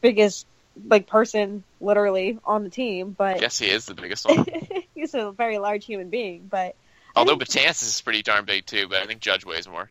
biggest 0.00 0.46
like 0.88 1.06
person, 1.06 1.62
literally 1.80 2.38
on 2.44 2.64
the 2.64 2.70
team, 2.70 3.14
but 3.16 3.40
Yes, 3.40 3.58
he 3.58 3.66
is 3.68 3.84
the 3.84 3.94
biggest 3.94 4.26
one. 4.28 4.46
he's 4.94 5.14
a 5.14 5.30
very 5.30 5.58
large 5.58 5.84
human 5.84 6.08
being. 6.08 6.48
But 6.50 6.74
Although 7.14 7.36
Betances 7.36 7.82
is 7.82 8.00
pretty 8.00 8.22
darn 8.22 8.46
big 8.46 8.64
too, 8.64 8.88
but 8.88 9.02
I 9.02 9.06
think 9.06 9.20
Judge 9.20 9.44
weighs 9.44 9.68
more. 9.68 9.90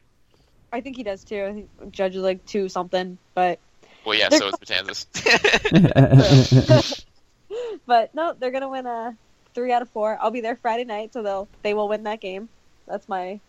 I 0.74 0.82
think 0.82 0.96
he 0.96 1.04
does 1.04 1.24
too. 1.24 1.44
I 1.44 1.54
think 1.54 1.70
Judge 1.92 2.16
is 2.16 2.24
like 2.24 2.46
two 2.48 2.68
something, 2.68 3.20
but 3.36 3.60
Well, 4.06 4.18
yeah, 4.18 4.30
They're- 4.30 4.40
so 4.40 4.48
is 4.48 4.56
Betances. 4.56 5.06
but 7.86 8.16
no, 8.16 8.34
they're 8.38 8.52
gonna 8.52 8.70
win 8.70 8.88
a 8.88 9.16
three 9.54 9.72
out 9.72 9.82
of 9.84 9.90
four. 9.90 10.18
I'll 10.20 10.32
be 10.32 10.42
there 10.42 10.56
Friday 10.56 10.86
night, 10.86 11.14
so 11.14 11.22
they'll 11.22 11.48
they 11.62 11.74
will 11.76 11.88
win 11.90 12.04
that 12.04 12.22
game. 12.22 12.50
That's 12.88 13.08
my. 13.08 13.40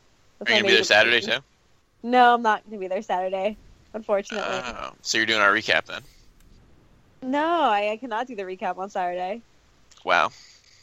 That's 0.44 0.50
Are 0.50 0.56
you 0.56 0.62
gonna 0.62 0.70
be 0.70 0.74
there 0.74 0.84
Saturday 0.84 1.20
too? 1.20 1.38
No, 2.02 2.34
I'm 2.34 2.42
not 2.42 2.64
gonna 2.64 2.78
be 2.78 2.88
there 2.88 3.02
Saturday. 3.02 3.56
Unfortunately, 3.94 4.48
Oh, 4.48 4.90
so 5.02 5.18
you're 5.18 5.26
doing 5.26 5.40
our 5.40 5.52
recap 5.52 5.84
then? 5.86 6.02
no, 7.22 7.44
I, 7.44 7.90
I 7.92 7.96
cannot 7.98 8.26
do 8.26 8.34
the 8.34 8.42
recap 8.42 8.78
on 8.78 8.90
Saturday. 8.90 9.42
Wow, 10.04 10.30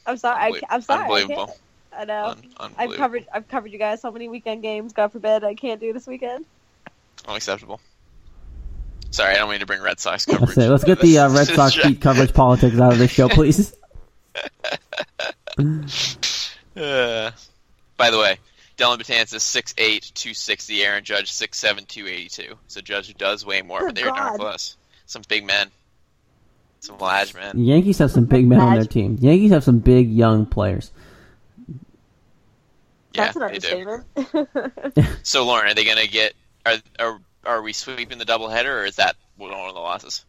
I'm 0.05 0.18
sorry. 0.18 0.38
I, 0.55 0.62
I'm 0.70 0.82
sorry. 0.82 0.99
I, 0.99 1.03
unbelievable. 1.03 1.47
can't. 1.47 1.60
I 1.91 2.05
know. 2.05 2.36
Un- 2.57 2.74
I've 2.78 2.95
covered. 2.95 3.28
I've 3.34 3.47
covered 3.47 3.72
you 3.72 3.80
guys 3.80 4.01
so 4.01 4.12
many 4.12 4.30
weekend 4.30 4.62
games. 4.62 4.93
God 4.93 5.12
forbid 5.12 5.43
I 5.43 5.55
can't 5.55 5.82
do 5.82 5.91
this 5.91 6.07
weekend. 6.07 6.45
Unacceptable. 7.28 7.82
Sorry, 9.12 9.34
I 9.34 9.38
don't 9.39 9.49
mean 9.49 9.60
to 9.60 9.66
bring 9.66 9.82
Red 9.82 9.99
Sox 9.99 10.28
Let's, 10.28 10.39
coverage. 10.39 10.55
say, 10.55 10.70
let's 10.70 10.84
get 10.84 11.01
the 11.01 11.18
uh, 11.18 11.30
Red 11.30 11.47
Sox 11.47 11.76
beat 11.84 11.99
coverage 11.99 12.32
politics 12.34 12.80
out 12.80 12.93
of 12.93 12.99
this 12.99 13.12
show, 13.12 13.28
please. 13.28 13.76
Uh, 16.78 17.32
by 17.97 18.10
the 18.10 18.18
way, 18.18 18.38
Dellin 18.80 18.97
Betances 18.99 19.41
6'8", 19.41 20.13
260. 20.13 20.84
Aaron 20.84 21.03
Judge 21.03 21.32
6'7", 21.32 21.88
282. 21.88 22.55
So 22.67 22.82
Judge 22.82 23.13
does 23.17 23.45
weigh 23.45 23.61
more, 23.61 23.86
but 23.86 23.95
they're 23.95 24.05
darn 24.05 24.17
God. 24.17 24.39
close. 24.39 24.77
Some 25.05 25.21
big 25.27 25.45
men. 25.45 25.69
Some 26.80 26.97
large 26.97 27.34
The 27.34 27.39
men. 27.39 27.59
Yankees 27.59 27.97
have 27.97 28.09
some 28.11 28.25
big 28.25 28.47
men 28.47 28.61
on 28.61 28.75
their 28.75 28.86
team. 28.86 29.17
The 29.17 29.27
Yankees 29.27 29.51
have 29.51 29.63
some 29.65 29.80
big 29.80 30.09
young 30.09 30.45
players. 30.45 30.91
Yeah, 33.13 33.25
That's 33.25 33.36
an 33.36 33.43
understatement. 33.43 34.05
So 35.23 35.45
Lauren, 35.45 35.71
are 35.71 35.73
they 35.73 35.84
gonna 35.84 36.07
get? 36.07 36.34
Are 36.65 36.75
are 36.99 37.19
are 37.43 37.61
we 37.61 37.73
sweeping 37.73 38.17
the 38.17 38.25
doubleheader, 38.25 38.82
or 38.82 38.86
is 38.86 38.95
that 38.97 39.15
one 39.38 39.51
of 39.51 39.73
the 39.73 39.80
losses? 39.80 40.25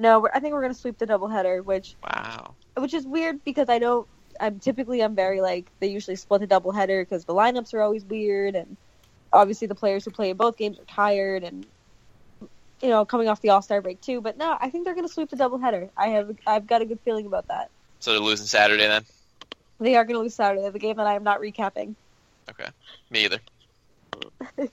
no, 0.00 0.20
we're, 0.20 0.30
I 0.32 0.38
think 0.38 0.52
we're 0.54 0.60
gonna 0.62 0.74
sweep 0.74 0.98
the 0.98 1.06
doubleheader, 1.06 1.64
which 1.64 1.96
Wow. 2.04 2.54
which 2.76 2.94
is 2.94 3.06
weird 3.06 3.42
because 3.44 3.68
I 3.68 3.78
don't. 3.78 4.06
I'm 4.40 4.58
typically 4.58 5.02
I'm 5.02 5.14
very 5.14 5.40
like 5.40 5.66
they 5.80 5.88
usually 5.88 6.16
split 6.16 6.40
the 6.40 6.46
doubleheader 6.46 7.02
because 7.02 7.24
the 7.24 7.34
lineups 7.34 7.74
are 7.74 7.80
always 7.80 8.04
weird 8.04 8.54
and 8.54 8.76
obviously 9.32 9.66
the 9.66 9.74
players 9.74 10.04
who 10.04 10.10
play 10.10 10.30
in 10.30 10.36
both 10.36 10.56
games 10.56 10.78
are 10.78 10.84
tired 10.84 11.44
and 11.44 11.66
you 12.80 12.88
know 12.88 13.04
coming 13.04 13.28
off 13.28 13.40
the 13.40 13.50
All 13.50 13.62
Star 13.62 13.80
break 13.80 14.00
too. 14.00 14.20
But 14.20 14.36
no, 14.38 14.56
I 14.60 14.70
think 14.70 14.84
they're 14.84 14.94
gonna 14.94 15.08
sweep 15.08 15.30
the 15.30 15.36
doubleheader. 15.36 15.90
I 15.96 16.08
have 16.08 16.36
I've 16.46 16.66
got 16.66 16.82
a 16.82 16.84
good 16.84 17.00
feeling 17.00 17.26
about 17.26 17.48
that. 17.48 17.70
So 18.00 18.12
they're 18.12 18.20
losing 18.20 18.46
Saturday 18.46 18.86
then? 18.86 19.04
They 19.80 19.96
are 19.96 20.04
gonna 20.04 20.20
lose 20.20 20.34
Saturday, 20.34 20.68
the 20.68 20.78
game 20.78 20.96
that 20.96 21.06
I 21.06 21.14
am 21.14 21.24
not 21.24 21.40
recapping. 21.40 21.94
Okay. 22.50 22.68
Me 23.10 23.24
either. 23.24 23.38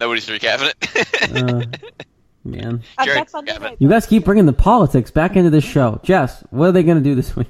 Nobody's 0.00 0.26
recapping 0.26 0.72
it. 0.72 1.42
Uh, 1.42 1.64
man. 2.44 2.82
Jared, 3.02 3.18
next 3.18 3.32
Sunday 3.32 3.52
yeah, 3.52 3.58
night. 3.58 3.76
You 3.78 3.88
guys 3.88 4.06
keep 4.06 4.24
bringing 4.24 4.46
the 4.46 4.52
politics 4.52 5.10
back 5.10 5.36
into 5.36 5.50
this 5.50 5.64
show. 5.64 6.00
Jess, 6.02 6.42
what 6.50 6.68
are 6.68 6.72
they 6.72 6.82
going 6.82 6.98
to 6.98 7.04
do 7.04 7.14
this 7.14 7.34
week? 7.34 7.48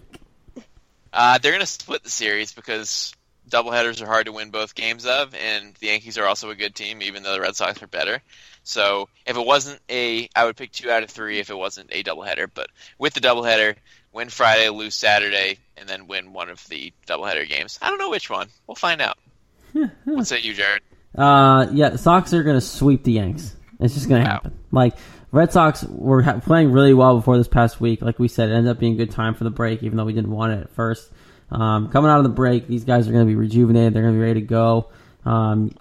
Uh, 1.16 1.38
they're 1.38 1.52
going 1.52 1.60
to 1.60 1.66
split 1.66 2.04
the 2.04 2.10
series 2.10 2.52
because 2.52 3.12
doubleheaders 3.48 4.02
are 4.02 4.06
hard 4.06 4.26
to 4.26 4.32
win 4.32 4.50
both 4.50 4.74
games 4.74 5.06
of, 5.06 5.34
and 5.34 5.74
the 5.80 5.86
Yankees 5.86 6.18
are 6.18 6.26
also 6.26 6.50
a 6.50 6.54
good 6.54 6.74
team, 6.74 7.00
even 7.00 7.22
though 7.22 7.32
the 7.32 7.40
Red 7.40 7.56
Sox 7.56 7.82
are 7.82 7.86
better. 7.86 8.20
So 8.64 9.08
if 9.24 9.36
it 9.36 9.46
wasn't 9.46 9.80
a, 9.88 10.28
I 10.36 10.44
would 10.44 10.56
pick 10.56 10.72
two 10.72 10.90
out 10.90 11.02
of 11.04 11.10
three 11.10 11.38
if 11.38 11.48
it 11.48 11.56
wasn't 11.56 11.88
a 11.92 12.02
doubleheader. 12.02 12.48
But 12.52 12.68
with 12.98 13.14
the 13.14 13.20
doubleheader, 13.20 13.76
win 14.12 14.28
Friday, 14.28 14.68
lose 14.68 14.94
Saturday, 14.94 15.58
and 15.78 15.88
then 15.88 16.06
win 16.06 16.32
one 16.34 16.50
of 16.50 16.62
the 16.68 16.92
doubleheader 17.06 17.48
games. 17.48 17.78
I 17.80 17.88
don't 17.88 17.98
know 17.98 18.10
which 18.10 18.28
one. 18.28 18.48
We'll 18.66 18.74
find 18.74 19.00
out. 19.00 19.16
What's 20.04 20.28
say 20.28 20.40
you, 20.40 20.52
Jared? 20.52 20.82
Uh, 21.16 21.68
yeah, 21.72 21.88
the 21.88 21.98
Sox 21.98 22.34
are 22.34 22.42
going 22.42 22.56
to 22.56 22.60
sweep 22.60 23.04
the 23.04 23.12
Yanks. 23.12 23.56
It's 23.80 23.94
just 23.94 24.08
going 24.08 24.22
to 24.22 24.28
Wow. 24.28 24.34
happen. 24.34 24.58
Like, 24.70 24.96
Red 25.36 25.52
Sox 25.52 25.84
were 25.84 26.22
ha- 26.22 26.40
playing 26.40 26.72
really 26.72 26.94
well 26.94 27.16
before 27.16 27.36
this 27.38 27.48
past 27.48 27.80
week. 27.80 28.02
Like 28.02 28.18
we 28.18 28.28
said, 28.28 28.48
it 28.48 28.54
ended 28.54 28.70
up 28.70 28.78
being 28.78 28.94
a 28.94 28.96
good 28.96 29.10
time 29.10 29.34
for 29.34 29.44
the 29.44 29.50
break, 29.50 29.82
even 29.82 29.96
though 29.96 30.04
we 30.04 30.12
didn't 30.12 30.30
want 30.30 30.52
it 30.52 30.60
at 30.62 30.70
first. 30.70 31.10
Um, 31.50 31.90
coming 31.90 32.10
out 32.10 32.18
of 32.18 32.24
the 32.24 32.30
break, 32.30 32.66
these 32.66 32.84
guys 32.84 33.08
are 33.08 33.12
going 33.12 33.24
to 33.24 33.28
be 33.28 33.36
rejuvenated. 33.36 33.94
They're 33.94 34.02
going 34.02 34.14
to 34.14 34.18
be 34.18 34.24
ready 34.24 34.40
to 34.40 34.46
go. 34.46 34.90
Um, 35.24 35.76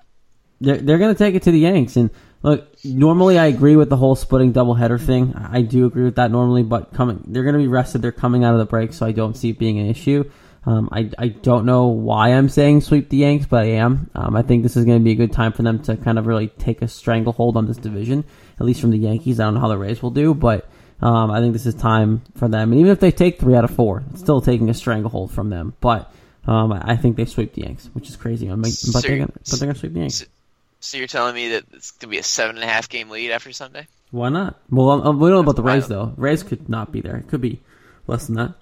they're 0.61 0.77
they're 0.77 0.97
going 0.97 1.13
to 1.13 1.17
take 1.17 1.35
it 1.35 1.43
to 1.43 1.51
the 1.51 1.59
Yanks. 1.59 1.95
And 1.95 2.11
Look, 2.45 2.67
normally 2.85 3.39
I 3.39 3.47
agree 3.47 3.75
with 3.75 3.89
the 3.89 3.97
whole 3.97 4.15
splitting 4.15 4.53
doubleheader 4.53 5.01
thing. 5.01 5.33
I 5.33 5.63
do 5.63 5.87
agree 5.87 6.03
with 6.03 6.17
that 6.17 6.29
normally, 6.29 6.61
but 6.61 6.93
coming 6.93 7.23
they're 7.25 7.41
going 7.41 7.55
to 7.55 7.59
be 7.59 7.67
rested. 7.67 8.03
They're 8.03 8.11
coming 8.11 8.43
out 8.43 8.53
of 8.53 8.59
the 8.59 8.67
break, 8.67 8.93
so 8.93 9.03
I 9.03 9.13
don't 9.13 9.35
see 9.35 9.49
it 9.49 9.57
being 9.57 9.79
an 9.79 9.87
issue. 9.87 10.29
Um, 10.65 10.89
I, 10.91 11.11
I 11.17 11.27
don't 11.27 11.65
know 11.65 11.87
why 11.87 12.29
I'm 12.29 12.49
saying 12.49 12.81
sweep 12.81 13.09
the 13.09 13.17
Yanks, 13.17 13.45
but 13.45 13.63
I 13.65 13.69
am. 13.71 14.09
Um, 14.15 14.35
I 14.35 14.41
think 14.41 14.63
this 14.63 14.75
is 14.75 14.85
going 14.85 14.97
to 14.97 15.03
be 15.03 15.11
a 15.11 15.15
good 15.15 15.31
time 15.31 15.53
for 15.53 15.61
them 15.61 15.81
to 15.83 15.95
kind 15.95 16.17
of 16.17 16.25
really 16.25 16.47
take 16.47 16.81
a 16.81 16.87
stranglehold 16.87 17.55
on 17.55 17.67
this 17.67 17.77
division, 17.77 18.23
at 18.59 18.65
least 18.65 18.81
from 18.81 18.89
the 18.91 18.97
Yankees. 18.97 19.39
I 19.39 19.45
don't 19.45 19.53
know 19.53 19.59
how 19.59 19.67
the 19.67 19.77
Rays 19.77 20.01
will 20.01 20.09
do, 20.09 20.33
but 20.33 20.67
um, 21.01 21.29
I 21.29 21.39
think 21.39 21.53
this 21.53 21.67
is 21.67 21.75
time 21.75 22.21
for 22.35 22.47
them. 22.47 22.71
And 22.71 22.81
even 22.81 22.91
if 22.91 22.99
they 22.99 23.11
take 23.11 23.39
three 23.39 23.55
out 23.55 23.63
of 23.63 23.75
four, 23.75 24.03
it's 24.11 24.21
still 24.21 24.41
taking 24.41 24.69
a 24.69 24.73
stranglehold 24.73 25.31
from 25.31 25.49
them. 25.49 25.73
But 25.81 26.11
um, 26.47 26.73
I 26.73 26.95
think 26.95 27.15
they 27.17 27.25
sweep 27.25 27.53
the 27.53 27.61
Yanks, 27.61 27.89
which 27.93 28.09
is 28.09 28.15
crazy. 28.15 28.47
But 28.47 28.65
So 28.67 28.99
they're 29.01 29.17
gonna, 29.17 29.31
but 29.49 29.59
they're 29.59 29.67
gonna 29.67 29.79
sweep 29.79 29.93
the 29.93 29.99
Yanks. 29.99 30.25
So 30.79 30.97
you're 30.97 31.07
telling 31.07 31.35
me 31.35 31.49
that 31.49 31.65
it's 31.73 31.91
gonna 31.91 32.11
be 32.11 32.17
a 32.17 32.23
seven 32.23 32.55
and 32.55 32.63
a 32.63 32.67
half 32.67 32.89
game 32.89 33.09
lead 33.09 33.31
after 33.31 33.51
Sunday? 33.51 33.87
Why 34.11 34.29
not? 34.29 34.59
Well, 34.69 35.07
um, 35.07 35.19
we 35.19 35.29
don't 35.29 35.37
know 35.37 35.39
about 35.41 35.55
the 35.55 35.63
Rays 35.63 35.87
though. 35.87 36.13
Rays 36.17 36.43
could 36.43 36.69
not 36.69 36.91
be 36.91 37.01
there. 37.01 37.17
It 37.17 37.27
could 37.27 37.41
be 37.41 37.61
less 38.07 38.27
than 38.27 38.35
that. 38.35 38.53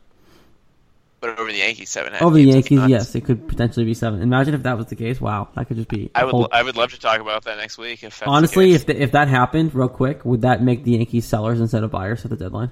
But 1.23 1.39
over 1.39 1.53
the 1.53 1.57
Yankees, 1.59 1.89
seven 1.89 2.07
and 2.07 2.15
a 2.15 2.17
half. 2.17 2.25
Over 2.27 2.35
the 2.35 2.43
games, 2.43 2.55
that'd 2.55 2.69
be 2.69 2.75
Yankees, 2.75 2.91
nuts. 2.91 3.05
yes, 3.07 3.15
it 3.15 3.21
could 3.23 3.47
potentially 3.47 3.85
be 3.85 3.93
seven. 3.93 4.21
Imagine 4.21 4.55
if 4.55 4.63
that 4.63 4.77
was 4.77 4.87
the 4.87 4.97
case. 4.97 5.21
Wow, 5.21 5.47
that 5.55 5.69
could 5.69 5.77
just 5.77 5.87
be. 5.87 6.11
I 6.13 6.23
a 6.23 6.25
would. 6.25 6.31
whole- 6.31 6.49
I 6.51 6.61
would 6.63 6.75
love 6.75 6.91
to 6.91 6.99
talk 6.99 7.21
about 7.21 7.45
that 7.45 7.55
next 7.55 7.77
week. 7.77 8.03
If 8.03 8.19
that's 8.19 8.19
the 8.19 8.25
honestly, 8.25 8.71
case. 8.71 8.81
if 8.81 8.87
the, 8.87 9.01
if 9.01 9.11
that 9.13 9.29
happened 9.29 9.73
real 9.73 9.87
quick, 9.87 10.25
would 10.25 10.41
that 10.41 10.61
make 10.61 10.83
the 10.83 10.91
Yankees 10.91 11.23
sellers 11.23 11.61
instead 11.61 11.81
of 11.85 11.91
buyers 11.91 12.25
at 12.25 12.29
the 12.29 12.35
deadline? 12.35 12.71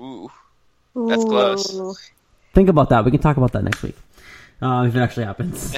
Ooh, 0.00 0.30
that's 0.94 1.24
close. 1.24 2.10
Think 2.54 2.70
about 2.70 2.88
that. 2.88 3.04
We 3.04 3.10
can 3.10 3.20
talk 3.20 3.36
about 3.36 3.52
that 3.52 3.64
next 3.64 3.82
week 3.82 3.96
uh, 4.62 4.86
if 4.88 4.96
it 4.96 5.00
actually 5.00 5.26
happens. 5.26 5.76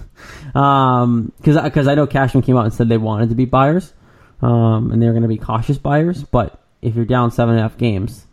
um, 0.54 1.32
because 1.36 1.62
because 1.62 1.86
I 1.86 1.94
know 1.96 2.06
Cashman 2.06 2.44
came 2.44 2.56
out 2.56 2.64
and 2.64 2.72
said 2.72 2.88
they 2.88 2.96
wanted 2.96 3.28
to 3.28 3.34
be 3.34 3.44
buyers, 3.44 3.92
um, 4.40 4.90
and 4.90 5.02
they 5.02 5.06
were 5.06 5.12
going 5.12 5.20
to 5.20 5.28
be 5.28 5.36
cautious 5.36 5.76
buyers. 5.76 6.22
But 6.24 6.58
if 6.80 6.96
you're 6.96 7.04
down 7.04 7.30
seven 7.30 7.56
and 7.56 7.60
a 7.60 7.62
half 7.68 7.76
games, 7.76 8.24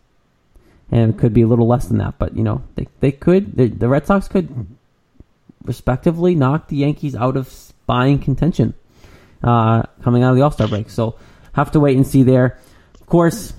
and 0.93 1.15
it 1.15 1.17
could 1.17 1.33
be 1.33 1.41
a 1.41 1.47
little 1.47 1.67
less 1.67 1.87
than 1.87 1.97
that, 1.97 2.19
but 2.19 2.37
you 2.37 2.43
know 2.43 2.61
they 2.75 2.87
they 2.99 3.11
could 3.11 3.57
the, 3.57 3.67
the 3.67 3.89
Red 3.89 4.05
Sox 4.05 4.27
could 4.27 4.67
respectively 5.65 6.35
knock 6.35 6.67
the 6.67 6.77
Yankees 6.77 7.15
out 7.15 7.35
of 7.35 7.73
buying 7.87 8.19
contention 8.19 8.75
uh, 9.43 9.83
coming 10.03 10.21
out 10.21 10.29
of 10.29 10.35
the 10.35 10.43
All 10.43 10.51
Star 10.51 10.67
break. 10.67 10.91
So 10.91 11.15
have 11.53 11.71
to 11.71 11.79
wait 11.79 11.97
and 11.97 12.05
see 12.05 12.23
there. 12.23 12.59
Of 13.01 13.07
course. 13.07 13.53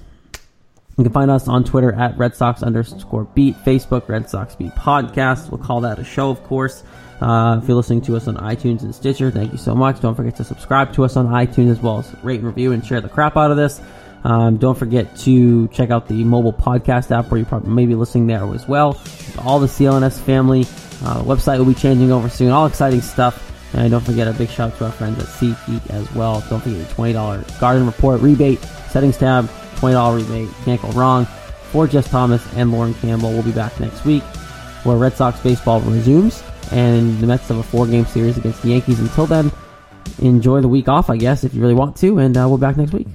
You 0.97 1.03
can 1.03 1.12
find 1.12 1.28
us 1.28 1.49
on 1.49 1.64
Twitter 1.64 1.93
at 1.93 2.16
Red 2.16 2.37
Sox 2.37 2.62
underscore 2.62 3.24
beat, 3.24 3.57
Facebook 3.64 4.09
Red 4.09 4.30
Sox 4.30 4.55
beat 4.55 4.70
podcast. 4.76 5.51
We'll 5.51 5.59
call 5.59 5.80
that 5.80 5.99
a 5.99 6.05
show, 6.05 6.30
of 6.30 6.45
course. 6.45 6.85
Uh, 7.20 7.59
if 7.61 7.66
you're 7.66 7.76
listening 7.76 8.03
to 8.03 8.14
us 8.14 8.28
on 8.28 8.37
iTunes 8.37 8.82
and 8.82 8.95
Stitcher, 8.95 9.32
thank 9.32 9.51
you 9.51 9.59
so 9.59 9.74
much. 9.74 10.01
Don't 10.01 10.14
forget 10.14 10.37
to 10.37 10.45
subscribe 10.45 10.93
to 10.93 11.03
us 11.05 11.16
on 11.16 11.26
iTunes 11.26 11.72
as 11.72 11.80
well 11.80 11.99
as 11.99 12.14
rate 12.22 12.39
and 12.39 12.47
review 12.47 12.70
and 12.70 12.87
share 12.87 13.01
the 13.01 13.09
crap 13.09 13.37
out 13.37 13.51
of 13.51 13.57
this. 13.57 13.80
Um, 14.25 14.57
don't 14.57 14.77
forget 14.77 15.16
to 15.18 15.68
check 15.68 15.91
out 15.91 16.09
the 16.09 16.25
mobile 16.25 16.53
podcast 16.53 17.11
app 17.11 17.31
where 17.31 17.39
you 17.39 17.45
probably 17.45 17.70
may 17.70 17.87
be 17.87 17.95
listening 17.95 18.27
there 18.27 18.43
as 18.55 18.66
well. 18.66 19.01
All 19.39 19.61
the 19.61 19.66
CLNS 19.66 20.20
family. 20.20 20.62
Uh, 21.05 21.22
website 21.22 21.59
will 21.59 21.66
be 21.66 21.75
changing 21.75 22.11
over 22.11 22.29
soon. 22.29 22.51
All 22.51 22.66
exciting 22.66 23.03
stuff. 23.03 23.51
And 23.75 23.91
don't 23.91 24.05
forget 24.05 24.29
a 24.29 24.33
big 24.33 24.49
shout 24.49 24.72
out 24.72 24.79
to 24.79 24.85
our 24.87 24.93
friends 24.93 25.18
at 25.18 25.27
SeatGeek 25.27 25.91
as 25.91 26.11
well. 26.14 26.43
Don't 26.49 26.62
forget 26.62 26.89
the 26.89 26.95
$20 26.95 27.61
Garden 27.61 27.87
Report 27.87 28.20
rebate 28.20 28.61
settings 28.89 29.18
tab. 29.18 29.49
$20 29.77 30.16
rebate. 30.16 30.55
Can't 30.64 30.81
go 30.81 30.89
wrong. 30.93 31.27
For 31.70 31.89
Jess 31.89 32.09
Thomas 32.09 32.47
and 32.55 32.70
Lauren 32.70 32.95
Campbell, 32.95 33.31
we'll 33.31 33.43
be 33.43 33.53
back 33.53 33.79
next 33.81 34.05
week 34.05 34.22
where 34.85 34.97
Red 34.97 35.14
Sox 35.14 35.41
baseball 35.41 35.81
resumes 35.81 36.43
and 36.70 37.18
the 37.18 37.27
Mets 37.27 37.49
have 37.49 37.59
a 37.59 37.62
four 37.62 37.87
game 37.87 38.07
series 38.07 38.39
against 38.39 38.62
the 38.62 38.68
Yankees. 38.68 39.01
Until 39.01 39.27
then, 39.27 39.51
enjoy 40.20 40.61
the 40.61 40.68
week 40.68 40.89
off, 40.89 41.11
I 41.11 41.16
guess, 41.16 41.45
if 41.45 41.53
you 41.53 41.61
really 41.61 41.75
want 41.75 41.97
to, 41.97 42.18
and 42.18 42.37
uh, 42.37 42.47
we'll 42.49 42.59
be 42.59 42.62
back 42.62 42.77
next 42.77 42.93
week. 42.93 43.09